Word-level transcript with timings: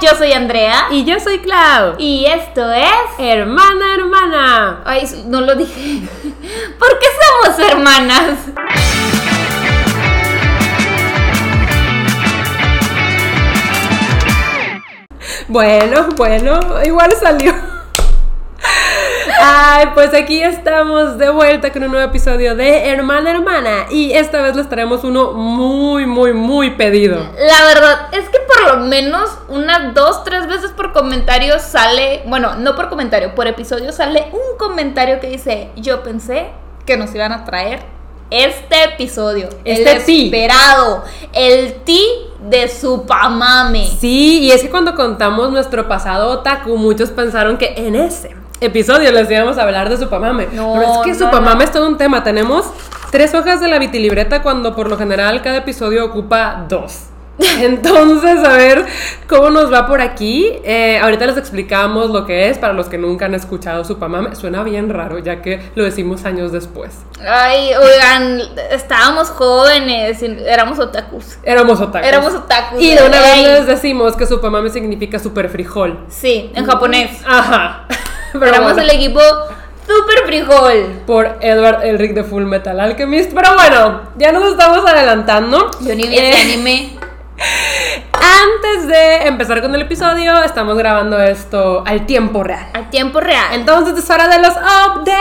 yo 0.00 0.16
soy 0.16 0.32
Andrea. 0.32 0.86
Y 0.90 1.04
yo 1.04 1.20
soy 1.20 1.38
Clau. 1.38 1.94
Y 1.98 2.26
esto 2.26 2.72
es. 2.72 2.88
Hermana, 3.18 3.94
hermana. 3.94 4.82
Ay, 4.84 5.06
no 5.26 5.40
lo 5.40 5.54
dije. 5.54 6.08
¿Por 6.78 6.98
qué 6.98 7.06
somos 7.20 7.70
hermanas? 7.70 8.38
Bueno, 15.48 16.08
bueno, 16.16 16.60
igual 16.84 17.12
salió. 17.20 17.69
Ay, 19.42 19.86
pues 19.94 20.12
aquí 20.12 20.42
estamos 20.42 21.16
de 21.16 21.30
vuelta 21.30 21.72
con 21.72 21.82
un 21.82 21.92
nuevo 21.92 22.06
episodio 22.06 22.54
de 22.54 22.90
Hermana 22.90 23.30
Hermana 23.30 23.86
y 23.90 24.12
esta 24.12 24.42
vez 24.42 24.54
les 24.54 24.68
traemos 24.68 25.02
uno 25.02 25.32
muy, 25.32 26.04
muy, 26.04 26.34
muy 26.34 26.72
pedido. 26.72 27.16
La 27.38 27.64
verdad 27.64 28.08
es 28.12 28.28
que 28.28 28.38
por 28.40 28.76
lo 28.76 28.84
menos 28.84 29.30
unas 29.48 29.94
dos, 29.94 30.24
tres 30.24 30.46
veces 30.46 30.72
por 30.72 30.92
comentario 30.92 31.58
sale, 31.58 32.22
bueno, 32.26 32.56
no 32.56 32.76
por 32.76 32.90
comentario, 32.90 33.34
por 33.34 33.46
episodio 33.46 33.92
sale 33.92 34.26
un 34.32 34.58
comentario 34.58 35.20
que 35.20 35.28
dice, 35.28 35.70
yo 35.74 36.02
pensé 36.02 36.48
que 36.84 36.98
nos 36.98 37.14
iban 37.14 37.32
a 37.32 37.46
traer 37.46 37.80
este 38.28 38.84
episodio, 38.84 39.48
Este 39.64 39.90
el 39.90 39.98
esperado, 39.98 41.02
el 41.32 41.82
ti 41.84 42.06
de 42.42 42.68
Supamame. 42.68 43.88
Sí, 43.98 44.40
y 44.40 44.50
es 44.50 44.60
que 44.60 44.70
cuando 44.70 44.94
contamos 44.94 45.50
nuestro 45.50 45.88
pasado 45.88 46.28
otaku, 46.28 46.76
muchos 46.76 47.10
pensaron 47.10 47.56
que 47.56 47.72
en 47.78 47.96
ese 47.96 48.36
episodio 48.60 49.10
les 49.12 49.30
íbamos 49.30 49.58
a 49.58 49.62
hablar 49.62 49.88
de 49.88 49.96
Supamame. 49.96 50.48
No, 50.52 50.74
Pero 50.74 50.92
es 50.92 50.98
que 51.04 51.12
no, 51.12 51.26
Supamame 51.26 51.56
no. 51.56 51.62
es 51.64 51.72
todo 51.72 51.86
un 51.88 51.96
tema. 51.96 52.22
Tenemos 52.22 52.66
tres 53.10 53.34
hojas 53.34 53.60
de 53.60 53.68
la 53.68 53.78
vitilibreta 53.78 54.42
cuando 54.42 54.74
por 54.74 54.88
lo 54.88 54.96
general 54.96 55.42
cada 55.42 55.58
episodio 55.58 56.04
ocupa 56.04 56.66
dos. 56.68 57.06
Entonces, 57.60 58.44
a 58.44 58.52
ver 58.52 58.84
cómo 59.26 59.48
nos 59.48 59.72
va 59.72 59.86
por 59.86 60.02
aquí. 60.02 60.52
Eh, 60.62 60.98
ahorita 61.02 61.26
les 61.26 61.38
explicamos 61.38 62.10
lo 62.10 62.26
que 62.26 62.50
es 62.50 62.58
para 62.58 62.74
los 62.74 62.88
que 62.88 62.98
nunca 62.98 63.24
han 63.24 63.34
escuchado 63.34 63.82
Supamame. 63.82 64.34
Suena 64.36 64.62
bien 64.62 64.90
raro, 64.90 65.18
ya 65.18 65.40
que 65.40 65.70
lo 65.74 65.84
decimos 65.84 66.26
años 66.26 66.52
después. 66.52 66.98
Ay, 67.26 67.70
oigan, 67.74 68.42
estábamos 68.70 69.30
jóvenes, 69.30 70.22
éramos 70.22 70.78
otakus. 70.78 71.38
Éramos 71.42 71.80
otakus. 71.80 72.08
Éramos 72.08 72.34
otakus. 72.34 72.80
Y 72.82 72.94
de 72.94 73.06
una 73.06 73.20
vez 73.22 73.42
les 73.42 73.66
decimos 73.66 74.16
que 74.16 74.26
Supamame 74.26 74.68
significa 74.68 75.18
super 75.18 75.48
frijol. 75.48 75.98
Sí, 76.08 76.50
en 76.54 76.66
japonés. 76.66 77.22
Ajá. 77.26 77.86
Éramos 78.48 78.72
bueno, 78.74 78.82
el 78.82 78.90
equipo 78.90 79.20
Super 79.86 80.26
Frijol. 80.26 81.00
por 81.06 81.36
Edward 81.40 81.84
Elric 81.84 82.14
de 82.14 82.24
Full 82.24 82.44
Metal 82.44 82.78
Alchemist. 82.78 83.32
Pero 83.34 83.54
bueno, 83.54 84.02
ya 84.16 84.30
nos 84.32 84.44
estamos 84.50 84.86
adelantando. 84.88 85.70
Yo 85.80 85.94
ni 85.94 86.06
vi 86.06 86.16
ese 86.16 86.30
Eh, 86.30 86.42
anime. 86.42 86.90
Antes 88.12 88.86
de 88.88 89.26
empezar 89.26 89.62
con 89.62 89.74
el 89.74 89.82
episodio, 89.82 90.42
estamos 90.44 90.76
grabando 90.76 91.18
esto 91.20 91.82
al 91.86 92.04
tiempo 92.06 92.42
real. 92.44 92.66
A 92.74 92.90
tiempo 92.90 93.18
real. 93.20 93.46
Entonces 93.52 93.98
es 93.98 94.10
hora 94.10 94.28
de 94.28 94.38
los 94.40 94.50
updates. 94.50 95.16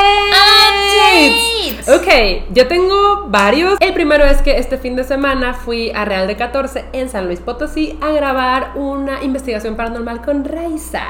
Updates. 0.68 1.90
Ok, 1.90 2.52
yo 2.54 2.68
tengo 2.68 3.26
varios. 3.28 3.78
El 3.80 3.94
primero 3.94 4.26
es 4.26 4.42
que 4.42 4.58
este 4.58 4.78
fin 4.78 4.96
de 4.98 5.04
semana 5.06 5.54
fui 5.54 5.92
a 5.92 6.04
Real 6.06 6.28
de 6.28 6.36
14 6.36 6.86
en 6.94 7.10
San 7.10 7.26
Luis 7.28 7.40
Potosí 7.40 7.98
a 8.02 8.10
grabar 8.12 8.72
una 8.76 9.24
investigación 9.24 9.76
paranormal 9.76 10.22
con 10.22 10.44
Raiza. 10.46 11.04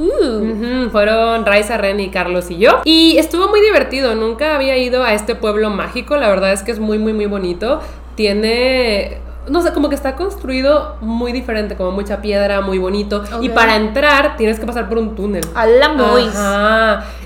Uh, 0.00 0.88
Fueron 0.90 1.44
Raiza, 1.44 1.76
Ren 1.76 2.00
y 2.00 2.08
Carlos 2.08 2.50
y 2.50 2.58
yo. 2.58 2.80
Y 2.84 3.18
estuvo 3.18 3.48
muy 3.48 3.60
divertido. 3.60 4.14
Nunca 4.14 4.54
había 4.54 4.76
ido 4.78 5.04
a 5.04 5.12
este 5.12 5.34
pueblo 5.34 5.70
mágico. 5.70 6.16
La 6.16 6.28
verdad 6.28 6.52
es 6.52 6.62
que 6.62 6.70
es 6.72 6.78
muy, 6.80 6.98
muy, 6.98 7.12
muy 7.12 7.26
bonito. 7.26 7.80
Tiene. 8.14 9.18
No 9.48 9.62
sé, 9.62 9.72
como 9.72 9.88
que 9.88 9.94
está 9.94 10.16
construido 10.16 10.96
muy 11.00 11.32
diferente, 11.32 11.74
como 11.74 11.90
mucha 11.90 12.20
piedra, 12.20 12.60
muy 12.60 12.78
bonito. 12.78 13.24
Y 13.40 13.48
para 13.48 13.76
entrar 13.76 14.36
tienes 14.36 14.60
que 14.60 14.66
pasar 14.66 14.88
por 14.88 14.98
un 14.98 15.16
túnel. 15.16 15.44
a 15.54 15.66
la 15.66 15.88
Mois. 15.88 16.32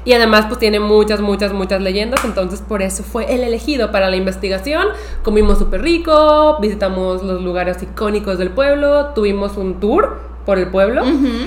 Y 0.04 0.12
además 0.12 0.46
pues 0.46 0.58
tiene 0.58 0.80
muchas, 0.80 1.20
muchas, 1.20 1.52
muchas 1.52 1.82
leyendas, 1.82 2.24
entonces 2.24 2.62
por 2.62 2.82
eso 2.82 3.02
fue 3.02 3.34
el 3.34 3.42
elegido 3.42 3.90
para 3.90 4.08
la 4.10 4.16
investigación. 4.16 4.86
Comimos 5.22 5.58
súper 5.58 5.82
rico, 5.82 6.58
visitamos 6.60 7.22
los 7.22 7.42
lugares 7.42 7.82
icónicos 7.82 8.38
del 8.38 8.50
pueblo, 8.50 9.06
tuvimos 9.14 9.56
un 9.56 9.80
tour 9.80 10.18
por 10.46 10.58
el 10.58 10.68
pueblo 10.68 11.02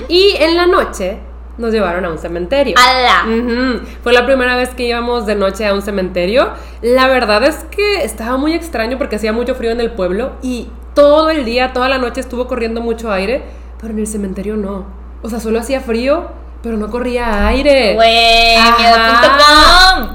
y 0.08 0.34
en 0.38 0.56
la 0.56 0.66
noche 0.66 1.18
nos 1.58 1.72
llevaron 1.72 2.04
a 2.04 2.10
un 2.10 2.18
cementerio. 2.18 2.76
Ala. 2.78 3.24
Ujú. 3.26 3.86
Fue 4.02 4.12
la 4.12 4.24
primera 4.24 4.56
vez 4.56 4.70
que 4.70 4.84
íbamos 4.84 5.26
de 5.26 5.34
noche 5.34 5.66
a 5.66 5.74
un 5.74 5.82
cementerio. 5.82 6.50
La 6.80 7.08
verdad 7.08 7.42
es 7.44 7.64
que 7.70 8.04
estaba 8.04 8.36
muy 8.36 8.54
extraño 8.54 8.96
porque 8.96 9.16
hacía 9.16 9.32
mucho 9.32 9.54
frío 9.54 9.72
en 9.72 9.80
el 9.80 9.90
pueblo 9.90 10.32
y 10.42 10.68
todo 10.94 11.30
el 11.30 11.44
día, 11.44 11.72
toda 11.72 11.88
la 11.88 11.98
noche 11.98 12.20
estuvo 12.20 12.46
corriendo 12.48 12.80
mucho 12.80 13.12
aire, 13.12 13.42
pero 13.80 13.92
en 13.92 14.00
el 14.00 14.06
cementerio 14.06 14.56
no. 14.56 14.86
O 15.22 15.28
sea, 15.28 15.40
solo 15.40 15.58
hacía 15.60 15.80
frío, 15.80 16.28
pero 16.62 16.76
no 16.76 16.90
corría 16.90 17.46
aire. 17.46 17.94
Güey. 17.94 18.56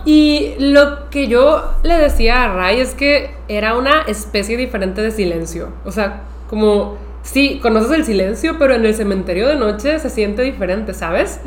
Y 0.06 0.56
lo 0.60 1.10
que 1.10 1.28
yo 1.28 1.74
le 1.84 1.96
decía 1.96 2.44
a 2.44 2.54
Ray 2.54 2.80
es 2.80 2.96
que 2.96 3.36
era 3.48 3.76
una 3.76 4.02
especie 4.08 4.58
diferente 4.58 5.02
de 5.02 5.12
silencio. 5.12 5.70
O 5.86 5.92
sea, 5.92 6.22
como, 6.50 6.98
sí, 7.24 7.60
conoces 7.62 7.92
el 7.92 8.06
silencio, 8.06 8.58
pero 8.60 8.76
en 8.76 8.86
el 8.86 8.94
cementerio 8.94 9.48
de 9.48 9.56
noche 9.56 9.98
se 9.98 10.10
siente 10.10 10.44
diferente, 10.44 10.94
¿sabes? 10.94 11.42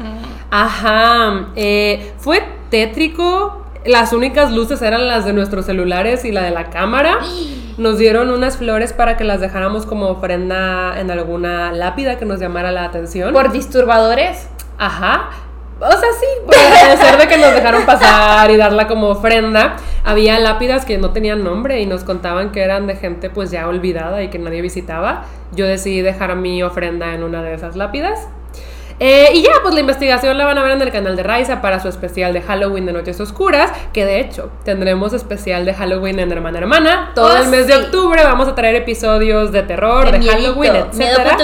Ajá. 0.51 1.49
eh, 1.55 2.13
fue 2.19 2.43
tétrico. 2.71 3.63
Las 3.85 4.13
únicas 4.13 4.51
luces 4.51 4.83
eran 4.83 5.07
las 5.07 5.25
de 5.25 5.33
nuestros 5.33 5.67
celulares 5.67 6.25
y 6.25 6.33
la 6.33 6.43
de 6.43 6.51
la 6.51 6.71
cámara. 6.71 7.19
Nos 7.79 7.99
dieron 7.99 8.31
unas 8.31 8.57
flores 8.57 8.93
para 8.95 9.17
que 9.19 9.25
las 9.25 9.41
dejáramos 9.41 9.85
como 9.87 10.07
ofrenda 10.09 10.99
en 10.99 11.11
alguna 11.11 11.73
lápida 11.73 12.17
que 12.19 12.25
nos 12.25 12.41
llamara 12.41 12.73
la 12.73 12.85
atención. 12.85 13.35
Por 13.35 13.53
disturbadores. 13.53 14.49
Ajá. 14.79 15.29
O 15.79 15.91
sea, 15.91 16.09
sí, 16.19 16.27
por 16.47 16.57
agradecer 16.57 17.19
de 17.19 17.29
que 17.29 17.37
nos 17.37 17.53
dejaron 17.53 17.85
pasar 17.85 18.51
y 18.51 18.57
darla 18.57 18.89
como 18.89 19.09
ofrenda. 19.09 19.77
Había 20.05 20.39
lápidas 20.39 20.87
que 20.87 20.97
no 20.97 21.11
tenían 21.11 21.45
nombre 21.45 21.81
y 21.81 21.87
nos 21.87 22.03
contaban 22.03 22.51
que 22.51 22.63
eran 22.63 22.87
de 22.87 22.97
gente 22.97 23.29
pues 23.29 23.51
ya 23.51 23.69
olvidada 23.69 24.23
y 24.23 24.29
que 24.29 24.39
nadie 24.39 24.63
visitaba. 24.63 25.25
Yo 25.53 25.67
decidí 25.67 26.01
dejar 26.01 26.35
mi 26.37 26.63
ofrenda 26.63 27.13
en 27.13 27.23
una 27.23 27.43
de 27.43 27.55
esas 27.55 27.77
lápidas. 27.77 28.27
Eh, 28.99 29.29
y 29.35 29.43
ya, 29.43 29.51
pues 29.63 29.75
la 29.75 29.81
investigación 29.81 30.39
la 30.39 30.47
van 30.47 30.57
a 30.57 30.63
ver 30.63 30.73
en 30.73 30.81
el 30.81 30.91
canal 30.91 31.17
de 31.17 31.23
Raiza 31.23 31.61
para 31.61 31.81
su 31.81 31.89
especial 31.89 32.33
de 32.33 32.41
Halloween 32.41 32.87
de 32.87 32.95
Noches 32.95 33.21
Oscuras, 33.21 33.71
que 33.93 34.07
de 34.07 34.21
hecho 34.21 34.51
tendremos 34.65 35.13
especial 35.13 35.67
de 35.67 35.75
Halloween 35.75 36.19
en 36.19 36.33
Hermana 36.33 36.59
Hermana. 36.59 37.13
Todo 37.15 37.35
Oh, 37.35 37.37
el 37.37 37.49
mes 37.49 37.67
de 37.67 37.77
octubre 37.77 38.25
vamos 38.25 38.49
a 38.49 38.55
traer 38.55 38.77
episodios 38.77 39.53
de 39.53 39.63
terror, 39.65 40.11
de, 40.11 40.27
Halloween, 40.27 40.77
etc. 40.77 41.37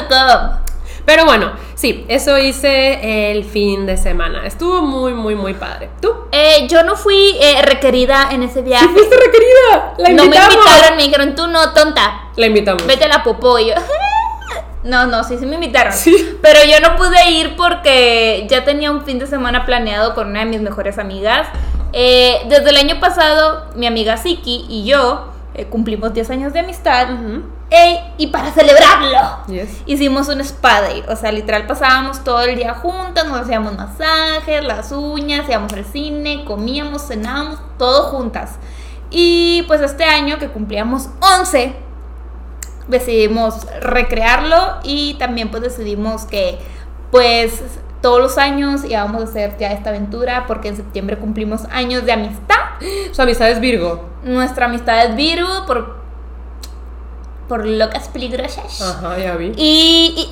Pero 1.04 1.24
bueno, 1.24 1.52
sí, 1.74 2.04
eso 2.08 2.38
hice 2.38 3.32
el 3.32 3.44
fin 3.44 3.86
de 3.86 3.96
semana. 3.96 4.46
Estuvo 4.46 4.82
muy, 4.82 5.14
muy, 5.14 5.34
muy 5.34 5.54
padre. 5.54 5.90
¿Tú? 6.00 6.14
Eh, 6.30 6.66
yo 6.68 6.82
no 6.84 6.96
fui 6.96 7.36
eh, 7.40 7.62
requerida 7.62 8.28
en 8.30 8.42
ese 8.42 8.62
viaje. 8.62 8.86
¡Sí 8.86 8.92
fuiste 8.92 9.16
requerida! 9.16 9.94
¡La 9.98 10.08
no 10.10 10.16
me 10.16 10.24
invitamos! 10.24 10.54
invitaron, 10.54 10.96
me 10.96 11.02
dijeron, 11.02 11.34
tú 11.34 11.46
no, 11.48 11.72
tonta. 11.72 12.28
La 12.36 12.46
invitamos. 12.46 12.86
Vete 12.86 13.04
a 13.04 13.08
la 13.08 13.24
popó. 13.24 13.58
Y 13.58 13.68
yo, 13.68 13.74
no, 14.84 15.06
no, 15.06 15.24
sí, 15.24 15.38
sí 15.38 15.46
me 15.46 15.56
invitaron. 15.56 15.92
Sí. 15.92 16.38
Pero 16.40 16.60
yo 16.64 16.80
no 16.80 16.96
pude 16.96 17.30
ir 17.30 17.56
porque 17.56 18.46
ya 18.48 18.64
tenía 18.64 18.90
un 18.90 19.04
fin 19.04 19.18
de 19.18 19.26
semana 19.26 19.66
planeado 19.66 20.14
con 20.14 20.28
una 20.28 20.40
de 20.40 20.46
mis 20.46 20.60
mejores 20.60 20.98
amigas. 20.98 21.48
Eh, 21.92 22.42
desde 22.48 22.70
el 22.70 22.76
año 22.76 23.00
pasado, 23.00 23.66
mi 23.74 23.86
amiga 23.86 24.16
Siki 24.16 24.66
y 24.68 24.84
yo 24.84 25.31
eh, 25.54 25.66
cumplimos 25.66 26.14
10 26.14 26.30
años 26.30 26.52
de 26.52 26.60
amistad. 26.60 27.08
Ey, 27.70 27.98
y 28.18 28.26
para 28.28 28.50
celebrarlo, 28.52 29.44
Yes. 29.48 29.82
hicimos 29.86 30.28
un 30.28 30.40
spa 30.40 30.82
day. 30.82 31.02
O 31.08 31.16
sea, 31.16 31.32
literal 31.32 31.66
pasábamos 31.66 32.22
todo 32.24 32.42
el 32.42 32.56
día 32.56 32.74
juntas, 32.74 33.26
nos 33.26 33.40
hacíamos 33.40 33.74
masajes, 33.76 34.62
las 34.64 34.92
uñas, 34.92 35.48
íbamos 35.48 35.72
al 35.72 35.84
cine, 35.84 36.44
comíamos, 36.44 37.06
cenábamos, 37.08 37.58
todo 37.78 38.04
juntas. 38.10 38.56
Y 39.10 39.62
pues 39.68 39.80
este 39.80 40.04
año 40.04 40.38
que 40.38 40.48
cumplíamos 40.48 41.08
11, 41.20 41.74
decidimos 42.88 43.66
recrearlo 43.80 44.76
y 44.82 45.14
también 45.14 45.50
pues 45.50 45.62
decidimos 45.62 46.24
que 46.24 46.58
pues 47.10 47.62
todos 48.02 48.20
los 48.20 48.36
años 48.36 48.84
íbamos 48.84 49.22
a 49.22 49.24
hacer 49.24 49.56
ya 49.58 49.72
esta 49.72 49.90
aventura 49.90 50.44
porque 50.46 50.68
en 50.68 50.76
septiembre 50.76 51.16
cumplimos 51.16 51.64
años 51.70 52.04
de 52.04 52.12
amistad. 52.12 52.56
Su 53.12 53.22
amistad 53.22 53.50
es 53.50 53.60
Virgo. 53.60 54.10
Nuestra 54.24 54.66
amistad 54.66 55.06
es 55.06 55.16
Virgo 55.16 55.48
por, 55.66 56.01
por 57.48 57.66
locas 57.66 58.08
peligrosas. 58.08 58.80
Ajá, 58.80 59.18
ya 59.18 59.36
vi. 59.36 59.52
Y, 59.56 60.14
y, 60.16 60.30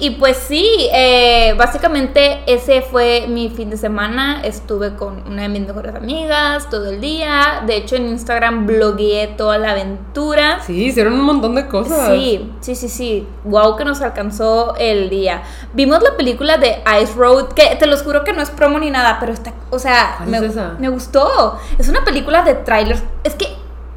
y- 0.00 0.06
y, 0.06 0.10
pues 0.16 0.36
sí, 0.36 0.88
eh, 0.92 1.54
básicamente 1.56 2.40
ese 2.46 2.82
fue 2.82 3.26
mi 3.28 3.50
fin 3.50 3.70
de 3.70 3.76
semana. 3.76 4.40
Estuve 4.42 4.94
con 4.96 5.22
una 5.26 5.42
de 5.42 5.48
mis 5.48 5.66
mejores 5.66 5.94
amigas 5.94 6.68
todo 6.68 6.90
el 6.90 7.00
día. 7.00 7.62
De 7.66 7.76
hecho, 7.76 7.96
en 7.96 8.06
Instagram 8.08 8.66
blogueé 8.66 9.28
toda 9.28 9.58
la 9.58 9.72
aventura. 9.72 10.60
Sí, 10.66 10.86
hicieron 10.86 11.12
un 11.14 11.22
montón 11.22 11.54
de 11.54 11.68
cosas. 11.68 12.08
Sí, 12.10 12.50
sí, 12.60 12.74
sí, 12.74 12.88
sí. 12.88 13.26
Wow, 13.44 13.76
que 13.76 13.84
nos 13.84 14.00
alcanzó 14.02 14.74
el 14.78 15.08
día. 15.08 15.42
Vimos 15.72 16.02
la 16.02 16.16
película 16.16 16.58
de 16.58 16.82
Ice 17.00 17.12
Road, 17.16 17.48
que 17.54 17.76
te 17.76 17.86
los 17.86 18.02
juro 18.02 18.24
que 18.24 18.32
no 18.32 18.42
es 18.42 18.50
promo 18.50 18.78
ni 18.78 18.90
nada, 18.90 19.18
pero 19.20 19.32
está, 19.32 19.52
o 19.70 19.78
sea, 19.78 20.14
¿Cuál 20.18 20.28
me, 20.30 20.38
es 20.38 20.54
me 20.78 20.88
gustó. 20.88 21.58
Es 21.78 21.88
una 21.88 22.04
película 22.04 22.42
de 22.42 22.54
trailers. 22.54 23.02
Es 23.24 23.34
que, 23.34 23.46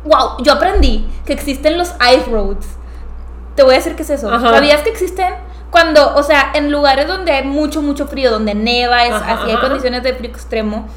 wow, 0.06 0.44
yo 0.44 0.54
aprendí 0.54 1.08
que 1.26 1.34
existen 1.34 1.78
los 1.78 1.90
Ice 2.14 2.30
Roads. 2.30 2.68
Te 3.56 3.64
voy 3.64 3.74
a 3.74 3.78
decir 3.78 3.96
qué 3.96 4.04
es 4.04 4.10
eso. 4.10 4.34
Ajá. 4.34 4.52
¿Sabías 4.52 4.82
que 4.82 4.90
existen? 4.90 5.34
cuando, 5.72 6.16
o 6.16 6.24
sea, 6.24 6.52
en 6.54 6.72
lugares 6.72 7.08
donde 7.08 7.32
hay 7.32 7.46
mucho, 7.46 7.82
mucho 7.82 8.08
frío, 8.08 8.32
donde 8.32 8.56
neva, 8.56 9.06
es, 9.06 9.14
Ajá, 9.14 9.42
así 9.42 9.52
hay 9.52 9.58
condiciones 9.58 10.04
de 10.04 10.14
frío 10.14 10.32
extremo, 10.32 10.88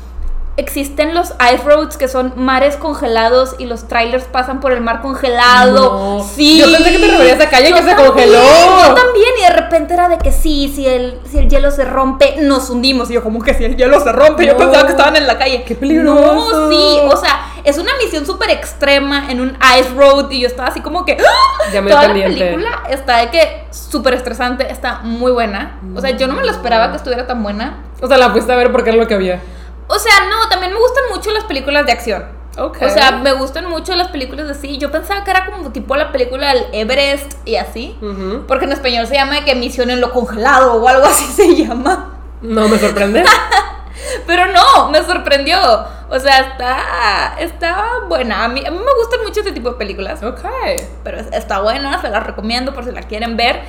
existen 0.57 1.15
los 1.15 1.31
ice 1.31 1.63
roads 1.65 1.97
que 1.97 2.09
son 2.09 2.35
mares 2.37 2.77
congelados 2.77 3.57
y 3.59 3.67
los 3.67 3.89
trailers 3.89 4.25
pasan 4.25 4.61
por 4.61 4.73
el 4.73 4.81
mar 4.81 5.01
congelado. 5.01 6.19
No. 6.19 6.25
Sí. 6.25 6.59
Yo 6.59 6.67
pensé 6.67 6.93
que 6.93 6.99
te 6.99 7.07
referías 7.09 7.41
a 7.41 7.49
calle 7.49 7.71
Yo 7.71 7.77
que 7.77 7.83
se 7.83 7.97
congeló. 7.97 8.43
Yo 8.87 8.95
también, 8.95 9.31
y 9.39 9.43
de 9.43 9.51
repente 9.51 9.95
era 9.95 10.09
de 10.09 10.19
que 10.19 10.33
sí, 10.33 10.71
si 10.75 10.87
el, 10.87 11.19
si 11.31 11.39
el 11.39 11.49
hielo 11.49 11.71
se 11.71 11.85
rompe, 11.85 12.37
nos 12.41 12.69
hundimos. 12.71 13.11
Y 13.11 13.15
yo, 13.15 13.23
como 13.23 13.43
que 13.43 13.55
si 13.55 13.65
el 13.65 13.77
hielo 13.77 14.01
se 14.01 14.13
rompe, 14.13 14.47
yo 14.47 14.57
pensaba 14.57 14.85
que 14.85 14.93
estaban 14.93 15.17
en 15.17 15.27
la 15.27 15.39
calle. 15.39 15.65
Qué 15.65 15.75
peligroso. 15.75 16.35
No, 16.35 16.71
sí, 16.71 16.99
o 17.05 17.17
sea, 17.17 17.47
es 17.65 17.79
una 17.79 17.93
misión 18.03 18.27
súper 18.27 18.51
extrema 18.51 19.31
en 19.31 19.41
un 19.41 19.57
ice 19.79 19.91
road. 19.97 20.31
Y 20.31 20.41
yo 20.41 20.49
estaba 20.49 20.69
así 20.69 20.81
como 20.81 21.05
que. 21.05 21.17
¡ah! 21.19 21.71
Ya 21.73 21.81
me 21.81 21.91
Toda 21.91 22.09
la 22.09 22.15
película 22.15 22.83
está 22.91 23.19
de 23.19 23.31
que 23.31 23.65
súper 23.71 24.15
estresante, 24.15 24.71
está 24.71 25.01
muy 25.03 25.33
buena. 25.33 25.79
O 25.95 26.01
sea, 26.01 26.11
yo 26.11 26.27
no 26.27 26.35
me 26.35 26.45
lo 26.45 26.51
esperaba 26.51 26.91
que 26.91 26.97
estuviera 26.97 27.27
tan 27.27 27.43
buena. 27.43 27.85
O 28.03 28.07
sea, 28.07 28.19
la 28.19 28.31
fuiste 28.31 28.53
a 28.53 28.57
ver 28.57 28.73
porque 28.73 28.91
era 28.91 28.99
lo 28.99 29.07
que 29.07 29.15
había. 29.15 29.41
O 29.89 29.99
sea, 29.99 30.13
no, 30.29 30.49
también 30.49 30.73
me 30.73 30.79
gustan 30.79 31.05
mucho 31.11 31.31
las 31.33 31.45
películas 31.45 31.85
de 31.87 31.93
acción. 31.93 32.25
Ok. 32.59 32.79
O 32.83 32.89
sea, 32.91 33.13
me 33.13 33.33
gustan 33.33 33.69
mucho 33.69 33.95
las 33.97 34.09
películas 34.09 34.49
así. 34.51 34.77
Yo 34.79 34.91
pensaba 34.91 35.25
que 35.25 35.31
era 35.31 35.47
como 35.47 35.71
tipo 35.73 35.97
la 35.97 36.13
película 36.13 36.53
del 36.55 36.65
Everest 36.73 37.33
y 37.47 37.57
así. 37.57 37.99
Porque 38.47 38.65
en 38.67 38.73
español 38.73 39.07
se 39.07 39.15
llama 39.15 39.37
de 39.37 39.45
que 39.45 39.55
misión 39.55 39.91
en 39.91 40.01
lo 40.01 40.13
congelado 40.13 40.75
o 40.75 40.89
algo 40.89 41.05
así 41.07 41.25
se 41.37 41.55
llama. 41.55 42.15
No 42.43 42.69
me 42.69 42.79
sorprende. 42.79 43.25
Pero 44.27 44.47
no, 44.47 44.91
me 44.91 45.03
sorprendió. 45.03 45.59
O 46.11 46.19
sea, 46.19 46.41
está, 46.41 47.37
está 47.39 47.85
buena. 48.09 48.45
A 48.45 48.49
mí, 48.49 48.63
a 48.67 48.71
mí 48.71 48.79
me 48.79 48.95
gustan 48.99 49.21
mucho 49.25 49.41
este 49.41 49.53
tipo 49.53 49.71
de 49.71 49.77
películas. 49.77 50.23
ok. 50.23 50.41
Pero 51.05 51.19
es- 51.21 51.33
está 51.33 51.61
buena, 51.61 52.01
se 52.01 52.09
las 52.11 52.27
recomiendo 52.27 52.75
por 52.75 52.85
si 52.85 52.93
la 52.93 53.03
quieren 53.03 53.37
ver. 53.37 53.61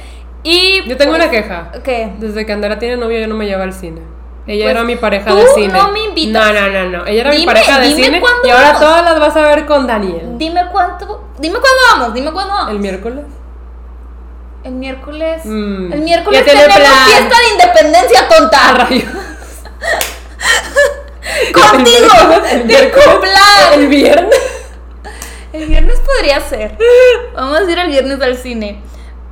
Y 0.43 0.83
Yo 0.87 0.97
tengo 0.97 1.11
pues, 1.13 1.23
una 1.23 1.31
queja. 1.31 1.71
¿Qué? 1.83 2.13
Desde 2.19 2.45
que 2.45 2.51
Andrea 2.51 2.77
tiene 2.79 2.97
novio, 2.97 3.19
yo 3.19 3.27
no 3.27 3.35
me 3.35 3.45
lleva 3.45 3.63
al 3.63 3.73
cine. 3.73 4.01
Ella 4.45 4.65
Pues, 4.65 4.71
era 4.75 4.83
mi 4.83 4.95
pareja 4.97 5.29
tú 5.29 5.37
de 5.37 5.47
cine. 5.55 5.67
no 5.73 5.91
me 5.91 5.99
invitas. 6.03 6.53
No, 6.53 6.53
no, 6.53 6.69
no, 6.69 6.97
no. 6.97 7.05
Ella 7.05 7.21
era 7.21 7.29
mi 7.31 7.45
pareja 7.45 7.79
de 7.79 7.95
cine. 7.95 8.21
Y 8.43 8.49
ahora 8.49 8.65
vamos. 8.73 8.81
todas 8.81 9.03
las 9.05 9.19
vas 9.19 9.35
a 9.37 9.41
ver 9.47 9.65
con 9.65 9.87
Daniel. 9.87 10.37
Dime 10.37 10.61
cuánto. 10.71 11.23
Dime 11.39 11.59
cuándo 11.59 11.79
vamos, 11.91 12.13
dime 12.13 12.31
cuándo 12.31 12.53
vamos. 12.53 12.71
¿El 12.71 12.79
miércoles? 12.79 13.23
El 14.65 14.73
miércoles. 14.73 15.41
Mm, 15.45 15.93
El 15.93 16.01
miércoles 16.01 16.45
tenemos 16.45 16.75
plan. 16.75 16.91
fiesta 17.05 17.35
de 17.37 17.49
independencia 17.53 18.27
tonta. 18.29 18.87
Contigo. 21.53 22.07
El 22.51 22.65
miércoles. 22.65 23.39
El 23.73 23.87
viernes. 23.87 24.39
El 25.53 25.65
viernes 25.67 25.99
podría 25.99 26.39
ser. 26.41 26.77
Vamos 27.35 27.59
a 27.59 27.71
ir 27.71 27.79
el 27.79 27.87
viernes 27.89 28.21
al 28.21 28.37
cine. 28.37 28.81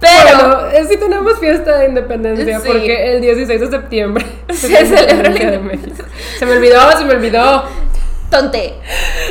Pero 0.02 0.38
Bueno, 0.48 0.88
sí 0.90 0.98
tenemos 0.98 1.40
fiesta 1.40 1.78
de 1.78 1.86
independencia 1.90 2.60
Sí. 2.60 2.68
porque 2.68 3.14
el 3.16 3.22
16 3.22 3.62
de 3.62 3.68
septiembre 3.70 4.26
Se 4.54 4.68
la 4.70 4.80
celebra 4.80 5.30
la 5.30 5.30
independencia 5.30 5.50
de 5.52 5.56
independencia. 5.58 6.06
México. 6.06 6.06
Se 6.40 6.46
me 6.46 6.52
olvidó, 6.58 6.92
se 6.98 7.06
me 7.06 7.14
olvidó. 7.14 7.64
tonte. 8.30 8.74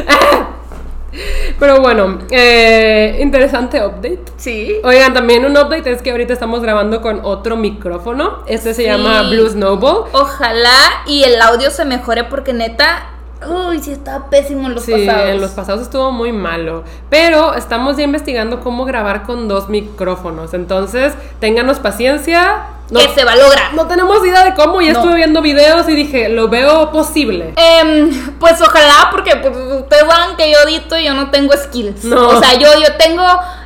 Pero 1.58 1.81
bueno, 1.81 2.20
eh, 2.31 3.19
interesante 3.20 3.84
update. 3.84 4.20
Sí. 4.37 4.76
Oigan, 4.84 5.12
también 5.12 5.44
un 5.44 5.52
update 5.58 5.90
es 5.90 6.02
que 6.02 6.12
ahorita 6.12 6.32
estamos 6.32 6.62
grabando 6.62 7.02
con 7.02 7.20
otro 7.25 7.56
micrófono. 7.56 8.44
Este 8.46 8.75
se 8.75 8.82
Sí. 8.82 8.88
llama 8.88 9.23
Blue 9.23 9.49
Snowball. 9.49 10.05
Ojalá 10.12 11.02
y 11.06 11.25
el 11.25 11.40
audio 11.43 11.70
se 11.70 11.84
mejore 11.84 12.25
porque 12.25 12.52
neta. 12.52 13.11
Uy, 13.48 13.78
sí 13.82 13.92
estaba 13.92 14.28
pésimo 14.28 14.69
en 14.69 14.75
los 14.75 14.84
Sí, 14.84 14.92
pasados. 14.92 15.31
en 15.31 15.40
los 15.40 15.50
pasados 15.52 15.82
estuvo 15.82 16.10
muy 16.12 16.31
malo. 16.32 16.84
Pero 17.08 17.54
estamos 17.54 17.96
ya 17.96 18.02
investigando 18.02 18.60
cómo 18.60 18.84
grabar 18.84 19.22
con 19.22 19.48
dos 19.48 19.69
micrófonos. 19.69 20.52
Entonces, 20.54 21.14
ténganos 21.40 21.78
paciencia. 21.78 22.64
No, 22.90 22.98
que 22.98 23.08
se 23.14 23.25
va 23.25 23.32
a 23.32 23.37
lograr. 23.37 23.72
no 23.75 23.87
tenemos 23.87 24.25
idea 24.26 24.44
de 24.44 24.54
cómo. 24.54 24.81
Ya 24.81 24.92
No. 24.92 24.98
estuve 24.98 25.14
viendo 25.14 25.40
videos 25.42 25.88
y 25.88 25.94
dije, 25.94 26.28
lo 26.28 26.48
veo 26.48 26.90
posible. 26.90 27.54
Em, 27.56 28.37
pues 28.38 28.60
ojalá, 28.60 29.08
porque 29.12 29.37
pues, 29.37 29.56
ustedes 29.56 30.04
saben 30.08 30.37
que 30.37 30.50
yo 30.50 30.58
edito 30.69 30.98
y 30.98 31.04
yo 31.04 31.14
no 31.14 31.31
tengo 31.31 31.52
skills. 31.56 32.04
No. 32.04 32.28
O 32.31 32.40
sea, 32.40 32.54
yo, 32.54 32.66
yo 32.81 32.96
tengo, 32.98 33.22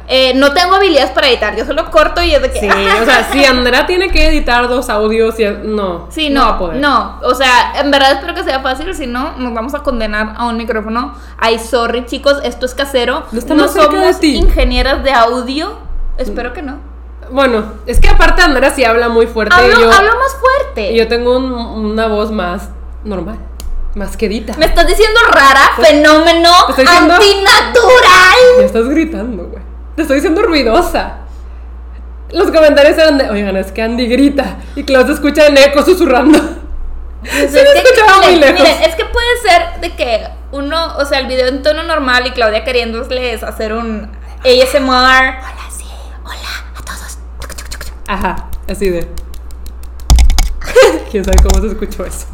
eh, 0.09 0.33
no 0.35 0.53
tengo 0.53 0.75
habilidades 0.75 1.11
para 1.11 1.29
editar, 1.29 1.57
yo 1.57 1.65
solo 1.65 1.91
corto 1.91 2.23
y 2.23 2.35
es 2.35 2.43
de 2.43 2.51
que... 2.53 2.61
Sí, 2.61 2.69
o 3.03 3.05
sea, 3.05 3.29
si 3.33 3.45
Andrea 3.45 3.87
tiene 3.87 4.11
que 4.11 4.29
editar 4.29 4.69
dos 4.69 4.89
audios, 4.91 5.35
no. 5.65 6.07
Sí, 6.11 6.31
no 6.31 6.41
no, 6.41 6.47
va 6.47 6.53
a 6.55 6.59
poder. 6.59 6.77
no, 6.81 7.21
o 7.23 7.35
sea, 7.35 7.73
en 7.81 7.91
verdad 7.91 8.13
espero 8.13 8.35
que 8.35 8.45
sea 8.45 8.61
fácil, 8.61 8.95
si 8.95 9.07
no, 9.07 9.33
nos 9.39 9.55
vamos 9.55 9.75
a 9.75 9.83
condenar 9.83 10.35
a 10.37 10.47
un 10.47 10.57
micrófono. 10.57 11.15
Ay, 11.39 11.59
sorry, 11.59 12.05
chicos, 12.07 12.39
esto 12.45 12.67
es 12.67 12.75
casero. 12.75 13.25
No 13.33 13.41
de 13.41 13.69
somos 13.69 14.21
ti. 14.21 14.37
ingenieras 14.37 15.03
de 15.05 15.13
audio. 15.13 15.79
Espero 16.19 16.53
que 16.53 16.63
no. 16.63 16.79
Bueno, 17.31 17.65
es 17.87 17.99
que 18.01 18.09
aparte 18.09 18.43
Andrea 18.43 18.71
sí 18.71 18.85
habla 18.85 19.09
muy 19.09 19.27
fuerte. 19.27 19.55
Hablo, 19.55 19.79
y 19.79 19.81
yo, 19.83 19.91
hablo 19.91 20.11
más 20.19 20.37
fuerte. 20.39 20.93
y 20.93 20.99
yo 20.99 21.09
tengo 21.09 21.37
un- 21.39 21.53
una 21.53 22.07
voz 22.07 22.31
más 22.31 22.69
normal, 23.03 23.39
más 23.95 24.17
quedita. 24.17 24.53
Me 24.59 24.67
estás 24.67 24.87
diciendo 24.87 25.19
rara, 25.33 25.71
fenómeno 25.81 26.51
Te 26.67 26.73
estoy 26.73 26.85
diciendo- 26.85 27.15
antinatural. 27.15 28.39
Me 28.59 28.65
estás 28.65 28.89
gritando, 28.89 29.45
güey. 29.47 29.64
Te 29.97 30.03
estoy 30.03 30.17
diciendo 30.17 30.43
ruidosa. 30.43 31.19
Los 32.31 32.51
comentarios 32.51 32.99
eran 32.99 33.19
de, 33.19 33.31
oigan, 33.31 33.57
es 33.57 33.71
que 33.71 33.83
Andy 33.83 34.09
grita 34.09 34.57
y 34.75 34.83
Klaus 34.83 35.09
escucha 35.09 35.47
en 35.47 35.57
eco 35.57 35.83
susurrando. 35.85 36.39
Pues 37.23 37.53
Sí, 37.53 37.59
es 37.59 37.65
que, 37.65 37.79
escuchaba 37.79 38.23
muy 38.27 38.37
lejos. 38.37 38.61
miren, 38.61 38.83
es 38.83 38.95
que 38.97 39.05
puede 39.05 39.37
ser 39.43 39.81
de 39.81 39.97
que 39.97 40.27
uno, 40.53 40.97
o 40.97 41.05
sea, 41.05 41.21
el 41.21 41.27
video 41.27 41.47
en 41.49 41.63
tono 41.63 41.83
normal 41.83 42.27
y 42.27 42.33
Claudia 42.33 42.65
queriéndoles 42.65 43.43
hacer 43.43 43.73
un 43.73 44.11
ASMR. 44.41 44.91
Hola, 44.91 45.71
sí. 45.71 45.87
Hola 46.25 46.65
a 46.77 46.83
todos. 46.83 47.19
Ajá, 48.09 48.49
así 48.69 48.91
de. 48.91 49.09
Quién 51.11 51.25
sabe 51.25 51.37
cómo 51.43 51.61
se 51.63 51.69
escuchó 51.69 52.05
eso. 52.05 52.27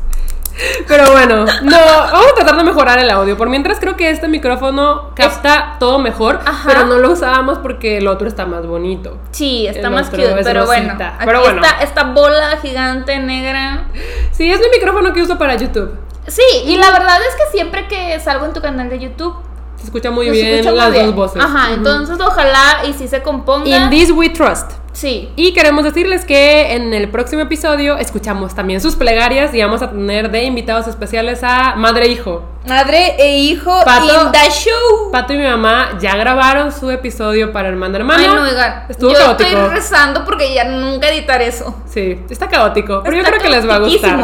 Pero 0.88 1.10
bueno, 1.12 1.44
no, 1.62 1.76
vamos 1.78 2.26
a 2.32 2.34
tratar 2.34 2.56
de 2.56 2.64
mejorar 2.64 2.98
el 2.98 3.10
audio. 3.10 3.36
Por 3.36 3.48
mientras 3.48 3.78
creo 3.80 3.96
que 3.96 4.10
este 4.10 4.28
micrófono 4.28 5.10
capta 5.14 5.76
todo 5.78 5.98
mejor, 5.98 6.40
Ajá. 6.44 6.62
pero 6.66 6.86
no 6.86 6.98
lo 6.98 7.12
usábamos 7.12 7.58
porque 7.58 7.98
el 7.98 8.08
otro 8.08 8.28
está 8.28 8.46
más 8.46 8.66
bonito. 8.66 9.16
Sí, 9.30 9.66
está 9.66 9.88
El 9.88 9.94
más 9.94 10.10
cute, 10.10 10.24
es 10.38 10.44
pero 10.46 10.66
bueno. 10.66 10.92
Aquí 10.98 11.24
Pero 11.24 11.40
bueno. 11.40 11.62
está 11.62 11.82
esta 11.82 12.02
bola 12.04 12.58
gigante 12.60 13.18
negra. 13.18 13.84
Sí, 14.32 14.50
es 14.50 14.60
mi 14.60 14.68
micrófono 14.68 15.12
que 15.12 15.22
uso 15.22 15.38
para 15.38 15.54
YouTube. 15.56 15.92
Sí, 16.26 16.42
y 16.66 16.76
la 16.76 16.90
verdad 16.90 17.18
es 17.28 17.34
que 17.36 17.50
siempre 17.56 17.88
que 17.88 18.18
salgo 18.20 18.44
en 18.46 18.52
tu 18.52 18.60
canal 18.60 18.88
de 18.90 18.98
YouTube, 18.98 19.34
Se 19.76 19.84
escucha 19.84 20.10
muy 20.10 20.28
bien 20.30 20.46
escucha 20.46 20.70
muy 20.70 20.78
las 20.78 20.92
bien. 20.92 21.06
dos 21.06 21.14
voces. 21.14 21.42
Ajá, 21.42 21.72
entonces 21.72 22.18
ojalá 22.20 22.84
y 22.88 22.92
si 22.92 23.08
se 23.08 23.22
componga. 23.22 23.66
In 23.68 23.90
this 23.90 24.10
we 24.10 24.28
trust. 24.28 24.72
Sí. 24.92 25.31
Y 25.37 25.52
queremos 25.54 25.84
decirles 25.84 26.25
que 26.25 26.72
en 26.75 26.92
el 26.92 27.08
próximo 27.10 27.42
episodio 27.42 27.96
escuchamos 27.96 28.54
también 28.54 28.80
sus 28.80 28.97
plegarias 28.97 29.54
y 29.54 29.62
vamos 29.62 29.82
a 29.82 29.90
tener 29.90 30.30
de 30.30 30.42
invitados 30.44 30.88
especiales 30.88 31.40
a 31.44 31.75
Madre 31.76 32.06
e 32.06 32.09
Hijo. 32.09 32.42
Madre 32.68 33.14
e 33.18 33.38
hijo 33.38 33.70
Pato- 33.85 34.26
in 34.26 34.32
the 34.32 34.50
show. 34.50 35.11
Pato 35.11 35.32
y 35.32 35.38
mi 35.38 35.44
mamá 35.47 35.97
ya 36.00 36.14
grabaron 36.16 36.73
su 36.73 36.90
episodio 36.90 37.52
para 37.52 37.68
Hermana 37.68 37.99
Hermana. 37.99 38.23
Ay, 38.23 38.28
no, 38.35 38.42
oigan. 38.42 38.85
Estuvo 38.88 39.12
yo 39.12 39.18
caótico. 39.18 39.49
estoy 39.49 39.68
rezando 39.75 40.25
porque 40.25 40.52
ya 40.52 40.64
nunca 40.64 41.09
editar 41.09 41.40
eso. 41.40 41.75
Sí, 41.88 42.20
está 42.28 42.49
caótico, 42.49 43.00
pero 43.04 43.16
yo 43.16 43.23
creo 43.23 43.40
que 43.40 43.49
les 43.49 43.66
va 43.68 43.76
a 43.76 43.78
gustar. 43.78 44.18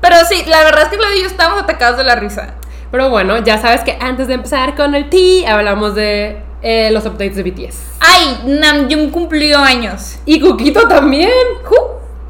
Pero 0.00 0.16
sí, 0.28 0.44
la 0.46 0.62
verdad 0.64 0.82
es 0.82 0.88
que 0.90 0.96
Claudia 0.98 1.16
y 1.18 1.22
yo 1.22 1.26
estábamos 1.26 1.62
atacados 1.62 1.96
de 1.96 2.04
la 2.04 2.14
risa. 2.14 2.54
Pero 2.92 3.08
bueno, 3.10 3.38
ya 3.38 3.58
sabes 3.58 3.80
que 3.80 3.96
antes 4.00 4.28
de 4.28 4.34
empezar 4.34 4.76
con 4.76 4.94
el 4.94 5.08
tea, 5.08 5.52
hablamos 5.52 5.96
de 5.96 6.43
eh, 6.64 6.90
los 6.90 7.04
updates 7.06 7.36
de 7.36 7.42
BTS. 7.44 7.76
Ay, 8.00 8.40
Namjoon 8.58 9.10
cumplió 9.10 9.58
años. 9.58 10.16
Y 10.26 10.40
Kukito 10.40 10.88
también. 10.88 11.30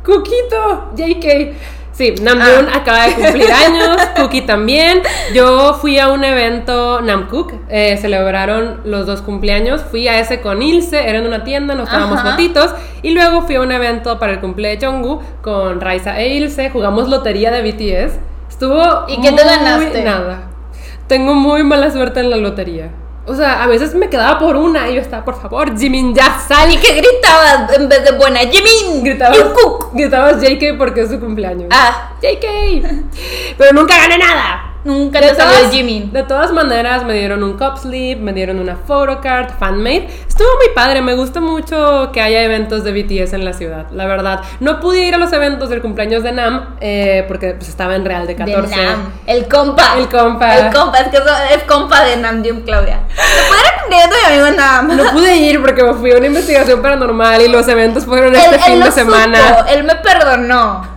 Kukito, 0.05 0.91
JK. 0.97 1.55
Sí, 1.93 2.13
Namjoon 2.21 2.67
Ah. 2.73 2.79
acaba 2.79 3.07
de 3.07 3.15
cumplir 3.15 3.51
años, 3.67 3.97
Cookie 4.17 4.41
también. 4.43 5.01
Yo 5.33 5.75
fui 5.75 5.99
a 6.01 6.09
un 6.09 6.25
evento 6.25 7.01
Namcook, 7.01 7.53
eh, 7.69 7.97
celebraron 7.99 8.81
los 8.85 9.07
dos 9.07 9.23
cumpleaños. 9.23 9.81
Fui 9.83 10.09
a 10.09 10.19
ese 10.19 10.41
con 10.41 10.61
Ilse, 10.61 11.09
era 11.09 11.19
en 11.19 11.27
una 11.27 11.45
tienda, 11.45 11.77
nos 11.77 11.89
Ajá. 11.89 12.33
fotitos. 12.33 12.75
Y 13.03 13.11
luego 13.15 13.43
fui 13.43 13.55
a 13.55 13.61
un 13.61 13.71
evento 13.71 14.19
para 14.19 14.33
el 14.33 14.41
cumpleaños 14.41 14.81
de 14.81 14.87
Jungkook 14.89 15.23
con 15.41 15.81
Raisa 15.81 16.21
e 16.21 16.35
Ilse. 16.35 16.71
Jugamos 16.71 17.09
lotería 17.09 17.53
de 17.53 17.63
BTS. 17.63 18.19
Estuvo. 18.51 19.05
¿Y 19.07 19.21
qué 19.21 19.31
te 19.31 19.45
ganaste? 19.45 20.03
Nada. 20.03 20.49
Tengo 21.07 21.35
muy 21.35 21.63
mala 21.63 21.91
suerte 21.93 22.19
en 22.21 22.31
la 22.31 22.37
lotería. 22.37 22.91
O 23.27 23.35
sea, 23.35 23.63
a 23.63 23.67
veces 23.67 23.95
me 23.95 24.11
quedaba 24.11 24.39
por 24.39 24.55
una 24.57 24.91
y 24.91 24.97
yo 24.97 25.01
estaba, 25.01 25.25
por 25.25 25.41
favor, 25.41 25.77
Jimin, 25.79 26.15
ya 26.15 26.39
sal. 26.47 26.71
¿Y 26.71 26.77
qué 26.77 26.93
gritabas 26.93 27.73
en 27.75 27.89
vez 27.89 28.05
de 28.05 28.13
buena? 28.13 28.41
Jimin, 28.41 29.03
Gritabas, 29.03 29.39
Jungkook. 29.39 29.95
gritabas 29.95 30.43
JK 30.43 30.77
porque 30.77 31.03
es 31.03 31.11
su 31.11 31.19
cumpleaños. 31.19 31.69
Ah, 31.73 32.11
JK. 32.21 33.57
Pero 33.57 33.73
nunca 33.73 33.97
gané 33.97 34.19
nada. 34.19 34.74
Nunca 34.85 35.21
De 35.21 35.29
te 35.29 35.35
salió 35.35 35.59
todas, 35.59 35.73
Jimin. 35.73 36.13
de 36.13 36.23
todas 36.25 36.53
maneras, 36.53 37.05
me 37.05 37.15
dieron 37.15 37.43
un 37.43 37.57
cup 37.57 37.79
sleeve, 37.79 38.21
me 38.21 38.33
dieron 38.33 38.59
una 38.59 38.77
photocard, 38.77 39.59
fanmade. 39.59 40.09
Estuvo 40.29 40.49
muy 40.59 40.75
padre, 40.75 41.01
me 41.01 41.15
gusta 41.15 41.41
mucho 41.41 42.11
que 42.13 42.21
haya 42.21 42.43
eventos 42.43 42.85
de 42.85 42.93
BTS 42.93 43.33
en 43.33 43.45
la 43.45 43.53
ciudad, 43.55 43.87
la 43.93 44.07
verdad. 44.07 44.43
No 44.61 44.81
pude 44.81 45.05
ir 45.05 45.15
a 45.15 45.19
los 45.19 45.33
eventos 45.33 45.71
del 45.71 45.81
cumpleaños 45.81 46.23
de 46.23 46.33
Nam 46.33 46.77
eh, 46.81 47.25
porque 47.29 47.55
pues, 47.55 47.69
estaba 47.69 47.97
en 47.97 48.05
Real 48.05 48.27
de 48.27 48.37
14. 48.37 48.77
De 48.77 48.85
Nam. 48.85 49.13
El 49.27 49.49
compa. 49.49 49.95
El 49.97 50.09
compa. 50.09 50.57
El 50.57 50.73
compa, 50.73 50.99
es 50.99 51.09
que 51.09 51.17
es 51.55 51.63
compa 51.63 52.05
de 52.05 52.17
Namjoon, 52.17 52.61
Claudia. 52.63 53.01
¿Te 53.89 53.95
mi 53.97 54.35
amigo 54.41 54.57
Nam? 54.57 54.97
No 54.97 55.13
pude 55.13 55.37
ir 55.37 55.61
porque 55.61 55.83
me 55.83 55.95
fui 55.95 56.13
a 56.13 56.19
una 56.19 56.27
investigación 56.27 56.83
paranormal 56.83 57.41
y 57.43 57.49
los 57.49 57.67
eventos 57.69 58.05
fueron 58.05 58.35
Él, 58.35 58.41
este 58.41 58.57
él 58.57 58.63
fin 58.63 58.81
de 58.81 58.93
semana. 58.93 59.39
supo, 59.39 59.65
él 59.69 59.85
me 59.85 59.95
perdonó. 59.97 60.94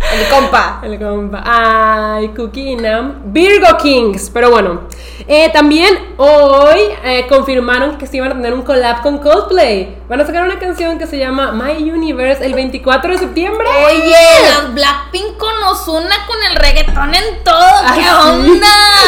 El 0.00 0.28
compa. 0.28 0.80
El 0.82 0.98
compa. 0.98 1.42
Ay, 1.44 2.28
Cookie 2.28 2.72
y 2.72 2.76
Nam. 2.76 3.20
Virgo 3.26 3.76
Kings. 3.80 4.30
Pero 4.30 4.50
bueno. 4.50 4.82
eh, 5.28 5.50
también 5.52 6.14
hoy 6.16 6.78
eh, 7.04 7.26
confirmaron 7.28 7.96
que 7.98 8.06
se 8.06 8.16
iban 8.16 8.32
a 8.32 8.34
tener 8.34 8.54
un 8.54 8.62
collab 8.62 9.02
con 9.02 9.18
Coldplay. 9.18 9.99
Van 10.10 10.20
a 10.20 10.26
sacar 10.26 10.42
una 10.42 10.58
canción 10.58 10.98
que 10.98 11.06
se 11.06 11.18
llama 11.18 11.52
My 11.52 11.88
Universe 11.88 12.44
el 12.44 12.52
24 12.54 13.12
de 13.12 13.18
septiembre. 13.18 13.64
Oye, 13.86 14.12
las 14.50 14.74
Blackpink 14.74 15.36
con 15.36 15.52
Ozuna 15.70 16.16
con 16.26 16.36
el 16.50 16.56
reggaetón 16.56 17.14
en 17.14 17.44
todo. 17.44 17.60
¿Qué 17.94 18.02
Ah, 18.08 18.22
sí. 18.42 18.50
onda? 18.50 18.66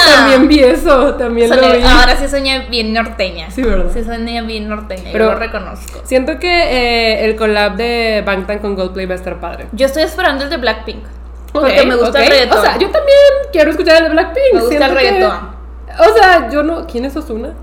También 0.14 0.46
vi 0.46 0.60
eso. 0.60 1.14
También 1.16 1.50
lo 1.50 1.56
Soñé- 1.56 1.78
vi. 1.78 1.82
ahora 1.82 2.16
sí 2.16 2.28
soñé 2.28 2.68
bien 2.68 2.92
norteña. 2.92 3.50
Sí, 3.50 3.62
¿verdad? 3.62 3.90
Sí 3.92 4.04
soñé 4.04 4.42
bien 4.42 4.68
norteña, 4.68 5.10
Pero- 5.10 5.24
yo 5.24 5.32
lo 5.32 5.38
reconozco. 5.40 6.02
Siento 6.04 6.38
que 6.38 6.48
eh, 6.48 7.24
el 7.24 7.34
collab 7.34 7.74
de 7.74 8.22
Bangtan 8.24 8.60
con 8.60 8.76
Coldplay 8.76 9.06
va 9.06 9.14
a 9.14 9.16
estar 9.16 9.40
padre. 9.40 9.66
Yo 9.72 9.86
estoy 9.86 10.04
esperando 10.04 10.44
el 10.44 10.50
de 10.50 10.56
Blackpink. 10.58 11.04
Porque 11.52 11.84
me 11.84 11.96
gusta 11.96 12.22
el 12.22 12.30
reggaetón. 12.30 12.58
O 12.58 12.62
sea, 12.62 12.78
yo 12.78 12.88
también 12.90 13.18
quiero 13.50 13.72
escuchar 13.72 13.96
el 13.96 14.04
de 14.04 14.10
Blackpink. 14.10 14.44
Me 14.54 14.60
gusta 14.60 14.68
Siento 14.68 14.86
el 14.86 14.98
que- 14.98 15.10
reggaetón. 15.10 15.50
O 15.98 16.14
sea, 16.16 16.48
yo 16.48 16.62
no. 16.62 16.86
¿Quién 16.86 17.04
es 17.06 17.16
Ozuna? 17.16 17.54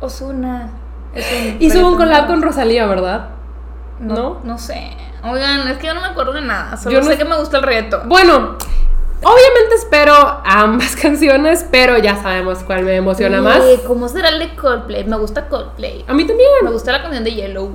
Ozuna. 0.00 0.70
Hizo 1.58 1.86
un 1.86 1.96
collab 1.96 2.26
con 2.26 2.42
Rosalía, 2.42 2.86
¿verdad? 2.86 3.30
No, 3.98 4.14
¿No? 4.14 4.40
no 4.44 4.58
sé. 4.58 4.96
Oigan, 5.22 5.68
es 5.68 5.78
que 5.78 5.86
yo 5.88 5.94
no 5.94 6.00
me 6.00 6.08
acuerdo 6.08 6.32
de 6.32 6.40
nada. 6.40 6.76
Solo 6.76 6.94
Yo 6.94 7.00
no 7.02 7.06
sé 7.10 7.18
que 7.18 7.24
me 7.24 7.36
gusta 7.36 7.58
el 7.58 7.62
reggaetón. 7.62 8.08
Bueno, 8.08 8.56
obviamente 9.22 9.74
espero 9.76 10.14
ambas 10.44 10.96
canciones, 11.02 11.66
pero 11.70 11.98
ya 11.98 12.16
sabemos 12.16 12.60
cuál 12.60 12.84
me 12.84 12.96
emociona 12.96 13.42
más. 13.42 13.60
¿Cómo 13.86 14.08
será 14.08 14.30
el 14.30 14.38
de 14.38 14.54
Coldplay? 14.56 15.04
Me 15.04 15.16
gusta 15.16 15.48
Coldplay. 15.48 16.04
A 16.08 16.14
mí 16.14 16.26
también. 16.26 16.48
Me 16.62 16.70
gusta 16.70 16.92
la 16.92 17.02
canción 17.02 17.24
de 17.24 17.34
Yellow. 17.34 17.70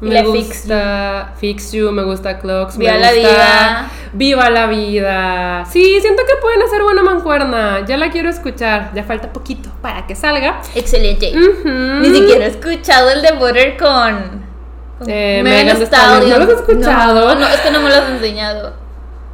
Me 0.00 0.14
la 0.14 0.22
de 0.22 0.32
Fix 0.32 0.46
You. 0.46 0.48
gusta 0.48 1.34
Fix 1.38 1.72
You, 1.72 1.92
me 1.92 2.02
gusta 2.04 2.38
Clocks, 2.38 2.78
Viva 2.78 2.92
me 2.92 2.98
la 3.00 3.12
gusta 3.12 3.28
vida. 3.28 3.90
Viva 4.12 4.50
la 4.50 4.66
vida. 4.66 5.64
Sí, 5.70 5.98
siento 6.00 6.22
que 6.26 6.40
pueden 6.40 6.62
hacer 6.62 6.82
buena 6.82 7.02
mancuerna. 7.02 7.84
Ya 7.86 7.96
la 7.96 8.10
quiero 8.10 8.28
escuchar. 8.30 8.90
Ya 8.94 9.04
falta 9.04 9.32
poquito 9.32 9.70
para 9.82 10.06
que 10.06 10.14
salga. 10.16 10.60
Excelente. 10.74 11.32
Ni 11.34 12.14
siquiera 12.14 12.46
he 12.46 12.48
escuchado 12.48 13.10
el 13.10 13.22
de 13.22 13.32
Butter 13.32 13.76
con. 13.76 14.44
con 14.98 15.08
Eh, 15.08 15.42
Stallion. 15.44 15.86
Stallion. 15.86 16.30
¿No 16.30 16.38
lo 16.38 16.44
has 16.44 16.60
escuchado? 16.60 17.34
No, 17.34 17.40
no, 17.40 17.46
es 17.46 17.60
que 17.60 17.70
no 17.70 17.80
me 17.80 17.88
lo 17.88 17.94
has 17.94 18.08
enseñado. 18.08 18.79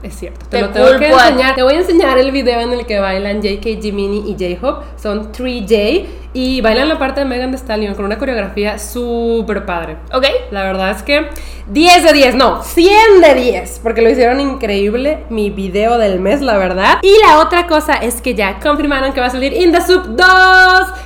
Es 0.03 0.15
cierto, 0.15 0.47
te, 0.47 0.59
Te 0.59 0.63
lo 0.63 0.71
tengo 0.71 0.99
que 0.99 1.09
enseñar. 1.09 1.55
Te 1.55 1.63
voy 1.63 1.75
a 1.75 1.79
enseñar 1.79 2.19
el 2.19 2.31
video 2.31 2.61
en 2.61 2.73
el 2.73 2.87
que 2.87 2.99
bailan 3.01 3.41
JK, 3.43 3.81
Jiminy 3.81 4.25
y 4.31 4.33
J-Hope. 4.33 4.87
Son 4.97 5.33
3J 5.33 6.07
y 6.37 6.61
bailan 6.61 6.91
la 6.91 6.99
parte 6.99 7.21
de 7.21 7.27
Megan 7.27 7.51
Thee 7.51 7.59
Stallion 7.59 7.95
con 7.95 8.05
una 8.05 8.19
coreografía 8.19 8.79
súper 8.79 9.65
padre. 9.65 9.97
¿Ok? 10.13 10.27
La 10.51 10.65
verdad 10.65 10.91
es 10.91 11.03
que 11.03 11.29
10 11.69 12.05
de 12.05 12.13
10, 12.13 12.35
no, 12.35 12.63
100 12.63 13.23
de 13.23 13.35
10, 13.35 13.81
porque 13.83 14.03
lo 14.03 14.11
hicieron 14.11 14.39
increíble, 14.39 15.25
mi 15.31 15.49
video 15.49 15.97
del 15.97 16.21
mes, 16.21 16.43
la 16.43 16.59
verdad. 16.59 16.99
Y 17.01 17.17
la 17.27 17.39
otra 17.41 17.67
cosa 17.67 17.95
es 17.95 18.21
que 18.21 18.35
ya 18.35 18.61
confirmaron 18.61 19.15
que 19.15 19.21
va 19.21 19.27
a 19.27 19.31
salir 19.31 19.55
In 19.55 19.73
The 19.73 19.81
Soup 19.81 20.05
2, 20.09 20.27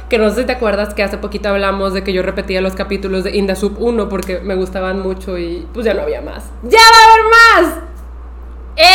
que 0.09 0.19
no 0.19 0.31
sé 0.31 0.41
si 0.41 0.47
te 0.47 0.53
acuerdas 0.53 0.95
que 0.95 1.05
hace 1.05 1.17
poquito 1.17 1.49
hablamos 1.49 1.95
de 1.95 2.03
que 2.03 2.13
yo 2.13 2.23
repetía 2.23 2.61
los 2.61 2.75
capítulos 2.75 3.23
de 3.23 3.37
In 3.37 3.47
The 3.47 3.55
Soup 3.55 3.77
1 3.79 4.09
porque 4.09 4.41
me 4.41 4.57
gustaban 4.57 5.01
mucho 5.01 5.39
y 5.39 5.65
pues 5.73 5.87
ya 5.87 5.95
no 5.95 6.03
había 6.03 6.23
más. 6.23 6.51
¡Ya 6.65 6.79
va 6.79 7.63
a 7.63 7.63
haber 7.63 7.73
más! 7.79 7.90
¡Eh! 8.77 8.87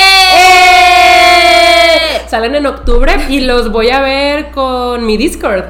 Salen 2.28 2.56
en 2.56 2.66
octubre 2.66 3.14
y 3.30 3.42
los 3.42 3.72
voy 3.72 3.90
a 3.90 4.00
ver 4.02 4.52
con 4.52 5.06
mi 5.06 5.18
Discord. 5.18 5.64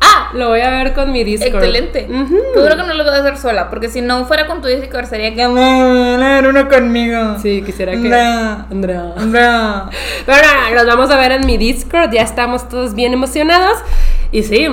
¡Ah! 0.00 0.30
Lo 0.32 0.48
voy 0.48 0.60
a 0.60 0.70
ver 0.70 0.94
con 0.94 1.10
mi 1.12 1.24
Discord. 1.24 1.64
Excelente. 1.64 2.06
Qué 2.06 2.60
duro 2.60 2.76
que 2.76 2.82
no 2.82 2.94
lo 2.94 3.04
voy 3.04 3.12
a 3.12 3.18
hacer 3.18 3.36
sola, 3.36 3.68
porque 3.68 3.88
si 3.88 4.00
no 4.00 4.24
fuera 4.26 4.46
con 4.46 4.62
tu 4.62 4.68
Discord 4.68 5.06
sería 5.06 5.34
que. 5.34 5.42
No, 5.44 6.22
era 6.22 6.48
uno 6.48 6.68
conmigo. 6.68 7.36
Sí, 7.42 7.62
quisiera 7.64 7.92
que. 7.92 7.98
No. 7.98 8.66
Andrea. 8.70 9.14
No. 9.16 9.90
Pero 10.24 10.38
no, 10.70 10.74
los 10.74 10.86
vamos 10.86 11.10
a 11.10 11.16
ver 11.16 11.32
en 11.32 11.46
mi 11.46 11.56
Discord. 11.56 12.12
Ya 12.12 12.22
estamos 12.22 12.68
todos 12.68 12.94
bien 12.94 13.12
emocionados. 13.12 13.78
Y 14.30 14.44
sí, 14.44 14.68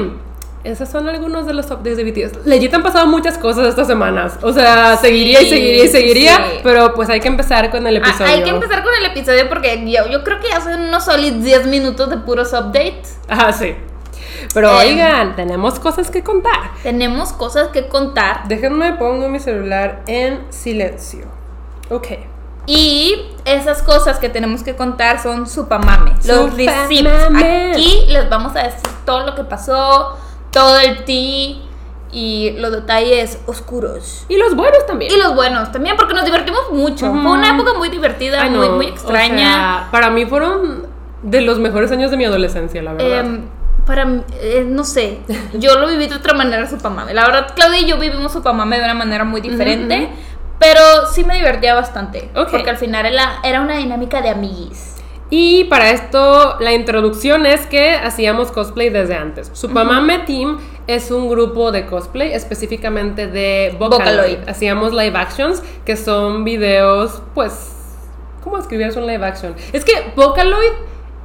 esos 0.66 0.90
son 0.90 1.08
algunos 1.08 1.46
de 1.46 1.54
los 1.54 1.66
updates 1.68 1.98
de 1.98 2.04
BTS. 2.04 2.46
Legit 2.46 2.74
han 2.74 2.84
pasado 2.84 3.08
muchas 3.08 3.38
cosas 3.38 3.68
estas 3.68 3.88
semanas. 3.88 4.38
O 4.42 4.52
sea, 4.52 4.98
seguiría 4.98 5.42
y 5.42 5.46
Sí, 5.46 5.50
seguiría 5.52 5.84
y 5.84 5.88
seguiría. 5.88 6.36
sí. 6.38 6.60
Pero 6.64 6.94
pues 6.94 7.10
hay 7.10 7.20
que 7.20 7.28
empezar 7.28 7.70
con 7.72 7.86
el 7.88 7.96
Ah, 7.98 8.00
episodio. 8.00 8.34
hay 8.34 8.44
que 8.44 8.50
empezar 8.50 8.84
con 8.84 8.94
el 8.96 9.06
episodio 9.06 9.48
porque 9.48 9.84
yo, 9.90 10.08
yo 10.12 10.24
creo 10.24 10.40
que 10.40 10.50
ya 10.50 10.60
son 10.62 10.82
unos 10.82 11.06
sólidos 11.06 11.44
10 11.44 11.68
minutos 11.68 12.10
de 12.10 12.18
puros 12.18 12.52
updates. 12.54 13.18
Ah, 13.30 13.54
sí. 13.54 13.76
Pero 14.54 14.70
Em. 14.82 14.88
oigan, 14.90 15.36
tenemos 15.36 15.80
cosas 15.80 16.12
que 16.12 16.24
contar. 16.24 16.72
Tenemos 16.84 17.32
cosas 17.34 17.70
que 17.70 17.88
contar 17.88 18.48
Déjenme 18.48 18.94
pongo 18.94 19.30
mi 19.30 19.40
celular 19.40 20.02
en 20.08 20.42
silencio. 20.52 21.26
Ok. 21.90 22.08
y 22.68 23.28
esas 23.46 23.84
cosas 23.84 24.18
que 24.18 24.28
tenemos 24.28 24.64
que 24.64 24.76
contar 24.76 25.22
son 25.22 25.48
supamame. 25.48 26.14
Los 26.26 26.52
receipts. 26.56 27.12
Aquí 27.74 28.06
les 28.10 28.28
vamos 28.28 28.56
a 28.56 28.64
decir 28.64 28.82
todo 29.06 29.24
lo 29.24 29.36
que 29.36 29.44
pasó, 29.44 30.18
todo 30.56 30.80
el 30.80 31.04
tea 31.04 31.58
y 32.14 32.52
los 32.58 32.72
detalles 32.72 33.40
oscuros. 33.46 34.26
Y 34.30 34.38
los 34.38 34.56
buenos 34.56 34.86
también. 34.88 35.12
Y 35.12 35.18
los 35.18 35.36
buenos 35.36 35.70
también, 35.74 35.98
porque 35.98 36.14
nos 36.14 36.24
divertimos 36.24 36.72
mucho. 36.72 37.12
Fue 37.12 37.32
una 37.32 37.54
época 37.54 37.74
muy 37.74 37.90
divertida, 37.90 38.42
Ay, 38.42 38.52
no, 38.52 38.60
muy, 38.60 38.70
muy 38.70 38.86
o 38.86 38.90
extraña. 38.90 39.38
sea, 39.38 39.88
para 39.92 40.10
mí 40.10 40.26
fueron 40.26 40.88
de 41.24 41.42
los 41.42 41.60
mejores 41.60 41.92
años 41.92 42.10
de 42.10 42.16
mi 42.16 42.24
adolescencia, 42.24 42.82
la 42.82 42.94
verdad. 42.94 43.20
Em, 43.20 43.42
para 43.86 44.06
mí, 44.06 44.22
eh, 44.40 44.66
no 44.66 44.86
sé, 44.86 45.20
yo 45.56 45.78
lo 45.78 45.88
viví 45.88 46.08
de 46.08 46.16
otra 46.16 46.34
manera 46.34 46.66
Supamame. 46.70 47.14
La 47.14 47.26
verdad, 47.26 47.48
Claudia 47.54 47.82
y 47.82 47.86
yo 47.86 47.98
vivimos 47.98 48.32
Supamame 48.32 48.78
de 48.78 48.86
una 48.86 48.94
manera 48.94 49.26
muy 49.26 49.42
diferente, 49.42 50.06
ujú. 50.06 50.14
pero 50.58 50.80
sí 51.12 51.26
me 51.26 51.36
divertía 51.36 51.76
bastante. 51.76 52.30
Ok. 52.34 52.52
Porque 52.52 52.70
al 52.70 52.78
final 52.78 53.06
era, 53.06 53.40
era 53.44 53.60
una 53.60 53.76
dinámica 53.76 54.22
de 54.22 54.30
amiguis. 54.30 54.95
Y 55.38 55.66
para 55.66 55.90
esto, 55.90 56.56
la 56.62 56.72
introducción 56.72 57.46
es 57.46 57.68
que 57.68 57.92
hacíamos 57.94 58.54
cosplay 58.54 58.90
desde 58.90 59.16
antes. 59.16 59.50
Supamame 59.52 60.20
Team 60.20 60.60
es 60.88 61.12
un 61.12 61.28
grupo 61.28 61.74
de 61.74 61.86
cosplay, 61.88 62.32
específicamente 62.32 63.28
de 63.28 63.76
Vocaloid. 63.78 64.00
Vocaloid. 64.38 64.38
Hacíamos 64.50 64.94
live 64.94 65.18
actions, 65.18 65.62
que 65.84 65.98
son 65.98 66.46
videos, 66.46 67.22
pues, 67.34 67.52
¿cómo 68.46 68.58
escribir 68.58 68.98
un 68.98 69.08
live 69.08 69.26
action? 69.26 69.54
Es 69.74 69.84
que 69.84 70.14
Vocaloid, 70.16 70.72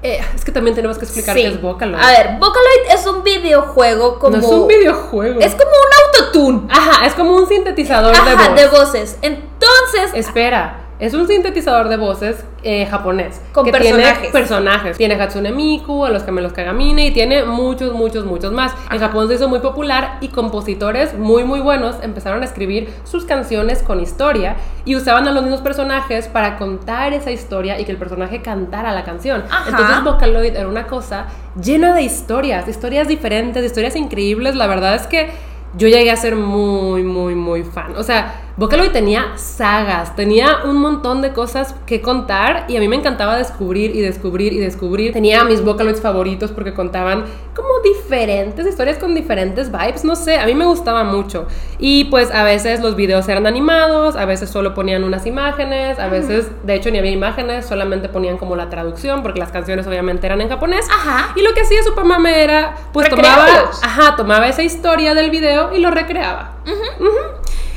eh, 0.03 0.19
es 0.35 0.45
que 0.45 0.51
también 0.51 0.75
tenemos 0.75 0.99
que 0.99 1.05
explicar 1.05 1.37
Sí. 1.37 1.43
qué 1.43 1.49
es 1.51 1.63
Vocaloid. 1.63 2.03
A 2.03 2.09
ver, 2.11 2.31
Vocaloid 2.41 2.93
es 2.93 3.07
un 3.07 3.23
videojuego 3.23 4.19
como... 4.19 4.37
no 4.39 4.43
es 4.43 4.49
un 4.51 4.67
videojuego. 4.67 5.39
Es 5.41 5.53
como 5.55 5.71
un 5.71 6.19
autotune. 6.25 6.63
Ajá, 6.69 7.07
es 7.07 7.15
como 7.15 7.37
un 7.37 7.47
sintetizador 7.47 8.13
de 8.13 8.19
Ajá, 8.33 8.49
voz. 8.49 8.61
de 8.61 8.67
voces. 8.67 9.19
Entonces, 9.23 10.11
Espera, 10.15 10.81
es 11.01 11.15
un 11.15 11.27
sintetizador 11.27 11.89
de 11.89 11.97
voces 11.97 12.45
eh, 12.63 12.85
japonés. 12.87 13.41
Con 13.53 13.65
que 13.65 13.73
personajes. 13.73 14.19
Tiene 14.19 14.33
personajes. 14.33 14.97
Tiene 14.99 15.15
Hatsune 15.15 15.51
Miku, 15.51 16.05
a 16.05 16.11
los 16.11 16.25
gemelos 16.25 16.53
Kagamine 16.53 17.07
y 17.07 17.11
tiene 17.11 17.45
muchos, 17.45 17.95
muchos, 17.95 18.27
muchos 18.27 18.53
más. 18.53 18.73
En 18.91 18.99
Japón 18.99 19.27
se 19.29 19.35
hizo 19.35 19.49
muy 19.49 19.61
popular 19.61 20.19
y 20.21 20.29
compositores 20.29 21.15
muy, 21.15 21.45
muy 21.45 21.61
buenos 21.61 21.97
empezaron 22.03 22.43
a 22.43 22.45
escribir 22.45 22.93
sus 23.05 23.25
canciones 23.25 23.83
con 23.83 24.01
historia 24.01 24.57
y 24.85 24.95
usaban 24.95 25.27
a 25.27 25.33
los 25.33 25.43
mismos 25.43 25.63
personajes 25.63 26.29
para 26.29 26.59
contar 26.59 27.15
esa 27.15 27.31
historia 27.31 27.81
y 27.81 27.85
que 27.85 27.93
el 27.93 27.99
personaje 27.99 28.43
cantara 28.43 28.93
la 28.93 29.05
canción. 29.05 29.45
Ajá. 29.51 29.71
Entonces 29.71 30.05
Vocaloid 30.05 30.55
era 30.55 30.69
una 30.69 30.87
cosa 30.87 31.27
llena 31.63 31.95
de 31.95 32.03
historias, 32.03 32.69
historias 32.69 33.09
diferentes, 33.09 33.65
historias 33.65 33.97
increíbles. 33.97 34.55
La 34.55 34.67
verdad 34.67 34.95
es 34.95 35.07
que 35.07 35.31
yo 35.77 35.89
llegué 35.89 36.11
a 36.11 36.17
ser 36.17 36.37
muy, 36.37 37.03
muy, 37.05 37.35
muy 37.35 37.63
fan. 37.63 37.95
O 37.97 38.03
sea, 38.03 38.50
Vocaloid 38.57 38.91
tenía 38.91 39.37
sagas, 39.37 40.15
tenía 40.17 40.59
un 40.65 40.77
montón 40.77 41.23
de 41.23 41.33
cosas 41.33 41.75
que 41.87 42.03
contar 42.03 42.67
y 42.69 42.77
a 42.77 42.81
mí 42.81 42.89
me 42.89 42.97
encantaba 42.97 43.37
descubrir 43.37 43.95
y 43.95 44.01
descubrir 44.01 44.53
y 44.53 44.59
descubrir. 44.59 45.13
Tenía 45.13 45.45
mis 45.45 45.63
Vocaloids 45.65 46.01
favoritos 46.01 46.51
porque 46.51 46.75
contaban 46.75 47.25
como 47.55 47.81
diferentes 47.81 48.67
historias 48.67 48.99
con 48.99 49.15
diferentes 49.15 49.71
vibes, 49.71 50.05
no 50.05 50.17
sé, 50.17 50.39
a 50.39 50.47
mí 50.47 50.55
me 50.55 50.65
gustaba 50.67 51.05
mucho. 51.05 51.47
Y 51.79 52.05
pues 52.05 52.31
a 52.31 52.43
veces 52.43 52.81
los 52.81 52.97
videos 52.97 53.29
eran 53.29 53.47
animados, 53.47 54.17
a 54.17 54.25
veces 54.25 54.51
solo 54.51 54.75
ponían 54.75 55.05
unas 55.05 55.27
imágenes, 55.27 55.99
a 55.99 56.09
veces 56.09 56.49
de 56.65 56.75
hecho 56.75 56.91
ni 56.91 56.99
había 56.99 57.13
imágenes, 57.13 57.67
solamente 57.67 58.09
ponían 58.09 58.37
como 58.37 58.57
la 58.57 58.69
traducción 58.69 59.23
porque 59.23 59.39
las 59.39 59.51
canciones 59.51 59.87
obviamente 59.87 60.27
eran 60.27 60.41
en 60.41 60.49
japonés. 60.49 60.87
Ajá. 60.91 61.33
Y 61.37 61.43
lo 61.43 61.55
que 61.55 61.63
hacía 61.63 61.83
Supermame 61.83 62.43
era, 62.43 62.77
pues 62.93 63.09
tomaba, 63.09 63.47
ajá, 63.83 64.17
tomaba 64.17 64.49
esa 64.49 64.63
historia 64.63 65.15
del 65.15 65.31
video 65.31 65.75
y 65.75 65.81
lo 65.81 65.91
recreaba. 65.91 66.57
Ujú. 66.67 67.07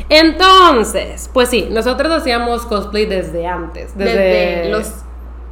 Entonces, 0.09 1.29
pues 1.33 1.49
sí, 1.49 1.67
nosotros 1.71 2.11
hacíamos 2.11 2.65
cosplay 2.65 3.05
desde 3.05 3.47
antes, 3.47 3.97
desde, 3.97 4.17
desde 4.17 4.69
los 4.69 4.91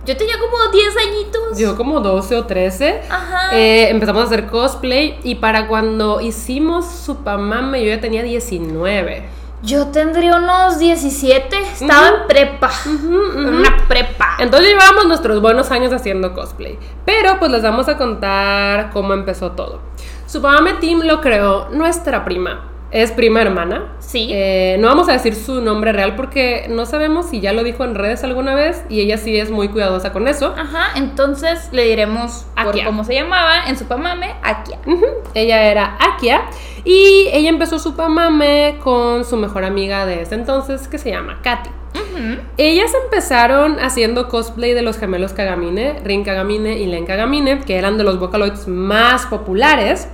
Yo 0.05 0.17
tenía 0.17 0.35
como 0.39 0.71
10 0.71 0.97
añitos. 0.97 1.57
Yo 1.57 1.77
como 1.77 1.99
12 2.01 2.35
o 2.35 2.45
13. 2.45 3.01
Ajá. 3.09 3.57
Eh, 3.57 3.89
empezamos 3.89 4.23
a 4.23 4.25
hacer 4.25 4.47
cosplay 4.47 5.19
y 5.23 5.35
para 5.35 5.67
cuando 5.67 6.21
hicimos 6.21 6.85
Supamame 6.85 7.83
yo 7.83 7.89
ya 7.89 8.01
tenía 8.01 8.23
19. 8.23 9.41
Yo 9.63 9.87
tendría 9.87 10.37
unos 10.37 10.79
17. 10.79 11.55
Estaba 11.55 12.07
en 12.07 12.27
prepa. 12.27 12.71
Una 12.85 13.85
prepa. 13.87 14.37
Entonces 14.39 14.69
llevábamos 14.69 15.05
nuestros 15.05 15.39
buenos 15.39 15.69
años 15.69 15.93
haciendo 15.93 16.33
cosplay. 16.33 16.79
Pero 17.05 17.37
pues 17.37 17.51
les 17.51 17.61
vamos 17.61 17.87
a 17.87 17.95
contar 17.95 18.89
cómo 18.91 19.13
empezó 19.13 19.51
todo. 19.51 19.81
Supamame 20.25 20.73
Team 20.73 21.01
lo 21.03 21.21
creó 21.21 21.69
nuestra 21.69 22.25
prima. 22.25 22.70
Es 22.91 23.11
prima 23.11 23.41
hermana. 23.41 23.93
Sí. 23.99 24.27
Eh, 24.31 24.75
no 24.79 24.87
vamos 24.87 25.07
a 25.07 25.13
decir 25.13 25.33
su 25.33 25.61
nombre 25.61 25.93
real 25.93 26.15
porque 26.17 26.65
no 26.69 26.85
sabemos 26.85 27.29
si 27.29 27.39
ya 27.39 27.53
lo 27.53 27.63
dijo 27.63 27.85
en 27.85 27.95
redes 27.95 28.23
alguna 28.25 28.53
vez 28.53 28.83
y 28.89 28.99
ella 28.99 29.17
sí 29.17 29.37
es 29.39 29.49
muy 29.49 29.69
cuidadosa 29.69 30.11
con 30.11 30.27
eso. 30.27 30.53
Ajá, 30.57 30.87
entonces 30.97 31.69
le 31.71 31.85
diremos 31.85 32.45
por 32.55 32.69
Akia. 32.73 32.85
cómo 32.85 33.05
se 33.05 33.13
llamaba 33.13 33.63
en 33.67 33.77
su 33.77 33.85
pamame, 33.85 34.35
Akia. 34.43 34.77
Ujú, 34.85 35.05
Ella 35.33 35.63
era 35.71 35.97
Akia 35.99 36.41
y 36.83 37.29
ella 37.31 37.49
empezó 37.49 37.79
Supamame 37.79 38.77
con 38.83 39.23
su 39.23 39.37
mejor 39.37 39.63
amiga 39.63 40.05
de 40.05 40.23
ese 40.23 40.35
entonces 40.35 40.89
que 40.89 40.97
se 40.97 41.11
llama 41.11 41.39
Katy. 41.41 41.69
Ujú. 41.95 42.41
Ellas 42.57 42.91
empezaron 43.05 43.79
haciendo 43.79 44.27
cosplay 44.27 44.73
de 44.73 44.81
los 44.81 44.97
gemelos 44.97 45.31
Kagamine, 45.31 45.99
Rin 46.03 46.23
Kagamine 46.25 46.77
y 46.77 46.87
Len 46.87 47.05
Kagamine, 47.05 47.61
que 47.61 47.77
eran 47.77 47.97
de 47.97 48.03
los 48.03 48.19
Vocaloids 48.19 48.67
más 48.67 49.25
populares. 49.27 50.09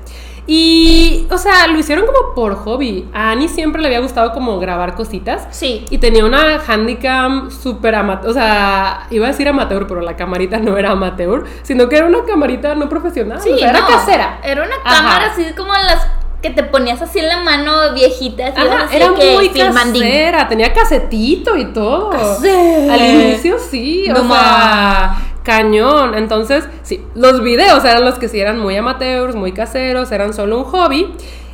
Y, 0.50 1.28
o 1.30 1.38
sea, 1.38 1.68
lo 1.68 1.78
hicieron 1.78 2.06
como 2.06 2.34
por 2.34 2.56
hobby. 2.56 3.08
A 3.14 3.32
Annie 3.32 3.50
siempre 3.50 3.82
le 3.82 3.90
había 3.90 4.00
gustado 4.00 4.32
como 4.32 4.60
grabar 4.60 4.96
cositas. 4.96 5.46
Sí. 5.52 5.86
Y 5.90 5.98
tenía 5.98 6.26
una 6.26 6.62
handicam 6.66 7.52
súper 7.52 7.96
amateur, 7.96 8.30
o 8.30 8.34
sea, 8.34 9.08
iba 9.12 9.26
a 9.28 9.32
decir 9.32 9.48
amateur, 9.50 9.86
pero 9.88 10.00
la 10.02 10.16
camarita 10.16 10.58
no 10.60 10.78
era 10.78 10.92
amateur, 10.92 11.44
sino 11.64 11.90
que 11.90 11.98
era 11.98 12.06
una 12.08 12.24
camarita 12.24 12.76
no 12.76 12.88
profesional, 12.88 13.42
Sí, 13.42 13.52
o 13.52 13.58
sea, 13.58 13.70
era 13.72 13.82
no, 13.82 13.88
casera. 13.88 14.40
Era 14.44 14.64
una 14.64 14.76
Ajá. 14.86 14.96
cámara 14.96 15.32
así 15.34 15.44
como 15.56 15.74
las 15.74 16.08
que 16.42 16.52
te 16.52 16.64
ponías 16.64 17.02
así 17.02 17.20
en 17.20 17.28
la 17.28 17.40
mano 17.40 17.94
viejita. 17.94 18.48
así, 18.48 18.62
Ajá, 18.62 18.84
así 18.86 18.96
era 18.96 19.14
que 19.16 19.34
muy 19.34 19.50
casera, 19.50 20.48
tenía 20.48 20.72
casetito 20.72 21.58
y 21.58 21.66
todo. 21.74 22.12
Casera. 22.12 22.94
Al 22.94 23.02
inicio 23.02 23.58
sí, 23.60 24.06
No 24.08 24.22
o 24.22 24.28
sea, 24.28 25.18
cañón. 25.48 26.14
Entonces, 26.14 26.68
sí, 26.84 27.02
los 27.16 27.42
videos 27.42 27.84
eran 27.86 28.04
los 28.04 28.20
que 28.20 28.28
sí 28.28 28.38
eran 28.40 28.60
muy 28.60 28.76
amateurs, 28.76 29.34
muy 29.34 29.54
caseros, 29.54 30.12
eran 30.12 30.34
solo 30.34 30.58
un 30.60 30.64
hobby. 30.66 31.08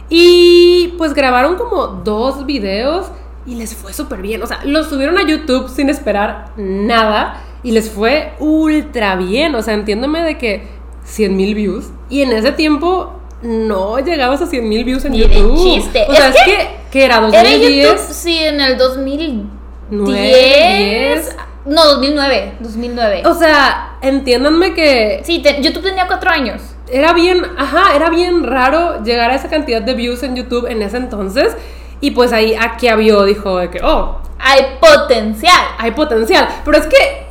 Y 0.09 0.95
pues 0.97 1.13
grabaron 1.13 1.55
como 1.55 1.87
dos 1.87 2.45
videos 2.47 3.05
y 3.45 3.55
les 3.55 3.75
fue 3.75 3.93
súper 3.93 4.21
bien. 4.21 4.41
O 4.41 4.47
sea, 4.47 4.59
los 4.65 4.89
subieron 4.89 5.17
a 5.19 5.27
YouTube 5.27 5.69
sin 5.69 5.89
esperar 5.89 6.47
nada 6.57 7.41
y 7.61 7.71
les 7.71 7.89
fue 7.91 8.33
ultra 8.39 9.15
bien. 9.15 9.53
O 9.53 9.61
sea, 9.61 9.75
entiéndome 9.75 10.23
de 10.23 10.37
que 10.39 10.67
100 11.03 11.37
mil 11.37 11.53
views. 11.53 11.85
Y 12.09 12.21
en 12.23 12.31
ese 12.31 12.51
tiempo 12.51 13.13
no 13.43 13.99
llegabas 13.99 14.41
a 14.41 14.47
100 14.47 14.67
mil 14.67 14.83
views 14.85 15.05
en 15.05 15.11
Ni 15.11 15.19
de 15.21 15.27
YouTube. 15.27 15.55
chiste. 15.63 16.05
O 16.09 16.15
sea, 16.15 16.29
Es 16.29 16.35
es 16.35 16.41
que 16.45 16.51
que, 16.51 16.69
que 16.91 17.05
era 17.05 17.17
Era 17.17 17.27
2010. 17.27 17.85
YouTube, 17.91 18.13
sí, 18.13 18.37
en 18.39 18.59
el 18.59 18.77
2010. 18.77 19.47
Nueve, 19.91 21.15
diez. 21.15 21.35
No, 21.65 21.85
2009. 21.85 22.53
2009. 22.59 23.23
O 23.25 23.33
sea, 23.33 23.97
entiéndanme 24.01 24.73
que 24.73 25.21
sí, 25.23 25.39
te- 25.41 25.61
YouTube 25.61 25.83
tenía 25.83 26.07
cuatro 26.07 26.29
años. 26.29 26.61
era 26.91 27.13
bien, 27.13 27.41
ajá, 27.57 27.95
era 27.95 28.09
bien 28.09 28.43
raro 28.43 29.01
llegar 29.03 29.31
a 29.31 29.35
esa 29.35 29.49
cantidad 29.49 29.81
de 29.81 29.93
views 29.93 30.21
en 30.23 30.35
YouTube 30.35 30.67
en 30.69 30.81
ese 30.81 30.97
entonces. 30.97 31.55
Y 32.01 32.11
pues 32.11 32.33
ahí 32.33 32.53
aquí 32.59 32.87
vio, 32.95 33.23
dijo 33.23 33.57
de 33.59 33.69
que, 33.69 33.79
oh, 33.81 34.19
Hay 34.39 34.77
potencial. 34.81 35.61
hay 35.77 35.91
potencial. 35.91 36.47
Pero 36.65 36.77
es 36.77 36.85
que, 36.87 37.25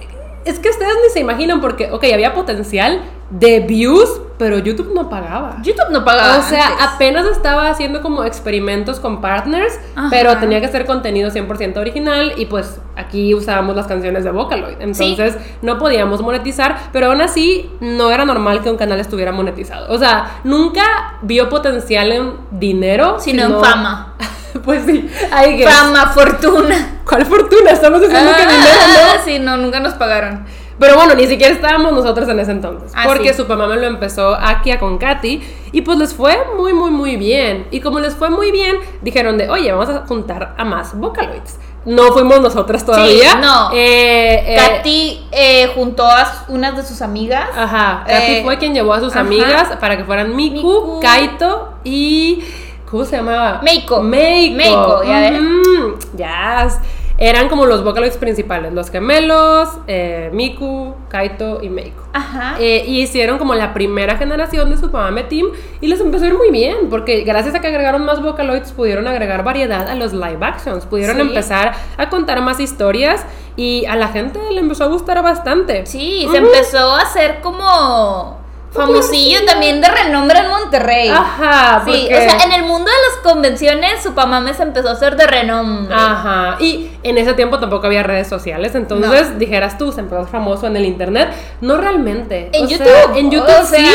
es 0.46 0.58
que 0.58 0.70
ustedes 0.70 0.94
ni 1.04 1.10
se 1.12 1.20
imaginan 1.20 1.60
porque, 1.60 1.90
ok, 1.92 2.04
había 2.12 2.32
potencial 2.32 3.02
de 3.32 3.60
views, 3.60 4.20
pero 4.38 4.58
YouTube 4.58 4.92
no 4.94 5.08
pagaba. 5.08 5.56
YouTube 5.62 5.90
no 5.90 6.04
pagaba. 6.04 6.38
O 6.38 6.42
sea, 6.42 6.66
antes. 6.72 6.86
apenas 6.86 7.26
estaba 7.26 7.70
haciendo 7.70 8.02
como 8.02 8.24
experimentos 8.24 9.00
con 9.00 9.20
partners, 9.22 9.72
Ajá. 9.96 10.08
pero 10.10 10.36
tenía 10.36 10.60
que 10.60 10.68
ser 10.68 10.84
contenido 10.84 11.30
100% 11.30 11.78
original 11.78 12.34
y 12.36 12.46
pues 12.46 12.78
aquí 12.94 13.34
usábamos 13.34 13.74
las 13.74 13.86
canciones 13.86 14.24
de 14.24 14.30
Vocaloid. 14.32 14.76
Entonces 14.80 15.36
no 15.62 15.78
podíamos 15.78 16.20
monetizar, 16.20 16.76
pero 16.92 17.06
aún 17.06 17.22
así 17.22 17.70
no 17.80 18.10
era 18.10 18.24
normal 18.26 18.62
que 18.62 18.70
un 18.70 18.76
canal 18.76 19.00
estuviera 19.00 19.32
monetizado. 19.32 19.92
O 19.94 19.98
sea, 19.98 20.40
nunca 20.44 20.82
vio 21.22 21.48
potencial 21.48 22.12
en 22.12 22.32
dinero, 22.50 23.16
Sino 23.18 23.44
en 23.44 23.60
fama. 23.60 24.14
pues 24.64 24.84
sí, 24.84 25.08
hay 25.32 25.56
que... 25.56 25.66
Fama, 25.66 26.08
fortuna. 26.08 27.00
¿Cuál 27.08 27.24
fortuna? 27.24 27.70
Estamos 27.70 28.00
diciendo 28.02 28.30
que 28.36 28.42
dinero, 28.42 28.78
Ah, 28.78 29.14
¿no? 29.16 29.22
sí, 29.24 29.38
no, 29.38 29.56
nunca 29.56 29.80
nos 29.80 29.94
pagaron. 29.94 30.44
Pero 30.82 30.96
bueno, 30.96 31.14
ni 31.14 31.26
siquiera 31.28 31.54
estábamos 31.54 31.92
nosotros 31.92 32.28
en 32.28 32.40
ese 32.40 32.50
entonces. 32.50 32.90
Ah, 32.94 33.04
porque 33.06 33.32
sí. 33.32 33.40
su 33.40 33.46
mamá 33.46 33.68
me 33.68 33.76
lo 33.76 33.86
empezó 33.86 34.34
Akia 34.34 34.80
con 34.80 34.98
Katy. 34.98 35.40
Y 35.70 35.82
pues 35.82 35.96
les 35.96 36.12
fue 36.12 36.36
muy, 36.56 36.72
muy, 36.72 36.90
muy 36.90 37.16
bien. 37.16 37.68
Y 37.70 37.80
como 37.80 38.00
les 38.00 38.14
fue 38.16 38.30
muy 38.30 38.50
bien, 38.50 38.78
dijeron 39.00 39.38
de, 39.38 39.48
oye, 39.48 39.70
vamos 39.70 39.88
a 39.88 40.04
juntar 40.06 40.54
a 40.58 40.64
más 40.64 40.98
Vocaloids. 40.98 41.58
No 41.84 42.12
fuimos 42.12 42.40
nosotras 42.40 42.84
todavía. 42.84 43.36
no. 43.36 43.70
Eh, 43.72 44.54
eh, 44.54 44.56
Katy 44.56 45.26
eh, 45.30 45.70
juntó 45.74 46.04
a 46.04 46.44
unas 46.48 46.76
de 46.76 46.82
sus 46.84 47.00
amigas. 47.00 47.48
Ajá. 47.56 48.02
Katy 48.06 48.32
Eh, 48.32 48.40
fue 48.44 48.58
quien 48.58 48.74
llevó 48.74 48.92
a 48.94 49.00
sus 49.00 49.12
ajá. 49.12 49.20
amigas 49.20 49.68
para 49.80 49.96
que 49.96 50.04
fueran 50.04 50.34
Miku, 50.34 50.56
Miku. 50.56 51.00
Kaito 51.00 51.74
y. 51.84 52.44
¿Cómo 52.90 53.04
se 53.04 53.16
llamaba? 53.16 53.60
Meiko. 53.62 54.02
Meiko. 54.02 54.56
Meiko, 54.56 55.02
ya 55.04 55.20
ves. 55.20 55.40
Ujú, 55.40 55.98
yes. 56.16 56.78
Eran 57.24 57.48
como 57.48 57.66
los 57.66 57.84
Vocaloids 57.84 58.16
principales: 58.16 58.72
los 58.72 58.90
gemelos, 58.90 59.68
eh, 59.86 60.28
Miku, 60.32 60.94
Kaito 61.08 61.62
y 61.62 61.68
Meiko. 61.68 62.02
Ajá. 62.12 62.56
Eh, 62.58 62.82
y 62.84 63.00
hicieron 63.00 63.38
como 63.38 63.54
la 63.54 63.72
primera 63.72 64.16
generación 64.16 64.70
de 64.70 64.76
su 64.76 64.90
Pamame 64.90 65.22
Team 65.22 65.46
y 65.80 65.86
les 65.86 66.00
empezó 66.00 66.24
a 66.24 66.28
ir 66.28 66.34
muy 66.36 66.50
bien 66.50 66.90
porque 66.90 67.20
gracias 67.20 67.54
a 67.54 67.60
que 67.60 67.68
agregaron 67.68 68.04
más 68.04 68.20
Vocaloids 68.20 68.72
pudieron 68.72 69.06
agregar 69.06 69.44
variedad 69.44 69.88
a 69.88 69.94
los 69.94 70.12
live 70.12 70.38
actions, 70.40 70.84
pudieron 70.84 71.14
Sí. 71.16 71.22
empezar 71.22 71.74
a 71.96 72.10
contar 72.10 72.40
más 72.42 72.58
historias 72.58 73.24
y 73.56 73.84
a 73.86 73.94
la 73.94 74.08
gente 74.08 74.40
le 74.50 74.58
empezó 74.58 74.82
a 74.82 74.88
gustar 74.88 75.22
bastante. 75.22 75.86
Sí, 75.86 76.26
se 76.28 76.38
empezó 76.38 76.90
a 76.92 77.02
hacer 77.02 77.40
como 77.40 78.41
famosillo 78.72 79.44
también 79.44 79.80
de 79.80 79.88
renombre 79.88 80.38
en 80.38 80.48
Monterrey. 80.48 81.08
Ajá, 81.08 81.82
Sí, 81.84 81.90
porque- 81.90 82.14
o 82.14 82.18
sea, 82.30 82.44
en 82.44 82.52
el 82.52 82.62
mundo 82.64 82.90
de 82.90 82.96
las 83.10 83.32
convenciones, 83.32 84.02
su 84.02 84.14
pamame 84.14 84.54
se 84.54 84.62
empezó 84.62 84.88
a 84.88 84.92
hacer 84.92 85.16
de 85.16 85.26
renombre. 85.26 85.94
Ajá, 85.94 86.56
y 86.58 86.90
en 87.02 87.18
ese 87.18 87.34
tiempo 87.34 87.58
tampoco 87.58 87.86
había 87.86 88.02
redes 88.02 88.28
sociales, 88.28 88.74
entonces 88.74 89.38
dijeras 89.38 89.76
tú, 89.78 89.92
se 89.92 90.00
empezó 90.00 90.26
famoso 90.26 90.66
en 90.66 90.76
el 90.76 90.84
internet. 90.86 91.28
No 91.60 91.76
realmente. 91.76 92.50
En 92.52 92.64
O 92.64 92.68
sea, 92.68 92.78
YouTube, 92.78 93.16
en 93.18 93.30
YouTube 93.30 93.60
o 93.60 93.64
sí, 93.66 93.86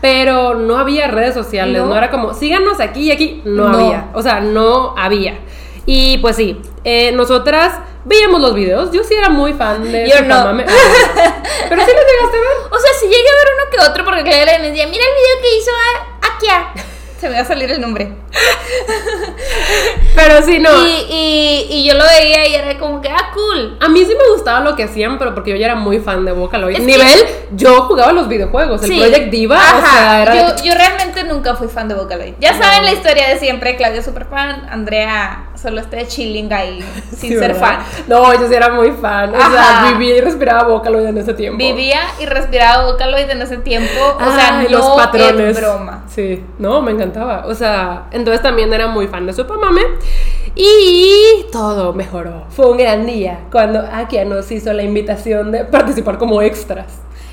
pero 0.00 0.54
no 0.54 0.78
había 0.78 1.08
redes 1.08 1.34
sociales, 1.34 1.80
No. 1.82 1.88
no, 1.88 1.96
era 1.96 2.10
como, 2.10 2.34
síganos 2.34 2.80
aquí 2.80 3.02
y 3.08 3.10
aquí, 3.12 3.42
no, 3.44 3.68
No. 3.68 3.78
había. 3.78 4.04
O 4.14 4.22
sea, 4.22 4.40
no 4.40 4.94
había. 4.96 5.34
Y 5.86 6.18
pues 6.18 6.36
sí, 6.36 6.60
eh, 6.84 7.10
nosotras 7.12 7.74
veíamos 8.04 8.40
los 8.40 8.54
videos, 8.54 8.90
yo 8.92 9.04
sí 9.04 9.14
era 9.14 9.28
muy 9.28 9.52
fan 9.52 9.82
de 9.90 10.08
Yo 10.08 10.22
no. 10.22 10.56
Pero 11.68 11.84
sí 11.84 11.92
los 11.92 12.06
llegaste 12.06 12.36
a 12.36 12.40
ver. 12.40 12.56
O 12.70 12.78
sea, 12.78 12.92
si 13.00 13.06
llegué 13.06 13.28
a 13.28 13.36
ver 13.36 13.48
uno 13.54 13.70
que 13.70 13.90
otro 13.90 14.04
porque 14.04 14.22
Clara 14.24 14.58
me 14.58 14.70
decía, 14.70 14.86
mira 14.86 15.04
el 15.04 15.14
video 15.14 15.40
que 15.42 15.56
hizo 15.58 15.70
a 15.70 16.34
Akia. 16.34 16.91
Se 17.22 17.28
me 17.28 17.36
va 17.36 17.42
a 17.42 17.44
salir 17.44 17.70
el 17.70 17.80
nombre. 17.80 18.08
Pero 20.14 20.42
sí, 20.44 20.58
no. 20.58 20.70
Y, 20.86 20.90
y, 21.08 21.66
y 21.70 21.84
yo 21.86 21.94
lo 21.94 22.04
veía 22.04 22.46
y 22.48 22.54
era 22.54 22.78
como 22.78 23.00
que, 23.00 23.08
ah, 23.08 23.30
cool. 23.32 23.78
A 23.80 23.88
mí 23.88 24.00
sí 24.00 24.14
me 24.14 24.28
gustaba 24.34 24.60
lo 24.60 24.76
que 24.76 24.82
hacían, 24.84 25.18
pero 25.18 25.34
porque 25.34 25.50
yo 25.52 25.56
ya 25.56 25.66
era 25.66 25.74
muy 25.74 26.00
fan 26.00 26.24
de 26.24 26.32
Vocaloid. 26.32 26.74
Es 26.76 26.80
que- 26.80 26.86
Nivel, 26.86 27.18
yo 27.52 27.82
jugaba 27.82 28.12
los 28.12 28.28
videojuegos, 28.28 28.82
el 28.82 28.88
Sí. 28.90 28.98
Project 29.00 29.30
Diva, 29.30 29.56
o 29.56 29.58
Ajá, 29.58 29.90
sea, 29.98 30.22
era 30.22 30.34
yo, 30.56 30.64
yo 30.64 30.74
realmente 30.74 31.24
nunca 31.24 31.54
fui 31.54 31.68
fan 31.68 31.88
de 31.88 31.94
Vocaloid. 31.94 32.34
Ya 32.40 32.54
saben 32.58 32.84
la 32.84 32.92
historia 32.92 33.28
de 33.28 33.38
siempre, 33.38 33.76
Claudia 33.76 34.02
super 34.02 34.26
fan, 34.26 34.66
Andrea 34.70 35.46
solo 35.54 35.80
está 35.80 36.04
chilling 36.06 36.52
ahí, 36.52 36.84
sin 37.10 37.30
Sí, 37.30 37.38
ser 37.38 37.52
¿verdad? 37.54 37.60
fan. 37.60 37.78
No, 38.08 38.34
yo 38.34 38.48
sí 38.48 38.54
era 38.54 38.68
muy 38.70 38.90
fan. 38.92 39.32
O 39.34 39.38
sea, 39.50 39.92
vivía 39.92 40.16
y 40.16 40.20
respiraba 40.20 40.64
Vocaloid 40.64 41.06
en 41.06 41.18
ese 41.18 41.32
tiempo. 41.34 41.56
Vivía 41.58 42.00
y 42.20 42.26
respiraba 42.26 42.84
Vocaloid 42.84 43.30
en 43.30 43.40
ese 43.42 43.56
tiempo, 43.58 44.00
o 44.20 44.32
sea, 44.34 44.58
Ay, 44.58 44.66
no 44.70 44.78
los 44.78 44.88
patrones. 44.96 45.56
es 45.56 45.62
broma. 45.62 46.04
Sí, 46.12 46.44
no, 46.58 46.82
me 46.82 46.90
encantaba. 47.12 47.46
O 47.46 47.54
sea, 47.54 48.06
entonces 48.10 48.42
también 48.42 48.72
era 48.72 48.86
muy 48.88 49.06
fan 49.06 49.26
de 49.26 49.32
Supamame. 49.32 49.82
Y 50.54 51.46
todo 51.50 51.92
mejoró. 51.94 52.44
Fue 52.50 52.70
un 52.70 52.76
gran 52.76 53.06
día 53.06 53.40
cuando 53.50 53.80
Akia 53.80 54.24
nos 54.24 54.50
hizo 54.50 54.72
la 54.72 54.82
invitación 54.82 55.50
de 55.52 55.64
participar 55.64 56.18
como 56.18 56.42
extras 56.42 56.86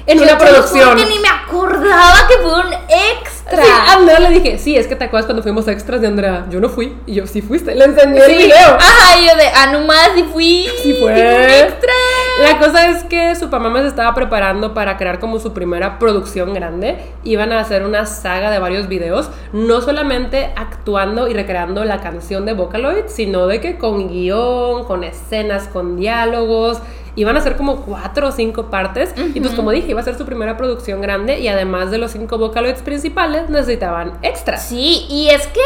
en 0.06 0.18
Yo 0.20 0.24
una 0.24 0.38
producción. 0.38 0.96
que 0.98 1.06
ni 1.06 1.20
me 1.20 1.28
acordaba 1.28 2.28
que 2.30 2.36
fue 2.42 2.54
un 2.62 2.74
extra. 2.74 3.62
Sí, 3.64 3.70
a 3.70 3.94
Andrea 3.94 4.20
le 4.20 4.30
dije, 4.30 4.58
sí, 4.58 4.76
es 4.78 4.88
que 4.88 4.96
te 4.96 5.04
acuerdas 5.06 5.26
cuando 5.26 5.44
fuimos 5.44 5.68
extras 5.68 6.00
de 6.02 6.08
Andrea. 6.08 6.46
Yo 6.50 6.60
no 6.62 6.70
fui. 6.70 6.96
Y 7.06 7.16
yo, 7.16 7.28
sí 7.28 7.42
fuiste. 7.42 7.76
Le 7.76 7.86
enseñé 7.86 8.22
Sí. 8.22 8.32
el 8.32 8.38
video. 8.38 8.76
Ajá, 8.80 9.20
y 9.20 9.28
yo 9.28 9.36
de, 9.36 9.48
ah, 9.54 9.70
nomás, 9.74 10.12
y 10.16 10.24
fui. 10.24 10.68
Sí 10.82 10.94
fue. 11.00 11.12
un 11.12 11.18
extra. 11.20 11.94
La 12.40 12.58
cosa 12.58 12.88
es 12.88 13.04
que 13.04 13.36
su 13.36 13.50
mamá 13.50 13.82
se 13.82 13.88
estaba 13.88 14.14
preparando 14.14 14.74
para 14.74 14.96
crear 14.96 15.20
como 15.20 15.40
su 15.40 15.54
primera 15.54 16.00
producción 16.00 16.54
grande. 16.54 16.98
Iban 17.24 17.52
a 17.52 17.60
hacer 17.60 17.84
una 17.84 18.06
saga 18.06 18.50
de 18.50 18.60
varios 18.60 18.88
videos, 18.88 19.30
no 19.52 19.82
solamente 19.82 20.54
actuando 20.56 21.28
y 21.28 21.34
recreando 21.34 21.84
la 21.84 22.00
canción 22.00 22.46
de 22.46 22.54
Vocaloid, 22.54 23.08
sino 23.08 23.46
de 23.48 23.60
que 23.60 23.78
con 23.78 24.08
guion, 24.08 24.86
con 24.86 25.04
escenas, 25.04 25.68
con 25.68 25.98
diálogos 25.98 26.82
iban 27.16 27.36
a 27.36 27.42
ser 27.42 27.58
como 27.58 27.82
cuatro 27.82 28.30
o 28.30 28.32
cinco 28.32 28.70
partes. 28.70 29.14
Y 29.34 29.42
pues 29.42 29.54
como 29.54 29.72
dije, 29.72 29.92
iba 29.92 30.00
a 30.00 30.04
ser 30.04 30.18
su 30.18 30.26
primera 30.26 30.56
producción 30.56 31.02
grande 31.02 31.40
y 31.40 31.50
además 31.50 31.92
de 31.92 31.98
los 31.98 32.12
cinco 32.12 32.38
Vocaloids 32.38 32.82
principales 32.82 33.50
necesitaban 33.50 34.14
extras. 34.22 34.66
Sí, 34.66 35.06
y 35.10 35.30
es 35.30 35.46
que, 35.48 35.62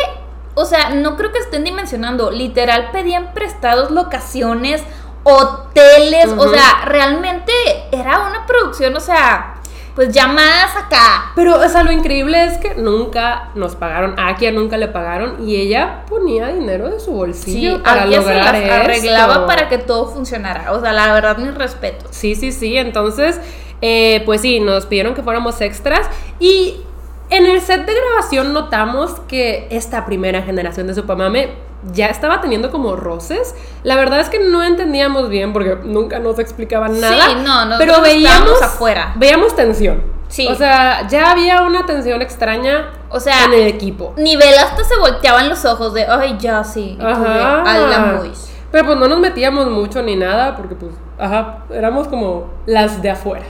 o 0.56 0.66
sea, 0.66 0.90
no 0.90 1.16
creo 1.16 1.32
que 1.32 1.40
estén 1.40 1.64
dimensionando. 1.64 2.32
Literal 2.32 2.90
pedían 2.92 3.34
prestados 3.34 3.92
locaciones, 3.92 4.84
hoteles, 5.24 6.28
o 6.38 6.50
sea, 6.50 6.86
realmente 6.86 7.54
era 7.92 8.20
una 8.20 8.46
producción, 8.46 8.96
o 8.96 9.00
sea, 9.00 9.56
pues 9.96 10.10
ya 10.10 10.28
más 10.28 10.76
acá. 10.76 11.32
Pero, 11.36 11.60
o 11.60 11.70
sea, 11.70 11.84
lo 11.84 11.92
increíble 11.92 12.44
es 12.46 12.58
que 12.58 12.76
nunca 12.76 13.50
nos 13.56 13.76
pagaron. 13.76 14.20
A 14.20 14.30
Akia 14.30 14.52
nunca 14.52 14.78
le 14.78 14.88
pagaron 14.88 15.48
y 15.48 15.56
ella 15.56 16.04
ponía 16.10 16.48
dinero 16.48 16.90
de 16.90 17.00
su 17.00 17.12
bolsillo 17.12 17.84
para 17.84 18.04
Akia 18.04 18.18
lograr 18.18 18.56
se 18.56 18.68
las 18.68 18.80
arreglaba 18.82 19.34
esto. 19.34 19.48
para 19.48 19.70
que 19.70 19.78
todo 19.78 20.08
funcionara. 20.08 20.72
O 20.72 20.82
sea, 20.82 20.94
la 20.94 21.14
verdad, 21.14 21.38
mis 21.38 21.54
respetos. 21.54 22.10
Sí, 22.12 22.36
sí, 22.36 22.52
sí. 22.52 22.76
Entonces, 22.78 23.40
eh, 23.82 24.24
pues 24.26 24.42
sí, 24.42 24.60
nos 24.60 24.88
pidieron 24.88 25.14
que 25.14 25.22
fuéramos 25.22 25.62
extras 25.62 26.08
y 26.40 26.82
en 27.30 27.46
el 27.46 27.62
set 27.62 27.86
de 27.86 27.94
grabación 27.94 28.54
notamos 28.54 29.20
que 29.28 29.68
esta 29.70 30.06
primera 30.06 30.42
generación 30.42 30.88
de 30.88 30.96
Supamame 30.96 31.50
ya 31.92 32.08
estaba 32.08 32.42
teniendo 32.42 32.72
como 32.72 32.96
roces. 32.96 33.56
La 33.84 33.96
verdad 33.96 34.20
es 34.20 34.30
que 34.30 34.40
no 34.40 34.64
entendíamos 34.64 35.30
bien 35.30 35.54
porque 35.54 35.78
nunca 35.84 36.20
nos 36.20 36.40
explicaban 36.40 37.00
nada. 37.00 37.28
Sí, 37.28 37.36
no, 37.36 37.66
nosotros 37.66 37.78
pero 37.80 38.02
veíamos 38.02 38.62
afuera. 38.62 39.14
Veíamos 39.16 39.56
tensión. 39.56 40.04
Sí. 40.30 40.48
O 40.48 40.56
sea, 40.56 41.08
ya 41.08 41.32
había 41.32 41.62
una 41.62 41.86
tensión 41.86 42.22
extraña 42.24 42.90
O 43.10 43.20
sea, 43.20 43.46
en 43.46 43.54
el 43.54 43.68
equipo. 43.68 44.14
Nivel 44.18 44.54
hasta 44.58 44.84
se 44.84 44.98
volteaban 44.98 45.48
los 45.48 45.64
ojos 45.66 45.94
de, 45.94 46.06
ay, 46.08 46.38
ya 46.40 46.64
sí. 46.64 46.98
Ajá. 47.00 47.62
"A 47.62 47.78
la 47.78 48.00
Mois". 48.00 48.50
Pero 48.72 48.86
pues 48.86 48.98
no 48.98 49.08
nos 49.08 49.20
metíamos 49.20 49.68
mucho 49.68 50.02
ni 50.02 50.16
nada 50.16 50.56
porque 50.56 50.74
pues, 50.74 50.94
ajá, 51.20 51.60
éramos 51.70 52.08
como 52.08 52.50
las 52.66 53.04
de 53.04 53.12
afuera. 53.12 53.46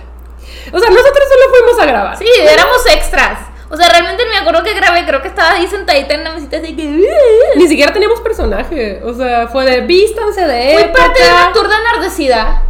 O 0.74 0.78
sea, 0.80 0.90
nosotros 0.90 1.24
solo 1.30 1.56
fuimos 1.58 1.82
a 1.82 1.86
grabar. 1.86 2.18
Sí, 2.18 2.28
éramos 2.42 2.86
extras. 2.94 3.40
O 3.74 3.76
sea, 3.76 3.90
realmente 3.90 4.24
me 4.28 4.38
acuerdo 4.38 4.62
que 4.62 4.76
grabé, 4.76 5.04
creo 5.04 5.24
que 5.24 5.30
estaba 5.30 5.54
ahí 5.54 5.66
sentadita 5.66 6.14
en 6.14 6.24
la 6.24 6.34
mesita 6.34 6.58
así 6.58 6.76
que... 6.76 7.10
Ni 7.56 7.68
siquiera 7.68 7.92
teníamos 7.92 8.22
personaje. 8.22 9.02
O 9.04 9.16
sea, 9.16 9.48
fue 9.48 9.66
de 9.66 9.82
vístanse 9.82 10.46
de 10.46 10.74
Fui 10.74 10.84
época. 10.84 11.06
parte 11.06 11.24
de 11.24 11.30
una 11.32 11.54
turda 11.54 11.76
enardecida. 11.80 12.64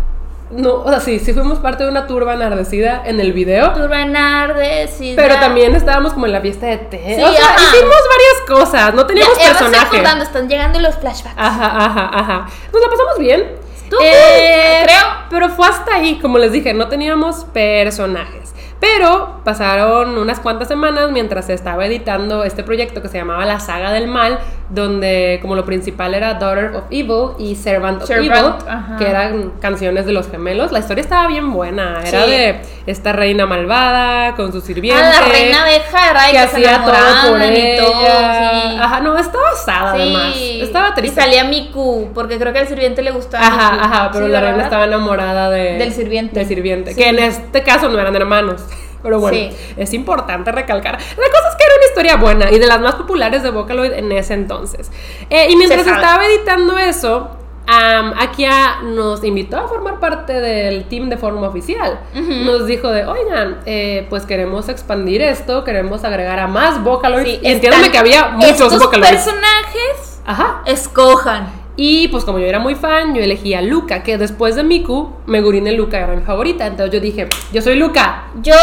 No, 0.52 0.76
o 0.76 0.90
sea, 0.90 1.02
sí, 1.02 1.20
sí 1.20 1.34
fuimos 1.34 1.60
parte 1.60 1.84
de 1.84 1.90
una 1.90 2.08
turba 2.08 2.36
enardecida 2.36 3.02
en 3.06 3.20
el 3.20 3.34
video. 3.34 3.74
Turba 3.74 4.02
enardecida. 4.02 5.22
Pero 5.22 5.36
también 5.42 5.76
estábamos 5.76 6.14
como 6.14 6.26
en 6.26 6.32
la 6.32 6.40
fiesta 6.40 6.68
de 6.68 6.78
té. 6.78 7.16
Sí, 7.18 7.22
o 7.22 7.34
sea, 7.34 7.50
ajá. 7.50 7.64
hicimos 7.76 7.98
varias 8.10 8.48
cosas. 8.48 8.94
No 8.94 9.06
teníamos 9.06 9.38
ya 9.38 9.50
personaje. 9.50 10.24
están 10.24 10.48
llegando 10.48 10.80
los 10.80 10.96
flashbacks. 10.96 11.36
Ajá, 11.38 11.86
ajá, 11.86 12.12
ajá. 12.14 12.48
Nos 12.72 12.82
la 12.82 12.90
pasamos 12.90 13.20
bien. 13.20 13.42
Eh, 14.02 14.82
creo. 14.86 15.00
Pero 15.30 15.50
fue 15.50 15.68
hasta 15.68 15.96
ahí, 15.96 16.18
como 16.20 16.38
les 16.38 16.54
dije, 16.54 16.74
no 16.74 16.88
teníamos 16.88 17.44
personajes. 17.46 18.54
Pero 18.84 19.40
pasaron 19.46 20.18
unas 20.18 20.42
cuantas 20.42 20.68
semanas 20.68 21.10
mientras 21.10 21.46
se 21.46 21.54
estaba 21.54 21.86
editando 21.86 22.44
este 22.44 22.64
proyecto 22.64 23.02
que 23.02 23.08
se 23.08 23.18
llamaba 23.18 23.46
La 23.46 23.62
Saga 23.62 23.94
del 23.94 24.10
Mal, 24.10 24.40
donde 24.70 25.40
como 25.42 25.56
lo 25.56 25.64
principal 25.64 26.14
era 26.14 26.34
Daughter 26.34 26.76
of 26.76 26.84
Evil 26.90 27.30
y 27.40 27.56
Servant 27.56 28.02
of 28.02 28.08
Servant, 28.10 28.34
Evil, 28.34 28.54
ajá. 28.68 28.98
que 28.98 29.10
eran 29.10 29.52
canciones 29.62 30.06
de 30.06 30.12
los 30.12 30.30
gemelos. 30.30 30.74
La 30.74 30.80
historia 30.80 31.00
estaba 31.02 31.28
bien 31.28 31.54
buena, 31.54 32.02
era 32.06 32.26
Sí. 32.26 32.30
de 32.32 32.60
esta 32.86 33.14
reina 33.14 33.46
malvada 33.46 34.36
con 34.36 34.52
su 34.52 34.60
sirviente. 34.60 35.02
A 35.02 35.22
la 35.22 35.28
reina 35.30 35.64
de 35.64 35.80
Jara 35.80 36.24
y 36.28 36.32
que 36.34 36.38
que, 36.38 36.40
hacía 36.44 36.84
todo 36.84 37.32
por 37.32 37.42
y 37.42 37.44
ella. 37.46 37.84
todo, 37.86 38.02
sí. 38.02 38.78
Ajá, 38.82 39.00
no, 39.00 39.18
estaba 39.18 39.46
asada 39.54 39.94
además. 39.94 40.34
Sí. 40.34 40.60
Estaba 40.62 40.94
triste. 40.94 41.22
Y 41.22 41.24
salía 41.24 41.46
Miku, 41.46 42.10
porque 42.14 42.38
creo 42.38 42.52
que 42.52 42.60
al 42.60 42.68
sirviente 42.68 43.02
le 43.02 43.12
gustaba 43.12 43.46
Ajá, 43.48 43.72
Miku. 43.72 43.86
ajá, 43.86 44.10
pero 44.12 44.28
la 44.28 44.42
reina 44.42 44.64
estaba 44.64 44.84
enamorada 44.84 45.50
de, 45.50 45.78
Del 45.78 45.94
sirviente. 45.94 46.38
Del 46.40 46.48
sirviente, 46.50 46.94
que 46.96 47.08
en 47.08 47.20
este 47.20 47.64
caso 47.64 47.88
no 47.88 47.98
eran 47.98 48.14
hermanos. 48.18 48.62
Pero 49.04 49.20
bueno, 49.20 49.38
Sí. 49.38 49.56
es 49.78 49.94
importante 49.94 50.52
recalcar. 50.52 50.94
La 50.94 50.98
cosa 51.30 51.50
es 51.50 51.56
que 51.56 51.64
era 51.66 51.74
una 51.76 51.86
historia 51.90 52.16
buena 52.16 52.52
y 52.52 52.58
de 52.58 52.66
las 52.68 52.80
más 52.80 52.96
populares 52.96 53.44
de 53.44 53.50
Vocaloid 53.52 53.92
en 53.92 54.12
ese 54.14 54.34
entonces. 54.34 54.92
Eh, 55.30 55.48
y 55.50 55.56
mientras 55.58 55.86
estaba 55.86 56.26
editando 56.26 56.78
eso, 56.78 57.30
Akia 57.68 58.82
nos 58.84 59.24
invitó 59.24 59.58
a 59.58 59.68
formar 59.68 60.00
parte 60.00 60.34
del 60.34 60.86
team 60.86 61.10
de 61.10 61.18
forma 61.18 61.48
oficial. 61.48 62.00
Nos 62.14 62.66
dijo 62.66 62.90
de, 62.90 63.06
oigan, 63.06 63.60
eh, 63.66 64.06
pues 64.10 64.26
queremos 64.26 64.70
expandir 64.70 65.22
esto, 65.22 65.64
queremos 65.64 66.04
agregar 66.04 66.40
a 66.40 66.48
más 66.48 66.84
Vocaloids. 66.84 67.26
Sí, 67.26 67.40
están- 67.44 67.92
que 67.92 67.98
había 67.98 68.30
muchos 68.30 68.52
Estos 68.62 68.80
Vocaloids. 68.80 69.10
personajes, 69.12 70.22
Ajá. 70.26 70.62
escojan. 70.66 71.63
Y 71.76 72.08
pues 72.10 72.24
como 72.24 72.38
yo 72.40 72.46
era 72.46 72.60
muy 72.60 72.76
fan, 72.76 73.16
yo 73.16 73.22
elegí 73.22 73.54
a 73.56 73.62
Luca, 73.62 74.04
que 74.04 74.18
después 74.20 74.56
de 74.56 74.64
Miku, 74.64 75.10
Megurine 75.26 75.72
Luca 75.72 75.98
era 75.98 76.14
mi 76.16 76.22
favorita. 76.22 76.68
Entonces 76.68 76.94
yo 76.94 77.00
dije, 77.00 77.28
yo 77.52 77.62
soy 77.64 77.76
Luca. 77.76 78.26
Yo 78.44 78.54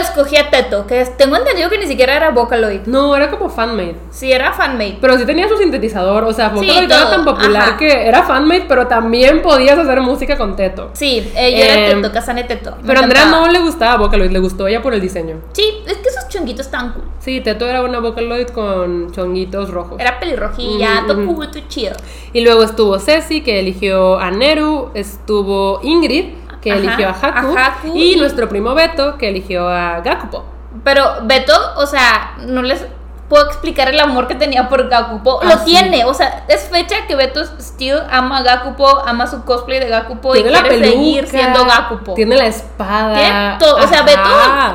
escogí 0.00 0.36
a 0.36 0.50
Teto, 0.50 0.86
que 0.86 1.04
tengo 1.16 1.36
entendido 1.36 1.70
que 1.70 1.78
ni 1.78 1.86
siquiera 1.86 2.14
era 2.16 2.30
Vocaloid. 2.30 2.82
No, 2.86 3.16
era 3.16 3.30
como 3.30 3.48
fanmade. 3.48 3.96
Sí, 4.10 4.30
era 4.30 4.52
fanmate. 4.52 4.98
Pero 5.00 5.16
sí 5.16 5.24
tenía 5.24 5.48
su 5.48 5.56
sintetizador, 5.56 6.24
o 6.24 6.32
sea, 6.34 6.50
Vocaloid 6.50 6.84
era 6.84 6.88
todo, 7.04 7.10
tan 7.10 7.24
popular 7.24 7.62
ajá. 7.62 7.76
que 7.78 8.06
era 8.06 8.24
fanmate, 8.24 8.66
pero 8.68 8.86
también 8.86 9.40
podías 9.40 9.78
hacer 9.78 10.00
música 10.02 10.36
con 10.36 10.54
Teto. 10.54 10.90
Sí, 10.92 11.32
eh, 11.34 11.52
yo 11.56 11.64
era 11.64 11.88
Em, 11.88 12.02
Teto, 12.02 12.12
Kazane 12.12 12.44
Teto. 12.44 12.76
Me 12.82 12.88
Pero 12.88 13.00
a 13.00 13.02
Andrea 13.04 13.24
no 13.26 13.48
le 13.48 13.58
gustaba 13.60 13.96
Vocaloid, 13.96 14.30
le 14.30 14.38
gustó 14.38 14.66
ella 14.66 14.82
por 14.82 14.92
el 14.92 15.00
diseño. 15.00 15.36
Sí, 15.52 15.64
es 15.86 15.96
que 15.96 16.08
esos 16.10 16.28
chonguitos 16.28 16.66
están 16.66 16.92
cool. 16.92 17.04
Sí, 17.20 17.40
Teto 17.40 17.66
era 17.66 17.82
una 17.82 18.00
Vocaloid 18.00 18.48
con 18.48 19.12
chonguitos 19.12 19.70
rojos. 19.70 19.98
Era 19.98 20.20
pelirrojilla, 20.20 21.04
todo 21.06 21.22
ujú. 21.22 21.34
cool, 21.36 21.50
todo 21.50 21.62
chido. 21.68 21.94
Y 22.32 22.40
luego 22.42 22.49
estuvo 22.62 22.98
Ceci, 22.98 23.40
que 23.42 23.60
eligió 23.60 24.18
a 24.18 24.30
Neru, 24.30 24.90
estuvo 24.94 25.80
Ingrid, 25.82 26.34
que 26.60 26.70
Ajá, 26.72 26.80
eligió 26.80 27.08
a 27.08 27.12
Haku, 27.12 27.56
a 27.56 27.66
Haku 27.66 27.96
y 27.96 28.12
y- 28.12 28.16
nuestro 28.16 28.48
primo 28.48 28.74
Beto, 28.74 29.16
que 29.18 29.28
eligió 29.28 29.68
a 29.68 30.00
Gakupo. 30.00 30.44
Pero 30.84 31.04
Beto, 31.24 31.52
o 31.76 31.86
sea, 31.86 32.36
no 32.46 32.62
les 32.62 32.86
puedo 33.30 33.46
explicar 33.46 33.88
el 33.88 33.98
amor 34.00 34.26
que 34.26 34.34
tenía 34.34 34.68
por 34.68 34.88
Gakupo. 34.90 35.38
Ah, 35.40 35.46
Lo 35.46 35.58
sí. 35.58 35.66
tiene, 35.66 36.04
o 36.04 36.12
sea, 36.12 36.44
es 36.48 36.68
fecha 36.68 37.06
que 37.06 37.14
Beto 37.14 37.42
still 37.60 37.96
ama 38.10 38.38
a 38.38 38.42
Gakupo, 38.42 38.86
ama 39.06 39.26
su 39.26 39.44
cosplay 39.44 39.78
de 39.80 39.88
Gakupo 39.88 40.34
y 40.34 40.42
Tiene 40.42 40.50
la 40.50 40.60
quiere 40.62 40.78
peluca, 40.80 40.90
seguir 40.98 41.26
siendo 41.28 41.64
Gakupo. 41.64 42.14
Tiene 42.14 42.36
la 42.36 42.46
espada. 42.46 43.56
Todo, 43.58 43.76
o 43.76 43.86
sea. 43.88 44.02
Beto 44.02 44.20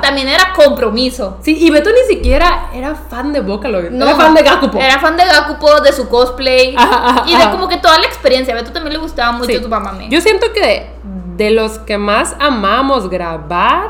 también 0.02 0.30
era 0.30 0.54
compromiso. 0.56 1.38
Sí, 1.42 1.58
y 1.60 1.70
Beto 1.70 1.90
ni 1.92 2.16
siquiera 2.16 2.70
era 2.74 2.96
fan 2.96 3.34
de 3.34 3.42
Vocaloid, 3.42 3.90
No, 3.92 4.06
era 4.08 4.16
fan 4.16 4.34
de 4.34 4.42
Gakupo. 4.42 4.80
Era 4.80 5.00
fan 5.00 5.18
de 5.18 5.26
Gakupo, 5.26 5.82
de 5.82 5.92
su 5.92 6.08
cosplay 6.10 6.74
Ajá, 6.78 7.10
ajá, 7.10 7.24
y 7.28 7.32
de 7.36 7.44
ajá. 7.44 7.52
como 7.52 7.68
que 7.68 7.78
toda 7.78 8.00
la 8.00 8.06
experiencia. 8.08 8.54
A 8.54 8.58
Beto 8.58 8.72
también 8.72 8.94
le 8.94 9.00
gustaba 9.00 9.34
mucho 9.34 9.52
Sí. 9.52 9.62
tu 9.62 9.68
mamame. 9.68 10.08
Yo 10.10 10.22
siento 10.22 10.54
que 10.54 10.90
de 11.36 11.52
los 11.52 11.78
que 11.80 11.98
más 11.98 12.36
amamos 12.40 13.10
grabar, 13.10 13.90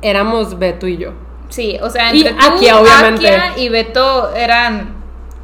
éramos 0.00 0.58
Beto 0.58 0.86
y 0.86 0.96
yo. 0.96 1.12
Sí, 1.48 1.78
o 1.82 1.88
sea, 1.90 2.14
Y 2.14 2.26
entre 2.26 2.34
tú, 2.46 2.54
Akia, 2.56 2.78
obviamente. 2.80 3.28
Akia 3.36 3.58
y 3.62 3.68
Beto 3.68 4.34
eran 4.34 4.96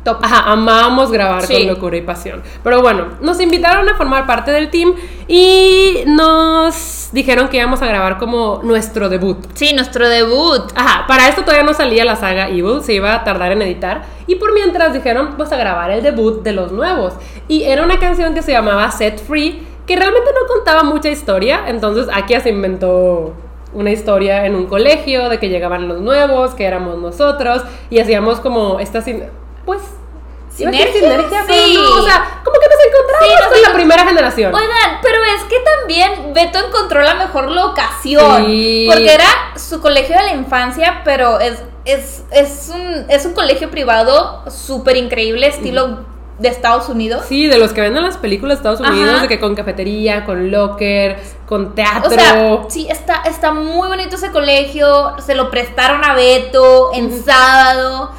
top. 0.04 0.18
Ajá, 0.22 0.50
amábamos 0.52 1.10
grabar 1.10 1.46
Sí. 1.46 1.54
con 1.54 1.66
locura 1.68 1.96
y 1.96 2.02
pasión. 2.02 2.42
Pero 2.62 2.82
bueno, 2.82 3.06
nos 3.22 3.40
invitaron 3.40 3.88
a 3.88 3.96
formar 3.96 4.26
parte 4.26 4.50
del 4.50 4.68
team 4.70 4.94
y 5.26 6.04
nos 6.06 7.08
dijeron 7.12 7.48
que 7.48 7.56
íbamos 7.56 7.80
a 7.80 7.86
grabar 7.86 8.18
como 8.18 8.60
nuestro 8.62 9.08
debut. 9.08 9.38
Sí, 9.54 9.72
nuestro 9.72 10.06
debut. 10.08 10.60
Ajá, 10.74 11.06
para 11.06 11.28
esto 11.28 11.40
todavía 11.42 11.64
no 11.64 11.72
salía 11.72 12.04
la 12.04 12.16
saga 12.16 12.48
Evil, 12.48 12.82
se 12.82 12.92
iba 12.92 13.14
a 13.14 13.24
tardar 13.24 13.52
en 13.52 13.62
editar. 13.62 14.02
Y 14.26 14.34
por 14.34 14.52
mientras 14.52 14.92
dijeron, 14.92 15.34
pues 15.38 15.52
a 15.52 15.56
grabar 15.56 15.90
el 15.90 16.02
debut 16.02 16.42
de 16.42 16.52
los 16.52 16.70
nuevos. 16.70 17.14
Y 17.48 17.62
era 17.62 17.82
una 17.82 17.98
canción 17.98 18.34
que 18.34 18.42
se 18.42 18.52
llamaba 18.52 18.90
Set 18.90 19.22
Free, 19.26 19.66
que 19.86 19.96
realmente 19.96 20.30
no 20.34 20.46
contaba 20.54 20.82
mucha 20.82 21.08
historia. 21.08 21.62
Entonces 21.66 22.08
Akia 22.12 22.40
se 22.40 22.50
inventó 22.50 23.34
una 23.74 23.90
historia 23.90 24.46
en 24.46 24.54
un 24.54 24.66
colegio 24.66 25.28
de 25.28 25.38
que 25.38 25.48
llegaban 25.48 25.88
los 25.88 26.00
nuevos, 26.00 26.54
que 26.54 26.64
éramos 26.64 26.98
nosotros, 26.98 27.62
y 27.90 27.98
hacíamos 27.98 28.40
como 28.40 28.80
esta, 28.80 29.00
sin- 29.02 29.24
pues... 29.66 29.80
¿Sinergia? 30.48 30.87
Sí. 31.48 31.74
no, 31.74 32.00
o 32.00 32.02
sea, 32.04 32.40
como 32.44 32.56
que 32.60 32.66
nos 32.68 32.87
encontramos 32.87 33.26
Sí, 33.26 33.34
nos 33.42 33.48
con 33.52 33.62
la 33.62 33.72
primera 33.74 34.04
generación. 34.06 34.54
Oigan, 34.54 35.00
pero 35.02 35.16
es 35.37 35.42
que 35.44 35.56
también 35.58 36.32
Beto 36.32 36.58
encontró 36.64 37.02
la 37.02 37.14
mejor 37.14 37.50
locación. 37.50 38.46
Sí. 38.46 38.87
Porque 38.88 39.12
era 39.14 39.24
su 39.56 39.80
colegio 39.80 40.16
de 40.16 40.22
la 40.22 40.32
infancia, 40.32 41.00
pero 41.04 41.40
es, 41.40 41.60
es, 41.84 42.22
es, 42.30 42.70
un, 42.72 43.04
es 43.08 43.26
un 43.26 43.34
colegio 43.34 43.68
privado 43.68 44.48
súper 44.48 44.96
increíble, 44.96 45.48
estilo 45.48 46.04
de 46.44 46.50
Estados 46.50 46.88
Unidos. 46.88 47.24
Sí, 47.28 47.48
de 47.48 47.59
los 47.59 47.72
que 47.72 47.80
ven 47.80 47.96
en 47.96 48.04
las 48.04 48.16
películas 48.18 48.59
de 48.59 48.61
Estados 48.61 48.80
Unidos, 48.88 49.11
Ajá. 49.14 49.22
de 49.22 49.28
que 49.28 49.40
con 49.40 49.57
cafetería, 49.57 50.24
con 50.24 50.52
locker, 50.52 51.18
con 51.46 51.74
teatro. 51.74 52.09
O 52.09 52.14
sea, 52.14 52.59
sí, 52.68 52.87
está, 52.88 53.22
está 53.24 53.52
muy 53.52 53.88
bonito 53.88 54.14
ese 54.14 54.30
colegio. 54.30 55.16
Se 55.26 55.35
lo 55.35 55.50
prestaron 55.50 56.04
a 56.04 56.14
Beto 56.14 56.92
en 56.94 57.22
sábado. 57.24 58.12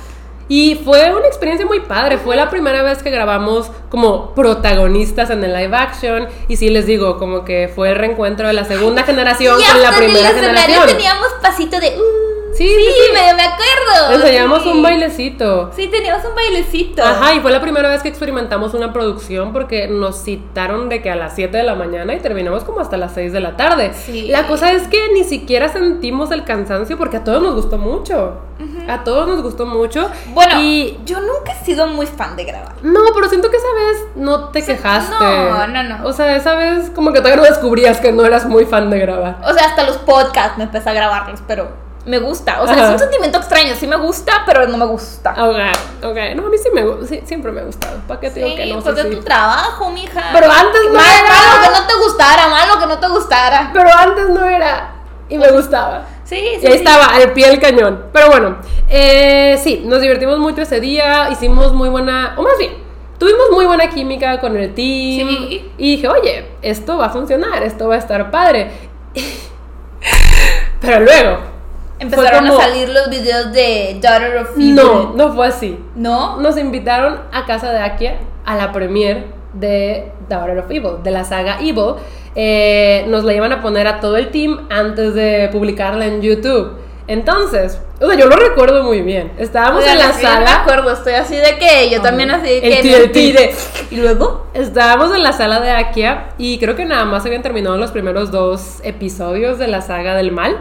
Y 0.47 0.75
fue 0.85 1.11
una 1.11 1.25
experiencia 1.25 1.65
muy 1.65 1.79
padre. 1.79 2.19
Fue 2.19 2.35
la 2.35 2.51
primera 2.51 2.83
vez 2.83 3.01
que 3.01 3.09
grabamos 3.09 3.71
como 3.89 4.35
protagonistas 4.35 5.31
en 5.31 5.43
el 5.43 5.53
live 5.53 5.75
action. 5.75 6.27
Y 6.47 6.57
sí 6.57 6.69
les 6.69 6.85
digo, 6.85 7.17
como 7.17 7.43
que 7.45 7.71
fue 7.73 7.89
el 7.89 7.95
reencuentro 7.95 8.45
de 8.45 8.53
la 8.53 8.63
segunda 8.65 9.01
generación 9.03 9.59
y 9.59 9.63
con 9.63 9.81
la 9.81 9.89
hasta 9.89 10.03
en 10.03 10.03
el 10.05 10.11
primera 10.11 10.29
escenario 10.35 10.61
generación. 10.61 10.97
teníamos 10.97 11.27
pasito 11.41 11.79
de. 11.79 11.97
uh, 11.97 12.24
Sí, 12.55 12.67
Sí, 12.67 13.11
me, 13.13 13.33
me 13.33 13.43
acuerdo. 13.43 14.13
Enseñamos 14.13 14.63
sí. 14.63 14.69
un 14.69 14.81
bailecito. 14.81 15.71
Sí, 15.75 15.87
teníamos 15.87 16.23
un 16.25 16.35
bailecito. 16.35 17.03
Ajá, 17.03 17.33
y 17.33 17.39
fue 17.39 17.51
la 17.51 17.61
primera 17.61 17.89
vez 17.89 18.01
que 18.01 18.09
experimentamos 18.09 18.73
una 18.73 18.93
producción 18.93 19.51
porque 19.53 19.87
nos 19.87 20.23
citaron 20.23 20.89
de 20.89 21.01
que 21.01 21.11
a 21.11 21.15
las 21.15 21.35
7 21.35 21.55
de 21.57 21.63
la 21.63 21.75
mañana 21.75 22.13
y 22.13 22.19
terminamos 22.19 22.63
como 22.63 22.79
hasta 22.79 22.97
las 22.97 23.13
6 23.13 23.33
de 23.33 23.39
la 23.39 23.57
tarde. 23.57 23.93
Sí. 23.93 24.27
La 24.27 24.47
cosa 24.47 24.71
es 24.71 24.87
que 24.87 25.09
ni 25.13 25.23
siquiera 25.23 25.69
sentimos 25.69 26.31
el 26.31 26.43
cansancio 26.43 26.97
porque 26.97 27.17
a 27.17 27.23
todos 27.23 27.41
nos 27.41 27.55
gustó 27.55 27.77
mucho. 27.77 28.39
A 28.87 29.03
todos 29.03 29.27
nos 29.27 29.41
gustó 29.41 29.65
mucho. 29.65 30.09
Bueno, 30.27 30.61
y 30.61 30.97
yo 31.05 31.19
nunca 31.19 31.51
he 31.51 31.65
sido 31.65 31.87
muy 31.87 32.05
fan 32.05 32.35
de 32.37 32.45
grabar. 32.45 32.73
no, 32.83 32.99
pero 33.13 33.27
siento 33.27 33.49
que 33.51 33.57
esa 33.57 33.67
vez 33.73 34.05
no 34.15 34.49
te 34.49 34.63
quejaste. 34.63 35.13
no, 35.19 35.67
no, 35.67 35.83
no. 35.83 36.05
O 36.07 36.13
sea, 36.13 36.35
esa 36.35 36.55
vez 36.55 36.89
como 36.91 37.11
que 37.11 37.19
todavía 37.19 37.41
no 37.41 37.49
descubrías 37.49 37.99
que 37.99 38.11
no 38.13 38.23
eras 38.25 38.45
muy 38.45 38.65
fan 38.65 38.89
de 38.89 38.99
grabar. 38.99 39.37
O 39.43 39.53
sea, 39.53 39.65
hasta 39.67 39.83
los 39.83 39.97
podcasts 39.97 40.57
me 40.57 40.63
empecé 40.65 40.89
a 40.89 40.93
grabarlos, 40.93 41.41
pero 41.47 41.67
me 42.05 42.19
gusta. 42.19 42.61
O 42.61 42.67
sea, 42.67 42.75
Ajá. 42.75 42.85
es 42.87 42.91
un 42.93 42.99
sentimiento 42.99 43.37
extraño. 43.39 43.73
Sí 43.75 43.87
me 43.87 43.95
gusta, 43.95 44.43
pero 44.45 44.67
no 44.67 44.77
me 44.77 44.85
gusta. 44.85 45.31
Ok, 45.31 45.57
ok. 46.03 46.17
No, 46.35 46.45
a 46.45 46.49
mí 46.49 46.57
sí 46.57 46.69
me 46.73 46.85
gu- 46.85 47.05
sí, 47.07 47.21
siempre 47.25 47.51
me 47.51 47.61
ha 47.61 47.63
gustado. 47.63 47.97
¿Para 48.07 48.19
qué 48.19 48.29
te 48.29 48.39
digo 48.39 48.49
Sí, 48.51 48.55
que 48.55 48.65
no? 48.67 48.81
pues 48.81 48.95
Sí, 48.97 49.03
de 49.09 49.15
tu 49.15 49.23
trabajo, 49.23 49.89
mija. 49.91 50.21
Pero 50.33 50.51
antes 50.51 50.81
no 50.87 50.93
Mal- 50.93 51.05
era. 51.23 51.29
malo 51.33 51.61
que 51.63 51.79
no 51.81 51.87
te 51.87 51.93
gustara, 51.95 52.47
malo 52.47 52.79
que 52.79 52.85
no 52.85 52.99
te 52.99 53.07
gustara. 53.07 53.69
Pero 53.73 53.89
antes 53.91 54.29
no 54.29 54.45
era. 54.45 54.91
Y 55.27 55.37
me 55.39 55.49
gustaba. 55.51 56.05
Sí, 56.23 56.35
sí. 56.35 56.59
Y 56.61 56.65
ahí 56.67 56.71
sí. 56.73 56.77
estaba, 56.77 57.05
al 57.15 57.31
pie 57.33 57.47
del 57.49 57.59
cañón. 57.59 58.05
Pero 58.13 58.27
bueno, 58.29 58.57
eh, 58.89 59.59
sí, 59.63 59.81
nos 59.85 59.99
divertimos 60.01 60.37
mucho 60.37 60.61
ese 60.61 60.79
día, 60.79 61.29
hicimos 61.31 61.73
muy 61.73 61.89
buena, 61.89 62.35
o 62.37 62.43
más 62.43 62.57
bien, 62.59 62.73
tuvimos 63.17 63.49
muy 63.51 63.65
buena 63.65 63.89
química 63.89 64.39
con 64.39 64.55
el 64.55 64.73
team. 64.75 65.27
Sí. 65.27 65.71
Y 65.79 65.95
dije, 65.95 66.07
oye, 66.07 66.51
esto 66.61 66.97
va 66.97 67.07
a 67.07 67.09
funcionar, 67.09 67.63
esto 67.63 67.87
va 67.87 67.95
a 67.95 67.97
estar 67.97 68.29
padre. 68.29 68.71
Pero 70.81 70.99
luego, 70.99 71.37
Empezaron 71.99 72.47
como- 72.47 72.59
a 72.59 72.63
salir 72.63 72.89
los 72.89 73.09
videos 73.09 73.53
de 73.53 73.97
Daughter 74.01 74.37
of 74.37 74.51
Evil. 74.57 74.75
no, 74.75 75.13
no 75.13 75.33
fue 75.33 75.47
así. 75.47 75.79
¿No? 75.95 76.37
Nos 76.41 76.57
invitaron 76.57 77.19
a 77.31 77.45
casa 77.45 77.71
de 77.71 77.79
Akia 77.79 78.17
a 78.45 78.55
la 78.55 78.71
premiere 78.71 79.25
de 79.53 80.11
Daughter 80.27 80.57
of 80.59 80.69
Evil, 80.69 81.01
de 81.03 81.11
la 81.11 81.23
saga 81.23 81.57
Evil. 81.61 81.95
Eh, 82.35 83.05
nos 83.07 83.23
la 83.23 83.33
iban 83.33 83.53
a 83.53 83.61
poner 83.61 83.87
a 83.87 84.01
todo 84.01 84.17
el 84.17 84.29
team 84.29 84.67
antes 84.69 85.13
de 85.13 85.47
publicarla 85.53 86.05
en 86.05 86.21
YouTube. 86.21 86.73
Entonces, 87.07 87.79
o 88.01 88.07
sea, 88.07 88.17
yo 88.17 88.25
lo 88.25 88.35
recuerdo 88.35 88.83
muy 88.83 89.01
bien. 89.01 89.31
Estábamos 89.37 89.83
Oigan, 89.83 89.93
en 89.93 89.99
la 89.99 90.05
yo 90.07 90.11
no 90.11 90.17
me 90.17 90.21
sala. 90.47 90.61
acuerdo, 90.63 90.91
estoy 90.91 91.13
así 91.13 91.35
de 91.35 91.57
que 91.59 91.89
yo 91.91 92.01
también 92.01 92.31
así 92.31 92.47
de 92.47 92.57
El 92.57 92.81
que. 92.81 92.95
el 92.97 93.11
tío 93.11 93.33
de- 93.33 93.55
¿Y 93.91 93.97
luego? 93.97 94.47
Estábamos 94.55 95.15
en 95.15 95.21
la 95.23 95.31
sala 95.31 95.61
de 95.61 95.69
Akia 95.71 96.29
y 96.39 96.57
creo 96.57 96.75
que 96.75 96.83
nada 96.83 97.05
más 97.05 97.23
habían 97.25 97.43
terminado 97.43 97.77
los 97.77 97.91
primeros 97.91 98.31
dos 98.31 98.79
episodios 98.83 99.59
de 99.59 99.67
la 99.67 99.81
saga 99.81 100.15
del 100.15 100.31
mal. 100.31 100.57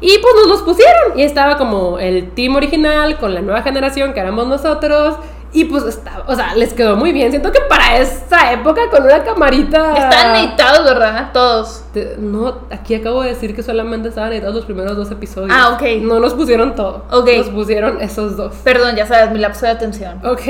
Y 0.00 0.18
pues 0.18 0.34
nos 0.36 0.46
los 0.48 0.62
pusieron. 0.62 1.18
Y 1.18 1.22
estaba 1.22 1.56
como 1.58 1.98
el 1.98 2.30
team 2.30 2.56
original 2.56 3.18
con 3.18 3.34
la 3.34 3.40
nueva 3.42 3.62
generación 3.62 4.12
que 4.14 4.20
éramos 4.20 4.46
nosotros. 4.46 5.16
Y 5.52 5.64
pues 5.64 5.82
estaba, 5.82 6.22
o 6.28 6.36
sea, 6.36 6.54
les 6.54 6.72
quedó 6.74 6.94
muy 6.94 7.10
bien. 7.10 7.30
Siento 7.30 7.50
que 7.50 7.58
para 7.68 7.98
esa 7.98 8.52
época 8.52 8.82
con 8.88 9.02
una 9.02 9.24
camarita. 9.24 9.94
Están 9.96 10.36
editados, 10.36 10.84
¿verdad? 10.84 11.30
Todos. 11.32 11.82
Te- 11.92 12.14
No, 12.18 12.58
aquí 12.70 12.94
acabo 12.94 13.22
de 13.22 13.30
decir 13.30 13.56
que 13.56 13.64
solamente 13.64 14.10
estaban 14.10 14.32
editados 14.32 14.54
los 14.54 14.64
primeros 14.64 14.96
dos 14.96 15.10
episodios. 15.10 15.50
Ah, 15.52 15.70
ok. 15.74 16.02
No 16.02 16.20
nos 16.20 16.34
pusieron 16.34 16.76
todo. 16.76 17.04
Ok. 17.10 17.28
Nos 17.36 17.48
pusieron 17.48 18.00
esos 18.00 18.36
dos. 18.36 18.54
Perdón, 18.62 18.94
ya 18.94 19.06
sabes, 19.06 19.32
mi 19.32 19.40
lapso 19.40 19.66
de 19.66 19.72
atención. 19.72 20.24
Ok. 20.24 20.46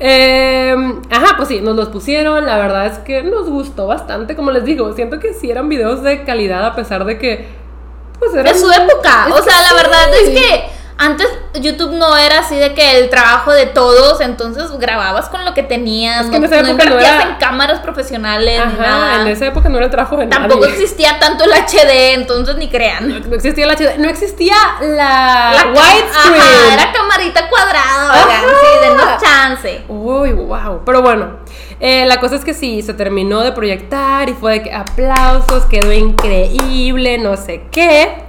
Em, 0.00 1.02
ajá, 1.10 1.34
pues 1.36 1.48
sí, 1.48 1.60
nos 1.60 1.76
los 1.76 1.88
pusieron. 1.90 2.46
La 2.46 2.56
verdad 2.56 2.86
es 2.86 2.98
que 3.00 3.22
nos 3.22 3.48
gustó 3.50 3.86
bastante. 3.86 4.34
Como 4.34 4.50
les 4.50 4.64
digo, 4.64 4.92
siento 4.94 5.20
que 5.20 5.34
sí 5.34 5.50
eran 5.50 5.68
videos 5.68 6.02
de 6.02 6.24
calidad 6.24 6.64
a 6.64 6.74
pesar 6.74 7.04
de 7.04 7.18
que. 7.18 7.65
Pues. 8.30 8.44
De 8.44 8.58
su 8.58 8.70
época. 8.70 9.26
Es 9.28 9.34
O 9.34 9.42
sea, 9.42 9.60
la 9.62 9.68
sí. 9.68 9.74
verdad 9.76 10.14
es 10.14 10.28
que 10.30 10.70
antes 10.98 11.28
YouTube 11.60 11.92
no 11.92 12.16
era 12.16 12.38
así 12.40 12.56
de 12.56 12.72
que 12.72 12.98
el 12.98 13.10
trabajo 13.10 13.52
de 13.52 13.66
todos, 13.66 14.20
entonces 14.22 14.70
grababas 14.78 15.28
con 15.28 15.44
lo 15.44 15.52
que 15.52 15.62
tenías. 15.62 16.24
Es 16.24 16.30
que 16.30 16.36
en 16.36 16.42
no, 16.42 16.46
esa 16.48 16.62
no 16.62 16.68
época 16.68 16.84
no 16.84 16.90
invertías 16.92 17.20
era- 17.22 17.30
en 17.30 17.36
cámaras 17.36 17.80
profesionales 17.80 18.60
ni 18.66 18.72
Ajá, 18.74 18.82
nada. 18.82 19.22
en 19.22 19.28
esa 19.28 19.46
época 19.46 19.68
no 19.68 19.76
era 19.76 19.86
el 19.86 19.90
trabajo 19.90 20.16
de 20.16 20.26
Tampoco 20.26 20.60
nadie. 20.66 20.72
existía 20.74 21.18
tanto 21.18 21.44
el 21.44 21.52
HD, 21.52 22.14
entonces 22.14 22.56
ni 22.56 22.68
crean. 22.68 23.08
No 23.28 23.34
existía 23.36 23.64
el 23.64 23.70
HD. 23.70 23.98
No 23.98 24.08
existía 24.08 24.54
la, 24.80 25.52
La 25.54 25.66
widescreen. 25.70 26.40
Ajá, 26.40 26.74
era 26.74 26.92
camarita 26.92 27.48
cuadrada, 27.50 28.24
oigan, 28.24 28.42
sí, 28.60 28.88
denos 28.88 29.22
chance. 29.22 29.84
Uy, 29.88 30.32
wow. 30.32 30.82
Pero 30.86 31.02
bueno, 31.02 31.38
eh, 31.80 32.06
la 32.06 32.20
cosa 32.20 32.36
es 32.36 32.44
que 32.44 32.54
sí, 32.54 32.80
se 32.82 32.94
terminó 32.94 33.40
de 33.40 33.52
proyectar 33.52 34.28
y 34.30 34.32
fue 34.34 34.52
de 34.54 34.62
que 34.62 34.72
aplausos, 34.74 35.64
quedó 35.66 35.92
increíble, 35.92 37.18
no 37.18 37.36
sé 37.36 37.64
qué. 37.70 38.24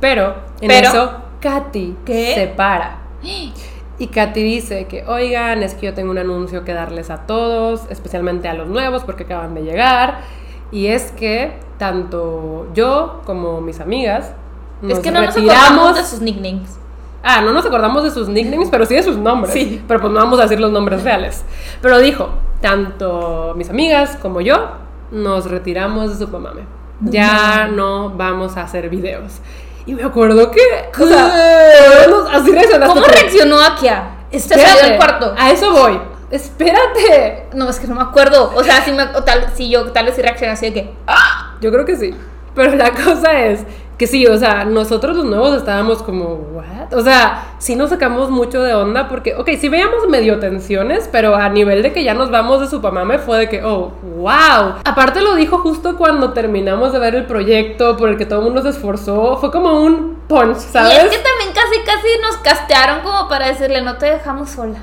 Pero 0.00 0.34
en 0.60 0.68
Pero- 0.68 0.88
eso, 0.88 1.12
Katy 1.40 1.96
¿Qué? 2.04 2.34
se 2.34 2.46
para. 2.48 2.98
Y 3.98 4.06
Katy 4.06 4.42
dice 4.42 4.86
que, 4.86 5.04
oigan, 5.04 5.62
es 5.62 5.74
que 5.74 5.84
yo 5.84 5.92
tengo 5.92 6.10
un 6.10 6.16
anuncio 6.16 6.64
que 6.64 6.72
darles 6.72 7.10
a 7.10 7.26
todos, 7.26 7.82
especialmente 7.90 8.48
a 8.48 8.54
los 8.54 8.66
nuevos 8.66 9.04
porque 9.04 9.24
acaban 9.24 9.54
de 9.54 9.60
llegar. 9.60 10.22
Y 10.72 10.86
es 10.86 11.12
que 11.12 11.52
tanto 11.76 12.68
yo 12.72 13.20
como 13.26 13.60
mis 13.60 13.78
amigas 13.78 14.32
nos 14.80 14.94
es 14.94 14.98
que 15.00 15.10
no 15.10 15.20
nos 15.20 15.34
retiramos 15.34 15.60
acordamos 15.60 15.96
de 15.96 16.04
sus 16.04 16.20
nicknames. 16.22 16.78
Ah, 17.22 17.42
no 17.42 17.52
nos 17.52 17.66
acordamos 17.66 18.02
de 18.02 18.10
sus 18.10 18.28
nicknames, 18.28 18.68
pero 18.70 18.86
sí 18.86 18.94
de 18.94 19.02
sus 19.02 19.18
nombres. 19.18 19.52
Sí. 19.52 19.82
Pero 19.86 20.00
pues 20.00 20.12
no 20.12 20.18
vamos 20.18 20.38
a 20.38 20.44
decir 20.44 20.58
los 20.58 20.72
nombres 20.72 21.02
reales. 21.02 21.44
Pero 21.82 21.98
dijo, 21.98 22.30
tanto 22.62 23.52
mis 23.56 23.68
amigas 23.68 24.16
como 24.22 24.40
yo 24.40 24.70
nos 25.10 25.50
retiramos 25.50 26.10
de 26.10 26.16
su. 26.16 26.64
Ya 27.02 27.68
no 27.68 28.10
vamos 28.10 28.56
a 28.56 28.62
hacer 28.62 28.88
videos. 28.88 29.40
Y 29.86 29.94
me 29.94 30.02
acuerdo 30.04 30.50
que... 30.50 30.60
O 31.00 31.06
sea, 31.06 32.06
nos- 32.08 32.30
así 32.34 32.50
reaccionaste 32.52 32.94
¿Cómo 32.94 33.06
reaccionó 33.06 33.60
Akia? 33.60 34.10
Espérate, 34.30 34.86
del 34.86 34.96
cuarto. 34.96 35.34
A 35.36 35.50
eso 35.50 35.72
voy. 35.72 35.98
Espérate. 36.30 37.48
No, 37.54 37.68
es 37.68 37.78
que 37.80 37.86
no 37.88 37.94
me 37.96 38.02
acuerdo. 38.02 38.52
O 38.54 38.62
sea, 38.62 38.84
si, 38.84 38.92
me, 38.92 39.02
o 39.02 39.24
tal, 39.24 39.50
si 39.54 39.68
yo 39.70 39.90
tal 39.92 40.06
vez 40.06 40.14
sí 40.14 40.22
reaccioné 40.22 40.52
así 40.52 40.66
de 40.66 40.72
que. 40.72 40.94
Yo 41.60 41.72
creo 41.72 41.84
que 41.84 41.96
sí. 41.96 42.14
Pero 42.54 42.74
la 42.76 42.92
cosa 42.92 43.40
es 43.40 43.60
que 44.00 44.06
sí, 44.06 44.26
o 44.26 44.38
sea, 44.38 44.64
nosotros 44.64 45.14
los 45.14 45.26
nuevos 45.26 45.54
estábamos 45.54 46.02
como, 46.02 46.36
¿what? 46.54 46.94
O 46.94 47.02
sea, 47.02 47.52
sí 47.58 47.76
nos 47.76 47.90
sacamos 47.90 48.30
mucho 48.30 48.62
de 48.62 48.72
onda 48.72 49.10
porque, 49.10 49.34
ok, 49.34 49.50
sí 49.60 49.68
veíamos 49.68 50.08
medio 50.08 50.38
tensiones, 50.38 51.06
pero 51.12 51.36
a 51.36 51.50
nivel 51.50 51.82
de 51.82 51.92
que 51.92 52.02
ya 52.02 52.14
nos 52.14 52.30
vamos 52.30 52.62
de 52.62 52.68
Supamame 52.68 53.18
fue 53.18 53.40
de 53.40 53.48
que, 53.50 53.62
oh, 53.62 53.92
wow. 54.16 54.76
Aparte 54.86 55.20
lo 55.20 55.34
dijo 55.34 55.58
justo 55.58 55.98
cuando 55.98 56.32
terminamos 56.32 56.94
de 56.94 56.98
ver 56.98 57.14
el 57.14 57.26
proyecto 57.26 57.98
por 57.98 58.08
el 58.08 58.16
que 58.16 58.24
todo 58.24 58.38
el 58.38 58.46
mundo 58.46 58.62
se 58.62 58.70
esforzó, 58.70 59.36
fue 59.36 59.52
como 59.52 59.82
un 59.82 60.22
punch, 60.26 60.56
¿sabes? 60.56 60.94
Y 60.94 60.96
es 60.96 61.02
que 61.02 61.18
también 61.18 61.50
casi, 61.54 61.80
casi 61.84 62.08
nos 62.22 62.38
castearon 62.38 63.00
como 63.00 63.28
para 63.28 63.48
decirle, 63.48 63.82
no 63.82 63.98
te 63.98 64.06
dejamos 64.06 64.48
sola. 64.48 64.78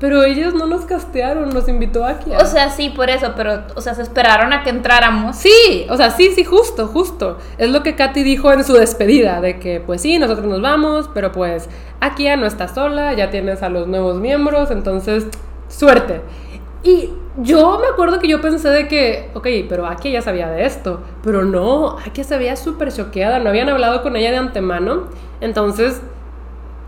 Pero 0.00 0.22
ellos 0.22 0.54
no 0.54 0.66
nos 0.66 0.84
castearon, 0.84 1.50
nos 1.50 1.68
invitó 1.68 2.04
aquí. 2.04 2.30
O 2.32 2.46
sea, 2.46 2.70
sí, 2.70 2.90
por 2.90 3.10
eso, 3.10 3.32
pero, 3.36 3.64
o 3.74 3.80
sea, 3.80 3.94
se 3.94 4.02
esperaron 4.02 4.52
a 4.52 4.62
que 4.62 4.70
entráramos. 4.70 5.36
Sí, 5.36 5.86
o 5.90 5.96
sea, 5.96 6.10
sí, 6.10 6.30
sí, 6.34 6.44
justo, 6.44 6.86
justo. 6.86 7.38
Es 7.58 7.70
lo 7.70 7.82
que 7.82 7.96
Katy 7.96 8.22
dijo 8.22 8.52
en 8.52 8.62
su 8.62 8.74
despedida, 8.74 9.40
de 9.40 9.58
que 9.58 9.80
pues 9.80 10.02
sí, 10.02 10.18
nosotros 10.18 10.46
nos 10.46 10.62
vamos, 10.62 11.10
pero 11.12 11.32
pues 11.32 11.68
Akia 12.00 12.36
no 12.36 12.46
está 12.46 12.68
sola, 12.68 13.12
ya 13.14 13.30
tienes 13.30 13.62
a 13.64 13.68
los 13.68 13.88
nuevos 13.88 14.20
miembros, 14.20 14.70
entonces, 14.70 15.26
suerte. 15.68 16.20
Y 16.84 17.10
yo 17.38 17.80
me 17.80 17.88
acuerdo 17.88 18.20
que 18.20 18.28
yo 18.28 18.40
pensé 18.40 18.68
de 18.68 18.86
que, 18.86 19.30
ok, 19.34 19.48
pero 19.68 19.86
Akia 19.86 20.12
ya 20.12 20.22
sabía 20.22 20.48
de 20.48 20.64
esto, 20.64 21.02
pero 21.24 21.44
no, 21.44 21.98
Akia 22.06 22.22
se 22.22 22.38
veía 22.38 22.54
súper 22.54 22.92
choqueada, 22.92 23.40
no 23.40 23.48
habían 23.48 23.68
hablado 23.68 24.02
con 24.02 24.14
ella 24.14 24.30
de 24.30 24.36
antemano, 24.36 25.08
entonces 25.40 26.00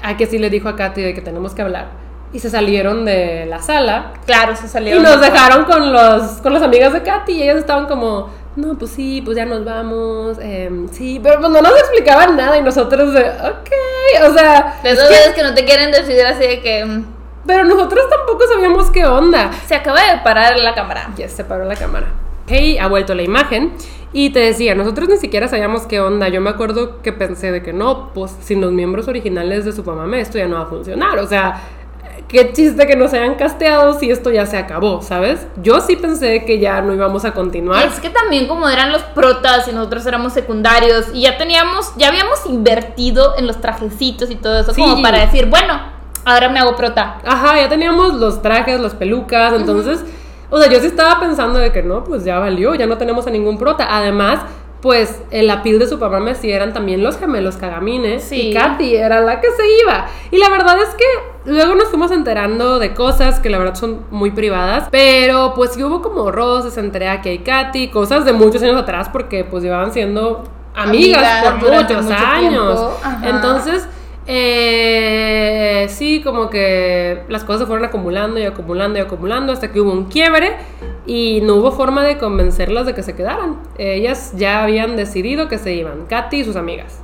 Akia 0.01 0.29
sí 0.29 0.39
le 0.39 0.49
dijo 0.49 0.69
a 0.69 0.77
Katy 0.77 1.03
de 1.03 1.15
que 1.15 1.21
tenemos 1.21 1.55
que 1.55 1.63
hablar. 1.63 2.10
Y 2.33 2.39
se 2.39 2.49
salieron 2.51 3.05
de 3.05 3.47
la 3.47 3.61
sala 3.61 4.13
Claro, 4.27 4.55
se 4.55 4.67
y 4.67 4.69
salieron. 4.69 5.03
nos 5.03 5.19
mejor. 5.19 5.33
dejaron 5.33 5.65
con 5.65 5.93
los 5.93 6.23
con 6.43 6.53
las 6.55 6.63
amigas 6.63 6.93
de 6.93 7.03
Katy 7.03 7.33
y 7.33 7.43
ellas 7.43 7.57
estaban 7.57 7.87
como, 7.87 8.31
no, 8.57 8.79
pues 8.79 8.93
sí, 8.93 9.21
pues 9.25 9.37
ya 9.37 9.45
nos 9.47 9.65
vamos, 9.65 10.39
em, 10.41 10.89
sí, 10.91 11.19
pero 11.23 11.41
pues 11.41 11.51
no 11.51 11.61
nos 11.61 11.73
explicaban 11.79 12.37
nada 12.37 12.57
y 12.57 12.63
nosotros 12.63 13.13
de, 13.15 13.21
ok, 13.21 14.29
o 14.29 14.33
sea, 14.33 14.79
De 14.83 14.91
esas 14.91 15.09
veces 15.09 15.35
que 15.35 15.43
no 15.43 15.55
te 15.55 15.65
quieren 15.65 15.91
decir 15.91 16.25
así 16.25 16.47
de 16.47 16.61
que. 16.61 16.85
mm, 16.85 17.05
pero 17.47 17.65
nosotros 17.65 18.05
tampoco 18.09 18.45
sabíamos 18.47 18.91
qué 18.91 19.05
onda. 19.07 19.51
Se 19.67 19.75
acaba 19.75 20.01
de 20.13 20.19
parar 20.23 20.59
la 20.59 20.75
cámara. 20.75 21.09
Ya 21.17 21.29
se 21.29 21.43
paró 21.43 21.65
la 21.65 21.75
cámara. 21.75 22.07
Hey, 22.47 22.79
ha 22.79 22.87
vuelto 22.87 23.15
la 23.15 23.23
imagen 23.23 23.73
y 24.13 24.31
te 24.31 24.41
decía, 24.41 24.75
nosotros 24.75 25.09
ni 25.09 25.17
siquiera 25.17 25.49
sabíamos 25.49 25.87
qué 25.87 26.01
onda. 26.01 26.29
Yo 26.29 26.41
me 26.41 26.51
acuerdo 26.51 27.01
que 27.01 27.13
pensé 27.13 27.51
de 27.51 27.63
que 27.63 27.73
no, 27.73 28.11
pues 28.13 28.37
sin 28.41 28.61
los 28.61 28.73
miembros 28.73 29.09
originales 29.09 29.65
de 29.65 29.73
Supamame 29.73 30.21
esto 30.21 30.37
ya 30.39 30.47
no 30.49 30.57
va 30.57 30.63
a 30.63 30.67
funcionar, 30.67 31.19
o 31.19 31.27
sea, 31.27 31.61
qué 32.29 32.53
chiste 32.53 32.87
que 32.87 32.97
nos 32.97 33.13
hayan 33.13 33.35
casteado 33.35 33.99
si 33.99 34.11
esto 34.11 34.31
ya 34.31 34.47
se 34.47 34.57
acabó, 34.57 35.03
¿sabes? 35.03 35.47
Yo 35.63 35.81
sí 35.81 35.97
pensé 35.97 36.45
que 36.45 36.59
ya 36.59 36.81
no 36.81 36.95
íbamos 36.95 37.25
a 37.25 37.33
continuar. 37.33 37.87
Es 37.87 38.01
que 38.01 38.11
también 38.11 38.47
como 38.47 38.69
eran 38.69 38.93
los 38.93 39.03
protas 39.03 39.67
y 39.69 39.73
nosotros 39.73 40.07
éramos 40.07 40.33
secundarios 40.33 41.07
y 41.13 41.23
ya 41.23 41.37
teníamos, 41.39 41.93
ya 41.97 42.09
habíamos 42.09 42.47
invertido 42.47 43.35
en 43.37 43.47
los 43.47 43.61
trajecitos 43.61 44.31
y 44.31 44.37
todo 44.37 44.61
eso 44.61 44.73
Sí. 44.75 44.81
como 44.81 45.03
para 45.03 45.19
decir, 45.21 45.47
bueno, 45.47 45.81
ahora 46.25 46.49
me 46.49 46.61
hago 46.61 46.77
prota. 46.77 47.19
Ajá, 47.25 47.57
ya 47.57 47.69
teníamos 47.69 48.15
los 48.15 48.43
trajes, 48.43 48.79
las 48.81 48.95
pelucas, 48.95 49.53
entonces, 49.55 50.05
o 50.51 50.59
sea, 50.61 50.71
yo 50.71 50.79
sí 50.81 50.87
estaba 50.87 51.19
pensando 51.21 51.59
de 51.59 51.73
que 51.73 51.83
no, 51.83 52.05
pues 52.05 52.25
ya 52.25 52.39
valió, 52.39 52.75
ya 52.75 52.87
no 52.87 52.99
tenemos 52.99 53.27
a 53.27 53.31
ningún 53.31 53.59
prota. 53.59 53.87
Además, 53.91 54.41
pues 54.83 55.23
el 55.31 55.51
apil 55.51 55.79
de 55.79 55.87
su 55.87 55.99
papá 55.99 56.21
sí 56.35 56.51
eran 56.51 56.73
también 56.73 57.03
los 57.03 57.19
gemelos 57.19 57.57
Cagamines 57.57 58.25
Sí. 58.25 58.49
y 58.49 58.55
Katy 58.55 58.97
era 58.97 59.21
la 59.21 59.41
que 59.41 59.49
se 59.51 59.63
iba. 59.83 60.07
Y 60.31 60.39
la 60.39 60.49
verdad 60.49 60.77
es 60.81 60.89
que 60.95 61.05
luego 61.51 61.75
nos 61.75 61.89
fuimos 61.89 62.11
enterando 62.11 62.79
de 62.79 62.95
cosas 62.95 63.41
que 63.41 63.51
la 63.51 63.59
verdad 63.59 63.75
son 63.75 64.01
muy 64.11 64.31
privadas, 64.31 64.89
pero 64.91 65.53
pues 65.55 65.73
sí 65.75 65.83
hubo 65.83 66.01
como 66.01 66.31
roces 66.33 66.79
entre 66.79 67.09
Aki 67.09 67.29
y 67.31 67.39
Katy, 67.41 67.89
cosas 67.89 68.25
de 68.25 68.33
muchos 68.33 68.63
años 68.63 68.77
atrás 68.77 69.09
porque 69.11 69.45
pues 69.45 69.63
llevaban 69.63 69.93
siendo 69.93 70.45
amigas, 70.75 71.45
por 71.45 71.55
muchos 71.73 72.05
mucho 72.05 72.17
años. 72.17 72.81
Entonces, 73.25 73.87
eh, 74.27 75.87
sí, 75.89 76.23
como 76.23 76.49
que 76.51 77.23
las 77.29 77.45
cosas 77.45 77.61
se 77.63 77.67
fueron 77.67 77.85
acumulando 77.85 78.39
y 78.41 78.45
acumulando 78.45 78.99
y 78.99 79.03
acumulando 79.03 79.53
hasta 79.53 79.71
que 79.73 79.81
hubo 79.81 79.93
un 79.93 80.07
quiebre 80.07 80.57
y 81.07 81.41
no 81.43 81.57
hubo 81.57 81.73
forma 81.73 82.03
de 82.05 82.19
convencerlas 82.19 82.87
de 82.87 82.95
que 82.95 83.03
se 83.03 83.15
quedaran. 83.15 83.59
Ellas 83.79 84.33
ya 84.37 84.63
habían 84.63 84.97
decidido 84.97 85.49
que 85.49 85.59
se 85.59 85.73
iban, 85.73 86.07
Katy 86.07 86.41
y 86.41 86.45
sus 86.45 86.57
amigas. 86.57 87.01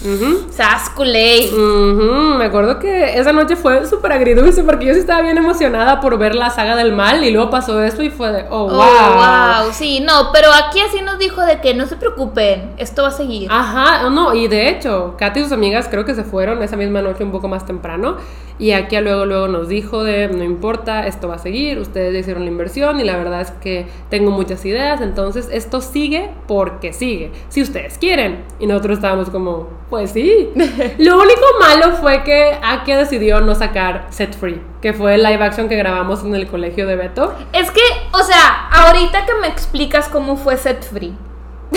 Ujú. 0.00 0.46
Sasculey. 0.50 1.48
Ujú, 1.52 2.38
Me 2.38 2.44
acuerdo 2.44 2.78
que 2.78 3.18
esa 3.18 3.32
noche 3.32 3.56
fue 3.56 3.84
súper 3.84 4.12
agridulce 4.12 4.62
porque 4.62 4.86
yo 4.86 4.94
sí 4.94 5.00
estaba 5.00 5.22
bien 5.22 5.36
emocionada 5.38 6.00
por 6.00 6.16
ver 6.18 6.36
la 6.36 6.50
saga 6.50 6.76
del 6.76 6.92
mal 6.92 7.24
y 7.24 7.32
luego 7.32 7.50
pasó 7.50 7.82
esto 7.82 8.02
y 8.04 8.10
fue 8.10 8.30
de, 8.30 8.44
oh, 8.48 8.68
wow. 8.68 8.80
Oh, 8.80 9.62
wow. 9.64 9.72
Sí, 9.72 9.98
no, 10.00 10.30
pero 10.32 10.48
aquí 10.52 10.78
así 10.80 11.02
nos 11.02 11.18
dijo 11.18 11.42
de 11.42 11.60
que 11.60 11.74
no 11.74 11.86
se 11.86 11.96
preocupen, 11.96 12.74
esto 12.78 13.02
va 13.02 13.08
a 13.08 13.12
seguir. 13.12 13.48
Ajá, 13.50 14.08
no, 14.08 14.34
y 14.34 14.46
de 14.46 14.68
hecho, 14.68 15.16
Katy 15.18 15.40
y 15.40 15.42
sus 15.42 15.52
amigas 15.52 15.88
creo 15.90 16.04
que 16.04 16.14
se 16.14 16.22
fueron 16.22 16.62
esa 16.62 16.76
misma 16.76 17.02
noche 17.02 17.24
un 17.24 17.32
poco 17.32 17.48
más 17.48 17.66
temprano. 17.66 18.18
Y 18.58 18.72
aquí 18.72 18.96
a 18.96 19.00
luego, 19.00 19.24
luego 19.24 19.48
nos 19.48 19.68
dijo 19.68 20.02
de, 20.02 20.28
no 20.28 20.42
importa, 20.42 21.06
esto 21.06 21.28
va 21.28 21.36
a 21.36 21.38
seguir, 21.38 21.78
ustedes 21.78 22.12
ya 22.12 22.18
hicieron 22.18 22.44
la 22.44 22.50
inversión 22.50 22.98
y 22.98 23.04
la 23.04 23.16
verdad 23.16 23.40
es 23.40 23.52
que 23.52 23.86
tengo 24.10 24.32
muchas 24.32 24.64
ideas, 24.64 25.00
entonces 25.00 25.48
esto 25.52 25.80
sigue 25.80 26.30
porque 26.48 26.92
sigue, 26.92 27.30
si 27.48 27.62
ustedes 27.62 27.98
quieren. 27.98 28.44
Y 28.58 28.66
nosotros 28.66 28.98
estábamos 28.98 29.30
como, 29.30 29.68
pues 29.90 30.10
sí. 30.10 30.50
Lo 30.98 31.20
único 31.20 31.44
malo 31.60 31.96
fue 31.96 32.24
que 32.24 32.58
Aki 32.60 32.92
decidió 32.92 33.40
no 33.40 33.54
sacar 33.54 34.06
Set 34.10 34.36
Free, 34.36 34.60
que 34.82 34.92
fue 34.92 35.14
el 35.14 35.22
live 35.22 35.44
action 35.44 35.68
que 35.68 35.76
grabamos 35.76 36.24
en 36.24 36.34
el 36.34 36.48
colegio 36.48 36.86
de 36.86 36.96
Beto. 36.96 37.34
Es 37.52 37.70
que, 37.70 37.82
o 38.12 38.22
sea, 38.22 38.68
ahorita 38.72 39.24
que 39.24 39.34
me 39.40 39.46
explicas 39.46 40.08
cómo 40.08 40.36
fue 40.36 40.56
Set 40.56 40.82
Free, 40.82 41.14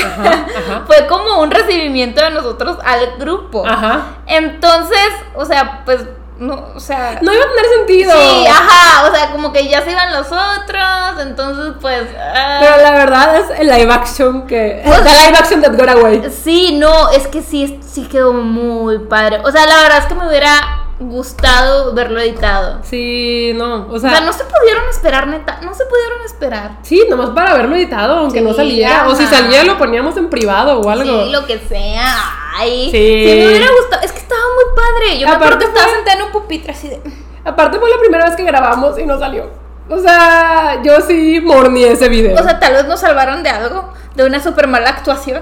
Ajá, 0.03 0.45
ajá. 0.57 0.83
fue 0.87 1.05
como 1.07 1.41
un 1.41 1.51
recibimiento 1.51 2.23
de 2.23 2.31
nosotros 2.31 2.77
al 2.83 3.17
grupo. 3.19 3.67
Ajá. 3.67 4.17
Entonces, 4.25 5.09
o 5.35 5.45
sea, 5.45 5.83
pues, 5.85 6.05
no, 6.41 6.69
o 6.75 6.79
sea... 6.79 7.19
No 7.21 7.31
iba 7.31 7.43
a 7.43 7.47
tener 7.49 7.65
sentido. 7.77 8.11
Sí, 8.13 8.47
ajá, 8.47 9.07
o 9.07 9.15
sea, 9.15 9.31
como 9.31 9.53
que 9.53 9.67
ya 9.69 9.83
se 9.83 9.91
iban 9.91 10.11
los 10.11 10.27
otros, 10.27 11.21
entonces 11.21 11.75
pues... 11.79 12.03
ah. 12.19 12.57
Pero 12.59 12.77
la 12.81 12.91
verdad 12.91 13.35
es 13.37 13.59
el 13.59 13.67
live 13.67 13.93
action 13.93 14.47
que. 14.47 14.81
Pues- 14.83 15.03
The 15.03 15.09
live 15.09 15.37
action 15.37 15.61
that 15.61 15.77
got 15.77 15.89
away. 15.89 16.31
Sí, 16.43 16.77
no, 16.79 17.09
es 17.11 17.27
que 17.27 17.41
sí, 17.43 17.79
sí 17.87 18.07
quedó 18.07 18.33
muy 18.33 18.97
padre. 18.99 19.39
O 19.43 19.51
sea, 19.51 19.65
la 19.67 19.83
verdad 19.83 19.99
es 19.99 20.05
que 20.05 20.15
me 20.15 20.27
hubiera 20.27 20.80
gustado 21.09 21.93
verlo 21.93 22.19
editado. 22.19 22.79
Sí, 22.83 23.51
no. 23.55 23.87
O 23.87 23.93
O 23.95 23.99
sea, 23.99 24.11
sea, 24.11 24.21
no 24.21 24.33
se 24.33 24.43
pudieron 24.43 24.83
esperar, 24.89 25.27
neta, 25.27 25.59
no 25.63 25.73
se 25.73 25.85
pudieron 25.85 26.21
esperar. 26.25 26.77
sí, 26.83 27.03
nomás 27.09 27.29
para 27.31 27.51
haberlo 27.51 27.75
editado, 27.75 28.17
aunque 28.17 28.39
Sí, 28.39 28.45
no 28.45 28.53
saliera. 28.53 29.07
O 29.07 29.15
si 29.15 29.23
ajá. 29.23 29.37
salía, 29.37 29.63
lo 29.63 29.77
poníamos 29.77 30.15
en 30.17 30.29
privado 30.29 30.79
o 30.79 30.89
algo. 30.89 31.25
Sí, 31.25 31.31
lo 31.31 31.45
que 31.45 31.59
sea. 31.59 32.13
Ay, 32.57 32.85
Sí. 32.91 32.97
sí. 33.25 33.35
me 33.39 33.47
hubiera 33.47 33.67
gustado. 33.79 34.03
Es 34.03 34.11
que 34.11 34.19
estaba 34.19 34.41
muy 34.55 34.75
padre. 34.75 35.19
Yo 35.19 35.27
me 35.27 35.33
Aparte 35.33 35.57
que 35.59 35.65
estaba 35.65 35.85
fue- 35.87 35.95
sentada 35.95 36.17
en 36.17 36.23
un 36.25 36.31
pupitre 36.31 36.71
así 36.71 36.87
de. 36.89 37.01
Aparte, 37.43 37.79
fue 37.79 37.89
la 37.89 37.97
primera 37.97 38.25
vez 38.25 38.35
que 38.35 38.43
grabamos 38.43 38.99
y 38.99 39.05
no 39.05 39.17
salió. 39.17 39.49
O 39.89 39.97
sea, 39.97 40.81
yo 40.83 41.01
sí 41.01 41.41
mornié 41.43 41.91
ese 41.93 42.07
video. 42.07 42.39
O 42.39 42.43
sea, 42.43 42.59
tal 42.59 42.73
vez 42.73 42.85
nos 42.85 42.99
salvaron 42.99 43.41
de 43.43 43.49
algo, 43.49 43.91
de 44.15 44.25
una 44.25 44.41
súper 44.41 44.67
mala 44.67 44.89
actuación. 44.89 45.41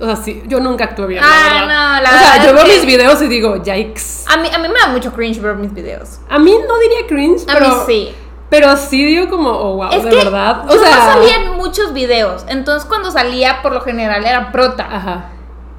O 0.00 0.04
sea, 0.06 0.16
sí, 0.16 0.42
yo 0.46 0.58
nunca 0.60 0.84
actué 0.84 1.06
bien. 1.06 1.22
Ah, 1.24 1.48
la 1.48 1.60
verdad. 1.60 1.66
no, 1.96 2.02
la 2.02 2.08
O 2.08 2.12
sea, 2.18 2.30
verdad 2.32 2.46
yo 2.48 2.54
veo 2.54 2.64
que- 2.64 2.72
mis 2.76 2.86
videos 2.86 3.22
y 3.22 3.28
digo, 3.28 3.62
yikes. 3.62 4.24
A 4.26 4.36
mí, 4.38 4.48
a 4.52 4.58
mí 4.58 4.68
me 4.68 4.74
da 4.80 4.88
mucho 4.88 5.12
cringe 5.12 5.40
ver 5.40 5.54
mis 5.54 5.72
videos. 5.72 6.18
A 6.28 6.38
mí 6.38 6.52
no 6.68 6.78
diría 6.80 7.06
cringe, 7.06 7.42
A 7.48 7.52
pero. 7.54 7.68
mí 7.68 7.74
sí. 7.86 8.14
Pero 8.50 8.76
sí 8.76 9.04
digo 9.04 9.28
como, 9.30 9.50
oh, 9.50 9.76
wow, 9.76 9.90
es 9.92 10.02
de 10.04 10.10
que 10.10 10.16
verdad. 10.16 10.64
O 10.68 10.74
yo 10.74 10.80
sea. 10.80 10.96
no 10.96 11.04
salía 11.12 11.36
en 11.36 11.50
muchos 11.56 11.92
videos. 11.92 12.44
Entonces, 12.48 12.88
cuando 12.88 13.10
salía, 13.10 13.62
por 13.62 13.72
lo 13.72 13.80
general 13.80 14.24
era 14.24 14.52
prota. 14.52 14.86
Ajá. 14.90 15.30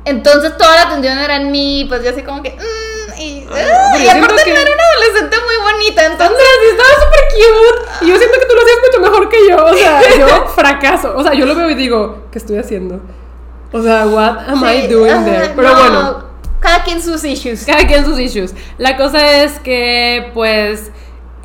Entonces, 0.06 0.58
toda 0.58 0.76
la 0.76 0.82
atención 0.84 1.18
era 1.18 1.36
en 1.38 1.52
mí. 1.52 1.86
Pues 1.88 2.04
yo 2.04 2.10
así 2.12 2.22
como 2.22 2.42
que. 2.44 2.52
mm, 2.52 3.20
y, 3.22 3.46
pero 3.50 3.70
y 4.04 4.08
aparte, 4.10 4.44
que- 4.44 4.54
no 4.54 4.60
era 4.60 4.72
una 4.74 4.84
adolescente 4.94 5.38
muy 5.46 5.72
bonita. 5.74 6.06
Entonces. 6.06 6.38
Sí 6.62 6.68
estaba 6.72 7.06
súper 7.06 7.20
cute. 7.34 8.06
Y 8.06 8.10
yo 8.10 8.18
siento 8.18 8.40
que 8.40 8.46
tú 8.46 8.56
lo 8.56 8.62
hacías 8.62 8.78
mucho 8.88 9.02
mejor 9.12 9.30
que 9.30 9.38
yo. 9.50 9.66
O 9.66 9.74
sea, 9.74 10.18
yo 10.18 10.48
fracaso. 10.56 11.14
O 11.16 11.24
sea, 11.24 11.34
yo 11.34 11.46
lo 11.46 11.56
veo 11.56 11.70
y 11.70 11.76
digo, 11.76 12.26
¿qué 12.32 12.40
estoy 12.40 12.58
haciendo? 12.58 13.00
O 13.72 13.82
sea, 13.82 14.08
what 14.08 14.48
am 14.48 14.64
I 14.64 14.82
sí, 14.84 14.88
doing 14.88 15.12
ajá, 15.12 15.26
there? 15.26 15.54
Pero 15.56 15.70
no, 15.70 15.76
bueno, 15.76 16.24
Cada 16.60 16.84
quien 16.84 17.02
sus 17.02 17.24
issues. 17.24 17.66
cada 17.66 17.86
quien 17.86 18.06
sus 18.06 18.20
issues. 18.20 18.54
La 18.78 18.96
cosa 18.98 19.44
es 19.44 19.60
que, 19.60 20.32
pues, 20.34 20.92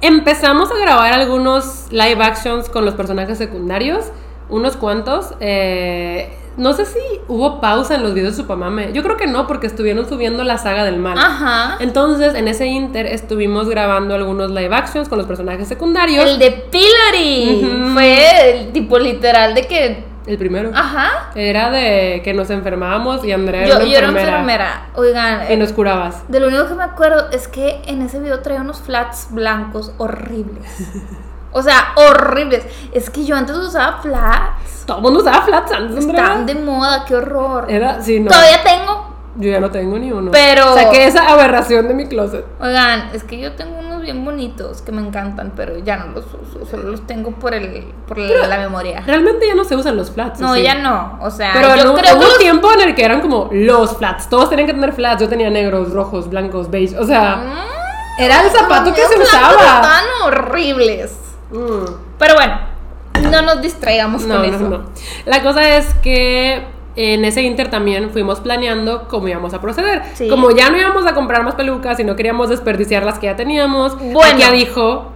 empezamos 0.01 0.71
a 0.71 0.79
grabar 0.79 1.13
algunos 1.13 1.87
live 1.91 2.23
actions 2.23 2.69
con 2.69 2.85
los 2.85 2.95
personajes 2.95 3.39
secundarios. 3.39 4.07
Unos 4.49 4.77
cuantos. 4.77 5.35
Eh, 5.41 6.37
no 6.57 6.73
sé 6.75 6.85
si 6.85 6.99
hubo 7.29 7.61
pausa 7.61 7.95
en 7.95 8.03
los 8.03 8.13
videos 8.15 8.37
de 8.37 8.43
Supamame. 8.43 8.93
Yo 8.93 9.03
creo 9.03 9.17
que 9.17 9.27
no, 9.27 9.47
porque 9.47 9.67
estuvieron 9.67 10.09
subiendo 10.09 10.43
la 10.45 10.59
saga 10.59 10.85
del 10.85 10.99
mal. 10.99 11.17
Ajá. 11.17 11.77
Entonces, 11.81 12.35
en 12.35 12.49
ese 12.49 12.67
inter 12.67 13.07
estuvimos 13.07 13.69
grabando 13.69 14.15
algunos 14.15 14.51
live 14.51 14.75
actions 14.75 15.09
con 15.09 15.19
los 15.19 15.27
personajes 15.27 15.69
secundarios. 15.69 16.25
El 16.29 16.39
de 16.39 16.51
Pillory 16.51 17.93
fue 17.95 18.51
el 18.61 18.73
tipo 18.73 18.99
literal 18.99 19.55
de 19.55 19.67
que. 19.67 20.05
El 20.27 20.37
primero. 20.39 20.71
Ajá. 20.75 21.31
Era 21.35 21.71
de 21.71 22.21
que 22.23 22.35
nos 22.35 22.51
enfermábamos 22.51 23.25
y 23.25 23.33
Andrea 23.33 23.67
Yo, 23.67 23.75
era 23.77 23.85
yo 23.85 23.89
una 23.89 23.97
era 23.99 24.09
enfermera. 24.09 24.39
enfermera. 24.39 24.87
Oigan, 24.95 25.53
Y 25.53 25.57
nos 25.57 25.73
curabas. 25.73 26.23
de 26.29 26.41
lo 26.41 26.49
único 26.49 26.69
que 26.69 26.75
me 26.75 26.85
acuerdo 26.85 27.31
es 27.31 27.49
que 27.49 27.81
en 27.87 28.03
ese 28.03 28.21
video 28.21 28.41
traía 28.41 28.61
unos 28.61 28.81
flats 28.81 29.29
blancos 29.31 29.93
horribles. 29.99 30.67
O 31.53 31.63
sea, 31.65 31.89
horribles. 31.97 32.65
Es 32.93 33.11
que 33.11 33.25
yo 33.25 33.35
antes 33.35 33.57
usaba 33.57 34.01
flats. 34.01 34.85
Todo 34.87 34.99
el 34.99 35.03
mundo 35.03 35.19
usaba 35.19 35.43
flats 35.43 35.73
antes, 35.73 35.97
Andrea. 36.05 36.23
Están 36.23 36.47
de 36.47 36.55
moda, 36.55 37.05
qué 37.05 37.17
horror. 37.17 37.67
Era, 37.69 38.01
sí, 38.01 38.21
no. 38.21 38.31
Todavía 38.31 38.63
tengo. 38.63 38.80
Yo 39.37 39.51
ya 39.51 39.61
no 39.61 39.71
tengo 39.71 39.99
ni 39.99 40.11
uno. 40.11 40.31
Pero- 40.33 40.75
Saqué 40.75 41.07
esa 41.07 41.29
aberración 41.31 41.87
de 41.89 41.95
mi 41.95 42.07
closet. 42.09 42.45
Oigan, 42.61 43.11
es 43.15 43.23
que 43.25 43.39
yo 43.39 43.53
tengo 43.53 43.79
unos 43.79 44.03
bien 44.03 44.25
bonitos 44.25 44.83
que 44.83 44.91
me 44.93 45.01
encantan, 45.01 45.53
pero 45.55 45.79
ya 45.79 45.97
no 45.99 46.07
los 46.13 46.25
uso. 46.27 46.67
Solo 46.69 46.91
los 46.91 47.07
tengo 47.07 47.31
por 47.33 47.55
el 47.55 47.85
por 48.09 48.19
la, 48.19 48.47
la 48.49 48.59
memoria. 48.59 49.03
Realmente 49.07 49.47
ya 49.47 49.55
no 49.55 49.63
se 49.65 49.77
usan 49.77 49.97
los 49.97 50.11
flats. 50.11 50.41
¿o 50.41 50.45
No, 50.45 50.55
sí? 50.55 50.63
ya 50.63 50.75
no. 50.75 51.19
O 51.23 51.31
sea, 51.31 51.53
Pero 51.53 51.77
yo 51.77 51.85
no, 51.85 51.95
creo 51.95 52.15
hubo 52.17 52.21
que 52.23 52.27
los- 52.27 52.39
tiempo 52.39 52.73
en 52.73 52.81
el 52.81 52.95
que 52.95 53.05
eran 53.05 53.21
como 53.21 53.49
los 53.53 53.97
flats. 53.99 54.29
Todos 54.29 54.51
tenían 54.51 54.67
que 54.67 54.75
tener 54.75 54.93
flats. 54.93 55.21
Yo 55.23 55.29
tenía 55.29 55.49
negros, 55.51 55.93
rojos, 55.93 56.29
blancos, 56.29 56.71
beige. 56.71 56.99
O 56.99 57.05
sea, 57.07 57.37
Mm, 57.37 58.23
era 58.23 58.43
el 58.43 58.51
zapato 58.51 58.93
que 58.93 59.01
se 59.07 59.17
usaba. 59.19 59.53
Están 59.53 60.05
horribles. 60.25 61.15
Mm. 61.53 61.85
Pero 62.19 62.35
bueno, 62.35 62.59
no 63.31 63.43
nos 63.43 63.63
distraigamos 63.63 64.23
No, 64.25 64.37
con 64.41 64.51
no, 64.51 64.57
eso. 64.57 64.69
no. 64.69 64.83
La 65.27 65.43
cosa 65.43 65.77
es 65.77 65.95
que 66.03 66.67
en 66.97 67.25
ese 67.25 67.43
inter 67.43 67.71
también 67.71 68.11
fuimos 68.11 68.41
planeando 68.41 69.07
cómo 69.09 69.29
íbamos 69.29 69.55
a 69.55 69.61
proceder. 69.61 70.03
Sí. 70.15 70.29
Como 70.29 70.51
ya 70.51 70.71
no 70.71 70.79
íbamos 70.79 71.07
a 71.07 71.15
comprar 71.15 71.45
más 71.45 71.55
pelucas 71.55 71.99
y 72.01 72.05
no 72.05 72.17
queríamos 72.17 72.49
desperdiciar 72.49 73.05
las 73.05 73.19
que 73.19 73.27
ya 73.27 73.37
teníamos, 73.37 73.97
Bueno. 73.99 74.39
ya 74.39 74.51
dijo, 74.51 75.13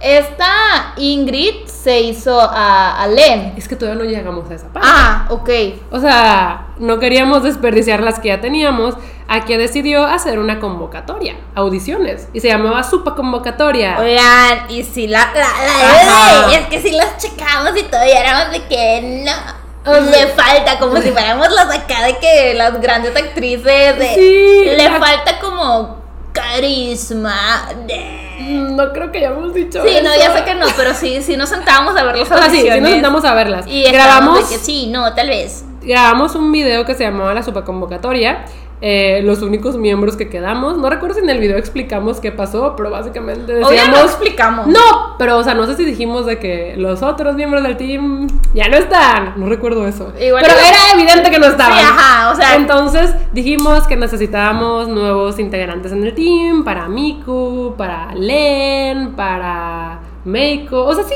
Esta 0.00 0.92
Ingrid 0.98 1.66
se 1.66 2.00
hizo 2.02 2.38
a, 2.40 3.02
a 3.02 3.06
Len. 3.08 3.54
es 3.56 3.66
que 3.66 3.76
todavía 3.76 4.02
no 4.04 4.08
llegamos 4.08 4.50
a 4.50 4.54
esa 4.54 4.68
parte. 4.68 4.86
Ah, 4.92 5.26
ok. 5.30 5.48
O 5.90 5.98
sea, 6.00 6.66
no 6.78 6.98
queríamos 6.98 7.42
desperdiciar 7.42 8.02
las 8.02 8.20
que 8.20 8.28
ya 8.28 8.40
teníamos. 8.40 8.94
Aquí 9.28 9.56
decidió 9.56 10.04
hacer 10.04 10.38
una 10.38 10.60
convocatoria, 10.60 11.36
audiciones, 11.54 12.28
y 12.32 12.40
se 12.40 12.48
llamaba 12.48 12.82
Supa 12.84 13.14
Convocatoria. 13.16 13.96
Oigan, 13.98 14.70
y 14.70 14.84
si 14.84 15.06
la, 15.08 15.32
la, 15.34 16.52
es 16.54 16.66
que 16.68 16.80
si 16.80 16.92
las 16.92 17.16
checamos 17.18 17.70
y 17.76 17.82
todavía 17.84 18.20
éramos 18.20 18.52
de 18.52 18.62
que 18.68 19.24
no. 19.24 19.65
O 19.86 19.92
Le 20.00 20.26
falta, 20.28 20.78
como 20.78 20.96
si 21.00 21.10
fuéramos 21.12 21.48
las 21.52 21.66
acá 21.74 22.04
de 22.04 22.18
que 22.18 22.54
las 22.54 22.80
grandes 22.80 23.14
actrices 23.16 23.98
de. 23.98 24.14
Sí, 24.14 24.64
le 24.76 24.88
la- 24.88 24.98
falta 24.98 25.38
como 25.40 25.96
carisma. 26.32 27.68
de- 27.86 28.24
No 28.48 28.92
creo 28.92 29.10
que 29.10 29.18
hayamos 29.18 29.54
dicho 29.54 29.82
Sí, 29.82 29.96
no, 30.02 30.10
ya 30.16 30.32
sé 30.36 30.44
que 30.44 30.54
no, 30.54 30.66
pero 30.76 30.92
sí, 30.94 31.22
sí 31.22 31.36
nos 31.36 31.48
sentábamos 31.48 31.96
a 31.96 32.04
ver 32.04 32.16
las 32.16 32.26
sea, 32.26 32.36
sí, 32.50 32.60
sí 32.70 32.80
nos 32.80 32.90
sentamos 32.90 33.24
a 33.24 33.34
verlas. 33.34 33.66
Y 33.66 33.82
grabamos 33.90 34.48
de 34.48 34.56
que 34.56 34.62
sí, 34.62 34.86
no, 34.88 35.14
tal 35.14 35.28
vez. 35.28 35.64
grabamos 35.82 36.34
un 36.34 36.52
video 36.52 36.84
que 36.84 36.94
se 36.94 37.04
llamaba 37.04 37.32
La 37.34 37.42
Supa 37.42 37.64
Convocatoria. 37.64 38.44
Eh, 38.80 39.20
los 39.24 39.40
únicos 39.42 39.76
miembros 39.76 40.16
que 40.16 40.28
quedamos. 40.28 40.76
No 40.76 40.90
recuerdo 40.90 41.14
si 41.16 41.20
en 41.22 41.30
el 41.30 41.38
video 41.38 41.56
explicamos 41.56 42.20
qué 42.20 42.30
pasó, 42.32 42.74
pero 42.76 42.90
básicamente 42.90 43.54
Obvio 43.54 43.68
decíamos. 43.68 43.98
no 43.98 44.04
explicamos. 44.04 44.66
No, 44.66 45.16
pero 45.18 45.38
o 45.38 45.42
sea, 45.44 45.54
no 45.54 45.66
sé 45.66 45.76
si 45.76 45.84
dijimos 45.84 46.26
de 46.26 46.38
que 46.38 46.74
los 46.76 47.02
otros 47.02 47.34
miembros 47.36 47.62
del 47.62 47.76
team 47.76 48.26
ya 48.54 48.68
no 48.68 48.76
están. 48.76 49.34
No 49.36 49.46
recuerdo 49.46 49.86
eso. 49.86 50.12
Igual 50.20 50.42
pero 50.46 50.58
era 50.58 50.78
evidente 50.94 51.30
que 51.30 51.38
no 51.38 51.46
estaban. 51.46 51.78
Sí, 51.78 51.84
ajá, 51.84 52.30
o 52.30 52.36
sea- 52.36 52.56
Entonces 52.56 53.14
dijimos 53.32 53.86
que 53.86 53.96
necesitábamos 53.96 54.88
nuevos 54.88 55.38
integrantes 55.38 55.92
en 55.92 56.04
el 56.04 56.14
team 56.14 56.64
para 56.64 56.88
Miku, 56.88 57.74
para 57.78 58.14
Len, 58.14 59.12
para 59.12 60.00
Meiko. 60.24 60.84
O 60.84 60.94
sea, 60.94 61.04
sí. 61.04 61.14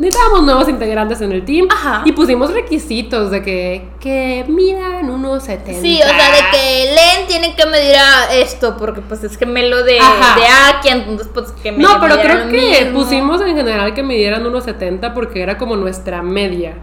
Necesitábamos 0.00 0.42
nuevos 0.42 0.68
integrantes 0.68 1.20
en 1.20 1.30
el 1.32 1.44
team. 1.44 1.68
Ajá. 1.70 2.02
Y 2.04 2.12
pusimos 2.12 2.52
requisitos 2.52 3.30
de 3.30 3.42
que, 3.42 3.88
que 4.00 4.44
midan 4.48 5.08
unos 5.10 5.44
70. 5.44 5.80
Sí, 5.80 6.00
o 6.02 6.06
sea, 6.08 6.30
de 6.32 6.50
que 6.50 6.94
Len 6.94 7.26
tiene 7.28 7.54
que 7.54 7.66
medir 7.66 7.94
a 7.96 8.34
esto, 8.34 8.76
porque 8.76 9.00
pues 9.02 9.22
es 9.22 9.36
gemelo 9.36 9.84
de, 9.84 10.00
Ajá. 10.00 10.40
de 10.40 10.46
Aki, 10.78 10.88
entonces 10.88 11.28
pues 11.32 11.52
que 11.62 11.70
me 11.72 11.78
No, 11.78 12.00
pero 12.00 12.16
creo 12.20 12.48
que 12.48 12.82
mismo. 12.84 13.00
pusimos 13.00 13.40
en 13.42 13.54
general 13.56 13.94
que 13.94 14.02
midieran 14.02 14.44
unos 14.46 14.64
70 14.64 15.12
porque 15.14 15.42
era 15.42 15.56
como 15.58 15.76
nuestra 15.76 16.22
media. 16.22 16.74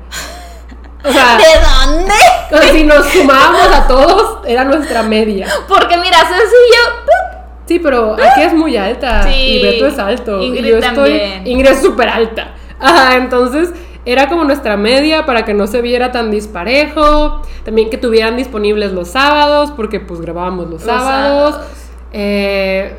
O 1.03 1.11
sea, 1.11 1.37
¿De 1.37 1.93
dónde? 1.93 2.13
o 2.51 2.57
sea, 2.61 2.71
si 2.73 2.83
nos 2.83 3.05
sumábamos 3.07 3.67
a 3.73 3.87
todos, 3.87 4.39
era 4.47 4.63
nuestra 4.65 5.03
media. 5.03 5.47
Porque 5.67 5.95
mira, 5.97 6.17
sencillo. 6.19 7.17
Sí, 7.65 7.79
pero 7.79 8.13
aquí 8.13 8.41
es 8.43 8.53
muy 8.53 8.77
alta 8.77 9.23
Sí. 9.23 9.29
y 9.35 9.61
Beto 9.61 9.87
es 9.87 9.99
alto. 9.99 10.41
Ingrid 10.41 10.65
y 10.65 10.69
yo 10.69 10.77
estoy. 10.77 10.93
también. 10.93 11.47
Ingrid 11.47 11.69
es 11.71 11.81
súper 11.81 12.09
alta. 12.09 12.55
Ajá, 12.79 13.15
entonces 13.15 13.71
era 14.05 14.29
como 14.29 14.43
nuestra 14.45 14.77
media 14.77 15.25
para 15.25 15.43
que 15.45 15.53
no 15.53 15.67
se 15.67 15.81
viera 15.81 16.11
tan 16.11 16.31
disparejo. 16.31 17.41
También 17.65 17.89
que 17.89 17.97
tuvieran 17.97 18.37
disponibles 18.37 18.93
los 18.93 19.09
sábados, 19.09 19.71
porque 19.71 19.99
pues 19.99 20.21
grabábamos 20.21 20.65
los, 20.69 20.83
Los 20.83 20.83
sábados. 20.83 21.53
sábados. 21.55 21.71
Eh, 22.13 22.97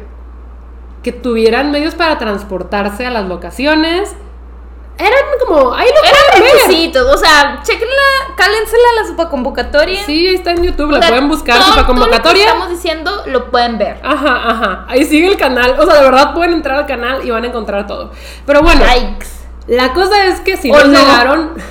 que 1.02 1.12
tuvieran 1.12 1.70
medios 1.70 1.94
para 1.94 2.18
transportarse 2.18 3.06
a 3.06 3.10
las 3.10 3.26
locaciones. 3.26 4.14
Eran 4.98 5.12
como. 5.46 5.72
Ahí 5.74 5.86
lo 5.94 6.02
Eran 6.08 6.42
requisitos, 6.66 7.06
o 7.06 7.16
sea, 7.16 7.60
chequenla, 7.62 8.34
cálensela 8.36 8.82
la 9.00 9.06
superconvocatoria. 9.06 10.02
Sí, 10.04 10.26
ahí 10.26 10.34
está 10.34 10.50
en 10.50 10.64
YouTube, 10.64 10.88
O 10.88 10.92
la 10.92 11.00
sea, 11.00 11.10
pueden 11.10 11.28
buscar, 11.28 11.56
todo- 11.56 11.66
super 11.68 11.86
todo 11.86 11.94
lo 11.94 12.00
que 12.00 12.00
convocatoria. 12.02 12.44
estamos 12.46 12.68
diciendo 12.70 13.22
lo 13.26 13.48
pueden 13.48 13.78
ver. 13.78 14.00
Ajá, 14.02 14.50
ajá. 14.50 14.84
Ahí 14.88 15.04
sigue 15.04 15.28
el 15.28 15.36
canal. 15.36 15.76
O 15.78 15.86
sea, 15.86 15.94
de 15.94 16.02
verdad 16.02 16.34
pueden 16.34 16.52
entrar 16.54 16.78
al 16.78 16.86
canal 16.86 17.24
y 17.24 17.30
van 17.30 17.44
a 17.44 17.46
encontrar 17.46 17.86
todo. 17.86 18.10
Pero 18.44 18.60
bueno, 18.62 18.84
Likes. 18.84 19.28
La 19.68 19.92
cosa 19.92 20.26
es 20.26 20.40
que 20.40 20.56
si 20.56 20.70
¿O 20.70 20.74
nos 20.74 20.88
no? 20.88 20.98
llegaron. 20.98 21.50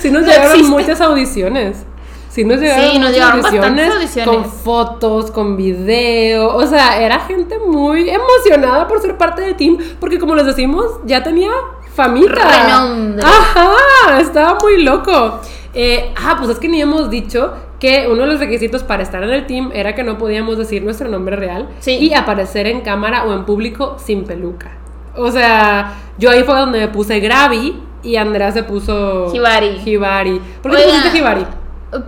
Si 0.00 0.10
nos 0.10 0.20
No 0.22 0.28
llegaron 0.28 0.50
existe. 0.52 0.70
muchas 0.70 1.00
audiciones. 1.00 1.84
Si 2.28 2.44
nos 2.44 2.60
llegaron 2.60 2.84
Sí, 2.84 2.98
nos 2.98 3.08
muchas 3.10 3.14
llegaron 3.14 3.42
bastantes 3.42 3.94
audiciones. 3.94 4.34
con 4.34 4.44
fotos, 4.44 5.30
con 5.30 5.56
video. 5.56 6.54
O 6.54 6.66
sea, 6.66 7.00
era 7.02 7.20
gente 7.20 7.58
muy 7.58 8.10
emocionada 8.10 8.86
por 8.86 9.00
ser 9.00 9.16
parte 9.16 9.40
del 9.40 9.56
team. 9.56 9.78
Porque 9.98 10.18
como 10.18 10.34
les 10.34 10.44
decimos, 10.44 10.84
ya 11.04 11.22
tenía 11.22 11.50
famita. 11.94 12.34
Renombre. 12.34 13.24
Ajá, 13.24 14.20
estaba 14.20 14.58
muy 14.60 14.82
loco. 14.82 15.40
Eh, 15.72 16.12
ah, 16.22 16.36
pues 16.38 16.50
es 16.50 16.58
que 16.58 16.68
ni 16.68 16.82
hemos 16.82 17.08
dicho 17.08 17.54
que 17.80 18.06
uno 18.10 18.22
de 18.22 18.28
los 18.28 18.40
requisitos 18.40 18.82
para 18.82 19.02
estar 19.02 19.22
en 19.22 19.30
el 19.30 19.46
team 19.46 19.70
era 19.72 19.94
que 19.94 20.04
no 20.04 20.18
podíamos 20.18 20.58
decir 20.58 20.84
nuestro 20.84 21.08
nombre 21.08 21.34
real 21.36 21.68
Sí. 21.80 21.92
y 21.92 22.12
aparecer 22.12 22.66
en 22.66 22.82
cámara 22.82 23.24
o 23.24 23.32
en 23.32 23.46
público 23.46 23.96
sin 23.98 24.24
peluca. 24.24 24.76
O 25.16 25.30
sea, 25.30 25.94
yo 26.18 26.30
ahí 26.30 26.42
fue 26.44 26.54
donde 26.54 26.80
me 26.80 26.88
puse 26.88 27.20
Gravi 27.20 27.80
y 28.02 28.16
Andrea 28.16 28.52
se 28.52 28.62
puso 28.62 29.32
Hibari. 29.34 29.80
Hibari. 29.84 30.40
¿Por 30.62 30.72
qué 30.72 30.78
te 30.78 30.84
Oigan, 30.84 30.96
pusiste 30.98 31.18
Hibari? 31.18 31.46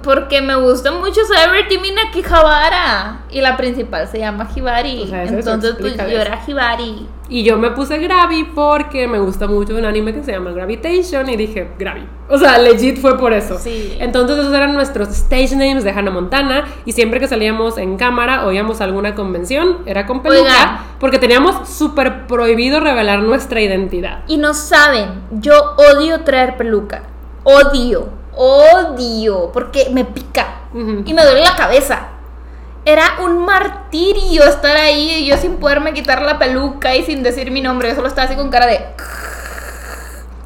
Porque 0.03 0.41
me 0.41 0.55
gusta 0.55 0.93
mucho 0.93 1.21
Celebrity 1.27 1.79
Minaki 1.79 2.23
Habara. 2.29 3.21
Y 3.31 3.43
la 3.43 3.57
principal 3.57 4.09
se 4.09 4.19
llama 4.19 4.49
Hibari. 4.55 5.03
O 5.03 5.07
sea, 5.07 5.25
Entonces, 5.25 5.77
pues 5.79 5.97
yo 5.97 6.21
era 6.21 6.41
Hibari. 6.47 7.07
Y 7.29 7.43
yo 7.43 7.57
me 7.59 7.71
puse 7.71 7.99
Gravi 7.99 8.45
porque 8.45 9.09
me 9.09 9.19
gusta 9.19 9.47
mucho 9.47 9.75
un 9.75 9.85
anime 9.85 10.13
que 10.15 10.23
se 10.23 10.33
llama 10.33 10.53
Gravitation 10.53 11.29
y 11.29 11.37
dije 11.37 11.71
Gravi. 11.79 12.07
O 12.29 12.39
sea, 12.39 12.59
legit 12.59 12.99
fue 12.99 13.19
por 13.19 13.33
eso. 13.33 13.59
Sí. 13.59 13.97
Entonces 13.99 14.39
esos 14.39 14.53
eran 14.55 14.75
nuestros 14.75 15.09
stage 15.09 15.57
names 15.57 15.85
de 15.85 15.91
Hannah 15.91 16.11
Montana 16.11 16.65
y 16.85 16.93
siempre 16.93 17.21
que 17.21 17.29
salíamos 17.29 17.79
en 17.79 17.97
cámara 17.97 18.47
o 18.47 18.53
íbamos 18.53 18.81
a 18.81 18.85
alguna 18.85 19.15
convención 19.15 19.79
era 19.87 20.07
con 20.07 20.23
peluca 20.23 20.41
Oigan. 20.43 20.79
porque 20.99 21.19
teníamos 21.19 21.69
súper 21.69 22.27
prohibido 22.27 22.81
revelar 22.81 23.23
nuestra 23.23 23.61
identidad. 23.61 24.25
Y 24.29 24.37
no 24.37 24.53
saben, 24.55 25.23
yo 25.33 25.75
odio 25.77 26.21
traer 26.25 26.57
peluca. 26.57 27.03
Odio. 27.43 28.24
Odio. 28.37 29.51
Porque 29.53 29.89
me 29.93 30.05
pica. 30.05 30.61
Y 30.75 31.15
me 31.15 31.23
duele 31.23 31.43
la 31.43 31.57
cabeza. 31.57 32.09
Era 32.85 33.21
un 33.23 33.45
martirio 33.45 34.45
estar 34.45 34.77
ahí 34.77 35.23
y 35.23 35.27
yo 35.27 35.37
sin 35.37 35.57
poderme 35.57 35.95
quitar 35.95 36.21
la 36.23 36.39
peluca 36.39 36.95
y 36.95 37.05
sin 37.05 37.23
decir 37.23 37.51
mi 37.51 37.61
nombre. 37.61 37.89
Yo 37.89 37.95
solo 37.95 38.09
estaba 38.09 38.27
así 38.27 38.37
con 38.37 38.51
cara 38.51 38.67
de. 38.67 38.81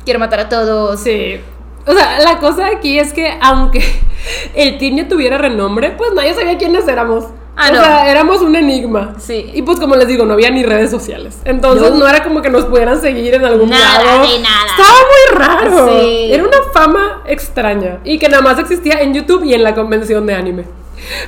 Quiero 0.04 0.20
matar 0.20 0.40
a 0.40 0.48
todos. 0.48 1.00
Sí. 1.00 1.40
O 1.86 1.92
sea, 1.94 2.20
la 2.20 2.38
cosa 2.38 2.66
aquí 2.66 2.98
es 2.98 3.12
que 3.12 3.38
aunque 3.40 3.82
el 4.54 4.78
ya 4.78 5.08
tuviera 5.08 5.38
renombre, 5.38 5.92
pues 5.92 6.12
nadie 6.14 6.34
sabía 6.34 6.58
quiénes 6.58 6.86
éramos. 6.86 7.24
Ah, 7.60 7.68
o 7.70 7.74
no. 7.74 7.80
sea, 7.82 8.10
éramos 8.10 8.40
un 8.40 8.54
enigma. 8.54 9.14
Sí. 9.18 9.50
Y 9.52 9.62
pues 9.62 9.80
como 9.80 9.96
les 9.96 10.06
digo, 10.06 10.24
no 10.24 10.34
había 10.34 10.48
ni 10.50 10.62
redes 10.62 10.90
sociales. 10.90 11.40
Entonces 11.44 11.90
No. 11.90 11.98
no, 11.98 12.06
era 12.08 12.22
como 12.22 12.40
que 12.40 12.50
nos 12.50 12.66
pudieran 12.66 13.00
seguir 13.00 13.34
en 13.34 13.44
algún 13.44 13.68
Nada 13.68 14.04
lado. 14.04 14.22
de 14.22 14.38
nada. 14.38 14.66
Estaba 14.70 14.98
muy 15.10 15.38
raro. 15.74 16.00
Sí. 16.00 16.32
Era 16.32 16.44
una 16.44 16.58
fama 16.72 17.22
extraña. 17.26 17.98
Y 18.04 18.18
que 18.18 18.28
nada 18.28 18.42
más 18.42 18.58
existía 18.60 19.00
en 19.02 19.12
YouTube 19.12 19.42
y 19.44 19.54
en 19.54 19.64
la 19.64 19.74
convención 19.74 20.24
de 20.26 20.34
anime. 20.34 20.64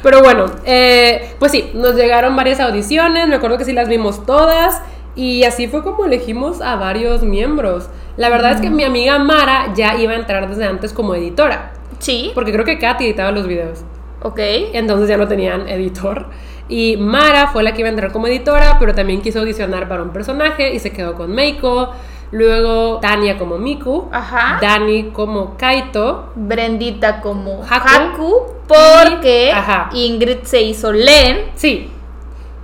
Pero 0.02 0.20
bueno, 0.22 0.46
eh, 0.64 1.34
pues 1.38 1.52
sí, 1.52 1.70
nos 1.74 1.94
llegaron 1.96 2.36
varias 2.36 2.60
audiciones. 2.60 3.26
Me 3.28 3.34
acuerdo 3.34 3.58
que 3.58 3.64
sí 3.64 3.72
las 3.72 3.88
vimos 3.88 4.24
todas. 4.24 4.82
Y 5.16 5.42
así 5.42 5.66
fue 5.66 5.82
como 5.82 6.04
elegimos 6.04 6.60
a 6.60 6.76
varios 6.76 7.22
miembros. 7.22 7.88
La 8.16 8.28
verdad 8.28 8.52
es 8.52 8.60
que 8.60 8.70
mi 8.70 8.84
amiga 8.84 9.18
Mara 9.18 9.72
ya 9.74 9.96
iba 9.96 10.12
a 10.12 10.16
entrar 10.16 10.48
desde 10.48 10.64
antes 10.64 10.92
como 10.92 11.14
editora. 11.16 11.72
Sí. 11.98 12.30
Porque 12.34 12.52
creo 12.52 12.64
que 12.64 12.78
Katy 12.78 13.04
editaba 13.04 13.32
los 13.32 13.46
videos. 13.48 13.80
Ok. 14.22 14.38
Entonces 14.72 15.08
ya 15.08 15.16
no 15.16 15.26
tenían 15.28 15.68
editor. 15.68 16.26
Y 16.68 16.96
Mara 16.98 17.48
fue 17.48 17.62
la 17.62 17.72
que 17.72 17.80
iba 17.80 17.88
a 17.88 17.90
entrar 17.90 18.12
como 18.12 18.26
editora, 18.28 18.76
pero 18.78 18.94
también 18.94 19.22
quiso 19.22 19.40
audicionar 19.40 19.88
para 19.88 20.02
un 20.02 20.10
personaje 20.10 20.72
y 20.72 20.78
se 20.78 20.92
quedó 20.92 21.14
con 21.14 21.32
Meiko. 21.32 21.90
Luego 22.32 22.98
Tania 23.00 23.36
como 23.38 23.58
Miku. 23.58 24.08
Ajá. 24.12 24.58
Dani 24.60 25.10
como 25.10 25.56
Kaito. 25.56 26.30
Brendita 26.36 27.20
como 27.20 27.64
Haku. 27.68 27.88
Haku. 27.88 28.42
porque 28.68 29.46
Y- 29.48 29.50
ajá. 29.50 29.90
Ingrid 29.92 30.42
se 30.44 30.62
hizo 30.62 30.92
Len. 30.92 31.46
Sí, 31.56 31.90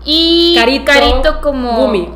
Y 0.05 0.55
Carito, 0.57 0.85
Carito, 0.85 1.41
como. 1.41 1.73
Gumi. 1.73 2.09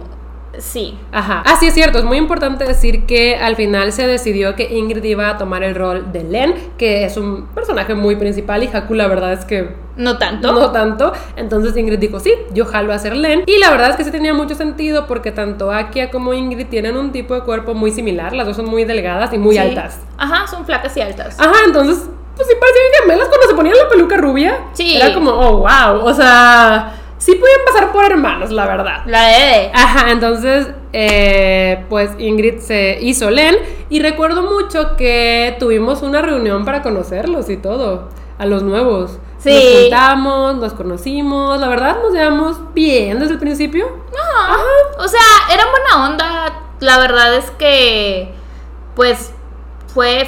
Sí. 0.60 0.96
ajá. 1.12 1.42
Ah, 1.46 1.56
sí, 1.58 1.66
es 1.66 1.74
cierto. 1.74 1.98
Es 1.98 2.04
muy 2.04 2.16
importante 2.18 2.64
decir 2.64 3.06
que 3.06 3.36
al 3.36 3.56
final 3.56 3.92
se 3.92 4.06
decidió 4.06 4.54
que 4.56 4.72
Ingrid 4.74 5.02
iba 5.04 5.28
a 5.30 5.38
tomar 5.38 5.62
el 5.62 5.74
rol 5.74 6.12
de 6.12 6.22
Len, 6.24 6.54
que 6.78 7.04
es 7.04 7.16
un 7.16 7.46
personaje 7.48 7.94
muy 7.94 8.16
principal, 8.16 8.62
y 8.62 8.68
Haku 8.72 8.94
la 8.94 9.06
verdad 9.08 9.32
es 9.32 9.44
que 9.44 9.74
No 9.96 10.18
tanto. 10.18 10.52
No 10.52 10.70
tanto. 10.70 11.12
Entonces 11.36 11.76
Ingrid 11.76 11.98
dijo, 11.98 12.20
sí, 12.20 12.32
yo 12.52 12.64
jalo 12.64 12.92
a 12.92 12.98
ser 12.98 13.16
Len. 13.16 13.42
Y 13.46 13.58
la 13.58 13.70
verdad 13.70 13.90
es 13.90 13.96
que 13.96 14.04
sí 14.04 14.10
tenía 14.10 14.32
mucho 14.34 14.54
sentido 14.54 15.06
porque 15.06 15.32
tanto 15.32 15.72
Akia 15.72 16.10
como 16.10 16.32
Ingrid 16.34 16.66
tienen 16.68 16.96
un 16.96 17.10
tipo 17.12 17.34
de 17.34 17.40
cuerpo 17.42 17.74
muy 17.74 17.90
similar. 17.90 18.32
Las 18.32 18.46
dos 18.46 18.56
son 18.56 18.66
muy 18.66 18.84
delgadas 18.84 19.32
y 19.32 19.38
muy 19.38 19.54
Sí. 19.56 19.58
altas. 19.58 20.00
Ajá, 20.18 20.46
son 20.46 20.64
flacas 20.64 20.96
y 20.96 21.00
altas. 21.00 21.38
Ajá, 21.40 21.54
entonces, 21.66 22.08
pues 22.36 22.48
sí 22.48 22.54
parecían 22.58 23.02
gemelas 23.02 23.28
cuando 23.28 23.46
se 23.48 23.54
ponían 23.54 23.76
la 23.76 23.88
peluca 23.88 24.16
rubia. 24.16 24.58
Sí. 24.72 24.96
Era 24.96 25.12
como, 25.12 25.30
oh, 25.30 25.58
wow. 25.58 26.04
O 26.04 26.14
sea, 26.14 26.94
sí 27.20 27.34
podían 27.36 27.60
pasar 27.64 27.92
por 27.92 28.04
hermanos, 28.04 28.50
la 28.50 28.66
verdad. 28.66 29.02
La 29.06 29.26
de. 29.28 29.70
Ajá, 29.72 30.10
entonces, 30.10 30.68
eh, 30.92 31.84
pues 31.88 32.10
Ingrid 32.18 32.58
se 32.58 32.98
hizo 33.00 33.30
Len 33.30 33.56
y 33.88 34.00
recuerdo 34.00 34.42
mucho 34.42 34.96
que 34.96 35.54
tuvimos 35.60 36.02
una 36.02 36.22
reunión 36.22 36.64
para 36.64 36.82
conocerlos 36.82 37.48
y 37.50 37.56
todo, 37.56 38.08
a 38.38 38.46
los 38.46 38.62
nuevos. 38.62 39.18
Sí. 39.38 39.52
Nos 39.52 39.82
juntamos, 39.82 40.56
nos 40.56 40.72
conocimos, 40.72 41.60
la 41.60 41.68
verdad 41.68 41.98
nos 42.02 42.12
llevamos 42.12 42.74
bien 42.74 43.20
desde 43.20 43.34
el 43.34 43.38
principio. 43.38 43.86
No. 43.86 45.04
O 45.04 45.06
sea, 45.06 45.20
era 45.52 45.64
buena 45.70 46.10
onda. 46.10 46.62
La 46.80 46.98
verdad 46.98 47.36
es 47.36 47.50
que. 47.52 48.32
Pues. 48.96 49.34
Fue 49.92 50.20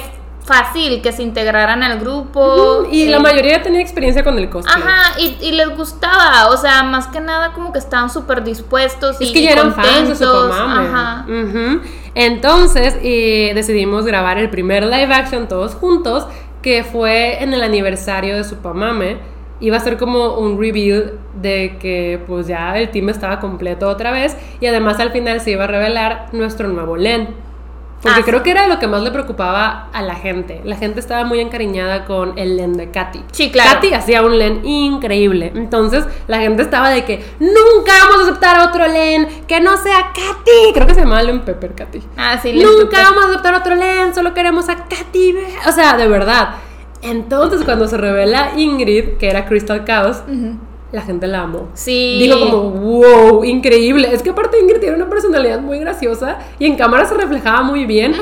fácil 0.45 1.01
que 1.01 1.11
se 1.11 1.23
integraran 1.23 1.83
al 1.83 1.99
grupo. 1.99 2.85
Y 2.91 3.05
la 3.05 3.17
eh, 3.17 3.19
mayoría 3.19 3.61
tenía 3.61 3.81
experiencia 3.81 4.23
con 4.23 4.37
el 4.37 4.49
cosplay. 4.49 4.75
Ajá, 4.75 5.19
y, 5.19 5.37
y 5.41 5.51
les 5.53 5.75
gustaba, 5.75 6.49
o 6.49 6.57
sea, 6.57 6.83
más 6.83 7.07
que 7.07 7.19
nada 7.19 7.53
como 7.53 7.71
que 7.71 7.79
estaban 7.79 8.09
súper 8.09 8.43
dispuestos 8.43 9.17
y 9.19 9.31
que 9.31 9.43
ya 9.43 9.51
eran 9.51 9.73
fans 9.73 10.19
de 10.19 10.25
contentos. 10.25 10.51
Ajá. 10.51 11.25
Ujú. 11.27 11.81
Entonces 12.15 12.95
eh, 13.01 13.53
decidimos 13.55 14.05
grabar 14.05 14.37
el 14.37 14.49
primer 14.49 14.83
live 14.83 15.13
action 15.13 15.47
todos 15.47 15.75
juntos, 15.75 16.27
que 16.61 16.83
fue 16.83 17.41
en 17.43 17.53
el 17.53 17.63
aniversario 17.63 18.35
de 18.35 18.43
su 18.43 18.57
Pamame. 18.57 19.17
Iba 19.59 19.77
a 19.77 19.79
ser 19.79 19.97
como 19.97 20.35
un 20.35 20.59
reveal 20.59 21.13
de 21.41 21.77
que 21.79 22.21
pues 22.27 22.47
ya 22.47 22.77
el 22.77 22.91
team 22.91 23.09
estaba 23.09 23.39
completo 23.39 23.87
otra 23.87 24.11
vez 24.11 24.35
y 24.59 24.65
además 24.65 24.99
al 24.99 25.11
final 25.11 25.39
se 25.39 25.51
iba 25.51 25.63
a 25.63 25.67
revelar 25.67 26.27
nuestro 26.33 26.67
nuevo 26.67 26.97
Len. 26.97 27.29
Porque 28.03 28.19
Ah, 28.19 28.23
creo 28.25 28.39
sí. 28.39 28.43
que 28.43 28.51
era 28.51 28.67
lo 28.67 28.79
que 28.79 28.87
más 28.87 29.01
le 29.01 29.11
preocupaba 29.11 29.87
a 29.93 30.01
la 30.01 30.15
gente. 30.15 30.59
La 30.65 30.75
gente 30.75 30.99
estaba 30.99 31.23
muy 31.23 31.39
encariñada 31.39 32.03
con 32.03 32.37
el 32.37 32.57
Len 32.57 32.73
de 32.73 32.91
Katy. 32.91 33.23
Sí, 33.31 33.49
claro. 33.49 33.75
Katy 33.75 33.93
hacía 33.93 34.21
un 34.23 34.37
Len 34.37 34.65
increíble. 34.65 35.53
Entonces 35.55 36.05
la 36.27 36.39
gente 36.39 36.61
estaba 36.63 36.89
de 36.89 37.05
que 37.05 37.23
nunca 37.39 37.93
vamos 38.03 38.19
a 38.19 38.23
aceptar 38.29 38.59
otro 38.67 38.85
Len 38.87 39.25
que 39.47 39.61
no 39.61 39.77
sea 39.77 40.11
Katy. 40.13 40.73
Creo 40.73 40.85
que 40.85 40.93
se 40.95 40.99
llamaba 40.99 41.23
Len 41.23 41.39
Pepper 41.45 41.73
Katy. 41.75 42.01
Ah, 42.17 42.37
sí, 42.41 42.51
les 42.51 42.67
Nunca 42.67 43.01
vamos 43.03 43.23
a 43.23 43.27
aceptar 43.29 43.55
otro 43.55 43.73
Len, 43.75 44.13
solo 44.13 44.33
queremos 44.33 44.67
a 44.67 44.75
Katy. 44.75 45.35
O 45.67 45.71
sea, 45.71 45.95
de 45.95 46.07
verdad. 46.09 46.55
Entonces 47.01 47.63
cuando 47.63 47.87
se 47.87 47.97
revela 47.97 48.51
Ingrid, 48.57 49.17
que 49.17 49.29
era 49.29 49.45
Crystal 49.45 49.83
Chaos, 49.85 50.23
Ujú. 50.27 50.57
La 50.93 51.01
gente 51.01 51.27
la 51.27 51.41
amó. 51.41 51.67
Sí. 51.73 52.17
Dijo 52.19 52.39
como, 52.39 52.69
wow, 52.69 53.43
increíble. 53.43 54.13
Es 54.13 54.21
que 54.23 54.29
aparte 54.29 54.59
Ingrid 54.61 54.79
tiene 54.79 54.95
una 54.95 55.09
personalidad 55.09 55.59
muy 55.59 55.79
graciosa 55.79 56.37
y 56.59 56.67
en 56.67 56.75
cámara 56.77 57.03
se 57.05 57.15
reflejaba 57.15 57.63
muy 57.63 57.85
bien. 57.85 58.15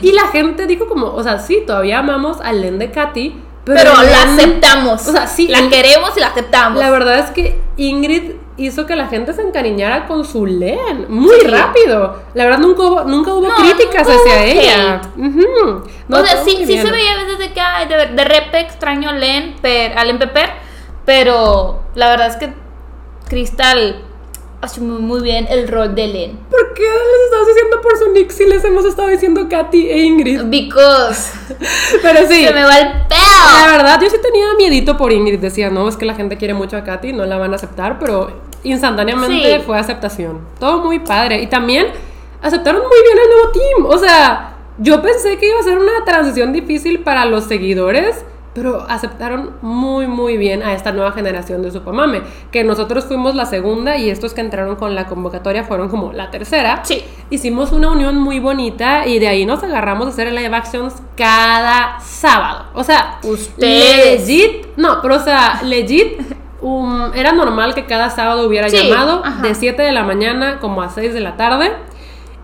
Y 0.00 0.12
la 0.12 0.28
gente 0.28 0.66
dijo 0.66 0.86
como, 0.86 1.08
o 1.08 1.22
sea, 1.22 1.38
sí, 1.40 1.64
todavía 1.66 1.98
amamos 1.98 2.40
a 2.40 2.52
Len 2.52 2.78
de 2.78 2.90
Katy, 2.90 3.34
pero, 3.64 3.78
Pero 3.78 4.02
la 4.02 4.22
aceptamos. 4.22 5.06
O 5.06 5.12
sea, 5.12 5.26
sí, 5.26 5.46
La 5.48 5.68
queremos 5.68 6.16
y 6.16 6.20
la 6.20 6.28
aceptamos. 6.28 6.78
La 6.80 6.90
verdad 6.90 7.18
es 7.20 7.30
que 7.30 7.60
Ingrid 7.76 8.32
hizo 8.56 8.86
que 8.86 8.96
la 8.96 9.06
gente 9.08 9.32
se 9.32 9.42
encariñara 9.42 10.06
con 10.06 10.24
su 10.24 10.46
Len 10.46 11.06
muy 11.08 11.36
Sí. 11.40 11.46
rápido. 11.46 12.22
La 12.34 12.44
verdad 12.44 12.58
nunca 12.60 12.82
hubo, 12.82 13.04
nunca 13.04 13.32
hubo 13.34 13.48
No, 13.48 13.54
críticas 13.56 14.06
nunca 14.08 14.20
hacia 14.20 14.34
hubo 14.34 14.60
ella. 14.60 15.00
Ujú. 15.16 15.82
No, 16.08 16.18
o 16.20 16.24
sea, 16.26 16.42
sí, 16.44 16.56
sí 16.66 16.76
se 16.78 16.90
veía 16.90 17.12
a 17.14 17.22
veces 17.24 17.38
de 17.38 17.52
que 17.52 17.60
ay, 17.60 17.86
de, 17.88 18.06
de 18.14 18.24
repe 18.24 18.60
extraño 18.60 19.12
Len, 19.12 19.54
per, 19.62 19.96
a 19.96 20.04
Len 20.04 20.18
Pepper, 20.18 20.50
pero 21.04 21.82
la 21.94 22.10
verdad 22.10 22.28
es 22.28 22.36
que 22.36 22.52
Crystal 23.28 24.02
asumió 24.60 25.00
muy 25.00 25.20
bien 25.22 25.46
el 25.50 25.66
rol 25.66 25.94
de 25.94 26.06
Len. 26.06 26.38
¿Por 26.50 26.74
qué 26.74 26.82
les 26.82 27.24
estás 27.24 27.46
diciendo 27.48 27.80
por 27.82 27.98
su 27.98 28.12
nick 28.12 28.30
si 28.30 28.46
les 28.46 28.62
hemos 28.64 28.84
estado 28.84 29.08
diciendo 29.08 29.48
Katy 29.48 29.90
e 29.90 29.98
Ingrid? 30.04 30.42
Because 30.44 31.32
Pero 32.02 32.20
sí. 32.28 32.44
se 32.44 32.52
me 32.54 32.62
va 32.62 32.78
el 32.78 32.88
La 32.88 33.08
pedo. 33.08 33.72
verdad, 33.76 34.00
yo 34.00 34.08
sí 34.08 34.16
tenía 34.22 34.54
miedito 34.56 34.96
por 34.96 35.12
Ingrid. 35.12 35.40
Decía, 35.40 35.68
no, 35.70 35.88
es 35.88 35.96
que 35.96 36.04
la 36.06 36.14
gente 36.14 36.36
quiere 36.36 36.54
mucho 36.54 36.76
a 36.76 36.84
Katy, 36.84 37.12
no 37.12 37.24
la 37.26 37.38
van 37.38 37.52
a 37.52 37.56
aceptar, 37.56 37.98
pero 37.98 38.40
instantáneamente 38.62 39.56
Sí. 39.58 39.62
fue 39.66 39.78
aceptación. 39.78 40.40
Todo 40.60 40.78
muy 40.78 41.00
padre. 41.00 41.42
Y 41.42 41.48
también 41.48 41.88
aceptaron 42.40 42.82
muy 42.82 43.02
bien 43.02 43.18
el 43.18 43.30
nuevo 43.30 43.50
team. 43.50 43.86
O 43.86 43.98
sea, 43.98 44.54
yo 44.78 45.02
pensé 45.02 45.38
que 45.38 45.48
iba 45.48 45.58
a 45.58 45.62
ser 45.64 45.78
una 45.78 46.04
transición 46.04 46.52
difícil 46.52 47.00
para 47.00 47.24
los 47.24 47.44
seguidores, 47.46 48.24
pero 48.54 48.84
aceptaron 48.88 49.52
muy, 49.62 50.06
muy 50.06 50.36
bien 50.36 50.62
a 50.62 50.74
esta 50.74 50.92
nueva 50.92 51.12
generación 51.12 51.62
de 51.62 51.70
Supamame. 51.70 52.22
Que 52.50 52.64
nosotros 52.64 53.04
fuimos 53.06 53.34
la 53.34 53.46
segunda 53.46 53.96
y 53.96 54.10
estos 54.10 54.34
que 54.34 54.40
entraron 54.42 54.76
con 54.76 54.94
la 54.94 55.06
convocatoria 55.06 55.64
fueron 55.64 55.88
como 55.88 56.12
la 56.12 56.30
tercera. 56.30 56.80
Sí. 56.84 57.02
Hicimos 57.30 57.72
una 57.72 57.90
unión 57.90 58.18
muy 58.18 58.40
bonita 58.40 59.06
y 59.06 59.18
de 59.18 59.28
ahí 59.28 59.46
nos 59.46 59.62
agarramos 59.62 60.06
a 60.06 60.10
hacer 60.10 60.30
live 60.32 60.54
actions 60.54 60.94
cada 61.16 61.98
sábado. 62.00 62.66
O 62.74 62.84
sea, 62.84 63.18
Ustedes. 63.22 64.28
legit, 64.28 64.66
no, 64.76 65.00
pero 65.00 65.16
o 65.16 65.20
sea, 65.20 65.60
legit, 65.62 66.20
um, 66.60 67.10
era 67.14 67.32
normal 67.32 67.74
que 67.74 67.86
cada 67.86 68.10
sábado 68.10 68.46
hubiera 68.46 68.68
Sí, 68.68 68.76
llamado 68.88 69.22
ajá. 69.24 69.42
de 69.42 69.54
7 69.54 69.80
de 69.82 69.92
la 69.92 70.02
mañana 70.04 70.58
como 70.60 70.82
a 70.82 70.88
6 70.90 71.14
de 71.14 71.20
la 71.20 71.36
tarde. 71.36 71.72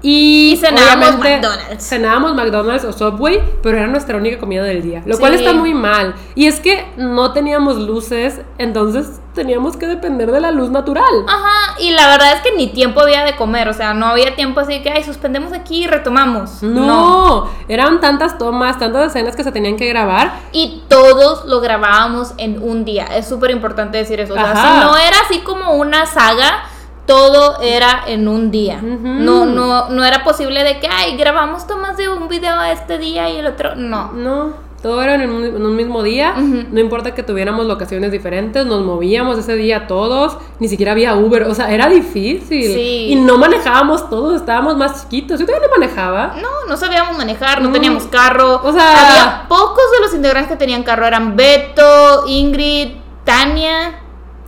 Y, 0.00 0.52
Y 0.52 0.56
cenábamos 0.58 1.18
McDonald's. 1.18 1.84
Cenábamos 1.88 2.34
McDonald's 2.34 2.84
o 2.84 2.92
Subway, 2.92 3.42
pero 3.62 3.78
era 3.78 3.86
nuestra 3.88 4.16
única 4.16 4.38
comida 4.38 4.62
del 4.62 4.82
día. 4.82 5.02
Lo 5.04 5.14
Sí. 5.14 5.20
cual 5.20 5.34
está 5.34 5.52
muy 5.52 5.74
mal. 5.74 6.14
Y 6.36 6.46
es 6.46 6.60
que 6.60 6.86
no 6.96 7.32
teníamos 7.32 7.76
luces, 7.78 8.40
entonces 8.58 9.20
teníamos 9.34 9.76
que 9.76 9.86
depender 9.86 10.30
de 10.32 10.40
la 10.40 10.50
luz 10.52 10.70
natural. 10.70 11.04
Ajá, 11.28 11.76
y 11.80 11.90
la 11.92 12.08
verdad 12.08 12.32
es 12.34 12.40
que 12.42 12.52
ni 12.56 12.68
tiempo 12.68 13.00
había 13.00 13.24
de 13.24 13.36
comer, 13.36 13.68
o 13.68 13.72
sea, 13.72 13.92
no 13.94 14.06
había 14.06 14.34
tiempo 14.36 14.60
así 14.60 14.82
que, 14.82 14.90
ay, 14.90 15.02
suspendemos 15.04 15.52
aquí 15.52 15.84
y 15.84 15.86
retomamos. 15.86 16.62
No, 16.62 17.48
eran 17.68 18.00
tantas 18.00 18.38
tomas, 18.38 18.78
tantas 18.78 19.08
escenas 19.08 19.34
que 19.36 19.44
se 19.44 19.52
tenían 19.52 19.76
que 19.76 19.86
grabar. 19.88 20.32
Y 20.52 20.82
todos 20.88 21.44
lo 21.44 21.60
grabábamos 21.60 22.32
en 22.38 22.62
un 22.62 22.84
día. 22.84 23.04
Es 23.16 23.28
súper 23.28 23.50
importante 23.50 23.98
decir 23.98 24.18
eso. 24.20 24.32
O 24.34 24.36
sea, 24.36 24.52
Ajá. 24.52 24.80
si 24.80 24.84
no 24.86 24.96
era 24.96 25.16
así 25.28 25.38
como 25.40 25.72
una 25.74 26.06
saga, 26.06 26.64
todo 27.08 27.60
era 27.62 28.02
en 28.06 28.28
un 28.28 28.50
día. 28.52 28.80
No, 28.82 29.46
no, 29.46 29.88
no 29.88 30.04
era 30.04 30.22
posible 30.22 30.62
de 30.62 30.78
que, 30.78 30.86
ay, 30.88 31.16
grabamos 31.16 31.66
tomas 31.66 31.96
de 31.96 32.08
un 32.08 32.28
video 32.28 32.62
este 32.62 32.98
día 32.98 33.28
y 33.30 33.38
el 33.38 33.46
otro. 33.46 33.74
No. 33.74 34.12
No, 34.12 34.52
todo 34.82 35.00
era 35.02 35.14
en 35.14 35.30
un, 35.30 35.42
en 35.42 35.64
un 35.66 35.74
mismo 35.74 36.02
día. 36.02 36.34
No 36.36 36.78
importa 36.78 37.14
que 37.14 37.22
tuviéramos 37.22 37.64
locaciones 37.66 38.12
diferentes, 38.12 38.66
nos 38.66 38.84
movíamos 38.84 39.38
ese 39.38 39.54
día 39.56 39.86
todos. 39.86 40.36
Ni 40.60 40.68
siquiera 40.68 40.92
había 40.92 41.14
Uber, 41.16 41.44
o 41.44 41.54
sea, 41.54 41.72
era 41.72 41.88
difícil. 41.88 42.74
Sí. 42.74 43.06
Y 43.08 43.14
no 43.16 43.38
manejábamos 43.38 44.08
todos, 44.10 44.36
estábamos 44.38 44.76
más 44.76 45.02
chiquitos. 45.04 45.40
Yo 45.40 45.46
todavía 45.46 45.66
no 45.66 45.80
manejaba. 45.80 46.34
No, 46.42 46.68
no 46.68 46.76
sabíamos 46.76 47.16
manejar, 47.16 47.62
no 47.62 47.68
No. 47.68 47.72
teníamos 47.72 48.04
carro. 48.04 48.60
O 48.62 48.70
sea- 48.72 49.10
había 49.10 49.48
pocos 49.48 49.90
de 49.92 50.00
los 50.04 50.14
integrantes 50.14 50.52
que 50.52 50.56
tenían 50.58 50.82
carro. 50.82 51.06
Eran 51.06 51.34
Beto, 51.36 52.24
Ingrid, 52.28 52.90
Tania. 53.24 54.00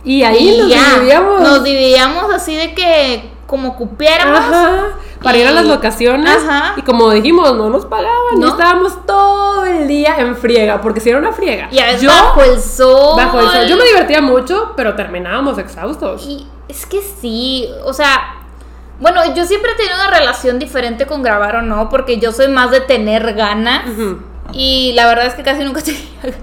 Y 0.03 0.23
ahí 0.23 0.57
nos 0.57 0.69
ya. 0.69 0.95
dividíamos. 0.95 1.41
Nos 1.41 1.63
dividíamos 1.63 2.33
así 2.33 2.55
de 2.55 2.73
que 2.73 3.29
como 3.45 3.75
cupiéramos. 3.75 4.39
Ajá, 4.39 4.83
para 5.21 5.37
ir 5.37 5.45
a 5.47 5.51
las 5.51 5.65
locaciones. 5.65 6.35
Ajá. 6.35 6.73
Y 6.77 6.81
como 6.81 7.11
dijimos, 7.11 7.55
no 7.55 7.69
nos 7.69 7.85
pagaban. 7.85 8.39
No. 8.39 8.47
Y 8.47 8.49
estábamos 8.49 9.05
todo 9.05 9.65
el 9.65 9.87
día 9.87 10.15
en 10.17 10.35
friega, 10.35 10.81
porque 10.81 10.99
si 10.99 11.09
era 11.09 11.19
una 11.19 11.31
friega. 11.31 11.67
Y 11.71 11.79
a 11.79 11.85
veces 11.85 12.01
Yo, 12.01 12.09
bajo 12.09 12.41
el 12.41 12.59
sol. 12.59 13.15
bajo 13.17 13.39
el 13.39 13.47
sol. 13.47 13.67
Yo 13.67 13.77
me 13.77 13.85
divertía 13.85 14.21
mucho, 14.21 14.73
pero 14.75 14.95
terminábamos 14.95 15.57
exhaustos. 15.59 16.25
Y 16.25 16.47
es 16.67 16.85
que 16.85 17.01
sí, 17.01 17.69
o 17.83 17.93
sea, 17.93 18.37
bueno, 18.99 19.21
yo 19.35 19.45
siempre 19.45 19.71
he 19.71 19.75
tenido 19.75 19.95
una 19.95 20.09
relación 20.17 20.57
diferente 20.57 21.05
con 21.05 21.21
grabar 21.21 21.57
o 21.57 21.61
no, 21.61 21.89
porque 21.89 22.17
yo 22.19 22.31
soy 22.31 22.47
más 22.47 22.71
de 22.71 22.79
tener 22.81 23.33
ganas. 23.33 23.83
Y 24.53 24.93
la 24.95 25.05
verdad 25.07 25.27
es 25.27 25.33
que 25.35 25.43
casi 25.43 25.63
nunca 25.63 25.81
tenía 25.83 26.01
ganas. 26.23 26.37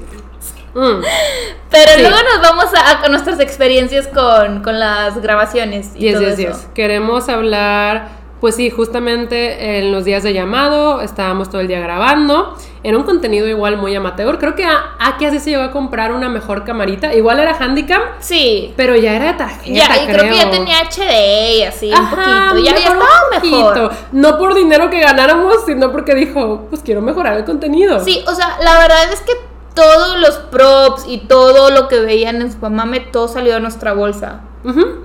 Mm. 0.74 1.02
Pero 1.70 1.92
Sí. 1.94 2.00
luego 2.00 2.16
nos 2.16 2.40
vamos 2.42 2.66
a, 2.74 3.04
a 3.04 3.08
nuestras 3.08 3.40
experiencias 3.40 4.06
con, 4.08 4.62
con 4.62 4.78
las 4.78 5.20
grabaciones 5.20 5.90
y 5.94 6.00
Yes, 6.00 6.14
todo 6.14 6.22
yes, 6.30 6.38
eso. 6.38 6.48
yes. 6.58 6.68
Queremos 6.74 7.28
hablar, 7.28 8.08
pues 8.40 8.56
sí, 8.56 8.70
justamente 8.70 9.78
en 9.78 9.92
los 9.92 10.04
días 10.04 10.22
de 10.22 10.32
llamado, 10.32 11.00
estábamos 11.02 11.50
todo 11.50 11.60
el 11.60 11.68
día 11.68 11.80
grabando. 11.80 12.56
Era 12.84 12.96
un 12.96 13.02
contenido 13.02 13.46
igual 13.48 13.76
muy 13.76 13.94
amateur. 13.94 14.38
Creo 14.38 14.54
que 14.54 14.64
a- 14.64 14.94
Aki 15.00 15.26
así 15.26 15.40
se 15.40 15.50
llegó 15.50 15.64
a 15.64 15.72
comprar 15.72 16.12
una 16.12 16.28
mejor 16.28 16.64
camarita. 16.64 17.12
Igual 17.12 17.40
era 17.40 17.54
Handicam, 17.58 18.00
Sí. 18.20 18.72
pero 18.76 18.94
ya 18.96 19.14
era 19.14 19.36
tarjeta. 19.36 19.70
Ya, 19.94 20.02
y 20.02 20.06
creo. 20.06 20.30
que 20.32 20.36
ya 20.36 20.50
tenía 20.50 20.76
HD 20.88 21.56
y 21.58 21.62
así, 21.64 21.88
un 21.90 21.94
Ajá, 21.96 22.50
poquito. 22.50 22.64
Ya, 22.70 22.76
ya 22.76 22.78
estaba 22.78 22.96
un 23.00 23.42
mejor. 23.42 23.74
poquito. 23.74 23.90
No 24.12 24.38
por 24.38 24.54
dinero 24.54 24.88
que 24.90 25.00
ganáramos, 25.00 25.66
sino 25.66 25.90
porque 25.92 26.14
dijo, 26.14 26.66
pues 26.70 26.80
quiero 26.82 27.02
mejorar 27.02 27.36
el 27.36 27.44
contenido. 27.44 28.02
Sí, 28.02 28.24
o 28.26 28.34
sea, 28.34 28.56
la 28.62 28.78
verdad 28.78 29.12
es 29.12 29.20
que 29.22 29.32
todos 29.80 30.18
los 30.18 30.36
props 30.50 31.04
y 31.08 31.18
todo 31.18 31.70
lo 31.70 31.88
que 31.88 32.00
veían 32.00 32.42
en 32.42 32.50
Spamame, 32.52 33.00
todo 33.00 33.28
salió 33.28 33.54
de 33.54 33.60
nuestra 33.60 33.92
bolsa. 33.92 34.40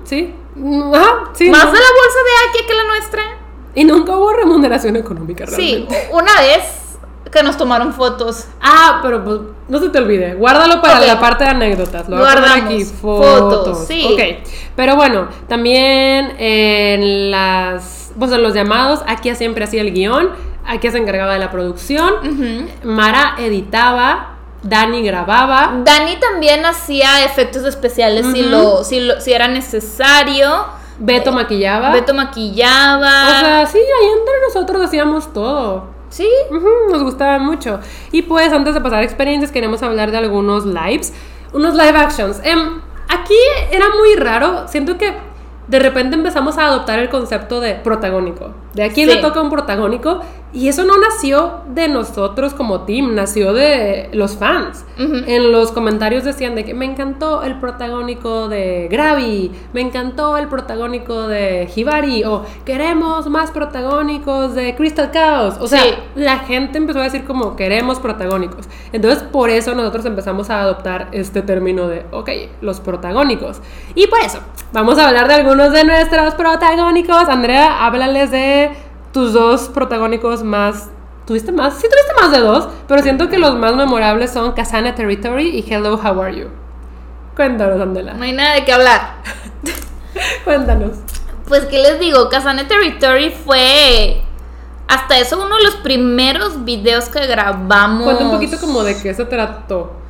Sí. 0.03 0.33
Mm, 0.55 0.93
Ajá, 0.93 1.29
sí. 1.33 1.49
Más 1.49 1.65
no. 1.65 1.71
de 1.71 1.79
la 1.79 1.85
bolsa 1.85 2.19
de 2.25 2.49
Aki 2.59 2.67
que 2.67 2.73
la 2.73 2.83
nuestra. 2.85 3.23
Y 3.75 3.83
nunca 3.85 4.15
hubo 4.17 4.31
remuneración 4.33 4.95
económica 4.95 5.45
Sí, 5.47 5.85
realmente. 5.87 6.09
una 6.11 6.31
vez 6.41 6.63
que 7.31 7.41
nos 7.41 7.57
tomaron 7.57 7.93
fotos. 7.93 8.45
Ah, 8.61 8.99
pero 9.01 9.23
pues 9.23 9.39
no 9.67 9.79
se 9.79 9.89
te 9.89 9.97
olvide. 9.97 10.35
Guárdalo 10.35 10.79
para 10.81 10.99
la 10.99 11.19
parte 11.19 11.43
de 11.45 11.49
anécdotas. 11.49 12.07
Lo 12.07 12.17
Guardamos. 12.17 12.65
aquí. 12.65 12.85
Fotos, 12.85 13.39
Fotos. 13.67 13.87
sí. 13.87 14.07
Ok. 14.13 14.47
Pero 14.75 14.95
bueno, 14.95 15.27
también 15.47 16.35
en 16.37 17.31
las. 17.31 18.11
Pues 18.19 18.31
en 18.31 18.43
los 18.43 18.53
llamados, 18.53 18.99
aquí 19.07 19.33
siempre 19.35 19.63
hacía 19.63 19.81
el 19.81 19.91
guion. 19.93 20.29
Aquí 20.65 20.89
se 20.91 20.97
encargaba 20.99 21.33
de 21.33 21.39
la 21.39 21.49
producción. 21.49 22.13
Ujú. 22.19 22.69
Mara 22.87 23.35
editaba. 23.39 24.32
Dani 24.63 25.03
grababa. 25.03 25.81
Dani 25.83 26.15
también 26.17 26.65
hacía 26.65 27.25
efectos 27.25 27.63
especiales 27.65 28.25
si, 28.33 28.43
lo, 28.43 28.83
si, 28.83 29.01
lo, 29.01 29.19
si 29.19 29.33
era 29.33 29.47
necesario. 29.47 30.65
Beto 30.99 31.31
maquillaba. 31.31 31.91
Beto 31.91 32.13
maquillaba. 32.13 33.27
O 33.27 33.39
sea, 33.39 33.65
sí, 33.65 33.77
ahí 33.77 34.07
entre 34.17 34.33
nosotros 34.47 34.81
hacíamos 34.81 35.33
todo. 35.33 35.87
sí. 36.09 36.27
Nos 36.89 37.03
gustaba 37.03 37.39
mucho. 37.39 37.79
Y 38.11 38.21
pues 38.21 38.53
antes 38.53 38.73
de 38.73 38.81
pasar 38.81 38.99
a 38.99 39.03
experiencias, 39.03 39.51
queremos 39.51 39.83
hablar 39.83 40.11
de 40.11 40.17
algunos 40.17 40.65
lives, 40.65 41.13
unos 41.51 41.73
live 41.73 41.97
actions. 41.97 42.39
Em, 42.43 42.81
aquí 43.09 43.35
era 43.71 43.87
muy 43.89 44.15
raro, 44.15 44.67
siento 44.67 44.97
que 44.97 45.13
de 45.67 45.79
repente 45.79 46.15
empezamos 46.15 46.57
a 46.57 46.67
adoptar 46.67 46.99
el 46.99 47.09
concepto 47.09 47.59
de 47.61 47.75
protagónico. 47.75 48.51
De 48.73 48.83
aquí 48.83 49.05
Sí. 49.05 49.07
le 49.07 49.17
toca 49.17 49.41
un 49.41 49.49
protagónico. 49.49 50.21
Y 50.55 50.67
eso 50.67 50.83
no 50.83 50.99
nació 50.99 51.61
de 51.69 51.87
nosotros 51.87 52.53
como 52.53 52.81
team, 52.81 53.15
nació 53.15 53.53
de 53.53 54.09
los 54.13 54.37
fans. 54.37 54.85
En 54.99 55.51
los 55.51 55.71
comentarios 55.71 56.23
decían 56.25 56.53
de 56.53 56.63
que 56.63 56.75
me 56.75 56.85
encantó 56.85 57.41
el 57.41 57.59
protagónico 57.59 58.49
de 58.49 58.87
Gravi, 58.91 59.51
me 59.73 59.81
encantó 59.81 60.37
el 60.37 60.47
protagónico 60.49 61.27
de 61.27 61.67
Hibari, 61.75 62.23
o 62.25 62.43
queremos 62.65 63.27
más 63.31 63.49
protagónicos 63.49 64.53
de 64.53 64.75
Crystal 64.75 65.09
Chaos. 65.11 65.55
O 65.59 65.65
sea, 65.67 65.81
Sí. 65.81 65.89
la 66.13 66.37
gente 66.39 66.77
empezó 66.77 66.99
a 66.99 67.03
decir 67.03 67.23
como 67.25 67.55
queremos 67.55 67.99
protagónicos. 67.99 68.67
Entonces, 68.91 69.23
por 69.23 69.49
eso 69.49 69.73
nosotros 69.73 70.05
empezamos 70.05 70.51
a 70.51 70.61
adoptar 70.61 71.07
este 71.13 71.41
término 71.41 71.87
de, 71.87 72.05
ok, 72.11 72.29
los 72.61 72.79
protagónicos. 72.79 73.59
Y 73.95 74.05
por 74.05 74.19
eso, 74.19 74.37
vamos 74.71 74.99
a 74.99 75.07
hablar 75.07 75.27
de 75.27 75.33
algunos 75.33 75.52
de 75.55 75.83
nuestros 75.83 76.33
protagónicos. 76.33 77.29
Andrea, 77.29 77.85
háblales 77.85 78.31
de 78.31 78.71
tus 79.11 79.33
dos 79.33 79.69
protagónicos 79.69 80.43
más. 80.43 80.89
¿Tuviste 81.27 81.51
más? 81.51 81.75
Sí, 81.75 81.87
tuviste 81.87 82.21
más 82.21 82.31
de 82.31 82.39
dos, 82.39 82.69
pero 82.87 83.03
siento 83.03 83.29
que 83.29 83.37
los 83.37 83.55
más 83.55 83.75
memorables 83.75 84.31
son 84.31 84.53
Kasana 84.53 84.95
Territory 84.95 85.49
y 85.49 85.71
Hello, 85.71 85.93
How 85.93 86.21
Are 86.21 86.35
You. 86.35 86.47
Cuéntanos, 87.35 87.79
Andela. 87.79 88.13
No 88.15 88.23
hay 88.23 88.33
nada 88.33 88.55
de 88.55 88.65
qué 88.65 88.73
hablar. 88.73 89.17
Cuéntanos. 90.43 90.97
Pues, 91.47 91.65
¿qué 91.65 91.77
les 91.79 91.99
digo? 91.99 92.29
Kazane 92.29 92.65
Territory 92.65 93.29
fue. 93.29 94.23
Hasta 94.87 95.19
eso, 95.19 95.37
uno 95.37 95.55
de 95.57 95.63
los 95.63 95.75
primeros 95.75 96.65
videos 96.65 97.05
que 97.09 97.25
grabamos. 97.27 98.03
Cuenta 98.03 98.25
un 98.25 98.31
poquito 98.31 98.59
como 98.59 98.83
de 98.83 98.99
qué 98.99 99.13
se 99.13 99.25
trató. 99.25 100.02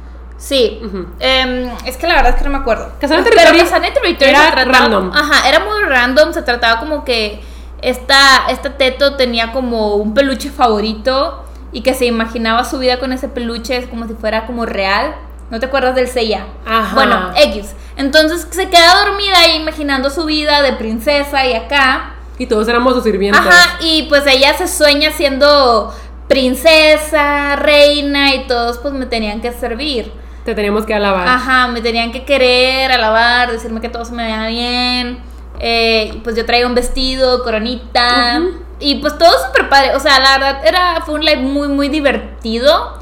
Sí. 0.43 0.81
Ujú. 0.83 1.05
Em, 1.21 1.69
es 1.85 1.95
que 1.95 2.05
la 2.05 2.15
verdad 2.15 2.31
es 2.31 2.35
que 2.37 2.43
no 2.43 2.49
me 2.49 2.57
acuerdo. 2.57 2.91
Casane 2.99 3.23
Pero 3.23 3.33
Territory 3.35 3.59
Casane 3.59 3.91
Territory 3.91 4.29
era 4.31 4.51
trataba- 4.51 4.77
random. 4.79 5.11
Ajá, 5.15 5.47
era 5.47 5.59
muy 5.61 5.83
random. 5.83 6.33
Se 6.33 6.41
trataba 6.41 6.81
como 6.81 7.05
que 7.05 7.41
esta, 7.81 8.47
esta 8.49 8.71
teto 8.77 9.15
tenía 9.15 9.53
como 9.53 9.95
un 9.95 10.13
peluche 10.13 10.49
favorito 10.49 11.45
y 11.71 11.81
que 11.81 11.93
se 11.93 12.05
imaginaba 12.07 12.65
su 12.65 12.77
vida 12.79 12.99
con 12.99 13.13
ese 13.13 13.29
peluche 13.29 13.87
como 13.89 14.05
si 14.05 14.15
fuera 14.15 14.45
como 14.45 14.65
real. 14.65 15.15
¿No 15.49 15.61
te 15.61 15.67
acuerdas 15.67 15.95
del 15.95 16.07
Seiya? 16.09 16.45
Ajá. 16.65 16.93
Bueno, 16.93 17.31
X. 17.37 17.73
Entonces 17.95 18.45
se 18.51 18.69
queda 18.69 19.05
dormida 19.05 19.39
ahí 19.39 19.55
imaginando 19.61 20.09
su 20.09 20.25
vida 20.25 20.61
de 20.61 20.73
princesa 20.73 21.45
y 21.45 21.53
acá. 21.53 22.15
Y 22.37 22.47
todos 22.47 22.67
éramos 22.67 22.95
sus 22.95 23.03
sirvientes. 23.03 23.39
Ajá, 23.39 23.77
y 23.79 24.03
pues 24.09 24.25
ella 24.27 24.53
se 24.57 24.67
sueña 24.67 25.11
siendo 25.11 25.93
princesa, 26.27 27.55
reina 27.55 28.35
y 28.35 28.45
todos 28.47 28.79
pues 28.79 28.93
me 28.93 29.05
tenían 29.05 29.39
que 29.41 29.51
servir. 29.53 30.11
Te 30.45 30.55
teníamos 30.55 30.85
que 30.85 30.93
alabar. 30.93 31.27
Ajá, 31.27 31.67
me 31.67 31.81
tenían 31.81 32.11
que 32.11 32.25
querer, 32.25 32.91
alabar, 32.91 33.51
decirme 33.51 33.79
que 33.81 33.89
todo 33.89 34.03
se 34.05 34.13
me 34.13 34.23
veía 34.23 34.47
bien. 34.47 35.19
Eh, 35.59 36.19
pues 36.23 36.35
yo 36.35 36.45
traía 36.45 36.67
un 36.67 36.75
vestido, 36.75 37.43
coronita. 37.43 38.41
Y 38.79 38.95
pues 38.95 39.17
todo 39.17 39.31
súper 39.47 39.69
padre. 39.69 39.95
O 39.95 39.99
sea, 39.99 40.19
la 40.19 40.37
verdad 40.37 40.65
era, 40.65 41.01
fue 41.05 41.15
un 41.15 41.23
live 41.23 41.41
muy, 41.41 41.67
muy 41.69 41.87
divertido. 41.87 42.99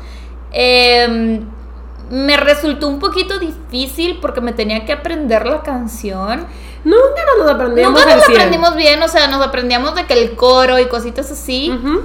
Eh, 0.52 1.42
me 2.12 2.36
resultó 2.38 2.88
un 2.88 3.00
poquito 3.00 3.40
difícil 3.40 4.20
porque 4.22 4.42
me 4.42 4.52
tenía 4.52 4.86
que 4.86 4.92
aprender 4.92 5.46
la 5.46 5.62
canción. 5.64 6.46
Nunca 6.84 7.22
nos 7.40 7.50
aprendíamos 7.50 8.00
Nunca 8.02 8.16
nos 8.16 8.26
100. 8.26 8.38
aprendimos 8.38 8.76
bien, 8.76 9.02
o 9.02 9.08
sea, 9.08 9.28
nos 9.28 9.42
aprendíamos 9.46 9.96
de 9.96 10.06
que 10.06 10.14
el 10.14 10.36
coro 10.36 10.78
y 10.78 10.88
cositas 10.88 11.32
así. 11.32 11.72
Ujú. 11.72 12.02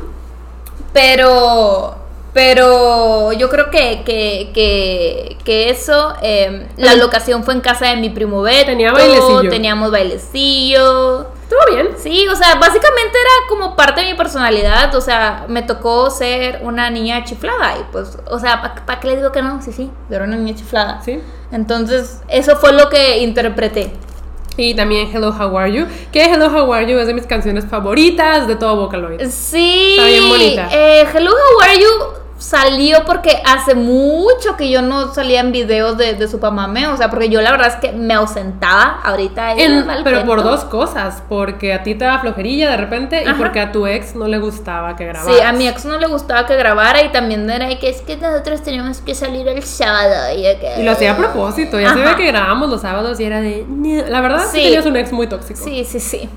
Pero, 0.92 1.95
pero 2.36 3.32
yo 3.32 3.48
creo 3.48 3.70
que, 3.70 4.02
que, 4.04 4.50
que, 4.52 5.38
que 5.42 5.70
eso, 5.70 6.12
eh, 6.20 6.68
la 6.76 6.94
locación 6.94 7.44
fue 7.44 7.54
en 7.54 7.62
casa 7.62 7.86
de 7.86 7.96
mi 7.96 8.10
primo 8.10 8.42
Beto. 8.42 8.66
Tenía 8.66 8.92
bailecillo. 8.92 9.48
Teníamos 9.48 9.90
bailecillo. 9.90 11.28
Estuvo 11.42 11.74
bien. 11.74 11.94
Sí, 11.96 12.28
o 12.28 12.36
sea, 12.36 12.56
básicamente 12.56 13.16
era 13.18 13.48
como 13.48 13.74
parte 13.74 14.02
de 14.02 14.08
mi 14.08 14.18
personalidad. 14.18 14.94
O 14.94 15.00
sea, 15.00 15.46
me 15.48 15.62
tocó 15.62 16.10
ser 16.10 16.60
una 16.62 16.90
niña 16.90 17.24
chiflada. 17.24 17.78
Y 17.80 17.84
pues, 17.90 18.18
o 18.28 18.38
sea, 18.38 18.60
¿para 18.84 19.00
qué 19.00 19.08
le 19.08 19.16
digo 19.16 19.32
que 19.32 19.40
no? 19.40 19.62
Sí, 19.62 19.72
sí, 19.72 19.90
yo 20.10 20.16
era 20.16 20.26
una 20.26 20.36
niña 20.36 20.54
chiflada. 20.54 21.00
Sí. 21.02 21.18
Entonces, 21.52 22.20
eso 22.28 22.56
fue 22.56 22.74
lo 22.74 22.90
que 22.90 23.20
interpreté. 23.20 23.94
Y 24.58 24.74
también 24.74 25.08
Hello 25.10 25.30
How 25.30 25.56
Are 25.56 25.72
You, 25.72 25.86
que 26.12 26.22
Hello 26.22 26.48
How 26.48 26.70
Are 26.70 26.86
You 26.86 26.98
es 26.98 27.06
de 27.06 27.14
mis 27.14 27.26
canciones 27.26 27.64
favoritas 27.64 28.46
de 28.46 28.56
todo 28.56 28.76
Vocaloid. 28.76 29.22
Sí. 29.30 29.96
Está 29.96 30.06
bien 30.06 30.28
bonita. 30.28 30.68
Eh, 30.70 31.06
Hello, 31.14 31.30
How 31.30 31.62
Are 31.62 31.80
You 31.80 32.25
salió 32.38 33.04
porque 33.06 33.42
hace 33.46 33.74
mucho 33.74 34.56
que 34.56 34.68
yo 34.70 34.82
no 34.82 35.14
salía 35.14 35.40
en 35.40 35.52
videos 35.52 35.96
de, 35.96 36.14
de 36.14 36.28
Supamame. 36.28 36.86
O 36.88 36.96
sea, 36.96 37.08
porque 37.10 37.28
yo 37.28 37.40
la 37.40 37.50
verdad 37.50 37.68
es 37.68 37.76
que 37.76 37.92
me 37.92 38.14
ausentaba 38.14 39.00
ahorita. 39.02 39.52
En- 39.54 39.86
pero 40.04 40.24
por 40.24 40.42
dos 40.42 40.64
cosas, 40.64 41.22
porque 41.28 41.72
a 41.72 41.82
ti 41.82 41.94
te 41.94 42.04
daba 42.04 42.18
flojerilla 42.20 42.70
de 42.70 42.76
repente 42.76 43.24
y 43.26 43.32
porque 43.34 43.60
a 43.60 43.72
tu 43.72 43.86
ex 43.86 44.14
no 44.14 44.28
le 44.28 44.38
gustaba 44.38 44.96
que 44.96 45.06
grabaras. 45.06 45.34
Sí, 45.36 45.42
a 45.42 45.52
mi 45.52 45.66
ex 45.66 45.84
no 45.84 45.98
le 45.98 46.06
gustaba 46.06 46.46
que 46.46 46.56
grabara 46.56 47.02
y 47.02 47.10
también 47.10 47.48
era 47.48 47.68
que 47.78 47.88
es 47.88 48.02
que 48.02 48.16
nosotros 48.16 48.62
teníamos 48.62 48.98
que 49.00 49.14
salir 49.14 49.48
el 49.48 49.62
sábado. 49.62 50.14
Y, 50.36 50.42
de 50.42 50.58
que- 50.58 50.80
Y 50.80 50.84
lo 50.84 50.92
hacía 50.92 51.12
a 51.12 51.16
propósito, 51.16 51.80
ya 51.80 51.94
se 51.94 52.00
Ajá. 52.02 52.10
ve 52.10 52.16
que 52.16 52.26
grabábamos 52.30 52.68
los 52.70 52.80
sábados 52.82 53.18
y 53.20 53.24
era 53.24 53.40
de... 53.40 53.64
La 54.08 54.20
verdad 54.20 54.44
sí. 54.50 54.58
Sí. 54.58 54.62
tenías 54.64 54.86
un 54.86 54.96
ex 54.96 55.12
muy 55.12 55.26
tóxico. 55.26 55.60
Sí, 55.62 55.84
sí, 55.84 56.00
sí. 56.00 56.28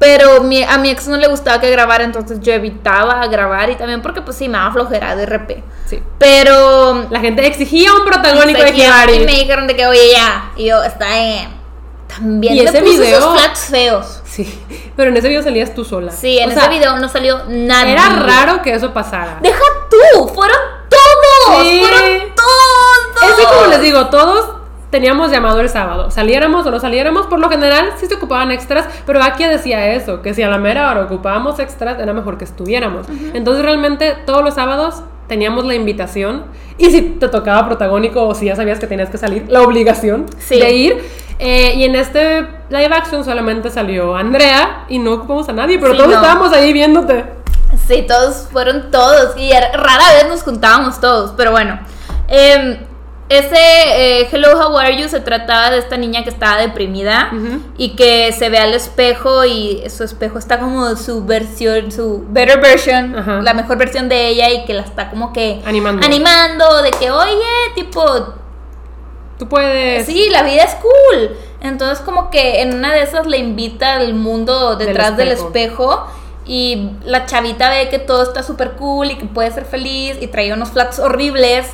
Pero 0.00 0.40
mi- 0.42 0.62
a 0.64 0.78
mi 0.78 0.90
ex 0.90 1.06
no 1.08 1.18
le 1.18 1.28
gustaba 1.28 1.60
que 1.60 1.70
grabara, 1.70 2.02
entonces 2.02 2.40
yo 2.40 2.52
evitaba 2.54 3.24
grabar 3.28 3.68
y 3.70 3.76
también 3.76 4.00
porque 4.02 4.22
pues 4.22 4.36
sí, 4.36 4.48
me 4.48 4.56
daba 4.58 4.72
flojera 4.72 5.14
de 5.14 5.26
RP. 5.26 5.62
Sí. 5.86 6.02
Pero 6.18 7.06
La 7.10 7.20
gente 7.20 7.46
exigía 7.46 7.92
un 7.92 8.04
protagónico 8.04 8.62
de 8.62 8.70
Hibari. 8.70 9.12
Y 9.14 9.26
me 9.26 9.32
dijeron 9.32 9.66
de 9.66 9.76
que, 9.76 9.86
oye, 9.86 10.12
ya. 10.12 10.50
Y 10.56 10.66
yo, 10.66 10.82
está 10.82 11.06
bien. 11.14 11.60
También 12.08 12.54
Y 12.56 12.62
me 12.62 12.64
ese 12.70 12.80
puso 12.80 12.92
video- 13.02 13.18
esos 13.18 13.38
flats 13.40 13.60
feos. 13.70 14.22
Sí, 14.24 14.64
pero 14.96 15.10
en 15.10 15.16
ese 15.18 15.28
video 15.28 15.42
salías 15.42 15.74
tú 15.74 15.84
sola. 15.84 16.10
Sí, 16.12 16.38
en 16.38 16.48
O 16.48 16.52
ese 16.52 16.60
sea, 16.60 16.68
video 16.70 16.96
no 16.96 17.08
salió 17.08 17.42
nada. 17.48 17.88
Era 17.88 18.08
raro 18.08 18.62
que 18.62 18.72
eso 18.74 18.92
pasara. 18.92 19.38
Deja 19.42 19.60
tú, 19.90 20.28
fueron 20.28 20.56
todos. 20.88 21.62
Sí. 21.62 21.82
Fueron 21.82 22.34
todos. 22.34 23.30
Es 23.30 23.36
que 23.36 23.44
como 23.54 23.66
les 23.66 23.82
digo, 23.82 24.06
todos 24.06 24.59
teníamos 24.90 25.30
llamado 25.30 25.60
el 25.60 25.68
sábado. 25.68 26.10
Saliéramos 26.10 26.66
o 26.66 26.70
no 26.70 26.80
saliéramos, 26.80 27.26
por 27.26 27.38
lo 27.38 27.48
general 27.48 27.92
sí 27.98 28.06
se 28.06 28.14
ocupaban 28.14 28.50
extras, 28.50 28.86
pero 29.06 29.22
aquí 29.22 29.44
decía 29.44 29.92
eso, 29.94 30.20
que 30.22 30.34
si 30.34 30.42
a 30.42 30.48
la 30.48 30.58
mera 30.58 30.90
hora 30.90 31.02
ocupábamos 31.02 31.58
extras, 31.58 31.98
era 32.00 32.12
mejor 32.12 32.38
que 32.38 32.44
estuviéramos. 32.44 33.06
Entonces 33.34 33.64
realmente 33.64 34.16
todos 34.26 34.42
los 34.44 34.54
sábados 34.54 35.02
teníamos 35.28 35.64
la 35.64 35.74
invitación 35.74 36.44
y 36.76 36.86
si 36.90 37.02
te 37.02 37.28
tocaba 37.28 37.64
protagónico 37.66 38.26
o 38.26 38.34
si 38.34 38.46
ya 38.46 38.56
sabías 38.56 38.80
que 38.80 38.86
tenías 38.88 39.10
que 39.10 39.18
salir, 39.18 39.44
la 39.48 39.62
obligación 39.62 40.26
Sí. 40.38 40.58
de 40.58 40.72
ir. 40.72 41.04
Eh, 41.38 41.72
y 41.76 41.84
en 41.84 41.94
este 41.94 42.46
live 42.68 42.90
action 42.94 43.24
solamente 43.24 43.70
salió 43.70 44.14
Andrea 44.16 44.84
y 44.88 44.98
no 44.98 45.12
ocupamos 45.14 45.48
a 45.48 45.52
nadie, 45.52 45.78
pero 45.78 45.92
Sí, 45.92 45.98
todos 45.98 46.10
no. 46.10 46.16
estábamos 46.16 46.52
ahí 46.52 46.72
viéndote. 46.72 47.24
Sí, 47.86 48.04
todos 48.08 48.48
fueron 48.52 48.90
todos. 48.90 49.36
Y 49.38 49.52
era- 49.52 49.70
rara 49.72 50.04
vez 50.14 50.28
nos 50.28 50.42
juntábamos 50.42 51.00
todos. 51.00 51.32
Pero 51.36 51.52
bueno. 51.52 51.78
em, 52.32 52.78
ese 53.30 53.56
eh, 53.56 54.28
Hello, 54.30 54.58
How 54.58 54.76
Are 54.76 54.96
You 55.00 55.08
se 55.08 55.20
trataba 55.20 55.70
de 55.70 55.78
esta 55.78 55.96
niña 55.96 56.24
que 56.24 56.30
estaba 56.30 56.60
deprimida 56.60 57.30
y 57.78 57.90
que 57.90 58.32
se 58.32 58.48
ve 58.50 58.58
al 58.58 58.74
espejo 58.74 59.44
y 59.44 59.82
su 59.88 60.02
espejo 60.02 60.38
está 60.38 60.58
como 60.58 60.96
su 60.96 61.24
versión, 61.24 61.92
su 61.92 62.24
better 62.28 62.60
version, 62.60 63.44
la 63.44 63.54
mejor 63.54 63.78
versión 63.78 64.08
de 64.08 64.26
ella 64.28 64.50
y 64.50 64.64
que 64.64 64.74
la 64.74 64.82
está 64.82 65.08
como 65.10 65.32
que 65.32 65.62
Animando. 65.64 66.04
animando 66.04 66.82
de 66.82 66.90
que, 66.90 67.10
oye, 67.10 67.46
tipo, 67.76 68.02
Tú 69.38 69.48
puedes... 69.48 70.04
sí, 70.06 70.28
la 70.30 70.42
vida 70.42 70.64
es 70.64 70.74
cool. 70.74 71.30
Entonces 71.62 72.00
como 72.04 72.30
que 72.30 72.62
en 72.62 72.74
una 72.74 72.92
de 72.92 73.02
esas 73.02 73.26
le 73.26 73.38
invita 73.38 73.94
al 73.94 74.12
mundo 74.14 74.74
Del 74.76 74.88
detrás 74.88 75.16
del 75.16 75.28
espejo. 75.28 75.46
espejo. 75.92 76.06
Y 76.46 76.90
la 77.04 77.26
chavita 77.26 77.70
ve 77.70 77.88
que 77.90 78.00
todo 78.00 78.24
está 78.24 78.42
súper 78.42 78.72
cool 78.72 79.12
y 79.12 79.14
que 79.16 79.26
puede 79.26 79.52
ser 79.52 79.64
feliz 79.66 80.16
y 80.20 80.26
trae 80.26 80.52
unos 80.52 80.70
flats 80.72 80.98
horribles. 80.98 81.66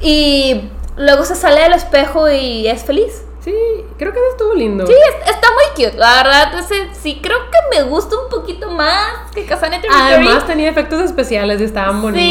Y 0.00 0.70
luego 0.96 1.24
se 1.24 1.34
sale 1.34 1.60
del 1.62 1.72
espejo 1.74 2.30
y 2.30 2.66
es 2.66 2.84
feliz. 2.84 3.22
Sí, 3.40 3.52
creo 3.98 4.10
que 4.12 4.18
eso 4.18 4.28
estuvo 4.30 4.54
lindo. 4.54 4.86
Sí, 4.86 4.92
es- 4.94 5.30
está 5.34 5.48
muy 5.52 5.64
cute. 5.84 5.98
La 5.98 6.22
verdad, 6.22 6.58
ese 6.58 6.88
sí 6.94 7.20
creo 7.22 7.36
que 7.50 7.76
me 7.76 7.82
gusta 7.82 8.16
un 8.18 8.30
poquito 8.30 8.70
más 8.70 9.30
que 9.34 9.42
Territory. 9.42 9.88
Además 9.92 10.46
tenía 10.46 10.70
efectos 10.70 11.02
especiales 11.02 11.60
y 11.60 11.64
estaban 11.64 12.00
bonitos. 12.00 12.22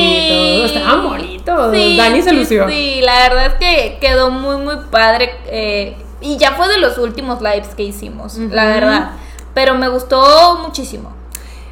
Sí. 0.72 0.76
Estaban 0.78 1.04
bonitos. 1.04 1.72
Sí, 1.76 1.98
Dani 1.98 2.22
se 2.24 2.30
sí, 2.32 2.36
lució. 2.36 2.68
Sí, 2.68 3.02
la 3.04 3.30
verdad 3.30 3.46
es 3.46 3.54
que 3.56 3.98
quedó 4.02 4.32
muy, 4.32 4.58
muy 4.58 4.76
padre. 4.90 5.36
eh, 5.46 5.96
y 6.20 6.38
ya 6.38 6.54
fue 6.54 6.68
de 6.70 6.78
los 6.80 6.98
últimos 6.98 7.42
lives 7.42 7.76
que 7.76 7.84
hicimos, 7.84 8.38
la 8.38 8.64
Ujú. 8.64 8.72
verdad. 8.74 9.12
Pero 9.54 9.76
me 9.76 9.90
gustó 9.90 10.58
muchísimo. 10.64 11.12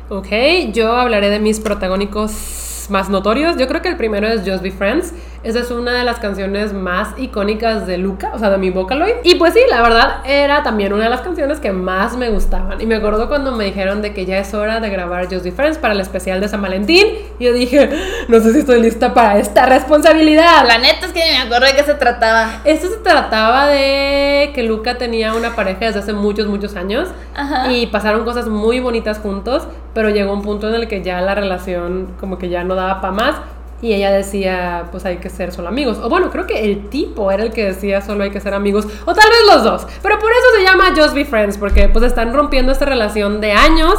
Ok, 0.10 0.28
yo 0.74 0.92
hablaré 0.98 1.30
de 1.30 1.40
mis 1.40 1.60
protagónicos 1.62 2.86
más 2.90 3.10
notorios. 3.10 3.56
Yo 3.58 3.68
creo 3.68 3.82
que 3.82 3.88
el 3.88 3.98
primero 3.98 4.28
es 4.28 4.42
Just 4.46 4.62
Be 4.62 4.72
Friends. 4.72 5.14
Esa 5.44 5.60
es 5.60 5.72
una 5.72 5.94
de 5.94 6.04
las 6.04 6.20
canciones 6.20 6.72
más 6.72 7.18
icónicas 7.18 7.88
de 7.88 7.98
Luca, 7.98 8.32
o 8.34 8.40
sea, 8.40 8.52
de 8.52 8.60
mi 8.60 8.70
Vocaloid. 8.70 9.16
Y 9.24 9.36
pues 9.36 9.56
sí, 9.56 9.62
la 9.70 9.82
verdad 9.82 10.18
era 10.24 10.62
también 10.62 10.94
una 10.94 11.06
de 11.06 11.10
las 11.10 11.22
canciones 11.22 11.60
que 11.60 11.72
más 11.72 12.16
me 12.16 12.30
gustaban. 12.30 12.80
Y 12.80 12.86
me 12.86 12.96
acuerdo 12.96 13.28
cuando 13.28 13.52
me 13.52 13.66
dijeron 13.66 14.04
de 14.04 14.14
que 14.14 14.28
ya 14.28 14.38
es 14.38 14.54
hora 14.54 14.80
de 14.80 14.90
grabar 14.90 15.26
Just 15.34 15.48
Friends 15.56 15.80
para 15.80 15.96
el 15.96 16.00
especial 16.00 16.42
de 16.42 16.48
San 16.48 16.62
Valentín. 16.62 17.08
Y 17.40 17.46
yo 17.46 17.54
dije, 17.54 17.90
no 18.28 18.40
sé 18.40 18.54
si 18.54 18.60
estoy 18.60 18.82
lista 18.82 19.16
para 19.16 19.40
esta 19.40 19.66
responsabilidad. 19.66 20.68
La 20.68 20.78
neta 20.78 21.08
es 21.08 21.12
que 21.12 21.24
ni 21.26 21.32
me 21.32 21.40
acuerdo 21.40 21.66
de 21.66 21.74
qué 21.74 21.84
se 21.84 21.96
trataba. 21.96 22.62
Esto 22.64 22.90
se 22.90 22.98
trataba 22.98 23.66
de 23.66 24.52
que 24.54 24.62
Luca 24.62 25.00
tenía 25.00 25.34
una 25.34 25.56
pareja 25.56 25.86
desde 25.86 26.02
hace 26.02 26.14
muchos, 26.14 26.48
muchos 26.48 26.76
años 26.76 27.10
Ajá. 27.34 27.72
y 27.72 27.88
pasaron 27.88 28.26
cosas 28.26 28.48
muy 28.48 28.80
bonitas 28.80 29.18
juntos, 29.18 29.68
pero 29.96 30.10
llegó 30.10 30.34
un 30.34 30.44
punto 30.44 30.70
en 30.70 30.76
el 30.76 30.88
que 30.88 31.02
ya 31.02 31.20
la 31.22 31.34
relación 31.34 32.14
como 32.20 32.38
que 32.38 32.50
ya 32.50 32.64
no 32.64 32.76
daba 32.76 33.02
para 33.02 33.14
más 33.14 33.36
y 33.82 33.94
ella 33.94 34.12
decía, 34.12 34.88
pues 34.92 35.06
hay 35.06 35.18
que 35.18 35.30
ser 35.30 35.52
solo 35.52 35.68
amigos. 35.68 35.98
O 36.04 36.10
bueno, 36.10 36.30
creo 36.30 36.46
que 36.46 36.64
el 36.64 36.90
tipo 36.90 37.32
era 37.32 37.44
el 37.44 37.52
que 37.52 37.66
decía 37.66 38.02
solo 38.02 38.24
hay 38.24 38.30
que 38.30 38.40
ser 38.40 38.54
amigos, 38.54 38.86
o 39.06 39.14
tal 39.14 39.30
vez 39.30 39.56
los 39.56 39.64
dos, 39.64 39.88
pero 40.02 40.20
por 40.20 40.32
eso 40.32 40.58
se 40.58 40.64
llama 40.64 40.94
Just 40.96 41.14
Be 41.14 41.26
Friends, 41.26 41.58
porque 41.58 41.90
pues 41.90 42.06
están 42.06 42.34
rompiendo 42.34 42.72
esta 42.72 42.86
relación 42.86 43.42
de 43.42 43.52
años 43.54 43.96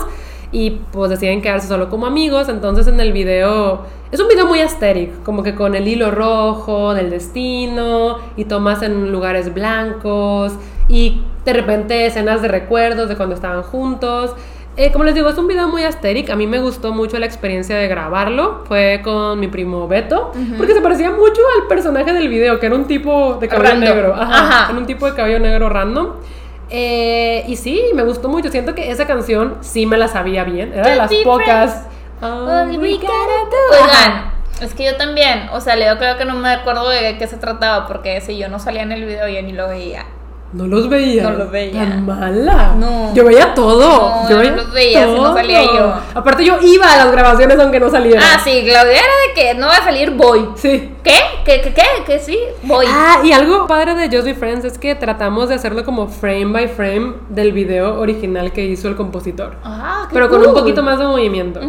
y 0.53 0.71
pues 0.93 1.11
deciden 1.11 1.43
quedarse 1.43 1.67
solo 1.67 1.89
como 1.89 2.07
amigos. 2.07 2.49
Entonces 2.49 2.87
en 2.87 3.01
el 3.01 3.13
video 3.13 3.87
es 4.13 4.21
un 4.21 4.29
video 4.29 4.47
muy 4.47 4.61
aesthetic, 4.61 5.23
como 5.23 5.43
que 5.43 5.55
con 5.55 5.75
el 5.75 5.89
hilo 5.89 6.11
rojo 6.11 6.95
del 6.95 7.11
destino 7.11 8.19
y 8.37 8.45
tomas 8.45 8.83
en 8.83 9.11
lugares 9.11 9.53
blancos 9.53 10.53
y 10.89 11.23
de 11.45 11.53
repente 11.55 12.07
escenas 12.07 12.43
de 12.43 12.49
recuerdos 12.49 13.09
de 13.09 13.17
cuando 13.17 13.35
estaban 13.35 13.63
juntos. 13.63 14.33
Eh, 14.77 14.91
como 14.91 15.05
les 15.05 15.15
digo, 15.15 15.29
es 15.29 15.37
un 15.37 15.47
video 15.49 15.69
muy 15.69 15.83
aesthetic. 15.83 16.31
A 16.31 16.37
mí 16.37 16.47
me 16.47 16.59
gustó 16.61 16.93
mucho 16.93 17.19
la 17.19 17.27
experiencia 17.27 17.77
de 17.77 17.89
grabarlo. 17.89 18.65
Fue 18.67 19.01
con 19.05 19.39
mi 19.39 19.49
primo 19.49 19.87
Beto, 19.87 20.33
porque 20.57 20.73
se 20.73 20.81
parecía 20.81 21.11
mucho 21.11 21.41
al 21.61 21.69
personaje 21.69 22.13
del 22.13 22.29
video, 22.29 22.59
que 22.59 22.67
era 22.67 22.75
un 22.75 22.87
tipo 22.87 23.35
de 23.35 23.49
cabello 23.49 23.71
Random. 23.71 23.89
negro. 23.89 24.15
Ajá, 24.15 24.73
un 24.73 24.87
tipo 24.87 25.07
de 25.07 25.15
cabello 25.15 25.39
negro 25.41 25.69
random. 25.69 26.09
Eh, 26.71 27.45
y 27.49 27.57
sí, 27.57 27.83
me 27.95 28.03
gustó 28.03 28.31
mucho. 28.31 28.49
Siento 28.51 28.75
que 28.75 28.91
esa 28.91 29.07
canción 29.07 29.59
sí 29.61 29.85
me 29.85 29.99
la 29.99 30.09
sabía 30.09 30.45
bien. 30.45 30.73
Era 30.73 30.89
de 30.89 30.97
las 30.97 31.13
pocas. 31.23 31.87
Do. 32.23 33.83
Oigan, 33.83 34.33
Es 34.63 34.73
que 34.75 34.85
yo 34.87 34.97
también, 34.97 35.49
o 35.53 35.61
sea, 35.61 35.77
Leo 35.77 35.99
creo 35.99 36.17
que 36.17 36.25
no 36.25 36.35
me 36.35 36.49
acuerdo 36.51 36.89
de 36.89 37.19
qué 37.19 37.27
se 37.27 37.37
trataba, 37.37 37.87
porque 37.87 38.21
si 38.23 38.39
yo 38.39 38.49
no 38.49 38.59
salía 38.59 38.83
en 38.83 38.93
el 38.93 39.05
video 39.05 39.29
yo 39.29 39.43
ni 39.43 39.53
lo 39.53 39.69
veía. 39.69 40.07
No 40.53 40.67
los 40.67 40.89
veía. 40.89 41.23
No 41.23 41.31
los 41.31 41.51
veía. 41.51 41.81
Tan 41.81 42.05
mala. 42.05 42.75
No. 42.77 43.15
Yo 43.15 43.25
veía 43.25 43.55
todo. 43.55 43.81
No, 43.81 44.29
yo 44.29 44.43
no 44.43 44.57
los 44.57 44.73
veía, 44.73 45.07
si 45.07 45.15
no 45.15 45.35
salía 45.35 45.63
yo. 45.65 45.95
Aparte, 46.15 46.45
yo 46.45 46.59
iba 46.61 46.93
a 46.93 46.97
las 46.99 47.13
grabaciones 47.13 47.59
aunque 47.59 47.81
no 47.81 47.91
saliera. 47.91 48.21
Ah, 48.23 48.41
sí, 48.43 48.63
Claudia 48.65 48.93
era 48.93 49.01
de 49.01 49.35
que 49.35 49.55
no 49.55 49.69
va 49.69 49.77
a 49.77 49.85
salir, 49.85 50.11
voy. 50.11 50.49
Sí. 50.57 50.92
¿Qué? 51.03 51.13
¿Qué? 51.45 51.61
¿Qué? 51.61 51.73
¿Qué? 51.75 51.83
¿Qué? 52.07 52.19
Sí, 52.21 52.39
voy. 52.63 52.87
Ah, 52.89 53.21
y 53.25 53.33
algo 53.33 53.67
padre 53.67 53.95
de 53.97 54.15
Just 54.15 54.25
Be 54.25 54.35
Friends 54.35 54.65
es 54.65 54.79
que 54.79 54.95
tratamos 54.95 55.49
de 55.49 55.57
hacerlo 55.57 55.85
como 55.85 56.07
frame 56.07 56.53
by 56.53 56.69
frame 56.69 57.15
del 57.29 57.53
video 57.53 57.99
original 57.99 58.53
que 58.53 58.65
hizo 58.65 58.89
el 58.89 58.95
compositor. 58.95 59.57
Ah, 59.65 60.07
qué 60.09 60.15
Pero 60.15 60.29
con 60.29 60.47
un 60.47 60.55
poquito 60.55 60.85
más 60.85 61.01
de 61.01 61.07
movimiento. 61.07 61.61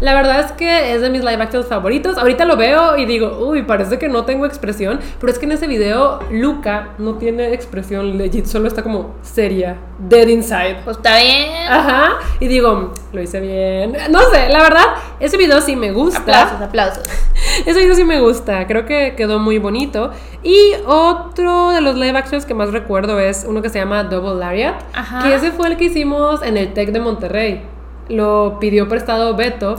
La 0.00 0.14
verdad 0.14 0.40
es 0.40 0.52
que 0.52 0.94
es 0.94 1.02
de 1.02 1.10
mis 1.10 1.20
live 1.20 1.40
actions 1.40 1.66
favoritos. 1.66 2.18
Ahorita 2.18 2.44
lo 2.44 2.56
veo 2.56 2.96
y 2.96 3.06
digo, 3.06 3.38
uy, 3.38 3.62
parece 3.62 3.98
que 3.98 4.08
no 4.08 4.24
tengo 4.24 4.44
expresión. 4.44 4.98
Pero 5.20 5.32
es 5.32 5.38
que 5.38 5.46
en 5.46 5.52
ese 5.52 5.68
video, 5.68 6.18
Luca 6.30 6.90
no 6.98 7.14
tiene 7.14 7.54
expresión 7.54 8.18
legit, 8.18 8.46
solo 8.46 8.66
está 8.66 8.82
como 8.82 9.14
seria, 9.22 9.76
dead 10.00 10.26
inside. 10.26 10.80
Pues 10.84 10.96
está 10.96 11.18
bien. 11.20 11.50
Ajá. 11.68 12.18
Y 12.40 12.48
digo, 12.48 12.92
lo 13.12 13.22
hice 13.22 13.38
bien. 13.38 13.96
No 14.10 14.20
sé, 14.32 14.48
la 14.48 14.62
verdad, 14.62 14.86
ese 15.20 15.36
video 15.36 15.60
sí 15.60 15.76
me 15.76 15.92
gusta. 15.92 16.20
Aplausos, 16.20 16.60
aplausos. 16.60 17.04
Ese 17.66 17.80
video 17.80 17.94
sí 17.94 18.04
me 18.04 18.20
gusta, 18.20 18.66
creo 18.66 18.79
que 18.86 19.14
quedó 19.16 19.38
muy 19.38 19.58
bonito. 19.58 20.10
Y 20.42 20.72
otro 20.86 21.70
de 21.70 21.80
los 21.80 21.96
live 21.96 22.16
actions 22.18 22.46
que 22.46 22.54
más 22.54 22.72
recuerdo 22.72 23.18
es 23.18 23.44
uno 23.48 23.62
que 23.62 23.68
se 23.68 23.78
llama 23.78 24.04
Double 24.04 24.34
Lariat, 24.38 24.74
Ajá. 24.94 25.22
que 25.22 25.34
ese 25.34 25.52
fue 25.52 25.68
el 25.68 25.76
que 25.76 25.84
hicimos 25.84 26.42
en 26.42 26.56
el 26.56 26.72
TEC 26.72 26.90
de 26.92 27.00
Monterrey. 27.00 27.62
Lo 28.08 28.58
pidió 28.60 28.88
prestado 28.88 29.34
Beto. 29.36 29.76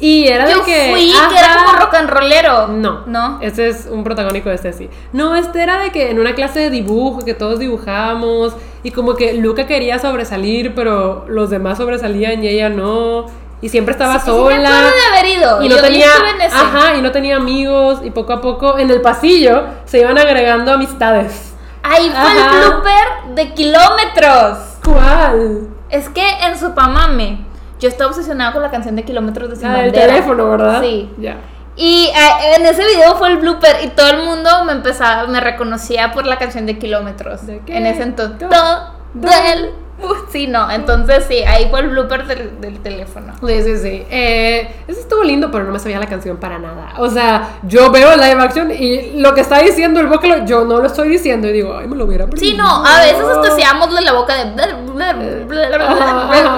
Y 0.00 0.26
era 0.26 0.50
Yo 0.50 0.58
de 0.58 0.64
que. 0.64 0.90
fui, 0.90 1.12
que 1.30 1.38
era 1.38 1.54
ajá. 1.54 1.64
como 1.66 1.78
rock 1.78 1.94
and 1.94 2.10
rollero. 2.10 2.66
No, 2.68 3.06
No. 3.06 3.38
Ese 3.40 3.68
es 3.68 3.88
un 3.90 4.02
protagónico 4.02 4.48
de 4.48 4.56
este 4.56 4.72
sí. 4.72 4.90
No, 5.12 5.36
este 5.36 5.62
era 5.62 5.78
de 5.80 5.90
que 5.92 6.10
en 6.10 6.18
una 6.18 6.34
clase 6.34 6.58
de 6.60 6.70
dibujo 6.70 7.24
que 7.24 7.32
todos 7.32 7.60
dibujábamos 7.60 8.56
y 8.82 8.90
como 8.90 9.14
que 9.14 9.34
Luca 9.34 9.66
quería 9.66 9.98
sobresalir, 10.00 10.74
pero 10.74 11.26
los 11.28 11.48
demás 11.50 11.78
sobresalían 11.78 12.42
y 12.42 12.48
ella 12.48 12.70
no. 12.70 13.26
Y 13.64 13.68
siempre 13.70 13.92
estaba 13.92 14.18
Sí, 14.18 14.26
sí, 14.26 14.30
me 14.30 14.36
sola. 14.36 14.68
acuerdo 14.68 14.90
de 14.90 15.18
haber 15.18 15.38
ido. 15.38 15.62
Y 15.62 15.68
no 15.70 15.76
yo 15.76 15.82
tenía, 15.82 16.06
en 16.34 16.40
ese. 16.42 16.54
ajá, 16.54 16.96
y 16.96 17.00
no 17.02 17.12
tenía 17.12 17.36
amigos 17.36 18.00
y 18.04 18.10
poco 18.10 18.34
a 18.34 18.40
poco 18.42 18.78
en 18.78 18.90
el 18.90 19.00
pasillo 19.00 19.64
se 19.86 20.00
iban 20.00 20.18
agregando 20.18 20.72
amistades. 20.72 21.54
Ahí 21.82 22.10
fue 22.10 22.18
Ajá. 22.18 22.32
el 22.32 22.68
blooper 22.70 23.34
de 23.34 23.54
kilómetros. 23.54 24.58
¿Cuál? 24.84 25.68
Es 25.88 26.08
que 26.10 26.28
en 26.46 26.58
Supamame 26.58 27.38
yo 27.80 27.88
estaba 27.88 28.10
obsesionada 28.10 28.52
con 28.52 28.60
la 28.62 28.70
canción 28.70 28.96
de 28.96 29.04
kilómetros 29.04 29.48
de 29.48 29.56
Sin 29.56 29.68
del 29.72 29.82
Bandera. 29.86 30.06
teléfono, 30.08 30.50
¿verdad? 30.50 30.82
Sí. 30.82 31.10
Ya. 31.18 31.36
Y 31.76 32.06
eh, 32.14 32.56
en 32.56 32.66
ese 32.66 32.84
video 32.86 33.16
fue 33.16 33.28
el 33.28 33.38
blooper 33.38 33.78
y 33.82 33.88
todo 33.88 34.08
el 34.10 34.24
mundo 34.24 34.50
me 34.66 34.72
empezaba, 34.72 35.26
me 35.26 35.40
reconocía 35.40 36.12
por 36.12 36.26
la 36.26 36.36
canción 36.38 36.66
de 36.66 36.78
kilómetros. 36.78 37.46
¿De? 37.46 37.62
En 37.66 37.86
ese 37.86 38.02
entonces. 38.02 38.38
Do- 38.40 38.48
Todo 38.50 38.90
do- 39.14 39.28
el- 39.52 39.74
Sí, 40.34 40.48
no, 40.48 40.68
entonces 40.68 41.26
sí, 41.28 41.44
ahí 41.44 41.68
fue 41.70 41.78
el 41.80 41.90
blooper 41.90 42.26
del, 42.26 42.60
del 42.60 42.80
teléfono. 42.80 43.34
Sí, 43.46 43.62
sí, 43.62 43.76
sí. 43.78 44.04
Eh, 44.10 44.68
eso 44.88 44.98
estuvo 44.98 45.22
lindo, 45.22 45.48
pero 45.52 45.62
no 45.64 45.72
me 45.72 45.78
sabía 45.78 46.00
la 46.00 46.06
canción 46.08 46.38
para 46.38 46.58
nada. 46.58 46.94
O 46.98 47.08
sea, 47.08 47.58
yo 47.62 47.92
veo 47.92 48.10
el 48.12 48.20
live 48.20 48.42
action 48.42 48.70
y 48.72 49.20
lo 49.20 49.32
que 49.32 49.42
está 49.42 49.60
diciendo 49.60 50.00
el 50.00 50.08
vocalo, 50.08 50.44
yo 50.44 50.64
no 50.64 50.78
lo 50.80 50.86
estoy 50.86 51.08
diciendo 51.08 51.48
y 51.48 51.52
digo, 51.52 51.76
ay, 51.76 51.86
me 51.86 51.94
lo 51.94 52.06
hubiera 52.06 52.24
Sí, 52.24 52.30
aprendido. 52.56 52.64
no, 52.64 52.84
a 52.84 52.98
veces 53.00 53.22
hasta 53.22 53.52
hacíamos 53.52 53.92
la 53.92 54.12
boca 54.12 54.34
de. 54.34 54.56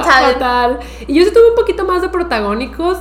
¿sabes? 0.04 0.32
fatal. 0.34 0.78
Y 1.06 1.14
yo 1.18 1.24
sí 1.24 1.30
tuve 1.32 1.50
un 1.50 1.54
poquito 1.56 1.84
más 1.84 2.00
de 2.00 2.08
protagónicos, 2.08 2.98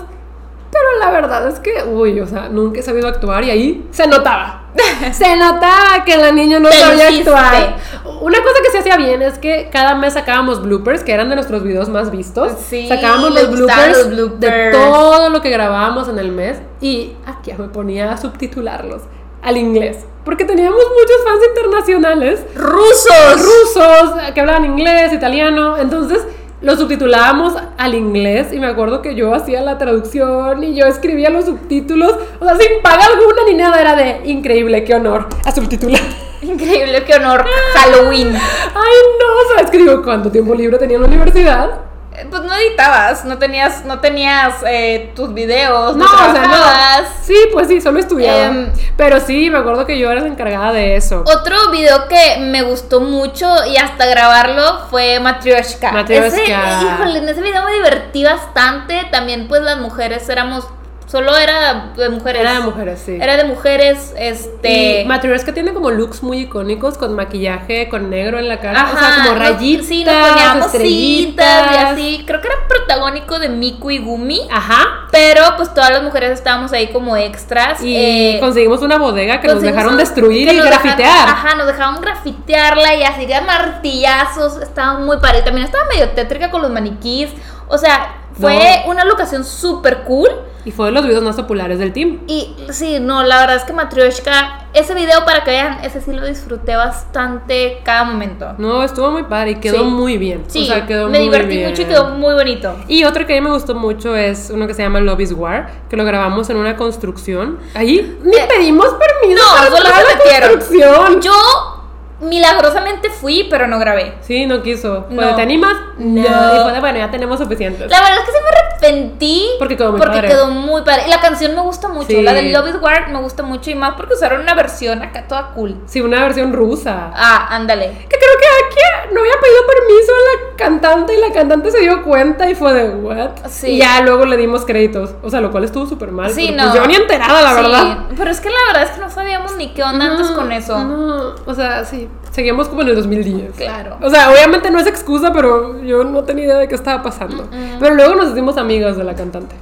pero 0.72 1.00
la 1.00 1.12
verdad 1.12 1.48
es 1.48 1.60
que, 1.60 1.84
uy, 1.88 2.20
o 2.20 2.28
sea, 2.28 2.50
nunca 2.50 2.80
he 2.82 2.84
sabido 2.84 3.08
actuar 3.08 3.44
y 3.46 3.52
ahí 3.52 3.88
se 3.92 4.08
notaba. 4.08 4.65
se 5.14 5.36
notaba 5.36 6.04
que 6.06 6.18
la 6.18 6.32
niña 6.32 6.60
no 6.60 6.72
sabía 6.72 7.08
actuar. 7.08 7.78
Una 8.22 8.42
cosa 8.42 8.56
que 8.64 8.72
se 8.72 8.80
hacía 8.80 8.98
bien 8.98 9.22
es 9.22 9.38
que 9.38 9.70
cada 9.72 9.96
mes 9.96 10.14
sacábamos 10.14 10.62
bloopers, 10.62 11.04
que 11.04 11.12
eran 11.12 11.30
de 11.30 11.36
nuestros 11.36 11.64
videos 11.64 11.90
más 11.90 12.12
vistos. 12.12 12.54
Sí, 12.68 12.88
sacábamos 12.88 13.34
los 13.34 13.52
bloopers, 13.52 13.98
los 13.98 14.10
de 14.10 14.16
bloopers. 14.16 14.72
todo 14.72 15.30
lo 15.30 15.42
que 15.42 15.50
grabábamos 15.50 16.08
en 16.08 16.20
el 16.20 16.32
mes 16.32 16.60
y 16.82 17.14
aquí 17.26 17.52
me 17.58 17.68
ponía 17.68 18.12
a 18.12 18.18
subtitularlos 18.18 19.02
al 19.42 19.58
inglés. 19.58 20.06
Porque 20.24 20.44
teníamos 20.44 20.80
muchos 20.80 21.24
fans 21.24 21.42
internacionales 21.50 22.46
¡Rusos! 22.56 23.46
rusos 23.46 24.32
que 24.34 24.42
hablaban 24.42 24.66
inglés, 24.66 25.14
italiano, 25.14 25.78
entonces 25.78 26.26
lo 26.62 26.76
subtitulábamos 26.76 27.54
al 27.78 27.96
inglés 27.96 28.54
y 28.54 28.60
me 28.60 28.68
acuerdo 28.68 29.02
que 29.02 29.16
yo 29.16 29.34
hacía 29.34 29.62
la 29.62 29.78
traducción 29.78 30.64
y 30.64 30.76
yo 30.76 30.86
escribía 30.86 31.30
los 31.30 31.46
subtítulos, 31.46 32.16
o 32.40 32.46
sea, 32.46 32.56
sin 32.58 32.82
paga 32.82 33.06
alguna 33.06 33.44
ni 33.48 33.56
nada, 33.56 33.80
era 33.80 33.96
de 33.96 34.22
increíble, 34.30 34.84
qué 34.84 34.96
honor 34.96 35.28
a 35.46 35.52
subtitular. 35.52 36.02
Increíble, 36.42 37.04
qué 37.06 37.16
honor. 37.16 37.46
Halloween. 37.74 38.28
Ay, 38.36 38.98
no, 39.20 39.56
¿sabes 39.56 39.72
qué 39.72 39.80
digo? 39.80 40.04
¿Cuánto 40.04 40.30
tiempo 40.30 40.54
libre 40.54 40.78
tenía 40.78 40.98
en 40.98 41.02
la 41.02 41.08
universidad? 41.08 41.95
Eh, 42.18 42.28
Pues 42.30 42.42
no 42.44 42.54
editabas, 42.56 43.26
no 43.26 43.38
tenías, 43.38 43.86
no 43.86 44.00
tenías 44.00 44.56
eh, 44.68 45.12
tus 45.16 45.34
videos, 45.34 45.96
no, 45.96 46.06
No, 46.06 46.14
o 46.14 46.18
sea, 46.18 46.34
trabajabas. 46.34 47.02
no. 47.02 47.24
Sí, 47.26 47.36
pues 47.52 47.68
sí, 47.68 47.82
solo 47.82 48.00
estudiaba. 48.00 48.38
Em, 48.44 48.72
Pero 48.98 49.20
sí, 49.20 49.50
me 49.50 49.58
acuerdo 49.58 49.86
que 49.86 49.98
yo 50.00 50.10
era 50.12 50.22
la 50.22 50.28
encargada 50.28 50.72
de 50.72 50.96
eso. 50.96 51.24
Otro 51.26 51.70
video 51.72 52.08
que 52.08 52.38
me 52.40 52.62
gustó 52.62 53.02
mucho 53.02 53.48
y 53.66 53.78
hasta 53.78 54.06
grabarlo 54.06 54.88
fue 54.90 55.20
Matryoshka. 55.20 55.92
Matryoshka. 55.92 56.28
Ese, 56.28 56.86
híjole, 56.86 57.20
en 57.20 57.30
ese 57.30 57.42
video 57.42 57.64
me 57.66 57.74
divertí 57.74 58.24
bastante. 58.24 59.02
También 59.12 59.48
pues 59.48 59.62
las 59.62 59.78
mujeres 59.78 60.28
éramos, 60.30 60.68
solo 61.08 61.38
era 61.38 61.92
de 61.96 62.10
mujeres. 62.10 62.42
Era 62.42 62.54
de 62.54 62.60
mujeres, 62.62 63.02
sí. 63.06 63.18
Era 63.22 63.38
de 63.38 63.44
mujeres, 63.46 64.14
este... 64.18 65.02
Y 65.02 65.06
Matryoshka 65.06 65.54
tiene 65.54 65.74
como 65.74 65.92
looks 65.92 66.24
muy 66.24 66.40
icónicos 66.40 66.98
con 66.98 67.14
maquillaje, 67.16 67.88
con 67.90 68.10
negro 68.10 68.40
en 68.40 68.48
la 68.48 68.60
cara, 68.60 68.84
o 68.84 68.86
Ajá, 68.88 69.00
sea, 69.16 69.24
como 69.26 69.40
rayitas, 69.40 69.86
Sí, 69.86 70.04
nos 70.04 70.14
poníamos 70.30 70.66
estrellitas 70.68 71.72
y 71.72 71.76
así. 71.78 72.24
Creo 72.26 72.42
que 72.42 72.48
era 72.48 72.58
protagónico 72.68 73.40
de 73.40 73.50
Miku 73.50 73.92
y 73.92 74.00
Gumi. 74.00 74.42
Ajá. 74.52 75.08
Pero 75.12 75.42
pues 75.58 75.74
todas 75.74 75.92
las 75.92 76.04
mujeres 76.04 76.32
estábamos 76.32 76.74
ahí 76.74 76.88
como 76.88 77.16
extras. 77.16 77.82
Y 77.82 77.96
eh, 77.96 78.38
conseguimos 78.42 78.82
una 78.82 78.98
bodega 78.98 79.40
que 79.40 79.48
nos 79.48 79.62
dejaron 79.62 79.94
un- 79.94 79.98
destruir 80.00 80.48
que 80.50 80.56
y 80.56 80.58
dejaron- 80.58 80.82
grafitear. 80.84 81.30
ajá, 81.30 81.56
nos 81.56 81.68
dejaron 81.68 82.02
grafitearla 82.02 82.96
y 82.96 83.04
así 83.04 83.26
de 83.26 83.40
martillazos. 83.42 84.62
Estaba 84.62 85.00
muy 85.00 85.18
padre. 85.18 85.42
También 85.44 85.66
estaba 85.66 85.86
medio 85.86 86.10
tétrica 86.10 86.50
con 86.52 86.62
los 86.62 86.72
maniquís. 86.72 87.30
O 87.68 87.78
sea, 87.78 88.25
fue 88.40 88.82
No. 88.86 88.92
una 88.92 89.06
locación 89.06 89.44
súper 89.46 90.04
cool. 90.04 90.30
Y 90.66 90.72
fue 90.72 90.88
de 90.88 90.94
los 90.94 91.06
videos 91.06 91.22
más 91.22 91.36
populares 91.36 91.78
del 91.78 91.94
team. 91.94 92.22
Y 92.26 92.56
sí, 92.72 92.98
no, 93.00 93.22
la 93.22 93.40
verdad 93.42 93.58
es 93.58 93.64
que 93.66 93.74
Matryoshka, 93.74 94.66
ese 94.74 94.96
video 94.96 95.24
para 95.24 95.44
que 95.44 95.52
vean, 95.52 95.78
ese 95.84 96.02
sí 96.02 96.12
lo 96.12 96.26
disfruté 96.26 96.76
bastante 96.76 97.82
cada 97.84 98.04
momento. 98.04 98.54
No, 98.58 98.82
estuvo 98.84 99.12
muy 99.12 99.22
padre 99.26 99.52
y 99.52 99.56
quedó 99.60 99.78
Sí. 99.80 99.84
muy 99.86 100.18
bien. 100.18 100.44
Sí, 100.48 100.64
o 100.64 100.66
sea, 100.66 100.88
quedó 100.88 101.08
me 101.08 101.20
muy 101.20 101.28
divertí 101.28 101.58
bien. 101.58 101.70
mucho 101.70 101.84
y 101.84 101.86
quedó 101.86 102.10
muy 102.10 102.34
bonito. 102.34 102.76
Y 102.88 103.04
otro 103.04 103.28
que 103.28 103.38
a 103.38 103.42
mí 103.42 103.48
me 103.48 103.54
gustó 103.54 103.76
mucho 103.76 104.16
es 104.16 104.50
uno 104.52 104.66
que 104.66 104.74
se 104.74 104.82
llama 104.82 105.00
Love 105.02 105.20
is 105.22 105.34
War, 105.34 105.70
que 105.88 105.96
lo 105.98 106.04
grabamos 106.04 106.50
en 106.50 106.58
una 106.58 106.76
construcción. 106.76 107.60
Ahí 107.76 108.18
ni 108.24 108.36
Eh, 108.36 108.48
pedimos 108.50 108.88
permiso 108.96 109.44
no, 109.44 109.56
para 109.56 109.70
solo 109.70 109.86
se 109.86 110.04
la 110.04 110.16
metieron. 110.16 110.50
construcción. 110.50 111.22
Yo 111.22 111.75
milagrosamente 112.20 113.10
fui, 113.10 113.48
pero 113.50 113.68
no 113.68 113.80
grabé. 113.80 114.14
Sí, 114.22 114.46
no 114.46 114.62
quiso. 114.62 115.08
No. 115.10 115.28
de, 115.28 115.34
¿te 115.34 115.42
animas? 115.42 115.74
No. 115.98 116.22
Y 116.22 116.74
de, 116.74 116.80
bueno, 116.80 116.98
ya 117.00 117.12
tenemos 117.12 117.40
suficientes. 117.40 117.90
La 117.90 118.02
verdad 118.02 118.20
es 118.20 118.26
que 118.26 118.32
sí 118.32 118.38
me 118.44 118.55
arrepentí. 118.86 119.46
Porque 119.60 119.78
quedó 119.78 119.92
muy 119.92 120.00
porque 120.00 120.16
padre. 120.16 120.28
quedó 120.30 120.48
muy 120.48 120.82
padre. 120.82 121.04
Y 121.08 121.10
la 121.10 121.20
canción 121.20 121.56
me 121.56 121.62
gusta 121.62 121.88
mucho. 121.88 122.08
Sí. 122.08 122.22
La 122.22 122.34
de 122.34 122.44
Love 122.52 122.70
is 122.70 122.82
War 122.82 123.10
me 123.10 123.20
gusta 123.20 123.44
mucho. 123.44 123.70
Y 123.72 123.76
más 123.76 123.94
porque 123.96 124.14
usaron 124.14 124.42
una 124.42 124.54
versión 124.54 125.02
acá 125.02 125.28
toda 125.28 125.50
cool. 125.54 125.78
Sí, 125.86 126.02
una 126.02 126.22
versión 126.22 126.54
rusa. 126.54 127.12
Ah, 127.14 127.48
ándale. 127.52 127.88
Que 127.88 128.18
creo 128.18 128.38
que 128.40 128.46
aquí 128.66 129.14
no 129.14 129.22
había 129.22 129.34
pedido 129.40 129.62
permiso 129.68 130.12
a 130.14 130.16
la 130.16 130.56
cantante 130.58 131.14
y 131.14 131.18
la 131.18 131.32
cantante 131.32 131.72
se 131.72 131.80
dio 131.80 132.04
cuenta 132.04 132.50
y 132.50 132.56
fue 132.56 132.74
de, 132.74 132.90
¿what? 132.90 133.30
Sí. 133.50 133.72
Y 133.72 133.78
ya 133.80 134.02
luego 134.02 134.26
le 134.26 134.38
dimos 134.38 134.66
créditos. 134.66 135.12
O 135.22 135.30
sea, 135.30 135.42
lo 135.42 135.52
cual 135.52 135.64
estuvo 135.64 135.86
súper 135.86 136.12
mal. 136.12 136.32
Sí, 136.32 136.52
no. 136.52 136.64
pues, 136.64 136.76
yo 136.76 136.88
ni 136.88 136.96
enterada, 136.96 137.42
la 137.42 137.50
Sí, 137.50 137.56
verdad. 137.62 137.98
Pero 138.18 138.32
es 138.32 138.40
que 138.42 138.50
la 138.50 138.60
verdad 138.68 138.84
es 138.84 138.90
que 138.92 139.02
no 139.02 139.10
sabíamos 139.10 139.56
ni 139.56 139.74
qué 139.74 139.84
onda 139.84 140.06
antes 140.06 140.28
con 140.32 140.52
eso. 140.52 140.78
No, 140.80 141.36
o 141.46 141.54
sea, 141.54 141.86
sí. 141.86 142.10
Seguimos 142.36 142.68
como 142.68 142.82
en 142.82 142.90
el 142.90 142.96
2010. 142.98 143.56
Claro. 143.56 143.98
O 144.02 144.10
sea, 144.10 144.30
obviamente 144.30 144.70
no 144.70 144.78
es 144.78 144.88
excusa, 144.88 145.32
pero 145.32 145.82
yo 145.84 146.04
no 146.04 146.26
tenía 146.26 146.44
idea 146.44 146.58
de 146.58 146.68
qué 146.68 146.76
estaba 146.76 147.02
pasando. 147.02 147.48
Pero 147.80 147.96
luego 147.96 148.14
nos 148.16 148.34
hicimos 148.34 148.58
amigas 148.58 148.98
de 148.98 149.06
la 149.06 149.16
cantante. 149.16 149.56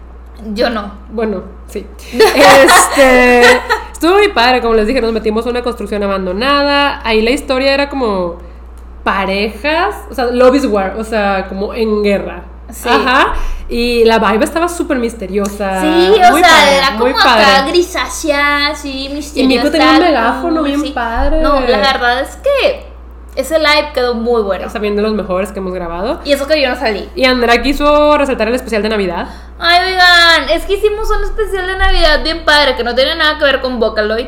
Yo 0.56 0.72
no. 0.72 0.92
Bueno, 1.12 1.44
sí. 1.68 1.86
Este. 2.12 3.44
Estuvo 3.92 4.14
muy 4.14 4.30
padre, 4.30 4.60
como 4.62 4.74
les 4.74 4.88
dije, 4.88 5.02
nos 5.02 5.14
metimos 5.14 5.46
a 5.46 5.52
una 5.52 5.62
construcción 5.62 6.02
abandonada. 6.02 7.00
Ahí 7.08 7.22
la 7.22 7.30
historia 7.30 7.76
era 7.76 7.90
como 7.90 8.38
parejas, 9.04 9.94
o 10.10 10.16
sea, 10.16 10.26
love 10.32 10.56
is 10.56 10.66
war, 10.66 10.96
o 10.98 11.04
sea, 11.04 11.46
como 11.48 11.76
en 11.76 12.02
guerra. 12.02 12.46
Sí. 12.72 12.90
Ajá. 12.90 13.34
Y 13.70 14.04
la 14.06 14.20
vibe 14.20 14.44
estaba 14.46 14.68
súper 14.68 14.98
misteriosa. 14.98 15.82
Sí, 15.82 15.88
o 15.88 16.32
Muy 16.32 16.42
sea, 16.42 16.50
padre, 16.50 16.78
era 16.78 16.92
muy 16.92 17.12
como 17.12 17.24
padre. 17.24 17.44
acá 17.46 17.66
grisácea, 17.68 18.68
así, 18.68 19.10
misteriosa. 19.14 19.64
Mico 19.64 19.72
tenía 19.72 19.92
un 19.94 20.00
megáfono 20.00 20.56
cool, 20.58 20.68
bien 20.68 20.82
sí. 20.82 20.92
padre. 20.92 21.42
No, 21.42 21.60
la 21.62 21.78
verdad 21.78 22.22
es 22.22 22.36
que 22.38 22.92
Ese 23.36 23.58
live 23.58 23.90
quedó 23.94 24.14
muy 24.16 24.42
bueno. 24.44 24.68
Está 24.68 24.78
bien 24.80 24.96
de 24.96 25.02
los 25.02 25.14
mejores 25.14 25.52
que 25.52 25.60
hemos 25.60 25.74
grabado. 25.74 26.20
Y 26.24 26.32
eso 26.34 26.46
que 26.48 26.62
yo 26.62 26.70
no 26.70 26.76
salí. 26.76 27.10
Y 27.16 27.26
Andrea 27.26 27.62
quiso 27.64 28.16
resaltar 28.18 28.48
el 28.48 28.54
especial 28.56 28.84
de 28.84 28.90
Navidad. 28.90 29.28
Ay, 29.60 29.92
oigan, 29.94 30.50
es 30.50 30.66
que 30.66 30.74
hicimos 30.76 31.10
un 31.10 31.24
especial 31.24 31.66
de 31.66 31.78
Navidad 31.78 32.24
bien 32.24 32.46
padre 32.46 32.76
que 32.76 32.84
no 32.84 32.94
tiene 32.94 33.16
nada 33.16 33.38
que 33.40 33.46
ver 33.46 33.60
con 33.62 33.80
Vocaloid. 33.80 34.28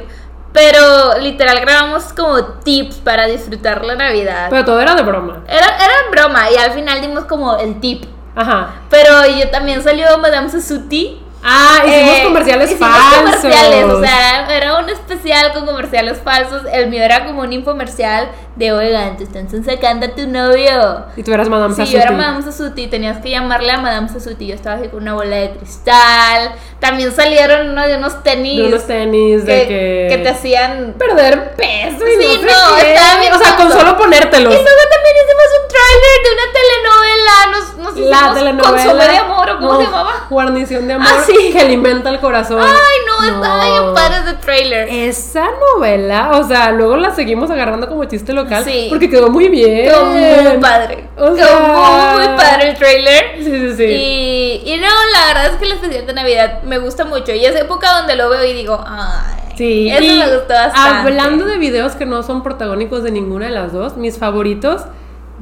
Pero 0.54 1.20
literal 1.20 1.60
grabamos 1.60 2.14
como 2.14 2.44
tips 2.64 2.96
para 2.98 3.28
disfrutar 3.28 3.84
la 3.86 3.96
Navidad. 3.96 4.48
Pero 4.50 4.64
todo 4.66 4.80
era 4.80 4.96
de 4.96 5.04
broma. 5.04 5.44
Era, 5.48 5.68
era 5.78 5.94
broma 6.10 6.50
y 6.50 6.56
al 6.56 6.72
final 6.72 7.02
dimos 7.02 7.26
como 7.26 7.58
el 7.58 7.80
tip. 7.80 8.06
Ajá. 8.36 8.74
Pero 8.90 9.26
yo 9.28 9.50
también 9.50 9.82
salió 9.84 10.18
Madame 10.18 10.50
Sasuti. 10.50 11.22
Ah, 11.48 11.84
hicimos 11.86 12.10
Eh, 12.18 12.24
comerciales 12.24 12.72
hicimos 12.72 12.90
falsos. 12.90 13.20
comerciales, 13.20 13.84
o 13.86 14.02
sea, 14.02 14.48
era 14.58 14.80
un 14.80 14.90
especial 14.90 15.54
con 15.54 15.68
comerciales 15.68 16.20
falsos. 16.24 16.64
El 16.74 16.90
mío 16.90 17.04
era 17.04 17.24
como 17.24 17.42
un 17.42 17.54
infomercial 17.54 18.30
de, 18.56 18.72
oigan, 18.74 19.16
te 19.16 19.26
están 19.26 19.48
sacando 19.64 20.08
a 20.08 20.10
tu 20.16 20.26
novio. 20.28 21.06
Y 21.16 21.22
tú 21.22 21.32
eras 21.34 21.48
Madame 21.48 21.76
Sí, 21.76 21.82
Sasuti. 21.82 21.98
yo 21.98 22.02
era 22.02 22.12
Madame 22.14 22.42
Sasuti, 22.42 22.88
tenías 22.88 23.20
que 23.22 23.30
llamarle 23.30 23.72
a 23.74 23.78
Madame 23.80 24.10
Sasuti. 24.10 24.48
Yo 24.48 24.56
estaba 24.56 24.78
así 24.78 24.88
con 24.88 25.04
una 25.04 25.14
bola 25.14 25.36
de 25.36 25.52
cristal. 25.52 26.52
También 26.80 27.12
salieron 27.14 27.70
uno 27.72 27.88
de 27.88 27.96
unos 27.98 28.22
tenis. 28.22 28.58
De 28.58 28.68
unos 28.68 28.86
tenis 28.86 29.46
de 29.46 29.68
que... 29.68 30.08
que 30.10 30.18
te 30.20 30.30
hacían. 30.30 30.94
Perder 30.98 31.54
peso 31.56 32.06
y 32.08 32.22
Sí, 32.22 32.42
no, 32.46 32.52
no, 32.72 32.78
estaba 32.78 33.20
bien 33.20 33.34
O 33.34 33.38
sea, 33.40 33.56
con 33.56 33.72
solo 33.72 33.98
ponértelos. 33.98 34.54
Y 34.54 34.58
luego 34.58 34.82
también 34.92 35.16
hicimos 35.24 35.46
un 35.62 35.68
tráiler 35.70 36.18
de 36.24 36.30
una 36.36 36.54
telenovela. 36.54 37.36
Nos, 37.52 37.78
nos 37.78 37.98
La 38.10 38.34
telenovela. 38.34 38.84
Consomé 38.84 39.08
de 39.08 39.18
amor, 39.18 39.50
¿o 39.50 39.56
cómo 39.58 39.72
no, 39.74 39.78
se 39.80 39.84
llamaba? 39.86 40.12
Guarnición 40.30 40.88
de 40.88 40.94
amor 40.94 41.08
Ah, 41.12 41.24
sí. 41.26 41.50
que 41.52 41.60
alimenta 41.60 42.10
el 42.10 42.20
corazón. 42.20 42.60
Ay, 42.62 42.98
no, 43.08 43.36
estaba 43.36 43.64
bien 43.66 43.94
padre 43.94 44.16
ese 44.26 44.34
trailer. 44.38 44.88
Esa 44.92 45.46
novela, 45.76 46.32
o 46.38 46.48
sea, 46.48 46.72
luego 46.72 46.98
la 46.98 47.16
seguimos 47.16 47.50
agarrando 47.50 47.88
como 47.88 48.06
chiste 48.06 48.34
local. 48.34 48.64
Sí. 48.66 48.88
Porque 48.90 49.10
quedó 49.10 49.30
muy 49.30 49.48
bien. 49.50 49.86
Quedó 49.86 50.06
muy 50.06 50.58
padre. 50.60 51.06
O 51.18 51.34
Quedó 51.34 51.48
sea- 51.48 52.14
muy, 52.18 52.28
muy 52.28 52.38
padre 52.38 52.70
el 52.70 52.76
trailer. 52.78 53.36
Sí, 53.38 53.46
sí, 53.46 53.74
sí. 53.78 53.84
Y, 53.86 54.62
y 54.74 54.78
no, 54.78 54.88
la 54.88 55.28
verdad 55.34 55.46
es 55.54 55.58
que 55.58 55.66
el 55.66 55.72
especial 55.72 56.06
de 56.06 56.14
Navidad 56.14 56.60
me 56.66 56.78
gusta 56.80 57.06
mucho. 57.06 57.34
Y 57.34 57.46
es 57.46 57.56
época 57.56 58.00
donde 58.00 58.16
lo 58.16 58.30
veo 58.30 58.46
y 58.46 58.54
digo, 58.54 58.84
ay. 58.86 59.54
Sí, 59.56 59.90
Eso 59.90 60.04
y 60.04 60.20
me 60.20 60.36
gustó 60.36 60.54
bastante. 60.54 61.10
Hablando 61.10 61.46
de 61.46 61.58
videos 61.58 61.94
que 61.94 62.06
no 62.06 62.24
son 62.24 62.44
protagónicos 62.44 63.04
de 63.04 63.12
ninguna 63.12 63.46
de 63.46 63.52
las 63.52 63.72
dos, 63.72 63.96
mis 63.96 64.18
favoritos 64.18 64.82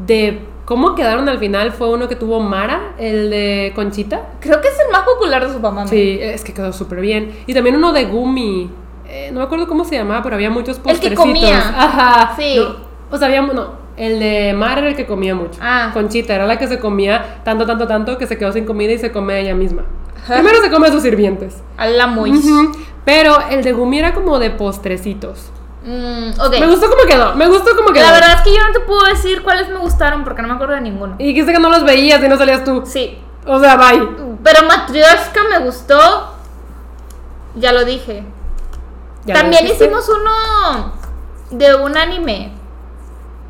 de 0.05 0.39
cómo 0.65 0.95
quedaron 0.95 1.27
al 1.29 1.39
final 1.39 1.71
fue 1.71 1.89
uno 1.89 2.07
que 2.07 2.15
tuvo 2.15 2.39
Mara, 2.39 2.93
el 2.97 3.29
de 3.29 3.71
Conchita. 3.75 4.21
Creo 4.39 4.61
que 4.61 4.67
es 4.67 4.79
el 4.85 4.91
más 4.91 5.03
popular 5.03 5.47
de 5.47 5.53
su 5.53 5.59
mamá. 5.59 5.87
Sí, 5.87 6.19
es 6.21 6.43
que 6.43 6.53
quedó 6.53 6.71
súper 6.73 7.01
bien. 7.01 7.43
Y 7.47 7.53
también 7.53 7.75
uno 7.75 7.91
de 7.91 8.05
Gumi. 8.05 8.69
Eh, 9.07 9.29
no 9.31 9.39
me 9.39 9.45
acuerdo 9.45 9.67
cómo 9.67 9.83
se 9.83 9.95
llamaba, 9.95 10.23
pero 10.23 10.35
había 10.35 10.49
muchos 10.49 10.79
El 10.85 10.99
que 10.99 11.13
comía. 11.13 11.57
Ajá. 11.57 12.35
Sí. 12.35 12.55
No, 12.57 12.75
o 13.11 13.17
sea, 13.17 13.27
había. 13.27 13.41
No, 13.41 13.73
el 13.97 14.19
de 14.19 14.53
Mara 14.53 14.81
era 14.81 14.89
el 14.89 14.95
que 14.95 15.05
comía 15.05 15.35
mucho. 15.35 15.59
Ah. 15.61 15.91
Conchita 15.93 16.33
era 16.33 16.47
la 16.47 16.57
que 16.57 16.67
se 16.67 16.79
comía 16.79 17.41
tanto, 17.43 17.65
tanto, 17.65 17.87
tanto 17.87 18.17
que 18.17 18.25
se 18.25 18.37
quedó 18.37 18.51
sin 18.51 18.65
comida 18.65 18.91
y 18.91 18.97
se 18.97 19.11
come 19.11 19.39
ella 19.39 19.53
misma. 19.53 19.83
Primero 20.27 20.61
se 20.61 20.71
come 20.71 20.87
a 20.87 20.91
sus 20.91 21.03
sirvientes. 21.03 21.55
A 21.77 21.87
la 21.87 22.07
muy. 22.07 22.31
Pero 23.05 23.37
el 23.49 23.63
de 23.63 23.73
Gumi 23.73 23.99
era 23.99 24.13
como 24.13 24.39
de 24.39 24.49
postrecitos. 24.51 25.51
Mm. 25.83 26.31
Me 26.59 26.67
gustó 26.67 26.89
cómo 26.89 27.03
quedó, 27.05 27.35
me 27.35 27.47
gustó 27.47 27.75
cómo 27.75 27.91
quedó. 27.91 28.05
La 28.05 28.13
verdad 28.13 28.35
es 28.37 28.41
que 28.41 28.55
yo 28.55 28.63
no 28.65 28.71
te 28.71 28.79
puedo 28.79 29.03
decir 29.03 29.43
cuáles 29.43 29.67
me 29.67 29.79
gustaron 29.79 30.23
porque 30.23 30.41
no 30.41 30.47
me 30.47 30.53
acuerdo 30.53 30.75
de 30.75 30.81
ninguno. 30.81 31.15
Y 31.19 31.25
dijiste 31.27 31.51
que 31.51 31.59
no 31.59 31.69
los 31.69 31.83
veías 31.83 32.23
y 32.23 32.29
no 32.29 32.37
salías 32.37 32.63
tú. 32.63 32.83
Sí. 32.85 33.19
O 33.45 33.59
sea, 33.59 33.75
bye. 33.75 34.07
Pero 34.43 34.67
Matryoshka 34.67 35.41
me 35.49 35.59
gustó. 35.59 36.29
Ya 37.55 37.73
lo 37.73 37.83
dije. 37.83 38.23
Ya 39.25 39.35
También 39.35 39.67
hicimos 39.67 40.07
uno 40.09 40.93
de 41.51 41.75
un 41.75 41.97
anime. 41.97 42.53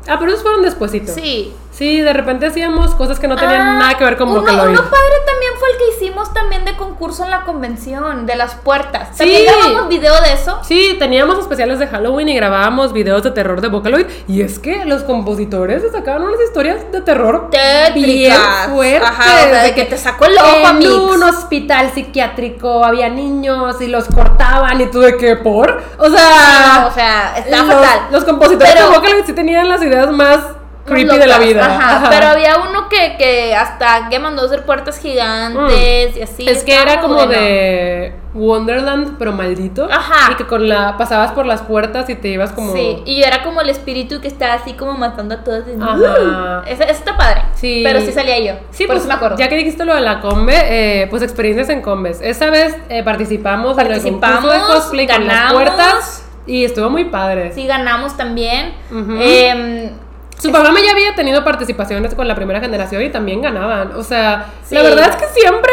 Ah, 0.08 0.16
pero 0.18 0.32
esos 0.32 0.42
fueron 0.42 0.62
despuesitos. 0.62 1.14
Sí. 1.14 1.54
Sí, 1.76 2.00
de 2.00 2.12
repente 2.12 2.46
hacíamos 2.46 2.94
cosas 2.94 3.18
que 3.18 3.26
no 3.26 3.34
tenían 3.34 3.60
Ah, 3.60 3.78
nada 3.80 3.98
que 3.98 4.04
ver 4.04 4.16
con 4.16 4.28
uno, 4.28 4.42
Vocaloid. 4.42 4.70
uno 4.70 4.82
padre 4.82 5.14
también 5.26 5.52
fue 5.58 5.70
el 5.72 5.76
que 5.78 5.84
hicimos 5.96 6.32
también 6.32 6.64
de 6.64 6.76
concurso 6.76 7.24
en 7.24 7.30
la 7.30 7.40
convención, 7.42 8.26
de 8.26 8.36
las 8.36 8.54
puertas. 8.54 9.08
Sí. 9.12 9.18
También 9.18 9.44
grabamos 9.46 9.88
video 9.88 10.14
de 10.22 10.32
eso. 10.34 10.60
Sí, 10.62 10.94
teníamos 11.00 11.36
especiales 11.38 11.80
de 11.80 11.88
Halloween 11.88 12.28
y 12.28 12.36
grabábamos 12.36 12.92
videos 12.92 13.24
de 13.24 13.32
terror 13.32 13.60
de 13.60 13.66
Vocaloid. 13.68 14.06
Y 14.28 14.42
es 14.42 14.60
que 14.60 14.84
los 14.84 15.02
compositores 15.02 15.82
se 15.82 15.90
sacaban 15.90 16.22
unas 16.22 16.40
historias 16.42 16.92
de 16.92 17.00
terror 17.00 17.48
bien 17.50 17.92
Tétricas. 17.92 18.68
fuertes. 18.68 19.08
Ajá, 19.08 19.24
o 19.24 19.48
sea, 19.50 19.62
de 19.64 19.74
que 19.74 19.84
te 19.86 19.98
sacó 19.98 20.26
el 20.26 20.38
ojo, 20.38 20.68
En 20.80 20.92
un 20.92 21.22
hospital 21.24 21.90
psiquiátrico 21.92 22.84
había 22.84 23.08
niños 23.08 23.80
y 23.80 23.88
los 23.88 24.04
cortaban 24.06 24.80
y 24.80 24.86
tú 24.86 25.00
de 25.00 25.16
qué 25.16 25.34
por. 25.34 25.82
O 25.98 26.08
sea, 26.08 26.80
No, 26.82 26.86
o 26.86 26.90
sea, 26.92 27.34
está 27.36 27.64
fatal. 27.64 27.98
los 28.12 28.22
compositores 28.24 28.72
Pero- 28.74 28.90
de 28.90 28.96
Vocaloid 28.96 29.24
sí 29.26 29.32
tenían 29.32 29.68
las 29.68 29.82
ideas 29.82 30.10
más 30.12 30.38
Creepy 30.84 31.18
de 31.18 31.26
la 31.26 31.38
vida. 31.38 31.64
Ajá, 31.64 31.96
Ajá. 31.96 32.10
Pero 32.10 32.26
había 32.26 32.58
uno 32.58 32.88
que, 32.88 33.16
que 33.16 33.54
hasta 33.54 34.08
que 34.10 34.18
mandó 34.18 34.44
hacer 34.44 34.64
puertas 34.64 34.98
gigantes 34.98 36.16
y 36.16 36.22
así. 36.22 36.48
Es 36.48 36.62
que 36.62 36.74
era 36.80 37.00
como 37.00 37.14
bueno. 37.14 37.32
de 37.32 38.14
Wonderland, 38.34 39.16
pero 39.18 39.32
maldito. 39.32 39.88
Ajá. 39.90 40.32
Y 40.32 40.34
que 40.34 40.46
con 40.46 40.68
la 40.68 40.96
pasabas 40.98 41.32
por 41.32 41.46
las 41.46 41.62
puertas 41.62 42.10
y 42.10 42.14
te 42.16 42.28
ibas 42.28 42.52
como. 42.52 42.72
Sí, 42.72 43.02
y 43.06 43.20
yo 43.20 43.24
era 43.26 43.42
como 43.42 43.60
el 43.60 43.70
espíritu 43.70 44.20
que 44.20 44.28
estaba 44.28 44.54
así 44.54 44.74
como 44.74 44.92
matando 44.92 45.36
a 45.36 45.44
todos. 45.44 45.64
Ajá. 45.80 46.64
Ese, 46.66 46.84
ese 46.84 46.92
está 46.92 47.16
padre. 47.16 47.42
Sí. 47.54 47.80
Pero 47.84 48.00
sí 48.00 48.12
salía 48.12 48.38
yo. 48.40 48.60
Sí, 48.70 48.84
por 48.84 48.96
pues 48.96 49.00
eso 49.00 49.08
me 49.08 49.14
acuerdo. 49.14 49.36
ya 49.38 49.48
que 49.48 49.56
dijiste 49.56 49.84
lo 49.84 49.94
de 49.94 50.00
la 50.02 50.20
combe, 50.20 50.54
eh, 51.02 51.06
pues 51.08 51.22
experiencias 51.22 51.68
en 51.70 51.80
combes. 51.80 52.20
Esa 52.20 52.50
vez 52.50 52.76
eh, 52.88 53.02
participamos, 53.02 53.78
en 53.78 53.86
el 53.86 53.92
Participamos, 53.92 54.52
de 54.52 54.58
cosplay 54.60 55.06
con 55.06 55.26
las 55.26 55.36
ganamos. 55.36 55.52
puertas 55.54 56.26
y 56.46 56.64
estuvo 56.64 56.90
muy 56.90 57.04
padre. 57.04 57.52
Sí, 57.54 57.66
ganamos 57.66 58.16
también. 58.16 58.74
Em, 58.90 59.90
Su 60.40 60.50
mamá 60.50 60.78
ya 60.84 60.92
había 60.92 61.14
tenido 61.14 61.42
participaciones 61.44 62.14
con 62.14 62.28
la 62.28 62.34
primera 62.34 62.60
generación 62.60 63.02
y 63.02 63.10
también 63.10 63.40
ganaban. 63.40 63.92
O 63.96 64.02
sea, 64.02 64.46
Sí. 64.68 64.74
la 64.74 64.82
verdad 64.82 65.10
es 65.10 65.16
que 65.16 65.40
siempre 65.40 65.72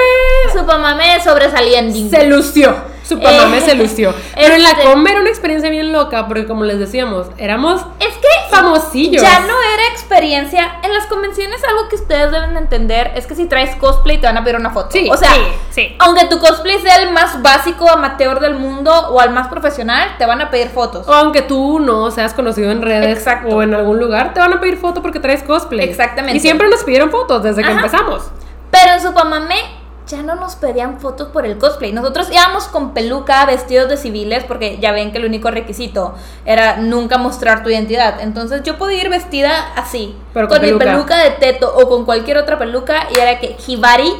su 0.53 0.63
mamá 0.63 0.95
me 0.95 1.21
sobresalía 1.21 1.79
en 1.79 1.91
Disney. 1.93 2.21
se 2.21 2.27
lució. 2.27 2.75
Su 3.11 3.19
papá 3.19 3.43
Eh, 3.43 3.49
me 3.49 3.59
se 3.61 3.75
lució. 3.75 4.13
Pero 4.35 4.55
en 4.55 4.63
la 4.63 4.69
este- 4.71 4.83
combe 4.83 5.11
era 5.11 5.19
una 5.19 5.29
experiencia 5.29 5.69
bien 5.69 5.91
loca 5.91 6.27
porque 6.27 6.47
como 6.47 6.63
les 6.63 6.79
decíamos, 6.79 7.27
éramos 7.37 7.81
Es 7.99 8.13
que 8.15 8.27
famosillos. 8.49 9.21
ya 9.21 9.39
no 9.41 9.53
era 9.73 9.87
experiencia. 9.91 10.79
En 10.83 10.93
las 10.93 11.05
convenciones 11.07 11.61
algo 11.67 11.89
que 11.89 11.95
ustedes 11.95 12.31
deben 12.31 12.53
de 12.53 12.59
entender 12.59 13.11
es 13.15 13.27
que 13.27 13.35
si 13.35 13.47
traes 13.47 13.75
cosplay 13.75 14.17
te 14.19 14.27
van 14.27 14.37
a 14.37 14.43
pedir 14.45 14.55
una 14.57 14.69
foto. 14.69 14.91
Sí, 14.91 15.09
o 15.11 15.17
sea, 15.17 15.29
sí, 15.33 15.41
sí. 15.71 15.95
aunque 15.99 16.25
tu 16.25 16.39
cosplay 16.39 16.79
sea 16.79 16.97
el 17.01 17.11
más 17.11 17.41
básico 17.41 17.89
amateur 17.89 18.39
del 18.39 18.55
mundo 18.55 18.93
o 19.09 19.19
al 19.19 19.31
más 19.31 19.47
profesional, 19.49 20.15
te 20.17 20.25
van 20.25 20.39
a 20.41 20.49
pedir 20.49 20.69
fotos. 20.69 21.05
O 21.07 21.13
aunque 21.13 21.41
tú 21.41 21.79
no 21.79 22.11
seas 22.11 22.33
conocido 22.33 22.71
en 22.71 22.81
redes 22.81 23.17
Exacto. 23.17 23.49
o 23.49 23.61
en 23.61 23.73
algún 23.73 23.99
lugar, 23.99 24.33
te 24.33 24.39
van 24.39 24.53
a 24.53 24.61
pedir 24.61 24.77
foto 24.77 25.01
porque 25.01 25.19
traes 25.19 25.43
cosplay. 25.43 25.83
Exactamente. 25.89 26.37
Y 26.37 26.39
siempre 26.39 26.69
nos 26.69 26.83
pidieron 26.85 27.11
fotos 27.11 27.43
desde 27.43 27.61
que 27.61 27.67
Ajá. 27.69 27.77
empezamos. 27.77 28.23
Pero 28.71 28.93
en 28.93 29.01
Supamame 29.01 29.80
ya 30.11 30.21
no 30.21 30.35
nos 30.35 30.55
pedían 30.55 30.99
fotos 30.99 31.29
por 31.29 31.45
el 31.45 31.57
cosplay. 31.57 31.91
Nosotros 31.93 32.29
íbamos 32.31 32.65
con 32.65 32.93
peluca, 32.93 33.45
vestidos 33.45 33.89
de 33.89 33.97
civiles, 33.97 34.43
porque 34.43 34.77
ya 34.79 34.91
ven 34.91 35.11
que 35.11 35.17
el 35.17 35.25
único 35.25 35.49
requisito 35.49 36.13
era 36.45 36.77
nunca 36.77 37.17
mostrar 37.17 37.63
tu 37.63 37.69
identidad. 37.69 38.19
Entonces 38.21 38.63
yo 38.63 38.77
podía 38.77 39.01
ir 39.01 39.09
vestida 39.09 39.73
así, 39.75 40.15
Pero 40.33 40.47
con 40.47 40.57
con, 40.57 40.65
mi 40.65 40.73
peluca. 40.73 40.85
peluca 40.85 41.17
de 41.17 41.31
teto 41.31 41.73
o 41.75 41.89
con 41.89 42.05
cualquier 42.05 42.37
otra 42.37 42.59
peluca, 42.59 43.07
y 43.15 43.19
era 43.19 43.39
que 43.39 43.57
Hibari 43.65 44.11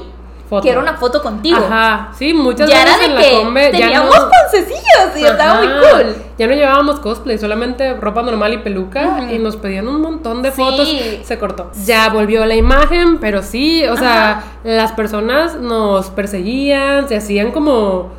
Foto. 0.49 0.79
una 0.79 0.97
foto 0.97 1.21
contigo. 1.21 1.63
Ajá, 1.65 2.11
sí, 2.17 2.33
muchas 2.33 2.69
ya 2.69 2.81
era 2.81 2.97
veces 2.97 3.05
en 3.05 3.15
de 3.15 3.15
la 3.15 3.21
que 3.21 3.35
combe 3.37 3.69
teníamos 3.71 4.15
no... 4.17 4.29
y 5.17 5.23
estaba 5.23 5.53
muy 5.61 5.67
cool. 5.67 6.15
Ya 6.41 6.47
no 6.47 6.55
llevábamos 6.55 6.99
cosplay, 6.99 7.37
solamente 7.37 7.93
ropa 7.93 8.23
normal 8.23 8.51
y 8.51 8.57
peluca 8.57 9.31
y 9.31 9.37
nos 9.37 9.57
pedían 9.57 9.87
un 9.87 10.01
montón 10.01 10.41
de 10.41 10.49
Sí. 10.51 10.55
fotos. 10.59 10.89
Se 11.23 11.37
cortó. 11.37 11.69
Ya 11.85 12.09
volvió 12.09 12.43
la 12.47 12.55
imagen, 12.55 13.19
pero 13.19 13.43
sí, 13.43 13.85
o 13.85 13.95
sea, 13.95 14.43
las 14.63 14.91
personas 14.93 15.53
nos 15.57 16.09
perseguían, 16.09 17.07
se 17.07 17.15
hacían 17.17 17.51
como 17.51 18.09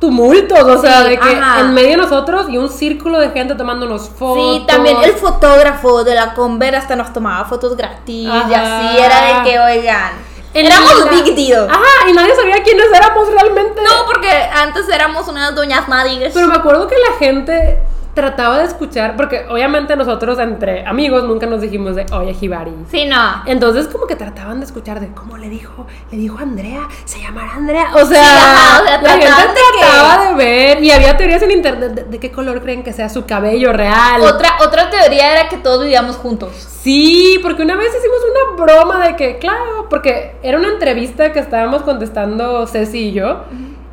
tumultos, 0.00 0.60
o 0.60 0.78
sea, 0.80 1.04
Sí, 1.04 1.10
de 1.10 1.18
que 1.20 1.36
ajá. 1.36 1.60
en 1.60 1.74
medio 1.74 1.90
de 1.90 1.96
nosotros 1.98 2.46
y 2.50 2.58
un 2.58 2.68
círculo 2.68 3.20
de 3.20 3.30
gente 3.30 3.54
tomándonos 3.54 4.08
fotos. 4.08 4.56
Sí, 4.56 4.64
también 4.66 4.96
el 5.04 5.12
fotógrafo 5.12 6.02
de 6.02 6.16
la 6.16 6.34
Conver 6.34 6.74
hasta 6.74 6.96
nos 6.96 7.12
tomaba 7.12 7.44
fotos 7.44 7.76
gratis 7.76 8.26
y 8.26 8.28
Ajá. 8.28 8.88
así 8.88 8.98
era 8.98 9.38
de 9.44 9.48
que, 9.48 9.60
oigan, 9.60 10.10
éramos 10.54 11.04
la- 11.06 11.10
big 11.10 11.34
deal. 11.34 11.68
Ajá, 11.70 12.08
y 12.08 12.12
nadie 12.12 12.34
sabía 12.34 12.62
quiénes 12.62 12.86
éramos 12.94 13.28
realmente. 13.30 13.80
No, 13.82 14.06
porque 14.06 14.30
antes 14.30 14.88
éramos 14.88 15.28
unas 15.28 15.54
doñas 15.54 15.88
madres. 15.88 16.32
Pero 16.34 16.46
me 16.48 16.54
acuerdo 16.56 16.86
que 16.88 16.96
la 17.10 17.16
gente 17.18 17.78
trataba 18.14 18.58
de 18.58 18.64
escuchar, 18.64 19.16
porque 19.16 19.46
obviamente 19.48 19.96
nosotros 19.96 20.38
entre 20.38 20.86
amigos 20.86 21.24
nunca 21.24 21.46
nos 21.46 21.62
dijimos 21.62 21.96
de, 21.96 22.04
oye, 22.12 22.36
Hibari. 22.38 22.72
Sí, 22.90 23.06
no. 23.06 23.42
Entonces 23.46 23.88
como 23.88 24.06
que 24.06 24.16
trataban 24.16 24.60
de 24.60 24.66
escuchar 24.66 25.00
de 25.00 25.08
cómo 25.14 25.38
le 25.38 25.48
dijo, 25.48 25.86
le 26.10 26.18
dijo 26.18 26.36
Andrea, 26.38 26.88
se 27.06 27.20
llamará 27.20 27.54
Andrea. 27.54 27.86
O 27.94 28.04
sea, 28.04 28.22
ajá, 28.22 28.82
o 28.82 28.86
sea, 28.86 29.02
la 29.02 29.10
gente 29.10 29.24
de 29.26 29.30
que- 29.30 29.80
trataba 29.80 30.28
de 30.28 30.34
ver 30.34 30.84
y 30.84 30.90
había 30.90 31.16
teorías 31.16 31.40
en 31.42 31.52
internet 31.52 31.92
de, 31.92 32.04
de 32.04 32.18
qué 32.20 32.30
color 32.30 32.60
creen 32.60 32.82
que 32.82 32.92
sea 32.92 33.08
su 33.08 33.24
cabello 33.24 33.72
real. 33.72 34.20
Otra, 34.20 34.50
otra 34.64 34.90
teoría 34.90 35.32
era 35.32 35.48
que 35.48 35.56
todos 35.56 35.82
vivíamos 35.82 36.16
juntos. 36.16 36.50
Sí, 36.82 37.38
porque 37.42 37.62
una 37.62 37.76
vez 37.76 37.88
hicimos 37.96 38.18
una 38.30 38.62
broma 38.64 39.06
de 39.06 39.16
que, 39.16 39.38
claro, 39.38 39.86
porque 39.88 40.36
era 40.42 40.58
una 40.58 40.68
entrevista 40.68 41.32
que 41.32 41.38
estábamos 41.38 41.82
contestando 41.82 42.66
Ceci 42.66 43.08
y 43.08 43.12
yo, 43.12 43.44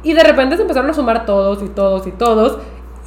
y 0.03 0.13
de 0.13 0.23
repente 0.23 0.55
se 0.55 0.63
empezaron 0.63 0.89
a 0.89 0.93
sumar 0.93 1.25
todos 1.25 1.61
y 1.63 1.67
todos 1.69 2.07
y 2.07 2.11
todos, 2.11 2.57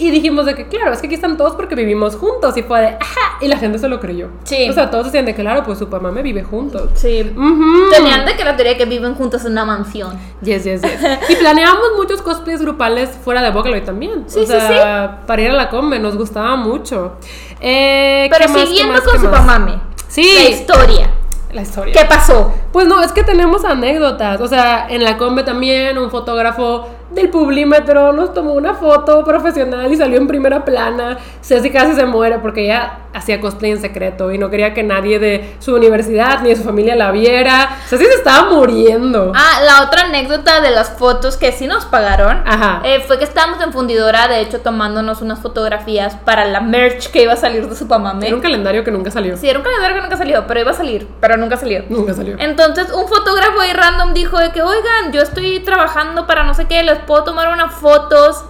Y 0.02 0.10
dijimos 0.10 0.46
de 0.46 0.56
que, 0.56 0.66
claro, 0.66 0.92
es 0.92 1.00
que 1.00 1.06
aquí 1.06 1.14
están 1.14 1.36
todos 1.36 1.54
porque 1.54 1.76
vivimos 1.76 2.16
juntos. 2.16 2.56
Y 2.56 2.64
fue 2.64 2.80
de, 2.80 2.86
ajá. 2.88 3.38
Y 3.40 3.46
la 3.46 3.56
gente 3.56 3.78
se 3.78 3.88
lo 3.88 4.00
creyó. 4.00 4.30
Sí. 4.42 4.68
O 4.68 4.72
sea, 4.72 4.90
todos 4.90 5.04
decían 5.06 5.24
de 5.24 5.32
que, 5.32 5.42
claro, 5.42 5.62
pues 5.62 5.78
su 5.78 5.86
mamá 5.86 6.10
me 6.10 6.22
vive 6.22 6.42
juntos. 6.42 6.90
Sí. 6.94 7.22
Ujú. 7.22 7.88
Tenían 7.88 8.26
de 8.26 8.34
que 8.34 8.44
la 8.44 8.56
teoría 8.56 8.76
que 8.76 8.84
viven 8.84 9.14
juntos 9.14 9.44
en 9.44 9.52
una 9.52 9.64
mansión. 9.64 10.18
Yes, 10.42 10.64
yes, 10.64 10.82
yes. 10.82 10.90
Y 11.28 11.36
planeamos 11.36 11.92
muchos 11.96 12.20
cosplays 12.20 12.60
grupales 12.60 13.10
fuera 13.10 13.42
de 13.42 13.50
Vocaloid 13.50 13.84
también. 13.84 14.24
Sí, 14.26 14.40
o 14.40 14.42
sí, 14.42 14.48
sea, 14.48 15.20
para 15.24 15.40
ir 15.40 15.52
a 15.52 15.54
la 15.54 15.70
combe, 15.70 16.00
nos 16.00 16.16
gustaba 16.16 16.56
mucho. 16.56 17.12
Eh, 17.60 18.26
Pero 18.28 18.46
¿qué 18.46 18.52
más, 18.52 18.62
qué 18.62 18.66
siguiendo 18.66 18.94
más, 18.94 19.02
con 19.02 19.12
qué 19.12 19.20
su 19.20 19.28
mamame. 19.28 19.80
Sí. 20.08 20.34
La 20.42 20.50
historia. 20.50 21.10
La 21.52 21.62
historia. 21.62 21.94
¿Qué 21.94 22.04
pasó? 22.06 22.52
Pues 22.72 22.88
no, 22.88 23.00
es 23.02 23.12
que 23.12 23.22
tenemos 23.22 23.64
anécdotas. 23.64 24.40
O 24.40 24.48
sea, 24.48 24.88
en 24.88 25.04
la 25.04 25.16
combe 25.16 25.44
también 25.44 25.96
un 25.96 26.10
fotógrafo 26.10 26.88
del 27.14 27.28
Publímetro 27.28 28.12
nos 28.12 28.32
tomó 28.32 28.54
una 28.54 28.74
foto 28.74 29.24
profesional 29.24 29.92
y 29.92 29.96
salió 29.96 30.18
en 30.18 30.26
primera 30.26 30.64
plana. 30.64 31.18
Ceci 31.42 31.70
casi 31.70 31.94
se 31.94 32.06
muere 32.06 32.38
porque 32.38 32.64
ella 32.64 32.98
hacía 33.12 33.40
cosplay 33.40 33.72
en 33.72 33.80
secreto 33.80 34.32
y 34.32 34.38
no 34.38 34.48
quería 34.48 34.72
que 34.72 34.82
nadie 34.82 35.18
de 35.18 35.54
su 35.58 35.74
universidad 35.74 36.40
ni 36.40 36.48
de 36.48 36.56
su 36.56 36.64
familia 36.64 36.96
la 36.96 37.10
viera. 37.10 37.76
Ceci 37.86 38.04
se 38.04 38.14
estaba 38.14 38.50
muriendo. 38.50 39.32
Ah, 39.34 39.60
la 39.64 39.82
otra 39.84 40.06
anécdota 40.06 40.60
de 40.60 40.70
las 40.70 40.90
fotos 40.90 41.36
que 41.36 41.52
sí 41.52 41.66
nos 41.66 41.84
pagaron 41.84 42.42
Ajá. 42.46 42.80
eh, 42.84 43.00
fue 43.06 43.18
que 43.18 43.24
estábamos 43.24 43.60
en 43.62 43.72
fundidora, 43.72 44.28
de 44.28 44.40
hecho, 44.40 44.60
tomándonos 44.60 45.20
unas 45.20 45.40
fotografías 45.40 46.16
para 46.24 46.46
la 46.46 46.60
merch 46.60 47.10
que 47.10 47.22
iba 47.22 47.34
a 47.34 47.36
salir 47.36 47.68
de 47.68 47.76
Supamame. 47.76 48.26
Era 48.26 48.36
un 48.36 48.42
calendario 48.42 48.84
que 48.84 48.90
nunca 48.90 49.10
salió. 49.10 49.36
Sí, 49.36 49.48
era 49.48 49.58
un 49.58 49.64
calendario 49.64 49.96
que 49.96 50.02
nunca 50.02 50.16
salió, 50.16 50.46
pero 50.46 50.60
iba 50.60 50.70
a 50.70 50.74
salir, 50.74 51.08
pero 51.20 51.36
nunca 51.36 51.56
salió. 51.56 51.84
Nunca 51.88 52.14
salió. 52.14 52.36
Entonces, 52.38 52.90
un 52.92 53.06
fotógrafo 53.08 53.60
ahí 53.60 53.72
random 53.72 54.14
dijo 54.14 54.38
de 54.38 54.50
que, 54.50 54.62
oigan, 54.62 55.12
yo 55.12 55.20
estoy 55.20 55.60
trabajando 55.60 56.26
para 56.26 56.44
no 56.44 56.54
sé 56.54 56.66
qué, 56.66 56.82
les 56.82 57.01
puedo 57.06 57.24
tomar 57.24 57.48
unas 57.52 57.74
fotos. 57.74 58.44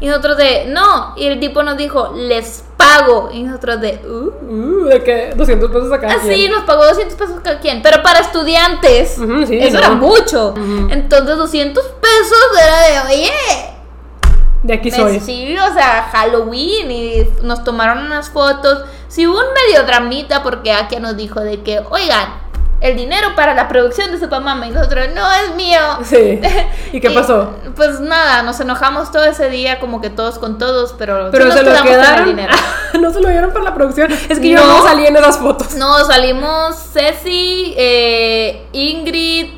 Y 0.00 0.06
nosotros 0.06 0.36
de, 0.36 0.66
no. 0.68 1.14
Y 1.16 1.26
el 1.26 1.40
tipo 1.40 1.62
nos 1.62 1.76
dijo, 1.76 2.12
les 2.14 2.64
pago. 2.76 3.30
Y 3.32 3.42
nosotros 3.42 3.80
de, 3.80 4.00
uh. 4.06 4.44
Uh, 4.48 4.84
de 4.84 5.02
que 5.02 5.32
200 5.34 5.70
pesos 5.70 5.92
acá. 5.92 6.08
Así 6.12 6.48
nos 6.48 6.62
pagó 6.64 6.84
200 6.84 7.16
pesos 7.16 7.40
cada 7.42 7.58
quien. 7.58 7.82
Pero 7.82 8.02
para 8.02 8.20
estudiantes, 8.20 9.18
Ujú, 9.18 9.44
sí, 9.46 9.58
eso 9.58 9.72
no. 9.74 9.78
era 9.78 9.90
mucho. 9.90 10.50
Ujú. 10.50 10.88
Entonces, 10.90 11.36
200 11.36 11.84
pesos 11.84 12.38
era 12.62 13.06
de, 13.08 13.14
oye. 13.14 13.32
De 14.62 14.74
aquí 14.74 14.90
soy. 14.90 15.18
Sí, 15.20 15.56
o 15.56 15.72
sea, 15.74 16.08
Halloween. 16.12 16.90
Y 16.90 17.28
nos 17.42 17.64
tomaron 17.64 17.98
unas 18.06 18.30
fotos. 18.30 18.84
Sí, 19.08 19.26
hubo 19.26 19.36
un 19.38 19.46
medio 19.66 19.84
dramita 19.84 20.42
porque 20.44 20.72
Akia 20.72 21.00
nos 21.00 21.16
dijo 21.16 21.40
de 21.40 21.62
que, 21.62 21.80
oigan, 21.90 22.28
el 22.80 22.96
dinero 22.96 23.28
para 23.34 23.54
la 23.54 23.66
producción 23.68 24.12
de 24.12 24.18
Supamama. 24.18 24.66
Y 24.66 24.70
nosotros, 24.70 25.08
no 25.14 25.32
es 25.32 25.54
mío. 25.56 25.80
Sí. 26.04 26.40
¿Y 26.92 27.00
qué 27.00 27.10
pasó? 27.10 27.54
Pues 27.74 27.98
nada, 28.00 28.42
nos 28.42 28.60
enojamos 28.60 29.10
todo 29.10 29.24
ese 29.24 29.50
día, 29.50 29.80
como 29.80 30.00
que 30.00 30.10
todos 30.10 30.38
con 30.38 30.58
todos, 30.58 30.94
pero, 30.98 31.30
Pero 31.32 31.50
se 31.50 31.62
lo 31.62 31.70
quedamos 31.70 31.80
con 31.82 31.88
el 31.88 32.00
quedaron. 32.00 32.24
dinero. 32.26 32.54
no 33.00 33.12
se 33.12 33.20
lo 33.20 33.28
dieron 33.28 33.50
para 33.52 33.64
la 33.64 33.74
producción. 33.74 34.12
Es 34.28 34.38
que 34.38 34.48
yo 34.50 34.58
No. 34.64 34.82
salí 34.82 35.06
en 35.06 35.16
esas 35.16 35.38
fotos. 35.38 35.74
No, 35.74 36.04
salimos 36.04 36.76
Ceci, 36.92 37.74
eh, 37.76 38.66
Ingrid, 38.72 39.54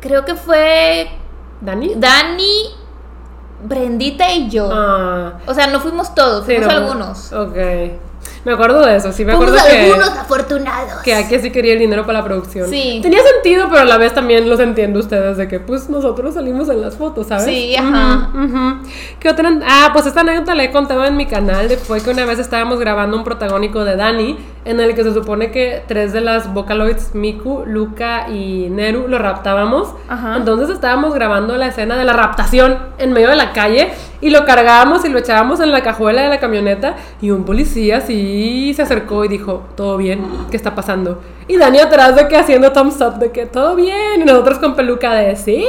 creo 0.00 0.24
que 0.24 0.34
fue 0.36 1.10
¿Dani? 1.60 1.94
Dani, 1.96 2.70
Brendita 3.64 4.30
y 4.30 4.48
yo. 4.48 4.70
Ah. 4.72 5.32
O 5.46 5.52
sea, 5.54 5.66
no 5.66 5.80
fuimos 5.80 6.14
todos, 6.14 6.46
sí, 6.46 6.54
fuimos 6.54 6.72
no. 6.72 6.78
algunos. 6.80 7.32
Ok. 7.32 7.56
Me 8.48 8.54
acuerdo 8.54 8.80
de 8.80 8.96
eso, 8.96 9.12
sí, 9.12 9.26
me 9.26 9.36
Fuimos 9.36 9.54
acuerdo 9.54 9.70
que. 9.70 9.90
algunos 9.92 10.08
afortunados. 10.08 11.02
Que 11.02 11.14
aquí 11.14 11.38
sí 11.38 11.50
quería 11.50 11.74
el 11.74 11.80
dinero 11.80 12.06
para 12.06 12.20
la 12.20 12.24
producción. 12.24 12.66
Sí. 12.70 12.98
Tenía 13.02 13.18
sentido, 13.34 13.66
pero 13.68 13.82
a 13.82 13.84
la 13.84 13.98
vez 13.98 14.14
también 14.14 14.48
los 14.48 14.58
entiendo 14.58 15.00
ustedes 15.00 15.36
de 15.36 15.48
que 15.48 15.60
pues 15.60 15.90
nosotros 15.90 16.32
salimos 16.32 16.70
en 16.70 16.80
las 16.80 16.96
fotos, 16.96 17.26
¿sabes? 17.26 17.44
Sí, 17.44 17.76
ajá. 17.76 18.30
¿Qué 19.20 19.28
otra? 19.28 19.52
Ah, 19.68 19.90
pues 19.92 20.06
esta 20.06 20.22
anécdota 20.22 20.54
la 20.54 20.64
he 20.64 20.70
contado 20.70 21.04
en 21.04 21.14
mi 21.18 21.26
canal. 21.26 21.68
De, 21.68 21.76
fue 21.76 22.00
que 22.00 22.08
una 22.08 22.24
vez 22.24 22.38
estábamos 22.38 22.78
grabando 22.80 23.18
un 23.18 23.22
protagónico 23.24 23.84
de 23.84 23.96
Dani, 23.96 24.38
en 24.68 24.80
el 24.80 24.94
que 24.94 25.02
se 25.02 25.14
supone 25.14 25.50
que 25.50 25.82
tres 25.88 26.12
de 26.12 26.20
las 26.20 26.52
Vocaloids, 26.52 27.14
Miku, 27.14 27.62
Luca 27.64 28.28
y 28.28 28.68
Neru, 28.68 29.08
lo 29.08 29.18
raptábamos. 29.18 29.94
Ajá. 30.08 30.36
Entonces 30.36 30.68
estábamos 30.68 31.14
grabando 31.14 31.56
la 31.56 31.68
escena 31.68 31.96
de 31.96 32.04
la 32.04 32.12
raptación 32.12 32.76
en 32.98 33.14
medio 33.14 33.30
de 33.30 33.36
la 33.36 33.54
calle 33.54 33.88
y 34.20 34.28
lo 34.28 34.44
cargábamos 34.44 35.06
y 35.06 35.08
lo 35.08 35.18
echábamos 35.18 35.60
en 35.60 35.72
la 35.72 35.82
cajuela 35.82 36.20
de 36.20 36.28
la 36.28 36.38
camioneta 36.38 36.96
y 37.22 37.30
un 37.30 37.44
policía 37.44 38.02
sí 38.02 38.74
se 38.76 38.82
acercó 38.82 39.24
y 39.24 39.28
dijo, 39.28 39.64
todo 39.74 39.96
bien, 39.96 40.20
¿qué 40.50 40.56
está 40.58 40.74
pasando? 40.74 41.22
Y 41.48 41.56
Dani 41.56 41.78
atrás 41.78 42.14
de 42.14 42.28
que 42.28 42.36
haciendo 42.36 42.72
thumbs 42.72 43.00
up 43.00 43.18
de 43.18 43.32
que 43.32 43.46
todo 43.46 43.74
bien 43.74 44.20
y 44.20 44.24
nosotros 44.24 44.58
con 44.58 44.76
peluca 44.76 45.14
de 45.14 45.34
sí 45.34 45.64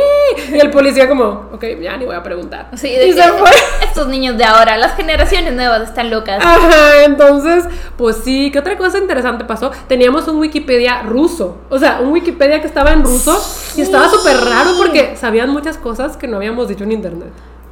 y 0.51 0.59
el 0.59 0.69
policía 0.71 1.07
como, 1.07 1.47
ok, 1.53 1.63
ya 1.81 1.95
ni 1.95 2.05
voy 2.05 2.15
a 2.15 2.21
preguntar. 2.21 2.67
Sí, 2.75 2.89
de 2.89 3.07
y 3.07 3.13
que 3.13 3.21
se 3.21 3.29
fue. 3.29 3.49
estos 3.83 4.07
niños 4.07 4.37
de 4.37 4.43
ahora, 4.43 4.75
las 4.77 4.95
generaciones 4.95 5.53
nuevas 5.53 5.83
están 5.83 6.09
locas. 6.09 6.43
Ajá, 6.43 7.05
entonces, 7.05 7.63
pues 7.97 8.17
sí, 8.17 8.51
¿qué 8.51 8.59
otra 8.59 8.77
cosa 8.77 8.97
interesante 8.97 9.45
pasó? 9.45 9.71
Teníamos 9.87 10.27
un 10.27 10.37
Wikipedia 10.39 11.01
ruso, 11.03 11.59
o 11.69 11.79
sea, 11.79 11.99
un 12.01 12.09
Wikipedia 12.11 12.59
que 12.59 12.67
estaba 12.67 12.91
en 12.91 13.03
ruso 13.03 13.41
y 13.77 13.81
estaba 13.81 14.09
súper 14.09 14.37
raro 14.37 14.71
porque 14.77 15.15
sabían 15.15 15.49
muchas 15.49 15.77
cosas 15.77 16.17
que 16.17 16.27
no 16.27 16.37
habíamos 16.37 16.67
dicho 16.67 16.83
en 16.83 16.91
internet. 16.91 17.29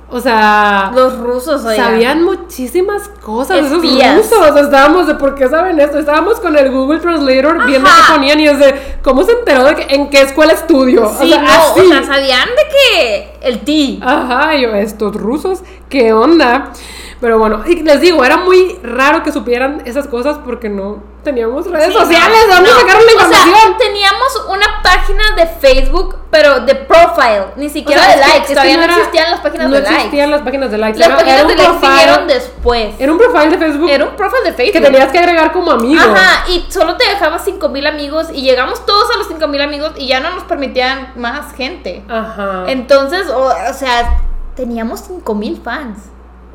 O 0.09 0.21
sea, 0.21 0.91
Los 0.95 1.17
rusos, 1.17 1.65
oigan. 1.65 1.85
sabían 1.85 2.23
muchísimas 2.23 3.09
cosas, 3.09 3.57
esos 3.57 3.81
rusos, 3.83 4.55
estábamos 4.61 5.05
de 5.05 5.15
por 5.15 5.35
qué 5.35 5.49
saben 5.49 5.77
esto, 5.81 5.99
estábamos 5.99 6.39
con 6.39 6.57
el 6.57 6.71
Google 6.71 6.99
Translator 6.99 7.65
viendo 7.65 7.89
qué 7.89 8.13
ponían 8.13 8.39
y 8.39 8.47
es 8.47 8.57
de, 8.57 8.99
¿cómo 9.03 9.23
se 9.25 9.33
enteró 9.33 9.65
de 9.65 9.75
que, 9.75 9.95
en 9.95 10.09
qué 10.09 10.21
escuela 10.21 10.53
estudio? 10.53 11.11
Sí, 11.19 11.25
o 11.25 11.27
sea, 11.27 11.41
no, 11.41 11.49
así. 11.49 11.79
o 11.81 11.87
sea, 11.89 12.03
sabían 12.05 12.47
de 12.47 12.63
que 12.71 13.37
el 13.41 13.59
ti. 13.59 13.99
Ajá, 14.01 14.55
yo, 14.55 14.73
estos 14.75 15.13
rusos, 15.13 15.59
¿qué 15.89 16.13
onda? 16.13 16.71
Pero 17.19 17.39
bueno, 17.39 17.63
y 17.65 17.81
les 17.81 17.99
digo, 18.01 18.23
era 18.23 18.37
muy 18.37 18.79
raro 18.83 19.23
que 19.23 19.31
supieran 19.31 19.81
esas 19.85 20.07
cosas 20.07 20.37
porque 20.45 20.69
no 20.69 21.01
teníamos 21.23 21.65
redes 21.69 21.87
Sí, 21.87 21.93
sociales. 21.93 22.37
no, 22.41 22.47
¿De 22.47 22.53
dónde 22.55 22.69
no. 22.69 22.79
sacaron 22.79 23.01
la 23.05 23.11
O 23.11 23.13
información? 23.15 23.55
sea, 23.55 23.77
teníamos 23.77 24.43
una 24.49 24.81
página 24.83 25.23
de 25.35 25.47
Facebook, 25.47 26.15
pero 26.29 26.59
de 26.61 26.75
profile, 26.75 27.45
ni 27.55 27.65
O 27.65 27.69
siquiera 27.69 28.03
sea, 28.03 28.11
de 28.15 28.21
likes. 28.21 28.37
es 28.37 28.47
que 28.47 28.53
Todavía 28.53 28.77
no, 28.77 28.83
era- 28.83 28.93
existían 28.97 29.31
las 29.31 29.39
páginas 29.41 29.67
no 29.69 29.75
de 29.75 29.81
likes. 29.81 29.95
existían 29.97 30.31
las 30.31 30.41
páginas 30.41 30.71
de 30.71 30.77
likes. 30.77 30.99
Las 30.99 31.07
era, 31.07 31.17
páginas 31.17 31.39
era 31.39 31.47
de 31.49 31.55
likes 31.55 31.71
profile- 31.71 31.89
vinieron 31.97 32.27
después. 32.27 32.95
Era 32.99 33.11
un 33.11 33.17
profile 33.17 33.49
de 33.49 33.57
Facebook 33.57 33.89
Era 33.89 34.05
un 34.05 34.15
profile 34.15 34.43
de 34.43 34.53
Facebook. 34.53 34.73
que 34.73 34.81
tenías 34.81 35.11
que 35.11 35.17
agregar 35.19 35.51
como 35.51 35.71
amigo. 35.71 36.01
Ajá, 36.01 36.45
y 36.49 36.65
solo 36.69 36.95
te 36.97 37.09
dejaba 37.09 37.39
5000 37.39 37.87
amigos 37.87 38.27
y 38.31 38.41
llegamos 38.43 38.85
todos 38.85 39.09
a 39.13 39.17
los 39.17 39.27
5000 39.27 39.61
amigos 39.61 39.91
y 39.97 40.07
ya 40.07 40.19
no 40.19 40.29
nos 40.35 40.43
permitían 40.43 41.13
más 41.15 41.53
gente. 41.55 42.03
Ajá. 42.07 42.65
Entonces, 42.67 43.27
o, 43.29 43.41
o 43.47 43.73
sea, 43.73 44.21
teníamos 44.55 45.01
5000 45.01 45.59
fans. 45.63 45.97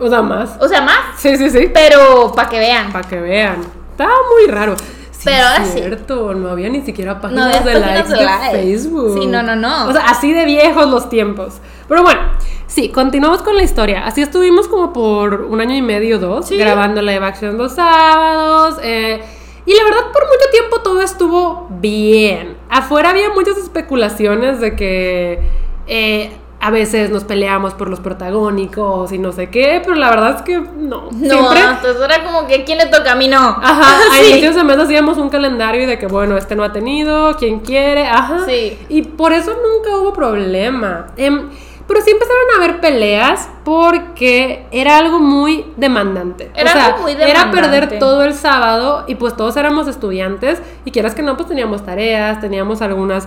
O 0.03 0.09
sea, 0.09 0.23
más. 0.23 0.57
O 0.61 0.69
sea, 0.69 0.81
más, 0.83 0.99
Sí, 1.17 1.37
sí, 1.37 1.49
sí. 1.51 1.71
pero 1.73 2.33
para 2.35 2.49
que 2.49 2.59
vean. 2.59 2.93
Para 2.93 3.09
que 3.09 3.21
vean. 3.21 3.57
Estaba 3.93 4.13
muy 4.35 4.51
raro. 4.53 4.75
Sí, 4.77 5.29
Pero 5.31 5.47
ahora 5.47 5.63
es 5.63 5.71
sí. 5.71 5.79
cierto, 5.79 6.35
no 6.35 6.49
había 6.51 6.69
ni 6.69 6.81
siquiera 6.83 7.15
No 7.15 7.21
páginas 7.21 7.57
había 7.57 7.61
de 7.75 7.81
páginas 7.81 8.11
likes 8.11 8.57
de. 8.57 8.63
Facebook. 8.63 9.19
Sí, 9.21 9.27
no, 9.27 9.43
no, 9.45 9.55
no. 9.55 9.87
O 9.89 9.93
sea, 9.93 10.07
así 10.07 10.33
de 10.33 10.45
viejos 10.45 10.89
los 10.91 11.09
tiempos. 11.09 11.61
Pero 11.89 12.03
bueno, 12.03 12.21
sí, 12.67 12.89
continuamos 12.89 13.43
con 13.43 13.57
la 13.57 13.63
historia. 13.63 14.05
Así 14.05 14.21
estuvimos 14.23 14.67
como 14.67 14.93
por 14.93 15.43
un 15.43 15.61
año 15.61 15.77
y 15.77 15.83
medio, 15.83 16.19
dos, 16.19 16.49
Sí. 16.49 16.57
grabando 16.57 17.01
live 17.03 17.25
action 17.25 17.57
los 17.57 17.73
sábados. 17.75 18.79
eh, 18.83 19.23
y 19.65 19.75
la 19.77 19.85
verdad, 19.85 20.11
por 20.13 20.25
mucho 20.25 20.51
tiempo 20.51 20.81
todo 20.81 21.01
estuvo 21.03 21.69
bien. 21.71 22.57
Afuera 22.69 23.11
había 23.11 23.29
muchas 23.31 23.57
especulaciones 23.59 24.59
de 24.61 24.75
que 24.75 25.39
eh, 25.87 26.33
a 26.63 26.71
veces 26.71 27.11
nos 27.11 27.25
peleamos 27.25 27.75
por 27.75 27.91
los 27.91 27.99
protagónicos 27.99 29.11
y 29.11 29.19
no 29.19 29.33
sé 29.33 29.51
qué, 29.51 29.83
pero 29.85 29.97
la 29.97 30.11
verdad 30.11 30.37
es 30.37 30.43
que 30.43 30.61
no. 30.61 31.09
no, 31.11 31.11
Siempre 31.11 31.61
entonces 31.61 32.01
era 32.01 32.23
como 32.23 32.47
que 32.47 32.63
¿quién 32.63 32.79
le 32.79 32.87
toca 32.87 33.13
a 33.13 33.15
mí 33.17 33.27
no? 33.27 33.37
Ajá, 33.37 33.99
a 34.13 34.17
sí. 34.17 34.31
inicios 34.31 34.55
de 34.55 34.63
mes 34.63 34.79
hacíamos 34.79 35.19
un 35.19 35.29
calendario 35.29 35.89
de 35.89 35.99
que, 35.99 36.07
bueno, 36.07 36.37
este 36.37 36.55
no 36.55 36.63
ha 36.63 36.73
tenido, 36.73 37.37
quien 37.37 37.59
quiere, 37.61 38.07
ajá. 38.07 38.45
Sí. 38.47 38.79
Y 38.89 39.03
por 39.03 39.33
eso 39.33 39.51
nunca 39.51 39.97
hubo 39.97 40.13
problema. 40.13 41.09
Em, 41.17 41.51
pero 41.89 42.01
sí 42.01 42.13
empezaron 42.13 42.45
a 42.55 42.57
haber 42.59 42.81
peleas 42.81 43.49
porque 43.65 44.67
era 44.71 44.99
algo 44.99 45.19
muy 45.19 45.67
demandante. 45.77 46.53
Era 46.55 46.71
o 46.71 46.75
sea, 46.75 46.87
algo 46.87 46.99
muy 47.03 47.13
era 47.13 47.27
demandante. 47.27 47.61
perder 47.61 47.99
todo 47.99 48.23
el 48.23 48.35
sábado 48.35 49.03
y 49.09 49.17
pues 49.17 49.37
todos 49.37 49.57
éramos 49.57 49.89
estudiantes 49.89 50.63
y 50.85 50.93
quieras 50.93 51.17
que 51.17 51.23
no, 51.23 51.37
pues 51.37 51.49
teníamos 51.49 51.85
tareas, 51.85 52.41
teníamos 52.41 52.83
algunas 52.83 53.27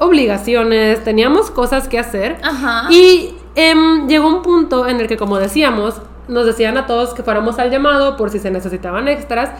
obligaciones, 0.00 1.04
teníamos 1.04 1.50
cosas 1.50 1.86
que 1.86 1.98
hacer. 1.98 2.38
Ajá. 2.42 2.90
Y 2.90 3.34
em, 3.54 4.08
llegó 4.08 4.26
un 4.26 4.42
punto 4.42 4.88
en 4.88 5.00
el 5.00 5.06
que, 5.06 5.16
como 5.16 5.38
decíamos, 5.38 6.00
nos 6.26 6.46
decían 6.46 6.76
a 6.76 6.86
todos 6.86 7.14
que 7.14 7.22
fuéramos 7.22 7.58
al 7.58 7.70
llamado 7.70 8.16
por 8.16 8.30
si 8.30 8.38
se 8.38 8.50
necesitaban 8.50 9.06
extras. 9.08 9.50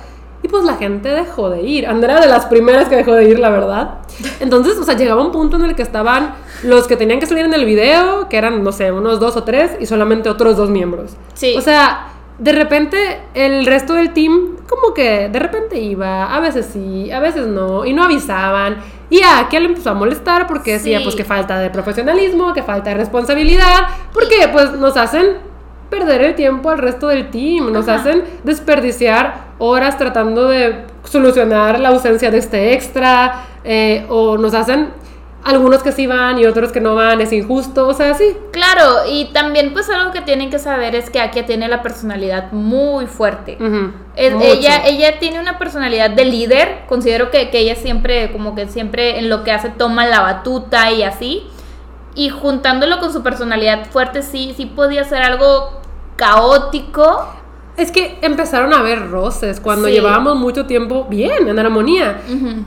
Y 0.43 0.49
pues 0.49 0.65
la 0.65 0.77
gente 0.77 1.11
dejó 1.11 1.51
de 1.51 1.63
ir. 1.63 1.87
Andrea 1.87 2.19
de 2.19 2.27
las 2.27 2.47
primeras 2.47 2.89
que 2.89 2.97
dejó 2.97 3.13
de 3.13 3.29
ir, 3.29 3.39
la 3.39 3.51
verdad. 3.51 3.99
Entonces, 4.41 4.79
o 4.79 4.85
sea, 4.85 4.97
llegaba 4.97 5.23
un 5.23 5.33
punto 5.33 5.57
en 5.57 5.67
el 5.67 5.75
que 5.75 5.83
estaban 5.83 6.35
los 6.63 6.87
que 6.87 6.97
tenían 6.97 7.21
que 7.21 7.27
salir 7.27 7.45
en 7.45 7.53
el 7.53 7.67
video, 7.67 8.27
que 8.31 8.39
eran, 8.39 8.65
no 8.65 8.73
sé, 8.73 8.91
unos 8.91 9.21
dos 9.21 9.37
o 9.37 9.45
tres, 9.45 9.73
y 9.79 9.85
solamente 9.85 10.31
otros 10.31 10.57
dos 10.57 10.71
miembros. 10.71 11.13
Sí. 11.35 11.55
O 11.59 11.61
sea, 11.61 12.09
de 12.41 12.53
repente 12.53 13.21
el 13.35 13.67
resto 13.67 13.95
del 13.95 14.13
team 14.13 14.57
como 14.69 14.95
que 14.95 15.29
de 15.29 15.39
repente 15.39 15.79
iba, 15.79 16.35
a 16.35 16.41
veces 16.41 16.71
sí, 16.73 17.11
a 17.13 17.21
veces 17.21 17.47
no, 17.47 17.85
y 17.85 17.93
no 17.93 18.03
avisaban. 18.05 18.79
Y 19.11 19.21
a 19.23 19.41
Akia 19.41 19.61
le 19.61 19.67
empezó 19.67 19.91
a 19.91 19.95
molestar 19.95 20.47
porque 20.47 20.73
decía 20.75 20.99
Sí. 20.99 21.05
pues 21.05 21.17
que 21.17 21.25
falta 21.25 21.59
de 21.59 21.69
profesionalismo, 21.71 22.53
que 22.55 22.63
falta 22.63 22.91
de 22.91 22.97
responsabilidad, 22.97 23.89
porque 24.13 24.49
pues 24.53 24.73
nos 24.73 24.97
hacen 24.97 25.37
perder 25.91 26.23
el 26.23 26.35
tiempo 26.35 26.71
al 26.71 26.79
resto 26.79 27.09
del 27.09 27.31
team, 27.31 27.73
nos 27.73 27.89
Ajá. 27.89 28.01
hacen 28.01 28.25
desperdiciar 28.45 29.51
horas 29.59 29.99
tratando 29.99 30.49
de 30.49 30.85
solucionar 31.05 31.79
la 31.81 31.89
ausencia 31.91 32.31
de 32.31 32.39
este 32.39 32.73
extra, 32.73 33.45
eh, 33.65 34.07
o 34.09 34.39
nos 34.39 34.55
hacen 34.55 34.89
algunos 35.43 35.83
que 35.83 35.91
sí 35.93 36.07
van 36.07 36.39
y 36.39 36.45
otros 36.47 36.71
que 36.71 36.81
no 36.81 36.95
van, 36.95 37.21
es 37.21 37.33
injusto, 37.33 37.89
o 37.89 37.95
sea, 37.95 38.15
sí. 38.15 38.37
Claro, 38.53 39.07
y 39.09 39.27
también 39.33 39.73
pues 39.73 39.89
algo 39.89 40.13
que 40.13 40.21
tienen 40.21 40.51
que 40.51 40.59
saber 40.59 40.95
es 40.95 41.09
que 41.09 41.21
Akia 41.21 41.47
tiene 41.47 41.67
la 41.69 41.83
personalidad 41.83 42.53
muy 42.53 43.07
fuerte. 43.07 43.57
Es- 44.17 44.35
ella, 44.43 44.83
ella 44.87 45.19
tiene 45.19 45.41
una 45.41 45.59
personalidad 45.59 46.11
de 46.11 46.25
líder, 46.27 46.83
considero 46.89 47.31
que, 47.31 47.49
que 47.51 47.61
ella 47.61 47.75
siempre, 47.75 48.31
como 48.33 48.55
que 48.55 48.69
siempre 48.69 49.19
en 49.19 49.29
lo 49.31 49.43
que 49.45 49.53
hace 49.53 49.71
toma 49.71 50.07
la 50.07 50.21
batuta 50.21 50.91
y 50.93 51.03
así. 51.05 51.47
Y 52.15 52.29
juntándolo 52.29 52.99
con 52.99 53.13
su 53.13 53.23
personalidad 53.23 53.87
fuerte, 53.87 54.23
sí, 54.23 54.53
sí 54.57 54.67
podía 54.67 55.05
ser 55.05 55.23
algo 55.23 55.81
caótico. 56.17 57.27
Es 57.77 57.93
que 57.93 58.19
empezaron 58.23 58.73
a 58.75 58.79
haber 58.81 59.11
roces 59.11 59.61
cuando 59.61 59.89
Sí. 59.89 59.95
llevábamos 59.95 60.37
mucho 60.37 60.67
tiempo 60.67 61.07
bien, 61.09 61.49
en 61.49 61.59
armonía. 61.59 62.21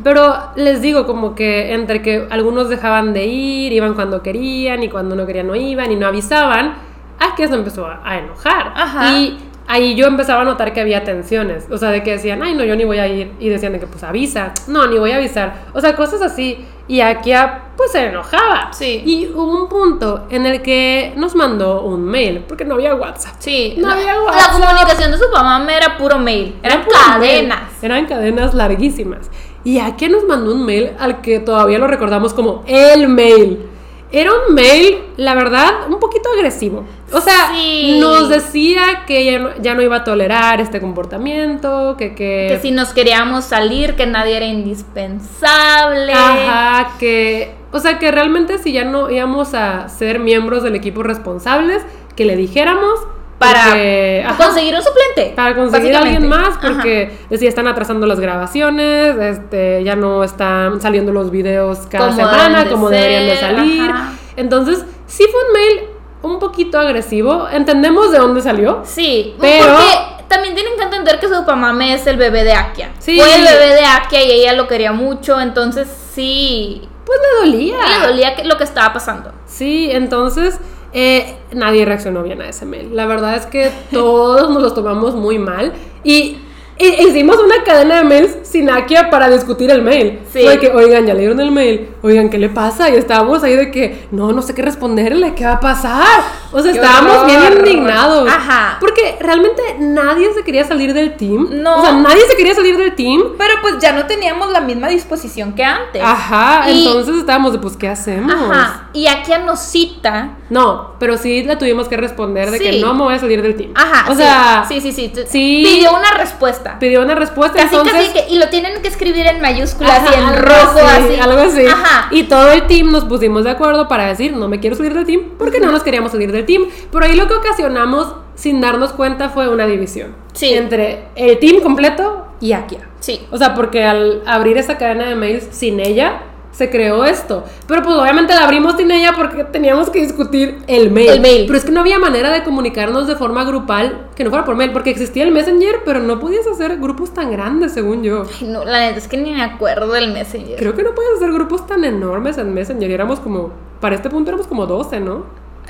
Pero 0.04 0.34
les 0.56 0.82
digo, 0.82 1.06
como 1.06 1.36
que 1.36 1.74
entre 1.74 2.02
que 2.02 2.28
algunos 2.32 2.70
dejaban 2.70 3.14
de 3.14 3.26
ir, 3.26 3.74
iban 3.74 3.94
cuando 3.94 4.24
querían 4.24 4.82
y 4.82 4.90
cuando 4.90 5.16
no 5.16 5.26
querían 5.26 5.48
no 5.48 5.56
iban 5.56 5.92
y 5.92 5.96
no 5.96 6.08
avisaban, 6.08 6.92
Aquí 7.20 7.48
se 7.48 7.54
empezó 7.54 7.86
a, 7.86 8.02
a 8.04 8.18
enojar. 8.18 8.74
Ajá. 8.76 9.14
Y 9.18 9.38
ahí 9.68 9.96
yo 9.96 10.06
empezaba 10.08 10.42
a 10.42 10.46
notar 10.46 10.74
que 10.74 10.82
había 10.82 11.04
tensiones. 11.04 11.66
O 11.72 11.78
sea, 11.78 11.90
de 11.92 12.04
que 12.04 12.12
decían, 12.12 12.42
ay, 12.44 12.54
no, 12.56 12.64
yo 12.64 12.76
ni 12.76 12.84
voy 12.86 13.00
a 13.00 13.08
ir. 13.08 13.32
Y 13.40 13.50
decían 13.50 13.74
de 13.74 13.80
que, 13.80 13.88
pues 13.88 14.04
avisa. 14.04 14.52
No, 14.68 14.88
ni 14.88 14.98
voy 14.98 15.12
a 15.12 15.18
avisar. 15.18 15.66
O 15.74 15.82
sea, 15.82 15.96
cosas 15.96 16.22
así. 16.22 16.66
Y 16.88 17.00
aquí, 17.00 17.32
pues 17.78 17.92
se 17.94 18.08
enojaba. 18.08 18.72
Sí. 18.74 19.02
Y 19.06 19.28
hubo 19.34 19.64
un 19.64 19.70
punto 19.70 20.28
en 20.30 20.46
el 20.46 20.62
que 20.62 21.14
nos 21.16 21.34
mandó 21.34 21.82
un 21.84 22.04
mail, 22.04 22.44
porque 22.48 22.66
no 22.66 22.76
había 22.76 22.94
WhatsApp. 22.94 23.36
Sí, 23.40 23.76
No 23.78 23.88
la, 23.88 23.94
había 23.94 24.14
la 24.16 24.22
WhatsApp. 24.22 24.52
comunicación 24.60 25.12
de 25.12 25.18
su 25.18 25.30
mamá 25.32 25.66
era 25.74 25.98
puro 25.98 26.20
mail, 26.20 26.56
eran 26.62 26.80
Era 26.80 26.86
puro 26.86 26.98
cadenas. 27.08 27.60
mail. 27.60 27.70
Eran 27.82 28.06
cadenas 28.06 28.54
larguísimas. 28.54 29.30
Y 29.64 29.80
aquí 29.80 30.10
nos 30.10 30.26
mandó 30.26 30.54
un 30.54 30.66
mail 30.66 30.92
al 31.00 31.22
que 31.22 31.40
todavía 31.40 31.80
lo 31.80 31.88
recordamos 31.88 32.34
como 32.34 32.64
el 32.68 33.08
mail. 33.08 33.70
Era 34.16 34.30
un 34.32 34.54
mail, 34.54 35.00
la 35.18 35.34
verdad, 35.34 35.88
un 35.90 36.00
poquito 36.00 36.30
agresivo. 36.36 36.86
O 37.12 37.20
sea, 37.20 37.50
Sí. 37.52 37.98
nos 38.00 38.30
decía 38.30 39.06
que 39.08 39.26
ya 39.26 39.40
no, 39.40 39.50
ya 39.60 39.74
no 39.74 39.82
iba 39.82 39.96
a 39.98 40.04
tolerar 40.04 40.62
este 40.62 40.80
comportamiento, 40.80 41.96
que... 41.98 42.14
Que, 42.14 42.46
Que 42.50 42.60
si 42.62 42.70
nos 42.70 42.90
queríamos 42.94 43.44
salir, 43.44 43.96
que 43.96 44.06
nadie 44.06 44.38
era 44.38 44.46
indispensable. 44.46 46.14
Ajá, 46.14 46.92
que... 47.00 47.56
O 47.72 47.80
sea, 47.80 47.98
que 47.98 48.12
realmente 48.12 48.60
si 48.60 48.72
ya 48.72 48.84
no 48.84 49.10
íbamos 49.10 49.56
a 49.56 49.90
ser 49.90 50.20
miembros 50.20 50.62
del 50.62 50.76
equipo 50.76 51.02
responsables, 51.04 51.84
que 52.16 52.26
le 52.26 52.36
dijéramos... 52.36 53.00
Para 53.40 53.64
porque- 53.66 54.24
ajá. 54.26 54.46
conseguir 54.46 54.76
un 54.76 54.82
suplente. 54.82 55.34
Para 55.36 55.56
conseguir 55.56 55.96
a 55.96 56.00
alguien 56.00 56.28
más, 56.30 56.58
porque 56.62 57.18
decía, 57.30 57.50
están 57.50 57.68
atrasando 57.68 58.06
las 58.08 58.20
grabaciones, 58.20 59.18
este, 59.18 59.84
ya 59.84 59.96
no 59.96 60.24
están 60.24 60.80
saliendo 60.80 61.12
los 61.12 61.30
videos 61.32 61.80
cada 61.90 62.06
Como 62.08 62.18
semana 62.18 62.64
de 62.64 62.70
como 62.72 62.90
deberían 62.90 63.26
de 63.26 63.36
salir. 63.38 63.92
ajá. 63.92 64.14
Entonces, 64.38 64.86
sí 65.08 65.26
fue 65.32 65.42
un 65.48 65.54
mail 65.54 65.90
un 66.22 66.40
poquito 66.40 66.80
agresivo. 66.80 67.48
Entendemos 67.52 68.12
de 68.12 68.18
dónde 68.20 68.42
salió. 68.42 68.82
Sí, 68.86 69.36
Pero- 69.42 69.66
porque 69.76 70.24
también 70.30 70.56
tienen 70.56 70.78
que 70.78 70.84
entender 70.84 71.20
que 71.20 71.28
su 71.28 71.44
mamá 71.44 71.94
es 71.94 72.08
el 72.08 72.16
bebé 72.18 72.44
de 72.46 72.54
Akia. 72.54 72.92
Sí. 73.00 73.20
Fue 73.20 73.36
el 73.36 73.44
bebé 73.44 73.76
de 73.76 73.86
Akia 73.86 74.24
y 74.24 74.32
ella 74.32 74.54
lo 74.54 74.68
quería 74.68 74.94
mucho, 74.94 75.40
entonces 75.42 75.88
sí, 76.14 76.88
Pues 77.06 77.20
le 77.20 77.46
dolía. 77.52 77.76
le 78.00 78.08
dolía 78.08 78.34
lo 78.46 78.58
que 78.58 78.64
estaba 78.64 78.94
pasando. 78.94 79.32
Sí, 79.46 79.90
entonces 79.92 80.58
eh, 80.94 81.36
nadie 81.54 81.86
reaccionó 81.86 82.24
bien 82.24 82.42
a 82.42 82.50
ese 82.50 82.66
mail. 82.66 82.96
La 82.96 83.06
verdad 83.06 83.36
es 83.36 83.46
que 83.46 83.72
todos 83.92 84.50
nos 84.50 84.62
los 84.62 84.74
tomamos 84.76 85.16
muy 85.16 85.40
mal 85.40 85.74
y, 86.04 86.38
hicimos 86.80 87.38
una 87.38 87.64
cadena 87.64 87.98
de 87.98 88.04
mails 88.04 88.38
sin 88.44 88.70
Akia 88.70 89.10
para 89.10 89.30
discutir 89.30 89.70
el 89.72 89.82
mail. 89.82 90.20
Sí. 90.32 90.40
De 90.40 90.60
que, 90.60 90.70
oigan, 90.72 91.06
ya 91.06 91.14
leyeron 91.14 91.40
el 91.40 91.52
mail, 91.52 91.90
oigan, 92.02 92.30
¿qué 92.30 92.38
le 92.38 92.50
pasa? 92.50 92.90
Y 92.90 92.96
estábamos 92.96 93.44
ahí 93.44 93.56
de 93.56 93.72
que, 93.72 94.08
no, 94.12 94.32
no 94.32 94.42
sé 94.42 94.54
qué 94.54 94.62
responderle, 94.62 95.34
¿qué 95.36 95.46
va 95.46 95.54
a 95.54 95.60
pasar? 95.60 96.22
O 96.52 96.62
sea, 96.62 96.72
Qué 96.72 96.78
estábamos 96.80 97.16
horror. 97.18 97.26
bien 97.28 97.54
indignados. 97.60 98.30
Ajá. 98.30 98.78
Porque 98.80 99.18
realmente 99.20 99.62
nadie 99.80 100.32
se 100.34 100.44
quería 100.44 100.64
salir 100.66 100.94
del 100.94 101.16
team. 101.18 101.48
No. 101.52 101.78
O 101.80 101.82
sea, 101.82 101.94
nadie 101.94 102.22
se 102.30 102.36
quería 102.36 102.54
salir 102.54 102.78
del 102.78 102.94
team. 102.96 103.22
Pero 103.38 103.54
pues 103.62 103.80
ya 103.80 103.92
no 103.94 104.06
teníamos 104.06 104.52
la 104.52 104.62
misma 104.62 104.88
disposición 104.90 105.54
que 105.54 105.64
antes. 105.64 106.02
Ajá, 106.04 106.70
Y- 106.70 106.86
entonces 106.86 107.16
estábamos 107.18 107.54
de, 107.54 107.60
pues, 107.60 107.76
¿qué 107.76 107.88
hacemos? 107.88 108.32
Ajá. 108.34 108.90
Y 108.94 109.08
Akia 109.08 109.40
nos 109.40 109.60
cita. 109.62 110.38
No, 110.52 110.94
pero 111.00 111.18
sí 111.18 111.44
le 111.44 111.56
tuvimos 111.56 111.88
que 111.88 111.98
responder 111.98 112.52
de 112.52 112.60
que 112.60 112.74
Sí. 112.74 112.80
no 112.82 112.94
me 112.94 113.04
voy 113.04 113.16
a 113.16 113.20
salir 113.20 113.42
del 113.42 113.56
team. 113.56 113.72
Ajá. 113.74 114.12
O 114.12 114.16
sí, 114.16 114.22
sea, 114.22 114.66
sí, 114.68 114.80
sí, 114.82 114.92
sí. 114.92 115.12
sí. 115.28 115.64
Pidió 115.66 115.92
una 115.96 116.12
respuesta. 116.18 116.63
Pidió 116.80 117.02
una 117.02 117.16
respuesta, 117.16 117.58
Casi, 117.62 117.76
entonces... 117.76 118.10
casi 118.10 118.14
que, 118.14 118.34
y 118.34 118.40
lo 118.40 118.50
tienen 118.50 118.82
que 118.82 118.88
escribir 118.88 119.26
en 119.28 119.42
mayúsculas 119.42 120.00
Ajá, 120.00 120.12
y 120.12 120.20
en 120.20 120.42
rojo, 120.42 120.80
así, 120.80 121.04
así. 121.06 121.20
Algo 121.20 121.42
así. 121.42 121.66
Ajá. 121.66 122.08
Y 122.12 122.24
todo 122.24 122.52
el 122.52 122.68
team 122.68 122.92
nos 122.92 123.06
pusimos 123.06 123.44
de 123.44 123.52
acuerdo 123.52 123.88
para 123.88 124.08
decir, 124.08 124.36
no 124.36 124.48
me 124.48 124.60
quiero 124.60 124.76
salir 124.76 124.94
del 124.94 125.06
team, 125.06 125.22
porque 125.38 125.60
no 125.60 125.72
nos 125.72 125.84
queríamos 125.84 126.12
salir 126.12 126.32
del 126.32 126.46
team. 126.46 126.66
Pero 126.92 127.06
ahí 127.06 127.16
lo 127.16 127.28
que 127.28 127.34
ocasionamos, 127.34 128.16
sin 128.36 128.62
darnos 128.62 128.94
cuenta, 128.94 129.30
fue 129.30 129.48
una 129.50 129.66
división. 129.66 130.16
Sí. 130.34 130.54
Entre 130.54 131.06
el 131.16 131.40
team 131.40 131.62
completo 131.62 132.28
y 132.40 132.54
Akia. 132.54 132.90
Sí. 133.00 133.26
O 133.32 133.38
sea, 133.38 133.54
porque 133.54 133.84
al 133.84 134.22
abrir 134.26 134.58
esa 134.58 134.78
cadena 134.78 135.08
de 135.08 135.16
mails 135.16 135.48
sin 135.52 135.80
ella, 135.80 136.22
se 136.54 136.70
creó 136.70 137.04
esto. 137.04 137.44
Pero 137.68 137.84
pues 137.84 137.96
obviamente 137.98 138.34
la 138.34 138.46
abrimos 138.46 138.78
sin 138.78 138.90
ella 138.92 139.12
porque 139.18 139.44
teníamos 139.44 139.90
que 139.90 140.00
discutir 140.00 140.60
el 140.68 140.92
mail. 140.92 141.10
El 141.10 141.20
mail. 141.22 141.44
Pero 141.48 141.58
es 141.58 141.66
que 141.66 141.72
no 141.72 141.82
había 141.82 142.00
manera 142.00 142.30
de 142.32 142.44
comunicarnos 142.44 143.08
de 143.08 143.16
forma 143.18 143.44
grupal 143.44 144.08
que 144.16 144.24
no 144.24 144.30
fuera 144.30 144.46
por 144.46 144.56
mail, 144.56 144.72
porque 144.72 144.92
existía 144.92 145.24
el 145.24 145.32
Messenger, 145.32 145.82
pero 145.84 146.00
no 146.00 146.20
podías 146.20 146.48
hacer 146.48 146.78
grupos 146.78 147.14
tan 147.14 147.32
grandes, 147.32 147.74
según 147.74 148.04
yo. 148.04 148.24
Ay, 148.40 148.48
no, 148.48 148.64
la 148.64 148.80
neta 148.80 149.00
es 149.00 149.08
que 149.10 149.18
ni 149.18 149.32
me 149.32 149.44
acuerdo 149.44 149.92
del 149.94 150.14
Messenger. 150.14 150.58
Creo 150.58 150.76
que 150.76 150.84
no 150.84 150.94
puedes 150.96 151.16
hacer 151.18 151.32
grupos 151.34 151.66
tan 151.68 151.84
enormes 151.84 152.38
en 152.38 152.54
Messenger. 152.54 152.90
Y 152.90 152.94
éramos 152.94 153.20
como, 153.20 153.52
para 153.82 153.96
este 153.96 154.10
punto 154.10 154.30
éramos 154.30 154.48
como 154.48 154.66
12, 154.66 155.00
¿no? 155.00 155.26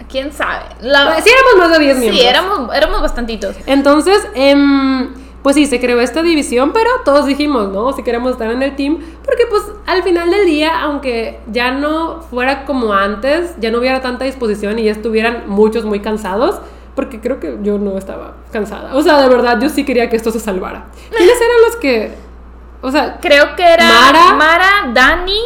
¿Quién 0.09 0.33
sabe? 0.33 0.65
La- 0.81 1.21
Sí, 1.21 1.29
éramos 1.29 1.69
más 1.69 1.77
de 1.77 1.83
10 1.85 1.97
miembros. 1.97 2.21
sí, 2.21 2.27
éramos, 2.27 2.75
éramos 2.75 3.01
bastantitos. 3.01 3.55
Entonces, 3.67 4.27
em, 4.35 5.13
pues 5.43 5.57
sí, 5.57 5.65
se 5.65 5.79
creó 5.81 5.99
esta 5.99 6.23
división, 6.23 6.71
pero 6.73 6.89
todos 7.03 7.25
dijimos, 7.25 7.69
¿no? 7.69 7.91
Si 7.91 8.01
queremos 8.01 8.31
estar 8.31 8.49
en 8.49 8.63
el 8.63 8.77
team, 8.77 8.99
porque 9.25 9.43
pues 9.49 9.61
al 9.85 10.01
final 10.01 10.31
del 10.31 10.45
día, 10.45 10.81
aunque 10.81 11.41
ya 11.51 11.71
no 11.71 12.21
fuera 12.21 12.63
como 12.65 12.93
antes, 12.93 13.53
ya 13.59 13.69
no 13.69 13.79
hubiera 13.79 14.01
tanta 14.01 14.23
disposición 14.23 14.79
y 14.79 14.83
ya 14.85 14.91
estuvieran 14.93 15.43
muchos 15.47 15.83
muy 15.83 15.99
cansados, 15.99 16.59
porque 16.95 17.19
creo 17.19 17.41
que 17.41 17.57
yo 17.61 17.77
no 17.77 17.97
estaba 17.97 18.35
cansada. 18.53 18.95
O 18.95 19.01
sea, 19.01 19.21
de 19.21 19.27
verdad, 19.27 19.59
yo 19.61 19.67
sí 19.67 19.83
quería 19.83 20.09
que 20.09 20.15
esto 20.15 20.31
se 20.31 20.39
salvara. 20.39 20.85
¿Quiénes 21.15 21.35
eran 21.35 21.61
los 21.67 21.75
que, 21.75 22.11
o 22.81 22.89
sea, 22.91 23.17
Creo 23.21 23.55
que 23.57 23.63
era 23.65 23.85
Mara. 23.85 24.33
Mara, 24.35 24.69
Dani, 24.93 25.39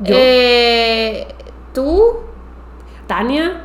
Yo. 0.00 0.14
eh, 0.18 1.28
tú, 1.72 2.18
Tania? 3.06 3.62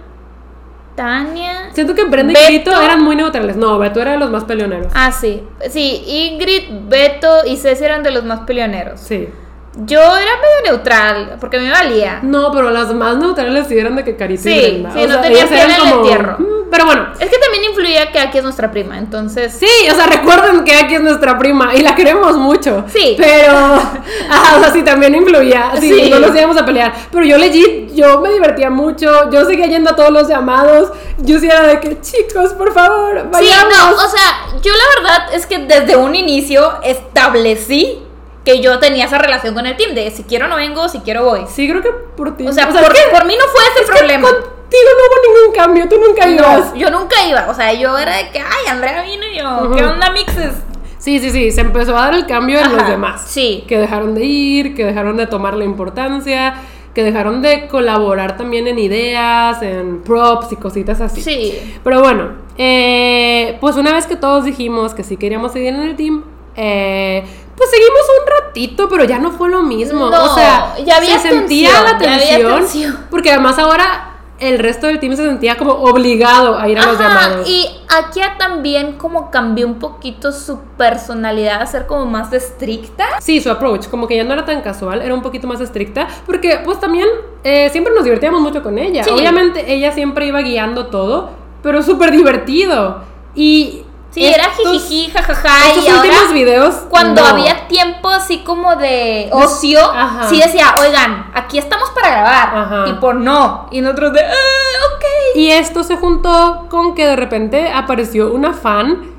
Tania. 1.01 1.69
Siento 1.73 1.95
que 1.95 2.03
Brenda 2.03 2.39
y. 2.39 2.45
Grito 2.45 2.69
eran 2.79 3.03
muy 3.03 3.15
neutrales. 3.15 3.55
No, 3.55 3.79
Beto 3.79 3.99
era 3.99 4.11
de 4.11 4.19
los 4.19 4.29
más 4.29 4.43
peleoneros. 4.43 4.91
Ah, 4.93 5.11
sí. 5.11 5.41
Sí, 5.67 6.03
Ingrid, 6.05 6.87
Beto 6.87 7.43
y 7.47 7.57
Ceci 7.57 7.83
eran 7.83 8.03
de 8.03 8.11
los 8.11 8.23
más 8.23 8.41
peleoneros. 8.41 8.99
Sí. 8.99 9.27
Yo 9.73 9.99
era 9.99 10.31
medio 10.35 10.71
neutral, 10.73 11.37
porque 11.39 11.57
me 11.57 11.71
valía. 11.71 12.19
No, 12.23 12.51
pero 12.51 12.69
las 12.71 12.93
más 12.93 13.15
neutrales 13.17 13.67
sí 13.67 13.77
eran 13.79 13.95
de 13.95 14.03
que 14.03 14.17
Carito 14.17 14.49
y 14.49 14.53
Sí, 14.53 14.59
Brenda. 14.59 14.91
sí, 14.93 15.07
no 15.07 15.21
piel 15.21 15.37
en 15.49 15.71
el 15.71 15.87
entierro. 15.93 16.35
"Mm", 16.39 16.45
Pero 16.71 16.85
bueno, 16.85 17.07
Es 17.19 17.29
que 17.29 17.37
también 17.37 17.65
influía 17.65 18.11
que 18.13 18.19
aquí 18.19 18.37
es 18.37 18.43
nuestra 18.45 18.71
prima, 18.71 18.97
entonces. 18.97 19.53
Sí, 19.53 19.67
o 19.91 19.93
sea, 19.95 20.07
recuerden 20.07 20.63
que 20.63 20.73
aquí 20.75 20.95
es 20.95 21.01
nuestra 21.01 21.37
prima 21.37 21.73
y 21.75 21.81
la 21.81 21.95
queremos 21.95 22.37
mucho. 22.37 22.85
Sí. 22.87 23.15
Pero, 23.17 23.53
ajá, 24.29 24.57
o 24.57 24.59
sea, 24.61 24.71
sí, 24.73 24.81
también 24.83 25.13
influía. 25.15 25.71
Sí, 25.79 25.93
Sí. 25.93 26.09
no 26.09 26.19
nos 26.19 26.33
íbamos 26.35 26.55
a 26.57 26.65
pelear. 26.65 26.93
Pero 27.11 27.25
yo 27.25 27.37
legit, 27.37 27.93
yo 27.93 28.19
me 28.21 28.31
divertía 28.31 28.69
mucho. 28.69 29.29
Yo 29.31 29.45
seguía 29.45 29.67
yendo 29.67 29.91
a 29.91 29.95
todos 29.97 30.11
los 30.11 30.27
llamados. 30.29 30.91
Yo 31.17 31.39
sí 31.39 31.47
era 31.47 31.63
de 31.63 31.79
que, 31.81 31.99
chicos, 32.01 32.53
por 32.53 32.73
favor, 32.73 33.19
Sí, 33.21 33.27
vayamos. 33.31 33.73
no, 33.77 33.95
o 34.05 34.09
sea, 34.09 34.59
yo 34.61 34.71
la 34.71 35.01
verdad 35.01 35.33
es 35.33 35.45
que 35.45 35.57
desde 35.59 35.95
un 35.97 36.15
inicio 36.15 36.73
establecí 36.83 38.01
que 38.43 38.59
yo 38.61 38.79
tenía 38.79 39.05
esa 39.05 39.17
relación 39.17 39.53
con 39.53 39.65
el 39.67 39.77
team, 39.77 39.93
de 39.93 40.09
si 40.11 40.23
quiero 40.23 40.47
no 40.47 40.55
vengo, 40.55 40.89
si 40.89 40.99
quiero 40.99 41.23
voy. 41.25 41.41
Sí, 41.47 41.69
creo 41.69 41.81
que 41.81 41.89
por 41.91 42.35
ti. 42.37 42.47
O 42.47 42.51
sea, 42.53 42.67
por, 42.69 42.91
que- 42.93 42.99
por 43.11 43.25
mí 43.25 43.35
no 43.37 43.45
fue 43.45 43.61
ese 43.73 43.83
es 43.83 43.89
que 43.91 43.97
problema. 43.97 44.27
contigo 44.27 44.89
no 44.97 45.03
hubo 45.05 45.39
ningún 45.43 45.55
cambio. 45.55 45.87
Tú 45.89 45.97
nunca 45.99 46.27
ibas. 46.27 46.71
No, 46.71 46.75
yo 46.75 46.89
nunca 46.89 47.15
iba, 47.27 47.47
o 47.49 47.53
sea, 47.53 47.73
yo 47.73 47.97
era 47.97 48.15
de 48.17 48.29
que, 48.31 48.39
ay, 48.39 48.67
Andrea 48.69 49.03
vino 49.03 49.23
y 49.31 49.37
yo, 49.37 49.65
Ujú. 49.65 49.75
¿qué 49.75 49.83
onda, 49.83 50.09
mixes? 50.11 50.53
Sí, 50.97 51.19
sí, 51.19 51.29
sí, 51.31 51.51
se 51.51 51.61
empezó 51.61 51.97
a 51.97 52.01
dar 52.05 52.13
el 52.13 52.25
cambio 52.27 52.59
en 52.59 52.71
los 52.71 52.81
Ajá, 52.81 52.91
demás. 52.91 53.23
sí. 53.27 53.63
Que 53.67 53.77
dejaron 53.77 54.13
de 54.15 54.23
ir, 54.25 54.75
que 54.75 54.85
dejaron 54.85 55.17
de 55.17 55.25
tomar 55.27 55.55
la 55.55 55.63
importancia, 55.65 56.55
que 56.93 57.03
dejaron 57.03 57.41
de 57.41 57.67
colaborar 57.67 58.37
también 58.37 58.67
en 58.67 58.77
ideas, 58.79 59.61
en 59.63 60.01
props 60.03 60.51
y 60.51 60.55
cositas 60.57 60.99
así. 61.01 61.21
Sí. 61.21 61.79
Pero 61.83 62.01
bueno, 62.01 62.29
eh, 62.57 63.57
pues 63.61 63.75
una 63.77 63.93
vez 63.93 64.05
que 64.05 64.15
todos 64.15 64.45
dijimos 64.45 64.93
que 64.93 65.03
sí 65.03 65.17
queríamos 65.17 65.53
seguir 65.53 65.69
en 65.73 65.81
el 65.81 65.95
team, 65.95 66.23
eh, 66.55 67.23
pues 67.55 67.69
seguimos 67.69 68.01
un 68.19 68.43
ratito, 68.45 68.89
pero 68.89 69.03
ya 69.03 69.19
no 69.19 69.31
fue 69.31 69.49
lo 69.49 69.61
mismo. 69.63 70.09
No, 70.09 70.31
o 70.31 70.35
sea, 70.35 70.75
ya 70.85 70.97
había 70.97 71.19
se 71.19 71.29
sentía 71.29 71.69
tensión, 71.69 71.83
la 71.85 71.99
ya 71.99 72.13
había 72.15 72.27
tensión. 72.27 72.59
tensión. 72.59 73.07
Porque 73.09 73.31
además 73.31 73.59
ahora 73.59 74.07
el 74.41 74.57
resto 74.57 74.87
del 74.87 74.99
team 74.99 75.15
se 75.15 75.23
sentía 75.23 75.55
como 75.55 75.73
obligado 75.73 76.57
a 76.57 76.67
ir 76.67 76.79
a 76.79 76.85
los 76.87 76.99
Ajá, 76.99 77.03
llamados. 77.29 77.47
Y 77.47 77.69
Akia 77.87 78.37
también 78.39 78.93
como 78.93 79.29
cambió 79.29 79.67
un 79.67 79.77
poquito 79.77 80.31
su 80.31 80.59
personalidad 80.77 81.61
a 81.61 81.65
ser 81.67 81.85
como 81.85 82.07
más 82.07 82.33
estricta. 82.33 83.05
Sí, 83.19 83.39
su 83.39 83.51
approach, 83.51 83.87
como 83.87 84.07
que 84.07 84.17
ya 84.17 84.23
no 84.23 84.33
era 84.33 84.43
tan 84.43 84.61
casual, 84.61 85.03
era 85.03 85.13
un 85.13 85.21
poquito 85.21 85.45
más 85.45 85.61
estricta, 85.61 86.07
porque 86.25 86.59
pues 86.65 86.79
también 86.79 87.07
eh, 87.43 87.69
siempre 87.69 87.93
nos 87.93 88.03
divertíamos 88.03 88.41
mucho 88.41 88.63
con 88.63 88.79
ella. 88.79 89.03
Sí. 89.03 89.11
Obviamente 89.11 89.71
ella 89.71 89.91
siempre 89.91 90.25
iba 90.25 90.41
guiando 90.41 90.87
todo, 90.87 91.29
pero 91.61 91.83
súper 91.83 92.09
divertido. 92.11 93.03
Y... 93.35 93.80
Sí, 94.11 94.25
era 94.25 94.49
jijiji, 94.51 95.09
jajaja. 95.09 95.69
Estos 95.69 95.85
y 95.85 95.89
ahora, 95.89 96.01
últimos 96.03 96.33
videos... 96.33 96.75
cuando 96.89 97.21
no. 97.21 97.27
había 97.29 97.67
tiempo 97.69 98.09
así 98.09 98.39
como 98.39 98.75
de 98.75 99.29
ocio, 99.31 99.79
Ajá. 99.89 100.27
sí 100.29 100.37
decía, 100.37 100.75
oigan, 100.81 101.31
aquí 101.33 101.57
estamos 101.57 101.89
para 101.91 102.09
grabar. 102.09 102.57
Ajá. 102.57 102.85
Tipo, 102.85 103.13
no. 103.13 103.67
Y 103.71 103.79
nosotros 103.79 104.11
de, 104.13 104.19
"Ah, 104.21 104.95
ok. 104.95 105.03
Y 105.35 105.51
esto 105.51 105.83
se 105.83 105.95
juntó 105.95 106.67
con 106.69 106.93
que 106.93 107.07
de 107.07 107.15
repente 107.15 107.71
apareció 107.73 108.33
una 108.33 108.53
fan 108.53 109.11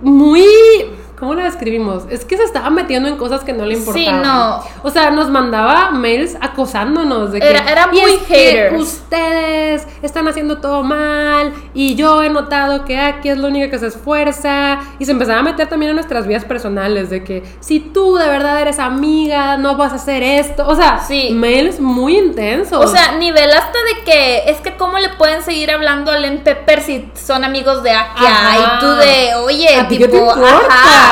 muy... 0.00 0.46
¿Cómo 1.20 1.34
la 1.34 1.44
describimos? 1.44 2.04
Es 2.10 2.24
que 2.24 2.36
se 2.38 2.44
estaba 2.44 2.70
metiendo 2.70 3.08
en 3.08 3.16
cosas 3.16 3.44
que 3.44 3.52
no 3.52 3.66
le 3.66 3.74
Sí, 3.76 3.80
importaban. 4.06 4.22
no. 4.22 4.60
O 4.82 4.90
sea, 4.90 5.10
nos 5.10 5.28
mandaba 5.30 5.90
mails 5.90 6.36
acosándonos 6.40 7.30
de 7.32 7.40
que... 7.40 7.48
Era- 7.50 7.70
era 7.70 7.88
"Y 7.92 8.00
muy 8.00 8.16
haters". 8.26 8.80
ustedes 8.80 9.86
están 10.02 10.28
haciendo 10.28 10.58
todo 10.58 10.82
mal 10.82 11.52
y 11.74 11.94
yo 11.94 12.22
he 12.22 12.30
notado 12.30 12.84
que 12.86 12.98
aquí 12.98 13.28
es 13.28 13.38
la 13.38 13.48
única 13.48 13.68
que 13.70 13.78
se 13.78 13.88
esfuerza 13.88 14.78
y 14.98 15.04
se 15.04 15.12
empezaba 15.12 15.40
a 15.40 15.42
meter 15.42 15.68
también 15.68 15.90
en 15.90 15.96
nuestras 15.96 16.26
vidas 16.26 16.44
personales 16.44 17.10
de 17.10 17.22
que 17.22 17.42
si 17.60 17.80
tú 17.80 18.16
de 18.16 18.26
verdad 18.26 18.60
eres 18.60 18.78
amiga 18.78 19.56
no 19.58 19.76
vas 19.76 19.92
a 19.92 19.96
hacer 19.96 20.22
esto 20.22 20.66
o 20.66 20.74
sea 20.74 21.00
Sí. 21.06 21.30
mails 21.32 21.80
muy 21.80 22.16
intensos 22.16 22.82
O 22.82 22.88
sea, 22.88 23.12
nivel 23.12 23.50
hasta 23.52 23.78
de 23.94 24.04
que 24.04 24.50
es 24.50 24.56
que 24.58 24.76
cómo 24.76 24.98
le 24.98 25.10
pueden 25.10 25.42
seguir 25.42 25.70
hablando 25.70 26.10
al 26.12 26.30
Pepper 26.38 26.80
si 26.82 27.10
son 27.14 27.44
amigos 27.44 27.82
de 27.82 27.90
Akia 27.90 28.28
Ajá. 28.30 28.56
y 28.56 28.80
tú 28.80 28.86
de, 28.92 29.34
oye, 29.44 29.76
¿A 29.80 29.88
qué 29.88 29.96
tipo, 29.96 30.10
te 30.10 30.16
importa? 30.18 30.66
ajá. 30.68 31.09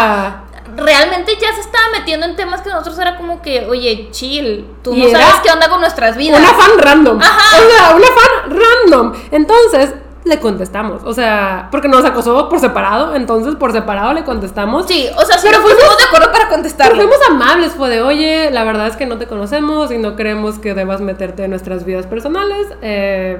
Realmente 0.76 1.32
ya 1.40 1.52
se 1.54 1.60
estaba 1.60 1.84
metiendo 1.96 2.26
en 2.26 2.36
temas 2.36 2.60
que 2.60 2.68
nosotros 2.70 2.98
era 2.98 3.16
como 3.16 3.42
que, 3.42 3.66
oye, 3.66 4.08
chill, 4.12 4.66
tú 4.82 4.94
no 4.94 5.08
sabes 5.08 5.34
qué 5.42 5.50
onda 5.50 5.68
con 5.68 5.80
nuestras 5.80 6.16
vidas. 6.16 6.38
Una 6.40 6.48
fan 6.54 6.70
random. 6.78 7.20
Ajá. 7.20 7.56
O 7.58 7.70
sea, 7.70 7.96
una 7.96 8.06
fan 8.06 8.60
random. 8.60 9.12
Entonces, 9.32 9.94
le 10.24 10.38
contestamos. 10.38 11.02
O 11.04 11.14
sea, 11.14 11.68
porque 11.70 11.88
nos 11.88 12.04
acosó 12.04 12.48
por 12.48 12.60
separado. 12.60 13.16
Entonces, 13.16 13.56
por 13.56 13.72
separado 13.72 14.12
le 14.12 14.24
contestamos. 14.24 14.86
Sí, 14.86 15.08
o 15.16 15.24
sea, 15.24 15.38
sí 15.38 15.48
Pero 15.50 15.62
fuimos- 15.62 15.96
de 15.98 16.04
acuerdo 16.04 16.26
para 16.30 16.44
Pero 16.44 16.50
contestarle. 16.50 16.96
fuimos 17.02 17.16
amables, 17.28 17.72
fue 17.72 17.88
de, 17.88 18.02
oye, 18.02 18.50
la 18.52 18.62
verdad 18.64 18.86
es 18.88 18.96
que 18.96 19.06
no 19.06 19.16
te 19.18 19.26
conocemos 19.26 19.90
y 19.90 19.98
no 19.98 20.16
creemos 20.16 20.58
que 20.58 20.74
debas 20.74 21.00
meterte 21.00 21.44
en 21.44 21.50
nuestras 21.50 21.84
vidas 21.84 22.06
personales. 22.06 22.68
Eh, 22.82 23.38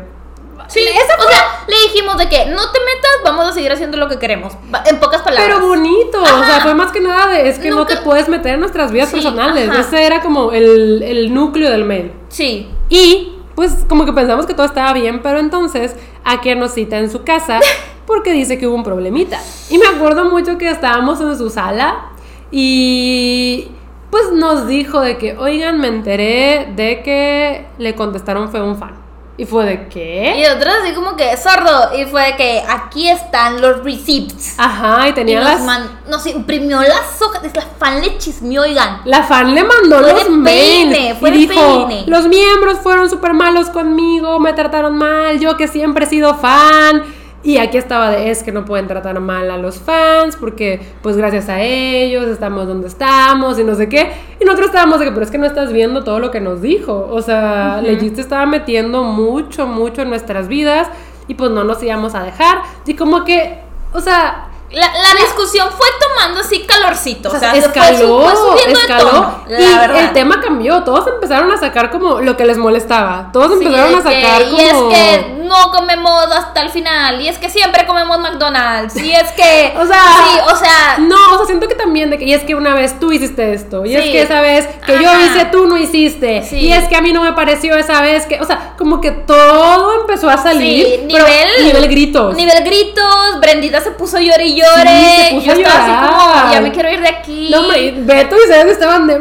Sí, 0.68 0.80
o 0.80 1.30
sea, 1.30 1.44
le 1.66 1.76
dijimos 1.92 2.16
de 2.18 2.28
que 2.28 2.46
no 2.46 2.70
te 2.72 2.78
metas, 2.80 3.10
vamos 3.24 3.46
a 3.48 3.52
seguir 3.52 3.70
haciendo 3.72 3.96
lo 3.96 4.08
que 4.08 4.18
queremos. 4.18 4.52
En 4.86 4.98
pocas 5.00 5.22
palabras. 5.22 5.46
pero 5.54 5.66
bonito, 5.66 6.20
o 6.20 6.44
sea, 6.44 6.60
fue 6.62 6.74
más 6.74 6.90
que 6.92 7.00
nada 7.00 7.28
de, 7.28 7.48
es 7.48 7.58
que 7.58 7.70
no 7.70 7.86
te 7.86 7.96
puedes 7.98 8.28
meter 8.28 8.54
en 8.54 8.60
nuestras 8.60 8.90
vidas 8.92 9.08
Sí, 9.08 9.16
personales. 9.16 9.68
ajá. 9.68 9.80
Ese 9.80 10.04
era 10.04 10.20
como 10.20 10.52
el, 10.52 11.02
el 11.02 11.32
núcleo 11.32 11.70
del 11.70 11.84
mail. 11.84 12.12
Sí. 12.28 12.68
Y 12.88 13.34
pues 13.54 13.84
como 13.88 14.04
que 14.04 14.12
pensamos 14.12 14.46
que 14.46 14.54
todo 14.54 14.66
estaba 14.66 14.92
bien, 14.92 15.20
pero 15.22 15.38
entonces 15.38 15.96
Akia 16.24 16.54
nos 16.54 16.72
cita 16.74 16.98
en 16.98 17.10
su 17.10 17.24
casa 17.24 17.60
porque 18.06 18.32
dice 18.32 18.58
que 18.58 18.66
hubo 18.66 18.74
un 18.76 18.84
problemita. 18.84 19.40
Y 19.70 19.78
me 19.78 19.86
acuerdo 19.86 20.24
mucho 20.26 20.58
que 20.58 20.70
estábamos 20.70 21.20
en 21.20 21.36
su 21.36 21.50
sala 21.50 22.10
y 22.50 23.68
pues 24.10 24.32
nos 24.32 24.66
dijo 24.66 25.00
de 25.00 25.18
que, 25.18 25.36
oigan, 25.36 25.78
me 25.80 25.88
enteré 25.88 26.72
de 26.74 27.02
que 27.02 27.66
le 27.78 27.94
contestaron 27.94 28.50
fue 28.50 28.62
un 28.62 28.76
fan. 28.78 28.94
Y 29.38 29.46
fue 29.46 29.64
de 29.64 29.74
Y 29.74 29.88
qué? 29.88 30.44
nosotros 30.46 30.74
así 30.82 30.92
como 30.94 31.14
que 31.16 31.36
sordo. 31.36 31.96
Y 31.96 32.04
fue 32.06 32.22
de 32.24 32.36
que 32.36 32.62
aquí 32.68 33.08
están 33.08 33.60
los 33.62 33.84
receipts. 33.84 34.54
Ajá, 34.58 35.06
y 35.06 35.10
Y 35.10 35.12
tenía 35.14 35.40
nos, 35.40 35.48
las... 35.48 35.60
man- 35.62 36.00
nos 36.08 36.26
imprimió 36.26 36.80
las 36.82 37.22
hojas. 37.22 37.40
La 37.54 37.62
fan 37.78 38.00
le 38.02 38.18
chismeó, 38.18 38.62
oigan. 38.62 39.00
La 39.04 39.22
fan 39.22 39.54
le 39.54 39.62
mandó 39.62 40.00
Fue 40.00 40.12
los 40.12 40.24
de 40.24 40.30
mails 40.30 41.18
fue 41.20 41.30
y 41.30 41.46
dijo, 41.46 41.86
peine. 41.86 42.04
los 42.08 42.26
miembros 42.26 42.78
fueron 42.82 43.08
súper 43.08 43.32
malos 43.32 43.70
conmigo, 43.70 44.40
me 44.40 44.52
trataron 44.52 44.96
mal, 44.96 45.38
yo 45.38 45.56
que 45.56 45.68
siempre 45.68 46.04
he 46.04 46.08
sido 46.08 46.34
fan. 46.34 47.04
Y 47.42 47.58
aquí 47.58 47.78
estaba 47.78 48.10
de, 48.10 48.30
es 48.30 48.42
que 48.42 48.50
no 48.50 48.64
pueden 48.64 48.88
tratar 48.88 49.18
mal 49.20 49.50
a 49.50 49.58
los 49.58 49.78
fans 49.78 50.36
porque 50.36 50.80
pues 51.02 51.16
gracias 51.16 51.48
a 51.48 51.60
ellos 51.62 52.26
estamos 52.26 52.66
donde 52.66 52.88
estamos 52.88 53.58
y 53.60 53.64
no 53.64 53.76
sé 53.76 53.88
qué. 53.88 54.10
Y 54.40 54.44
nosotros 54.44 54.68
estábamos 54.68 54.98
de 54.98 55.06
que, 55.06 55.12
pero 55.12 55.24
es 55.24 55.30
que 55.30 55.38
no 55.38 55.46
estás 55.46 55.72
viendo 55.72 56.02
todo 56.02 56.18
lo 56.18 56.32
que 56.32 56.40
nos 56.40 56.60
dijo. 56.60 57.08
O 57.10 57.22
sea, 57.22 57.80
Legit 57.80 58.16
se 58.16 58.22
estaba 58.22 58.44
metiendo 58.44 59.04
mucho, 59.04 59.66
mucho 59.66 60.02
en 60.02 60.10
nuestras 60.10 60.48
vidas 60.48 60.88
y 61.28 61.34
pues 61.34 61.52
no 61.52 61.62
nos 61.62 61.80
íbamos 61.82 62.16
a 62.16 62.24
dejar. 62.24 62.58
Y 62.86 62.94
como 62.94 63.24
que, 63.24 63.58
o 63.92 64.00
sea, 64.00 64.48
La, 64.70 64.86
la 64.92 65.14
discusión 65.20 65.68
fue 65.76 65.86
tomando 66.00 66.40
así 66.40 66.60
calorcito. 66.66 67.30
O 67.30 67.38
sea, 67.38 67.54
se 67.54 67.62
fue, 67.62 67.68
escaló, 67.68 67.98
su- 67.98 68.22
fue 68.22 68.36
subiendo 68.36 68.80
escaló, 68.80 69.04
de 69.04 69.10
tono. 69.10 69.44
La 69.48 69.60
y 69.60 69.78
verdad. 69.78 70.00
el 70.04 70.12
tema 70.12 70.40
cambió. 70.42 70.82
Todos 70.84 71.06
empezaron 71.06 71.50
a 71.50 71.56
sacar 71.56 71.90
como 71.90 72.20
lo 72.20 72.36
que 72.36 72.44
les 72.44 72.58
molestaba. 72.58 73.30
Todos 73.32 73.58
Sí, 73.58 73.64
empezaron 73.64 73.94
a 73.94 74.02
de 74.02 74.10
que- 74.16 74.22
sacar 74.22 74.42
Y 74.42 74.50
como. 74.50 74.90
es 74.92 74.98
que 74.98 75.34
no 75.44 75.70
comemos 75.72 76.26
hasta 76.36 76.60
el 76.60 76.68
final. 76.70 77.18
Y 77.20 77.28
es 77.28 77.38
que 77.38 77.48
siempre 77.48 77.86
comemos 77.86 78.18
McDonald's. 78.18 78.94
Y 78.96 79.10
es 79.12 79.32
que. 79.32 79.72
O 79.78 79.86
sea, 79.86 80.02
Sí, 80.02 80.38
o 80.52 80.56
sea. 80.56 80.96
No, 80.98 81.16
o 81.34 81.36
sea, 81.38 81.46
siento 81.46 81.66
que 81.68 81.74
también 81.74 82.10
de 82.10 82.18
que, 82.18 82.24
y 82.26 82.34
es 82.34 82.42
que 82.44 82.54
una 82.54 82.74
vez 82.74 82.98
tú 83.00 83.10
hiciste 83.12 83.54
esto, 83.54 83.86
y 83.86 83.96
es 83.96 84.04
Sí. 84.04 84.12
que 84.12 84.22
esa 84.22 84.40
vez 84.42 84.66
que 84.84 84.92
yo 85.02 85.08
Ajá. 85.10 85.20
hice, 85.24 85.44
tú 85.46 85.66
no 85.66 85.76
hiciste, 85.78 86.42
Sí. 86.42 86.56
y 86.56 86.72
es 86.72 86.86
que 86.88 86.96
a 86.96 87.00
mí 87.00 87.12
no 87.12 87.22
me 87.22 87.32
pareció 87.32 87.74
esa 87.76 88.02
vez 88.02 88.26
que, 88.26 88.40
o 88.40 88.44
sea, 88.44 88.74
como 88.76 89.00
que 89.00 89.12
todo 89.12 90.00
empezó 90.00 90.28
a 90.28 90.36
salir, 90.36 90.84
Sí, 90.86 91.06
pero 91.10 91.24
nivel, 91.26 91.48
nivel 91.64 91.88
gritos. 91.88 92.34
Nivel 92.34 92.62
gritos, 92.64 93.40
Brendita 93.40 93.80
se 93.80 93.92
puso 93.92 94.18
llore 94.18 94.44
y 94.46 94.57
llore. 94.60 95.28
Sí, 95.30 95.40
yo 95.42 95.52
estaba 95.52 95.84
así 95.84 96.06
como, 96.42 96.52
ya 96.52 96.60
me 96.60 96.72
quiero 96.72 96.90
ir 96.90 97.00
de 97.00 97.08
aquí. 97.08 97.48
No, 97.50 97.74
y 97.76 97.90
Beto 97.92 98.36
y 98.36 98.40
César 98.48 98.68
estaban 98.68 99.06
de... 99.06 99.14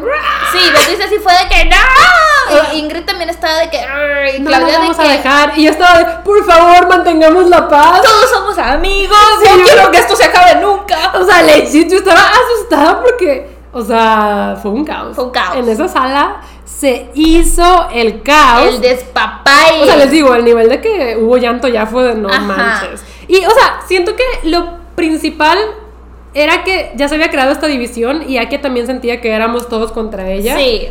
Sí, 0.51 0.59
Beto 0.73 0.91
dice 0.91 1.03
así 1.03 1.15
fue 1.21 1.33
de 1.33 1.47
que 1.49 1.65
no. 1.65 1.75
Y 2.73 2.77
Ingrid 2.79 3.03
también 3.03 3.29
estaba 3.29 3.55
de 3.55 3.69
que. 3.69 3.77
Y 4.37 4.39
No 4.39 4.47
Claudia 4.49 4.67
de 4.73 4.77
vamos 4.79 4.97
que. 4.97 5.03
a 5.03 5.11
dejar, 5.11 5.53
y 5.57 5.63
yo 5.65 5.71
estaba 5.71 5.99
de, 5.99 6.05
por 6.23 6.45
favor, 6.45 6.87
mantengamos 6.87 7.45
la 7.47 7.67
paz. 7.67 8.01
Todos 8.01 8.29
somos 8.29 8.57
amigos. 8.57 9.17
Sí, 9.43 9.49
no 9.51 9.57
yo- 9.57 9.63
quiero 9.65 9.91
que 9.91 9.97
esto 9.97 10.15
se 10.15 10.23
acabe 10.23 10.61
nunca. 10.61 11.11
O 11.15 11.25
sea, 11.25 11.43
legit, 11.43 11.89
yo 11.91 11.97
estaba 11.97 12.21
asustada 12.21 13.01
porque, 13.01 13.49
o 13.73 13.81
sea, 13.83 14.57
fue 14.61 14.71
un 14.71 14.85
caos. 14.85 15.13
Fue 15.15 15.25
un 15.25 15.31
caos. 15.31 15.57
En 15.57 15.67
esa 15.67 15.89
sala 15.89 16.37
se 16.63 17.09
hizo 17.15 17.89
el 17.91 18.21
caos. 18.23 18.67
El 18.67 18.79
despapay. 18.81 19.81
O 19.81 19.85
sea, 19.85 19.97
les 19.97 20.09
digo, 20.11 20.33
el 20.33 20.45
nivel 20.45 20.69
de 20.69 20.79
que 20.79 21.17
hubo 21.19 21.35
llanto 21.37 21.67
ya 21.67 21.85
fue 21.85 22.03
de 22.03 22.15
no 22.15 22.29
Ajá. 22.29 22.39
manches. 22.39 23.03
Y, 23.27 23.43
o 23.45 23.51
sea, 23.51 23.81
siento 23.85 24.15
que 24.15 24.23
lo 24.43 24.76
principal 24.97 25.57
era 26.33 26.63
que 26.63 26.91
ya 26.95 27.07
se 27.07 27.15
había 27.15 27.29
creado 27.29 27.51
esta 27.51 27.67
división 27.67 28.23
y 28.27 28.39
Akia 28.39 28.61
también 28.61 28.87
sentía 28.87 29.21
que 29.21 29.31
éramos 29.31 29.69
todos 29.69 29.91
contra 29.91 30.29
ella. 30.31 30.57
Sí. 30.57 30.89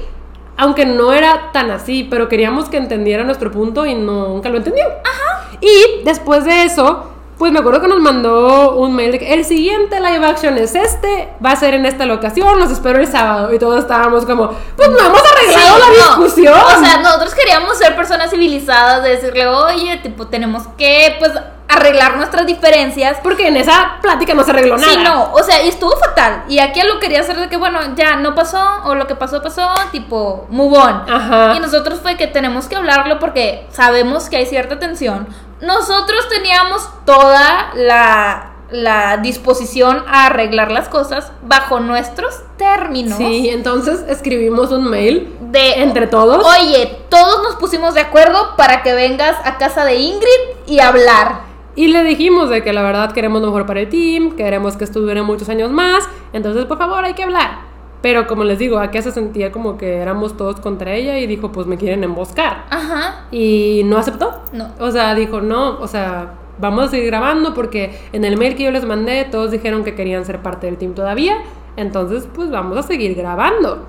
Aunque 0.57 0.87
no 0.87 1.13
era 1.13 1.51
tan 1.53 1.71
así, 1.71 2.07
pero 2.09 2.29
queríamos 2.29 2.69
que 2.71 2.79
entendiera 2.79 3.25
nuestro 3.25 3.51
punto 3.51 3.85
y 3.85 3.95
nunca 3.95 4.49
lo 4.49 4.59
entendió. 4.59 4.85
Ajá. 5.05 5.51
Y 5.61 6.05
después 6.05 6.45
de 6.45 6.63
eso, 6.65 7.11
pues 7.37 7.53
me 7.53 7.59
acuerdo 7.59 7.83
que 7.83 7.89
nos 7.89 8.01
mandó 8.01 8.77
un 8.77 8.95
mail 8.95 9.13
de 9.13 9.19
que 9.19 9.35
el 9.35 9.45
siguiente 9.45 10.01
live 10.01 10.25
action 10.25 10.57
es 10.57 10.75
este, 10.75 11.29
va 11.45 11.51
a 11.51 11.57
ser 11.57 11.75
en 11.75 11.85
esta 11.85 12.07
locación, 12.07 12.59
los 12.59 12.71
espero 12.71 13.01
el 13.01 13.07
sábado. 13.09 13.53
Y 13.53 13.59
todos 13.59 13.81
estábamos 13.81 14.25
como, 14.25 14.53
pues 14.77 14.89
no 14.89 14.99
hemos 15.01 15.21
arreglado 15.21 15.77
Sí, 15.77 15.83
la 15.83 15.89
no. 16.17 16.23
discusión. 16.25 16.55
O 16.55 16.81
sea, 16.85 16.99
nosotros 17.03 17.35
queríamos 17.35 17.77
ser 17.77 17.95
personas 17.97 18.31
civilizadas, 18.31 19.03
de 19.03 19.11
decirle, 19.11 19.47
oye, 19.49 19.99
tipo, 19.99 20.27
tenemos 20.29 20.63
que, 20.79 21.17
pues, 21.19 21.33
arreglar 21.77 22.17
nuestras 22.17 22.47
diferencias. 22.47 23.19
Porque 23.23 23.49
en 23.49 23.57
esa 23.57 23.99
plática 24.03 24.35
no 24.35 24.45
se 24.45 24.51
arregló 24.51 24.77
nada. 24.77 24.93
Sí, 24.93 24.99
no, 25.03 25.33
o 25.33 25.43
sea, 25.43 25.63
y 25.63 25.69
estuvo 25.69 25.97
fatal. 25.97 26.45
Y 26.49 26.59
aquí 26.59 26.81
lo 26.83 26.99
quería 26.99 27.21
hacer 27.21 27.37
de 27.37 27.49
que, 27.49 27.57
bueno, 27.57 27.79
ya 27.97 28.17
no 28.17 28.35
pasó, 28.35 28.83
o 28.85 28.95
lo 28.95 29.07
que 29.07 29.15
pasó, 29.15 29.43
pasó, 29.43 29.69
tipo, 29.93 30.47
move 30.51 30.77
on. 30.79 31.03
Ajá. 31.09 31.55
Y 31.57 31.61
nosotros 31.61 32.01
fue 32.01 32.17
que 32.17 32.27
tenemos 32.27 32.67
que 32.67 32.77
hablarlo 32.77 33.19
porque 33.19 33.67
sabemos 33.71 34.29
que 34.29 34.37
hay 34.37 34.47
cierta 34.47 34.79
tensión. 34.79 35.29
Nosotros 35.61 36.29
teníamos 36.29 36.89
toda 37.07 37.71
la, 37.75 38.51
la 38.71 39.17
disposición 39.19 40.05
a 40.07 40.27
arreglar 40.27 40.71
las 40.71 40.89
cosas 40.89 41.33
bajo 41.43 41.81
nuestros 41.81 42.43
términos. 42.59 43.17
Sí, 43.17 43.49
entonces 43.49 44.05
escribimos 44.09 44.71
un 44.71 44.91
mail 44.91 45.35
De, 45.41 45.83
entre 45.83 46.07
todos. 46.07 46.45
Oye, 46.45 46.99
todos 47.09 47.43
nos 47.43 47.57
pusimos 47.57 47.95
de 47.95 48.01
acuerdo 48.01 48.57
para 48.57 48.83
que 48.83 48.93
vengas 48.95 49.37
a 49.45 49.57
casa 49.57 49.85
de 49.85 49.97
Ingrid 49.97 50.29
y 50.67 50.81
hablar. 50.81 51.46
Y 51.77 51.89
le 51.89 52.03
dijimos 52.05 52.49
de 52.49 52.63
que 52.63 52.73
la 52.73 52.83
verdad 52.83 53.13
queremos 53.13 53.43
lo 53.43 53.49
mejor 53.49 53.67
para 53.67 53.81
el 53.81 53.89
team, 53.89 54.35
queremos 54.35 54.77
que 54.77 54.85
esto 54.85 55.01
dure 55.01 55.23
muchos 55.23 55.49
años 55.51 55.71
más, 55.71 56.09
entonces 56.33 56.65
por 56.65 56.79
favor 56.79 57.05
hay 57.05 57.13
que 57.13 57.23
hablar. 57.23 57.61
Pero 58.01 58.27
como 58.27 58.45
les 58.45 58.59
digo, 58.59 58.79
Akia 58.79 59.03
se 59.03 59.13
sentía 59.13 59.53
como 59.53 59.77
que 59.77 59.97
éramos 59.97 60.37
todos 60.37 60.61
contra 60.61 60.95
ella 60.95 61.19
y 61.19 61.27
dijo, 61.27 61.53
pues 61.53 61.67
me 61.67 61.77
quieren 61.77 62.03
emboscar. 62.03 62.65
Ajá. 62.71 63.27
Y 63.31 63.83
no 63.85 63.99
aceptó. 63.99 64.43
No. 64.53 64.71
O 64.79 64.91
sea, 64.91 65.15
dijo, 65.15 65.41
no, 65.41 65.79
o 65.79 65.87
sea, 65.87 66.35
vamos 66.59 66.87
a 66.87 66.89
seguir 66.89 67.07
grabando 67.07 67.53
porque 67.53 67.99
en 68.13 68.25
el 68.25 68.39
mail 68.39 68.57
que 68.57 68.65
yo 68.65 68.71
les 68.71 68.85
mandé 68.85 69.25
todos 69.25 69.51
dijeron 69.51 69.85
que 69.85 69.95
querían 69.95 70.25
ser 70.25 70.41
parte 70.41 70.67
del 70.67 70.79
team 70.79 70.95
todavía, 70.95 71.37
entonces 71.77 72.27
pues 72.35 72.51
vamos 72.51 72.79
a 72.79 72.83
seguir 72.83 73.15
grabando. 73.15 73.87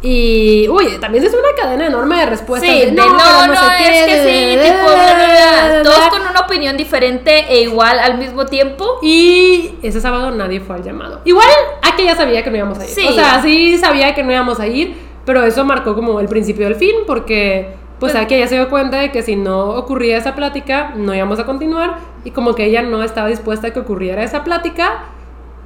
Y, 0.00 0.68
uy, 0.68 0.98
también 1.00 1.24
es 1.24 1.32
una 1.32 1.60
cadena 1.60 1.86
enorme 1.88 2.20
de 2.20 2.26
respuestas. 2.26 2.70
Sí, 2.70 2.80
de, 2.86 2.92
no, 2.92 3.04
no, 3.08 3.46
no, 3.48 3.60
qué, 3.78 3.98
es 4.00 4.06
que 4.06 4.24
sí, 4.24 4.68
tipo, 4.68 4.84
bla, 4.84 5.72
bla, 5.72 5.82
todos 5.82 6.08
con 6.08 6.20
una 6.22 6.40
opinión 6.40 6.76
diferente 6.76 7.46
e 7.52 7.62
igual 7.62 7.98
al 7.98 8.16
mismo 8.16 8.46
tiempo. 8.46 9.00
Y 9.02 9.74
ese 9.82 10.00
sábado 10.00 10.30
nadie 10.30 10.60
fue 10.60 10.76
al 10.76 10.84
llamado. 10.84 11.20
Igual, 11.24 11.48
Aki 11.82 12.04
ya 12.04 12.14
sabía 12.14 12.44
que 12.44 12.50
no 12.50 12.56
íbamos 12.58 12.78
a 12.78 12.84
ir. 12.84 12.90
Sí. 12.90 13.06
O 13.08 13.12
sea, 13.12 13.42
sí 13.42 13.76
sabía 13.78 14.14
que 14.14 14.22
no 14.22 14.30
íbamos 14.30 14.60
a 14.60 14.68
ir, 14.68 14.96
pero 15.24 15.42
eso 15.44 15.64
marcó 15.64 15.96
como 15.96 16.20
el 16.20 16.28
principio 16.28 16.66
del 16.66 16.76
fin, 16.76 16.94
porque 17.04 17.74
pues 17.98 18.12
Pues- 18.12 18.22
Aki 18.24 18.38
ya 18.38 18.46
se 18.46 18.54
dio 18.54 18.70
cuenta 18.70 18.98
de 19.00 19.10
que 19.10 19.22
si 19.22 19.34
no 19.34 19.70
ocurría 19.70 20.16
esa 20.16 20.36
plática, 20.36 20.92
no 20.94 21.12
íbamos 21.12 21.40
a 21.40 21.44
continuar, 21.44 21.98
y 22.24 22.30
como 22.30 22.54
que 22.54 22.66
ella 22.66 22.82
no 22.82 23.02
estaba 23.02 23.26
dispuesta 23.26 23.66
a 23.66 23.70
que 23.72 23.80
ocurriera 23.80 24.22
esa 24.22 24.44
plática, 24.44 25.06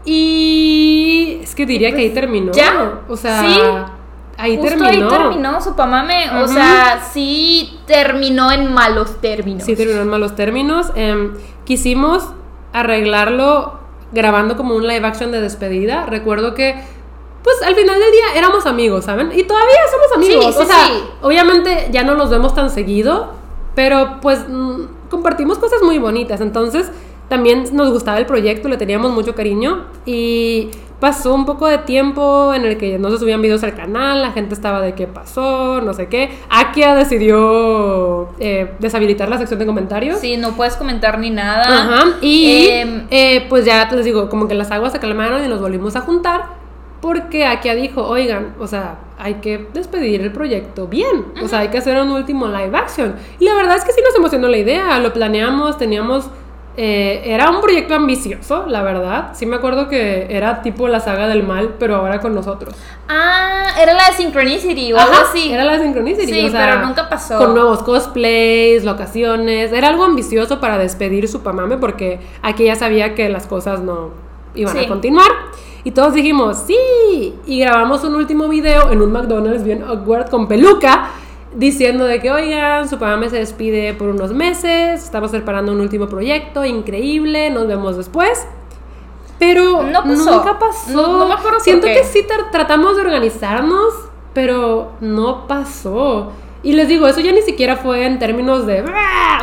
y 0.07 1.41
es 1.43 1.55
que 1.55 1.67
diría 1.67 1.93
que 1.93 1.99
ahí 2.01 2.11
terminó. 2.11 2.53
Pues, 2.53 2.57
ya, 2.57 3.01
O 3.09 3.17
sea, 3.17 3.41
sí. 3.43 3.61
Ahí 4.39 4.57
Justo 4.57 4.79
terminó. 4.79 5.11
ahí 5.11 5.19
terminó 5.19 5.61
su 5.61 5.75
pamame. 5.75 6.31
O 6.43 6.49
sea, 6.49 7.03
sí 7.13 7.79
terminó 7.87 8.51
en 8.51 8.73
malos 8.73 9.21
términos. 9.21 9.65
Sí, 9.65 9.77
terminó 9.77 10.03
en 10.03 10.09
malos 10.09 10.35
términos. 10.35 10.93
Em, 10.95 11.35
quisimos 11.65 12.25
arreglarlo 12.73 13.81
grabando 14.13 14.57
como 14.57 14.75
un 14.75 14.87
live 14.87 15.07
action 15.07 15.33
de 15.33 15.41
despedida. 15.41 16.07
Recuerdo 16.07 16.55
que, 16.55 16.75
pues 17.43 17.63
al 17.63 17.75
final 17.75 17.99
del 17.99 18.11
día 18.13 18.25
éramos 18.37 18.67
amigos, 18.67 19.05
¿saben? 19.05 19.31
Y 19.35 19.45
todavía 19.45 19.79
somos 19.91 20.17
amigos. 20.17 20.47
Sí, 20.47 20.53
sí, 20.53 20.59
o 20.63 20.67
sea, 20.67 20.87
sí. 20.87 20.93
obviamente 21.23 21.89
ya 21.91 22.03
no 22.03 22.15
nos 22.15 22.31
vemos 22.31 22.55
tan 22.55 22.71
seguido, 22.71 23.33
pero 23.75 24.19
pues 24.21 24.47
mm, 24.49 25.09
compartimos 25.11 25.59
cosas 25.59 25.83
muy 25.83 25.99
bonitas. 25.99 26.41
Entonces 26.41 26.91
también 27.29 27.65
nos 27.73 27.91
gustaba 27.91 28.19
el 28.19 28.27
proyecto, 28.27 28.69
le 28.69 28.77
teníamos 28.77 29.11
mucho 29.13 29.35
cariño 29.35 29.87
y 30.05 30.71
pasó 31.03 31.35
un 31.35 31.45
poco 31.45 31.67
de 31.67 31.79
tiempo 31.79 32.55
en 32.55 32.65
el 32.65 32.79
que 32.79 32.97
no 32.97 33.11
se 33.11 33.19
subían 33.19 33.43
videos 33.43 33.65
al 33.65 33.75
canal, 33.75 34.23
la 34.23 34.31
gente 34.31 34.55
estaba 34.55 34.81
de 34.81 34.95
qué 34.95 35.09
pasó, 35.09 35.81
no 35.81 35.95
sé 35.95 36.07
qué. 36.07 36.31
Akia 36.49 36.95
decidió 36.95 38.29
eh, 38.39 38.73
deshabilitar 38.79 39.29
la 39.29 39.37
sección 39.37 39.59
de 39.59 39.67
comentarios. 39.67 40.21
Sí, 40.21 40.37
no 40.37 40.53
puedes 40.53 40.77
comentar 40.77 41.19
ni 41.19 41.31
nada. 41.31 41.65
Ajá. 41.67 42.05
Y 42.21 42.69
Em, 42.69 43.07
eh, 43.11 43.47
pues 43.49 43.65
ya 43.65 43.91
les 43.91 44.05
digo, 44.05 44.29
como 44.29 44.47
que 44.47 44.55
las 44.55 44.71
aguas 44.71 44.93
se 44.93 45.01
calmaron 45.01 45.45
y 45.45 45.49
nos 45.49 45.61
volvimos 45.61 45.97
a 45.97 46.03
juntar. 46.03 46.63
Porque 47.01 47.47
Akia 47.47 47.75
dijo, 47.75 48.07
oigan, 48.07 48.55
o 48.61 48.69
sea, 48.69 48.99
hay 49.19 49.35
que 49.35 49.67
despedir 49.75 50.21
el 50.21 50.31
proyecto 50.31 50.87
bien. 50.87 51.33
O 51.43 51.49
sea, 51.49 51.59
hay 51.59 51.69
que 51.69 51.79
hacer 51.79 52.01
un 52.01 52.13
último 52.13 52.47
live 52.47 52.79
action. 52.79 53.17
Y 53.41 53.45
la 53.45 53.55
verdad 53.55 53.77
es 53.77 53.83
que 53.85 53.91
sí 53.91 54.01
nos 54.05 54.15
emocionó 54.15 54.47
la 54.47 54.59
idea. 54.59 55.01
Lo 55.01 55.13
planeamos, 55.13 55.79
teníamos. 55.79 56.31
Eh, 56.77 57.23
era 57.27 57.51
un 57.51 57.61
proyecto 57.61 57.95
ambicioso, 57.95 58.65
la 58.67 58.83
verdad. 58.83 59.31
Sí 59.35 59.45
me 59.47 59.57
acuerdo 59.57 59.89
que 59.89 60.27
era 60.31 60.63
tipo 60.63 60.89
la 60.89 61.01
saga 61.01 61.29
del 61.29 61.43
mal, 61.43 61.75
pero 61.79 61.97
ahora 61.97 62.21
con 62.21 62.35
nosotros. 62.35 62.75
Ah, 63.09 63.67
era 63.81 63.93
la 63.95 64.07
de 64.09 64.13
Synchronicity 64.17 64.93
o 64.93 64.99
algo 64.99 65.15
así. 65.29 65.53
Era 65.53 65.65
la 65.65 65.79
Synchronicity. 65.79 66.33
Sí, 66.33 66.47
o 66.47 66.51
sea, 66.51 66.71
pero 66.77 66.87
nunca 66.87 67.09
pasó. 67.09 67.37
Con 67.39 67.55
nuevos 67.55 67.83
cosplays, 67.83 68.85
locaciones. 68.85 69.73
Era 69.73 69.89
algo 69.89 70.05
ambicioso 70.05 70.61
para 70.61 70.79
despedir 70.79 71.29
su 71.29 71.43
pamame 71.43 71.77
porque 71.77 72.21
aquí 72.43 72.65
ya 72.65 72.77
sabía 72.77 73.15
que 73.15 73.29
las 73.29 73.47
cosas 73.47 73.81
no 73.81 74.11
iban 74.55 74.75
Sí. 74.77 74.85
a 74.85 74.89
continuar. 74.89 75.31
Y 75.85 75.91
todos 75.91 76.15
dijimos, 76.15 76.63
sí. 76.67 77.35
Y 77.47 77.59
grabamos 77.61 78.05
un 78.05 78.15
último 78.15 78.49
video 78.49 78.91
en 78.93 79.03
un 79.03 79.11
McDonald's 79.13 79.65
bien 79.65 79.83
awkward 79.83 80.31
con 80.31 80.47
peluca. 80.49 81.11
Diciendo 81.55 82.05
de 82.07 82.21
que, 82.21 82.31
oigan, 82.31 82.89
su 82.89 82.99
pamame 82.99 83.29
se 83.29 83.37
despide 83.37 83.93
por 83.95 84.09
unos 84.09 84.33
meses, 84.33 85.05
estamos 85.05 85.31
preparando 85.31 85.73
un 85.73 85.81
último 85.81 86.09
proyecto 86.09 86.65
increíble, 86.65 87.51
nos 87.51 87.67
vemos 87.67 87.97
después. 87.97 88.47
Pero 89.39 89.83
No 89.83 90.03
pasó. 90.03 90.37
nunca 90.37 90.59
pasó. 90.59 90.93
No- 90.93 91.19
no 91.19 91.27
me 91.29 91.35
acuerdo 91.35 91.59
por 91.59 91.61
Siento 91.61 91.87
qué. 91.89 91.95
que 91.95 92.05
sí 92.05 92.21
tra- 92.27 92.51
tratamos 92.51 92.95
de 92.97 93.03
organizarnos, 93.03 93.93
pero 94.33 94.93
no 95.01 95.47
pasó. 95.47 96.33
Y 96.65 96.75
les 96.75 96.87
digo, 96.87 97.09
eso 97.09 97.19
ya 97.21 97.33
ni 97.33 97.43
siquiera 97.43 97.77
fue 97.77 98.07
en 98.07 98.19
términos 98.21 98.67
de... 98.67 98.85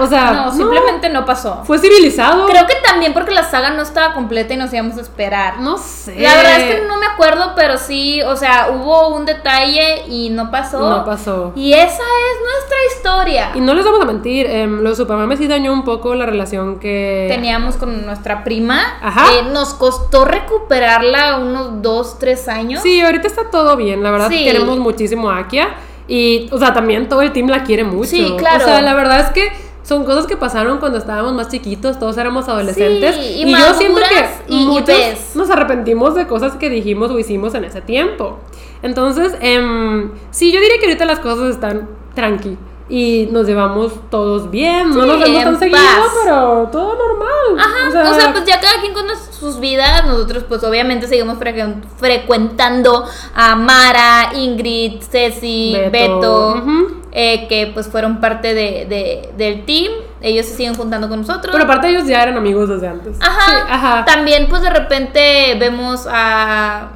O 0.02 0.08
sea, 0.08 0.32
No, 0.32 0.52
simplemente 0.54 1.10
no 1.10 1.26
pasó. 1.26 1.64
fue 1.66 1.78
civilizado. 1.78 2.46
Creo 2.48 2.66
que 2.66 2.76
también 2.86 3.12
porque 3.14 3.32
la 3.34 3.44
saga 3.44 3.72
no 3.72 3.82
estaba 3.82 4.14
completa 4.14 4.54
y 4.54 4.58
nos 4.58 4.72
íbamos 4.74 4.98
a 4.98 5.02
esperar. 5.02 5.60
No 5.60 5.78
sé. 5.78 6.16
La 6.18 6.34
verdad 6.36 6.60
es 6.62 6.76
que 6.76 6.88
no 6.88 6.98
me 6.98 7.06
acuerdo, 7.08 7.52
pero 7.58 7.78
sí, 7.78 8.22
o 8.22 8.38
sea, 8.38 8.70
hubo 8.74 9.10
un 9.10 9.26
detalle 9.26 10.06
y 10.08 10.30
no 10.30 10.50
pasó. 10.50 10.80
No 10.90 11.04
pasó. 11.04 11.52
Y 11.58 11.74
esa 11.74 11.84
es 11.88 12.38
nuestra 12.42 12.78
historia. 12.96 13.52
Y 13.56 13.60
no 13.60 13.74
les 13.74 13.84
vamos 13.84 14.02
a 14.02 14.06
mentir, 14.06 14.46
em, 14.48 14.80
los 14.82 14.96
Supamame 14.96 15.36
sí 15.36 15.48
dañó 15.48 15.74
un 15.74 15.84
poco 15.84 16.16
la 16.16 16.26
relación 16.26 16.80
que... 16.80 17.26
Teníamos 17.30 17.76
con 17.76 18.06
nuestra 18.06 18.46
prima. 18.46 18.80
Ajá. 19.02 19.26
Eh, 19.34 19.44
nos 19.52 19.74
costó 19.74 20.24
recuperarla 20.24 21.38
unos 21.40 21.82
dos, 21.82 22.18
tres 22.20 22.48
años. 22.48 22.82
Sí, 22.82 23.02
ahorita 23.02 23.28
está 23.28 23.50
todo 23.50 23.76
bien, 23.76 24.04
la 24.04 24.12
verdad 24.12 24.30
Sí. 24.30 24.44
queremos 24.46 24.78
muchísimo 24.78 25.30
a 25.30 25.40
Akia 25.40 25.70
y, 26.10 26.50
o 26.52 26.58
sea, 26.58 26.74
también 26.74 27.08
todo 27.08 27.22
el 27.22 27.32
team 27.32 27.48
la 27.48 27.64
quiere 27.64 27.84
mucho. 27.86 28.10
Sí, 28.10 28.34
claro. 28.38 28.64
O 28.64 28.68
sea, 28.68 28.82
la 28.82 28.94
verdad 28.96 29.20
es 29.22 29.30
que 29.32 29.50
son 29.84 30.04
cosas 30.04 30.26
que 30.28 30.36
pasaron 30.38 30.80
cuando 30.80 30.98
estábamos 30.98 31.34
más 31.34 31.48
chiquitos, 31.50 31.98
todos 31.98 32.18
éramos 32.18 32.48
adolescentes 32.50 33.16
Sí, 33.16 33.42
y 33.44 33.44
y, 33.48 33.52
yo 33.52 33.74
siento 33.76 34.02
que 34.02 34.54
y- 34.54 34.66
muchos 34.66 34.88
ves. 34.88 35.32
nos 35.36 35.50
arrepentimos 35.50 36.14
de 36.16 36.28
cosas 36.28 36.56
que 36.58 36.70
dijimos 36.70 37.10
o 37.12 37.18
hicimos 37.18 37.56
en 37.56 37.64
ese 37.64 37.82
tiempo. 37.82 38.38
Entonces, 38.82 39.36
em, 39.42 40.12
sí, 40.32 40.52
yo 40.52 40.60
diría 40.60 40.78
que 40.80 40.86
ahorita 40.88 41.06
las 41.06 41.20
cosas 41.20 41.52
están 41.52 41.88
tranqui. 42.16 42.58
Y 42.92 43.30
nos 43.32 43.46
llevamos 43.46 43.94
todos 44.10 44.50
bien, 44.50 44.90
no 44.90 45.04
Sí, 45.04 45.08
nos 45.08 45.20
vemos 45.20 45.44
tan 45.44 45.60
seguido, 45.60 45.80
pero 46.24 46.70
todo 46.72 46.96
normal. 46.98 47.60
Ajá, 47.60 48.10
o 48.10 48.14
sea, 48.16 48.32
pues 48.32 48.46
ya 48.46 48.60
cada 48.60 48.82
quien 48.82 48.94
con 48.96 49.06
sus 49.32 49.60
vidas, 49.60 50.06
nosotros 50.08 50.44
pues 50.50 50.64
obviamente 50.64 51.08
seguimos 51.08 51.38
frecu- 51.38 51.84
frecuentando 51.98 53.06
a 53.36 53.56
Mara, 53.56 54.32
Ingrid, 54.34 55.02
Ceci, 55.04 55.78
Beto, 55.92 56.64
eh, 57.12 57.48
que 57.48 57.70
pues 57.74 57.88
fueron 57.88 58.20
parte 58.20 58.56
de, 58.56 58.86
de- 58.90 59.34
del 59.38 59.66
team, 59.66 59.92
ellos 60.22 60.48
se 60.48 60.56
siguen 60.56 60.74
juntando 60.74 61.08
con 61.10 61.20
nosotros. 61.22 61.52
Pero 61.52 61.66
aparte 61.66 61.90
ellos 61.90 62.08
ya 62.08 62.24
eran 62.24 62.38
amigos 62.38 62.70
desde 62.70 62.88
antes. 62.88 63.18
Ajá, 63.22 63.52
Sí, 63.52 63.58
ajá. 63.70 64.06
también 64.06 64.48
pues 64.50 64.64
de 64.64 64.70
repente 64.72 65.56
vemos 65.60 66.08
a... 66.12 66.90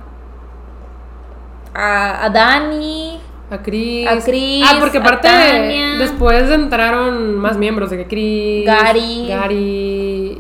A, 1.76 2.26
a 2.26 2.30
Dani, 2.30 3.20
A 3.54 3.62
Chris. 3.62 4.08
A 4.08 4.20
Chris, 4.20 4.66
Ah, 4.68 4.78
porque 4.80 4.98
aparte 4.98 5.28
Tania. 5.28 5.98
después 6.00 6.50
entraron 6.50 7.36
más 7.36 7.58
miembros 7.58 7.90
de 7.92 7.98
que 7.98 8.08
Chris. 8.08 8.66
Gary. 8.66 9.26
Gary. 9.28 10.38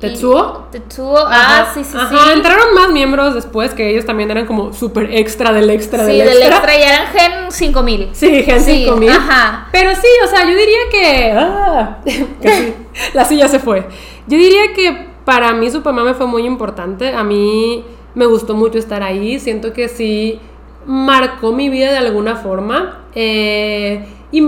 Tetsuo. 0.00 0.66
Tetsuo, 0.70 1.16
ah, 1.26 1.70
sí, 1.72 1.82
sí, 1.82 1.96
ajá, 1.96 2.08
sí. 2.10 2.32
entraron 2.34 2.74
más 2.74 2.90
miembros 2.90 3.32
después 3.34 3.72
que 3.72 3.88
ellos 3.90 4.04
también 4.04 4.30
eran 4.30 4.44
como 4.44 4.72
súper 4.74 5.14
extra 5.16 5.50
del 5.52 5.70
extra 5.70 6.04
Sí, 6.04 6.12
del 6.18 6.26
del 6.28 6.42
extra. 6.42 6.56
extra, 6.56 6.76
y 6.78 6.82
eran 6.82 7.06
Gen 7.06 7.50
5000. 7.52 8.08
Sí, 8.12 8.42
Gen 8.42 8.60
Sí, 8.60 8.84
5000. 8.84 9.10
ajá. 9.10 9.68
Pero 9.72 9.94
sí, 9.94 10.06
o 10.22 10.26
sea, 10.26 10.42
yo 10.42 10.50
diría 10.56 10.78
que. 10.90 11.32
ah, 11.34 11.98
casi, 12.42 12.74
la 13.14 13.24
silla 13.24 13.48
se 13.48 13.60
fue. 13.60 13.86
Yo 14.26 14.36
diría 14.36 14.74
que 14.74 15.06
para 15.24 15.52
mí 15.54 15.70
Supermame 15.70 16.12
fue 16.14 16.26
muy 16.26 16.44
importante. 16.44 17.14
A 17.14 17.24
mí 17.24 17.82
me 18.14 18.26
gustó 18.26 18.54
mucho 18.54 18.76
estar 18.78 19.02
ahí. 19.02 19.38
Siento 19.38 19.72
que 19.72 19.88
sí 19.88 20.38
marcó 20.86 21.52
mi 21.52 21.68
vida 21.68 21.90
de 21.90 21.98
alguna 21.98 22.36
forma. 22.36 22.98
Eh, 23.14 24.06
y 24.30 24.42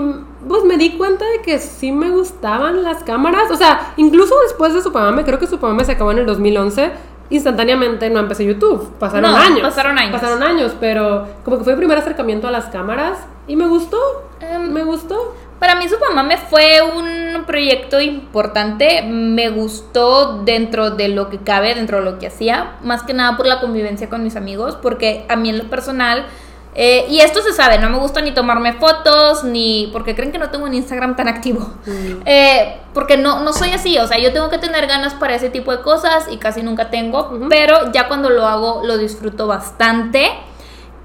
pues 0.48 0.64
me 0.64 0.76
di 0.76 0.96
cuenta 0.96 1.24
de 1.28 1.42
que 1.42 1.58
sí 1.58 1.92
me 1.92 2.10
gustaban 2.10 2.82
las 2.82 3.02
cámaras. 3.02 3.50
O 3.50 3.56
sea, 3.56 3.92
incluso 3.96 4.34
después 4.42 4.74
de 4.74 4.82
Supermame, 4.82 5.24
creo 5.24 5.38
que 5.38 5.46
Supermame 5.46 5.84
se 5.84 5.92
acabó 5.92 6.12
en 6.12 6.18
el 6.18 6.26
2011. 6.26 6.90
Instantáneamente 7.30 8.08
no 8.10 8.20
empecé 8.20 8.44
YouTube. 8.44 8.88
Pasaron 8.98 9.30
No, 9.30 9.36
años. 9.36 9.60
pasaron 9.62 9.98
años. 9.98 10.12
Pasaron 10.12 10.42
años, 10.42 10.76
pero 10.78 11.26
como 11.44 11.58
que 11.58 11.64
fue 11.64 11.72
el 11.72 11.78
primer 11.78 11.98
acercamiento 11.98 12.46
a 12.46 12.50
las 12.52 12.66
cámaras. 12.66 13.18
Y 13.48 13.56
me 13.56 13.66
gustó. 13.66 13.98
Em, 14.40 14.72
Me 14.72 14.84
gustó. 14.84 15.34
Para 15.58 15.74
mí 15.74 15.88
Supamame 15.88 16.36
fue 16.36 16.82
un 16.82 17.44
proyecto 17.46 18.00
importante, 18.00 19.02
me 19.02 19.48
gustó 19.48 20.42
dentro 20.44 20.90
de 20.90 21.08
lo 21.08 21.30
que 21.30 21.38
cabe, 21.38 21.74
dentro 21.74 21.98
de 21.98 22.04
lo 22.04 22.18
que 22.18 22.26
hacía, 22.26 22.76
más 22.82 23.02
que 23.04 23.14
nada 23.14 23.36
por 23.36 23.46
la 23.46 23.60
convivencia 23.60 24.10
con 24.10 24.22
mis 24.22 24.36
amigos, 24.36 24.76
porque 24.82 25.24
a 25.28 25.36
mí 25.36 25.48
en 25.48 25.58
lo 25.58 25.64
personal, 25.64 26.26
eh, 26.74 27.06
y 27.08 27.20
esto 27.20 27.40
se 27.40 27.54
sabe, 27.54 27.78
no 27.78 27.88
me 27.88 27.96
gusta 27.96 28.20
ni 28.20 28.32
tomarme 28.32 28.74
fotos, 28.74 29.44
ni 29.44 29.88
porque 29.94 30.14
creen 30.14 30.30
que 30.30 30.38
no 30.38 30.50
tengo 30.50 30.66
un 30.66 30.74
Instagram 30.74 31.16
tan 31.16 31.28
activo, 31.28 31.72
Eh, 32.26 32.80
porque 32.92 33.16
no, 33.16 33.40
no 33.40 33.52
soy 33.52 33.70
así, 33.70 33.96
o 33.98 34.06
sea, 34.06 34.18
yo 34.18 34.32
tengo 34.32 34.50
que 34.50 34.58
tener 34.58 34.86
ganas 34.86 35.14
para 35.14 35.34
ese 35.34 35.48
tipo 35.48 35.70
de 35.70 35.80
cosas 35.80 36.26
y 36.30 36.36
casi 36.36 36.62
nunca 36.62 36.90
tengo, 36.90 37.38
pero 37.48 37.92
ya 37.92 38.08
cuando 38.08 38.28
lo 38.28 38.46
hago 38.46 38.82
lo 38.84 38.98
disfruto 38.98 39.46
bastante. 39.46 40.28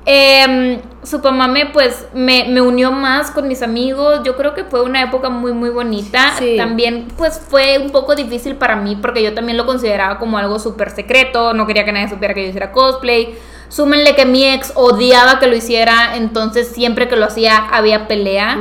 Eh, 0.05 0.81
Supamame 1.03 1.67
pues 1.67 2.07
me, 2.13 2.45
me 2.47 2.61
unió 2.61 2.91
más 2.91 3.31
con 3.31 3.47
mis 3.47 3.61
amigos, 3.63 4.21
yo 4.23 4.35
creo 4.35 4.53
que 4.53 4.63
fue 4.63 4.81
una 4.83 5.01
época 5.01 5.29
muy 5.29 5.51
muy 5.51 5.69
bonita, 5.69 6.33
Sí. 6.37 6.55
también 6.57 7.07
pues 7.17 7.39
fue 7.39 7.79
un 7.79 7.89
poco 7.91 8.13
difícil 8.15 8.55
para 8.55 8.75
mí 8.75 8.95
porque 8.95 9.23
yo 9.23 9.33
también 9.33 9.57
lo 9.57 9.65
consideraba 9.65 10.19
como 10.19 10.37
algo 10.37 10.59
súper 10.59 10.91
secreto, 10.91 11.53
no 11.53 11.65
quería 11.65 11.85
que 11.85 11.91
nadie 11.91 12.07
supiera 12.09 12.33
que 12.35 12.43
yo 12.43 12.49
hiciera 12.49 12.71
cosplay, 12.71 13.35
súmenle 13.69 14.15
que 14.15 14.25
mi 14.25 14.45
ex 14.45 14.73
odiaba 14.75 15.39
que 15.39 15.47
lo 15.47 15.55
hiciera, 15.55 16.15
entonces 16.15 16.67
siempre 16.67 17.07
que 17.07 17.15
lo 17.15 17.25
hacía 17.25 17.57
había 17.71 18.07
pelea, 18.07 18.57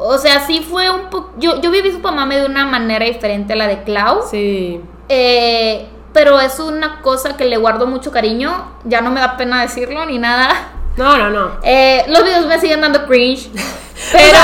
o 0.00 0.18
sea, 0.18 0.40
sí 0.46 0.66
fue 0.68 0.90
un 0.90 1.10
poco, 1.10 1.30
yo, 1.38 1.60
yo 1.60 1.70
viví 1.70 1.92
Supamame 1.92 2.38
de 2.40 2.46
una 2.46 2.66
manera 2.66 3.04
diferente 3.06 3.52
a 3.52 3.56
la 3.56 3.68
de 3.68 3.82
Clau, 3.84 4.22
Sí. 4.28 4.80
eh, 5.08 5.86
pero 6.12 6.40
es 6.40 6.58
una 6.58 7.00
cosa 7.02 7.36
que 7.36 7.44
le 7.44 7.56
guardo 7.56 7.86
mucho 7.86 8.10
cariño. 8.10 8.72
Ya 8.84 9.00
no 9.00 9.10
me 9.10 9.20
da 9.20 9.36
pena 9.36 9.62
decirlo 9.62 10.04
ni 10.06 10.18
nada. 10.18 10.72
No, 10.96 11.16
no, 11.16 11.30
no. 11.30 11.52
Eh, 11.62 12.04
los 12.08 12.24
videos 12.24 12.46
me 12.46 12.58
siguen 12.58 12.80
dando 12.80 13.06
cringe. 13.06 13.50
Pero. 14.12 14.38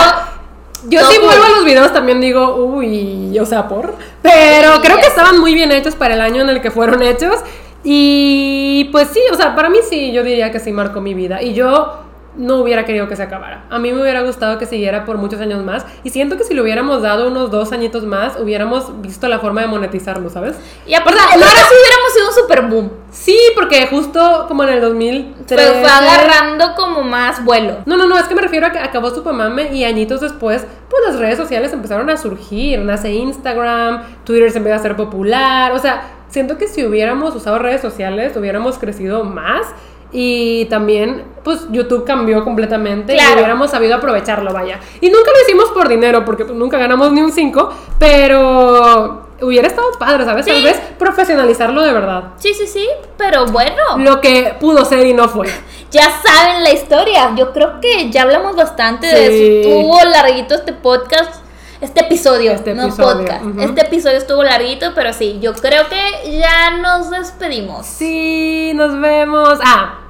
Yo 0.86 1.00
No, 1.00 1.10
sí 1.10 1.18
vuelvo 1.18 1.44
a 1.44 1.48
los 1.48 1.64
videos 1.64 1.94
también 1.94 2.20
digo, 2.20 2.56
uy, 2.56 3.38
o 3.38 3.46
sea, 3.46 3.66
por. 3.68 3.94
Pero 4.20 4.74
Sí, 4.74 4.80
creo 4.82 4.96
que 4.98 5.06
estaban 5.06 5.40
muy 5.40 5.54
bien 5.54 5.72
hechos 5.72 5.94
para 5.94 6.14
el 6.14 6.20
año 6.20 6.42
en 6.42 6.50
el 6.50 6.60
que 6.60 6.70
fueron 6.70 7.02
hechos. 7.02 7.36
Y 7.82 8.88
pues 8.92 9.08
sí, 9.08 9.20
o 9.32 9.34
sea, 9.34 9.54
para 9.54 9.70
mí 9.70 9.78
sí, 9.88 10.12
yo 10.12 10.22
diría 10.22 10.52
que 10.52 10.60
sí 10.60 10.72
marcó 10.72 11.00
mi 11.00 11.14
vida. 11.14 11.42
Y 11.42 11.54
yo 11.54 12.03
no 12.36 12.56
hubiera 12.56 12.84
querido 12.84 13.08
que 13.08 13.16
se 13.16 13.22
acabara. 13.22 13.64
A 13.70 13.78
mí 13.78 13.92
me 13.92 14.00
hubiera 14.02 14.22
gustado 14.22 14.58
que 14.58 14.66
siguiera 14.66 15.04
por 15.04 15.18
muchos 15.18 15.40
años 15.40 15.64
más. 15.64 15.86
Y 16.02 16.10
siento 16.10 16.36
que 16.36 16.44
si 16.44 16.54
le 16.54 16.62
hubiéramos 16.62 17.02
dado 17.02 17.28
unos 17.28 17.50
dos 17.50 17.72
añitos 17.72 18.04
más, 18.04 18.38
hubiéramos 18.40 19.00
visto 19.02 19.28
la 19.28 19.38
forma 19.38 19.60
de 19.60 19.66
monetizarlo, 19.68 20.28
¿sabes? 20.30 20.56
Y 20.86 20.94
aparte, 20.94 21.18
era- 21.20 21.30
si 21.32 21.36
hubiéramos 21.38 22.12
sido 22.14 22.28
un 22.28 22.34
super 22.34 22.62
boom. 22.62 22.90
Sí, 23.10 23.38
porque 23.54 23.86
justo 23.86 24.46
como 24.48 24.64
en 24.64 24.70
el 24.70 24.80
2003. 24.80 25.60
Pero 25.60 25.74
fue 25.80 25.88
agarrando 25.90 26.74
como 26.74 27.02
más 27.02 27.44
vuelo. 27.44 27.76
No, 27.86 27.96
no, 27.96 28.06
no, 28.06 28.18
es 28.18 28.24
que 28.24 28.34
me 28.34 28.42
refiero 28.42 28.66
a 28.66 28.72
que 28.72 28.78
acabó 28.78 29.10
Supermame 29.10 29.72
y 29.72 29.84
añitos 29.84 30.20
después, 30.20 30.66
pues 30.90 31.02
las 31.06 31.18
redes 31.18 31.36
sociales 31.36 31.72
empezaron 31.72 32.10
a 32.10 32.16
surgir. 32.16 32.80
Nace 32.80 33.12
Instagram, 33.12 34.02
Twitter 34.24 34.50
se 34.50 34.58
empezó 34.58 34.74
a 34.74 34.78
hacer 34.78 34.96
popular. 34.96 35.72
O 35.72 35.78
sea, 35.78 36.02
siento 36.28 36.58
que 36.58 36.66
si 36.66 36.84
hubiéramos 36.84 37.34
usado 37.36 37.58
redes 37.58 37.80
sociales, 37.80 38.36
hubiéramos 38.36 38.78
crecido 38.78 39.22
más. 39.24 39.66
Y 40.16 40.66
también, 40.66 41.24
pues 41.42 41.66
YouTube 41.70 42.04
cambió 42.04 42.44
completamente 42.44 43.14
Claro. 43.14 43.30
y 43.32 43.34
hubiéramos 43.38 43.68
sabido 43.72 43.96
aprovecharlo, 43.96 44.52
vaya. 44.52 44.78
Y 45.00 45.08
nunca 45.10 45.30
lo 45.32 45.42
hicimos 45.42 45.70
por 45.72 45.88
dinero, 45.88 46.24
porque 46.24 46.44
pues, 46.44 46.56
nunca 46.56 46.78
ganamos 46.78 47.10
ni 47.10 47.20
un 47.20 47.32
5, 47.32 47.70
pero 47.98 49.26
hubiera 49.42 49.66
estado 49.66 49.88
padre, 49.98 50.24
¿sabes? 50.24 50.46
Tal 50.46 50.62
vez 50.62 50.80
profesionalizarlo 50.98 51.82
de 51.82 51.92
verdad. 51.92 52.24
Sí, 52.36 52.54
sí, 52.54 52.68
sí. 52.68 52.86
Pero 53.18 53.46
bueno. 53.46 53.74
Lo 53.98 54.20
que 54.20 54.54
pudo 54.60 54.84
ser 54.84 55.04
y 55.06 55.12
no 55.12 55.28
fue. 55.28 55.48
Ya 55.90 56.10
saben 56.10 56.64
la 56.64 56.72
historia. 56.72 57.32
Yo 57.36 57.52
creo 57.52 57.80
que 57.80 58.10
ya 58.10 58.22
hablamos 58.22 58.56
bastante 58.56 59.06
de 59.06 59.28
Sí. 59.28 59.60
eso. 59.60 59.68
Estuvo 59.68 60.04
larguito 60.10 60.54
este 60.56 60.72
podcast. 60.72 61.36
Este 61.80 62.00
episodio, 62.00 62.50
Este 62.50 62.74
no 62.74 62.84
episodio, 62.84 63.18
podcast. 63.18 63.44
Este 63.60 63.80
episodio 63.82 64.16
estuvo 64.18 64.42
larguito, 64.42 64.90
pero 64.94 65.12
sí, 65.12 65.38
yo 65.40 65.52
creo 65.52 65.84
que 65.88 66.36
ya 66.40 66.70
nos 66.78 67.10
despedimos. 67.10 67.86
Sí, 67.86 68.72
nos 68.74 68.98
vemos. 69.00 69.58
Ah, 69.64 70.00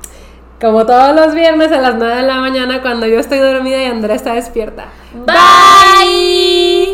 como 0.61 0.87
todos 0.87 1.15
los 1.15 1.35
viernes 1.35 1.73
a 1.73 1.81
las 1.81 1.97
9 1.97 2.17
de 2.17 2.23
la 2.23 2.41
mañana 2.41 2.83
cuando 2.83 3.07
yo 3.07 3.19
estoy 3.19 3.39
dormida 3.39 3.83
y 3.83 3.87
Andrea 3.87 4.17
está 4.17 4.35
despierta. 4.35 4.87
Bye. 5.27 6.94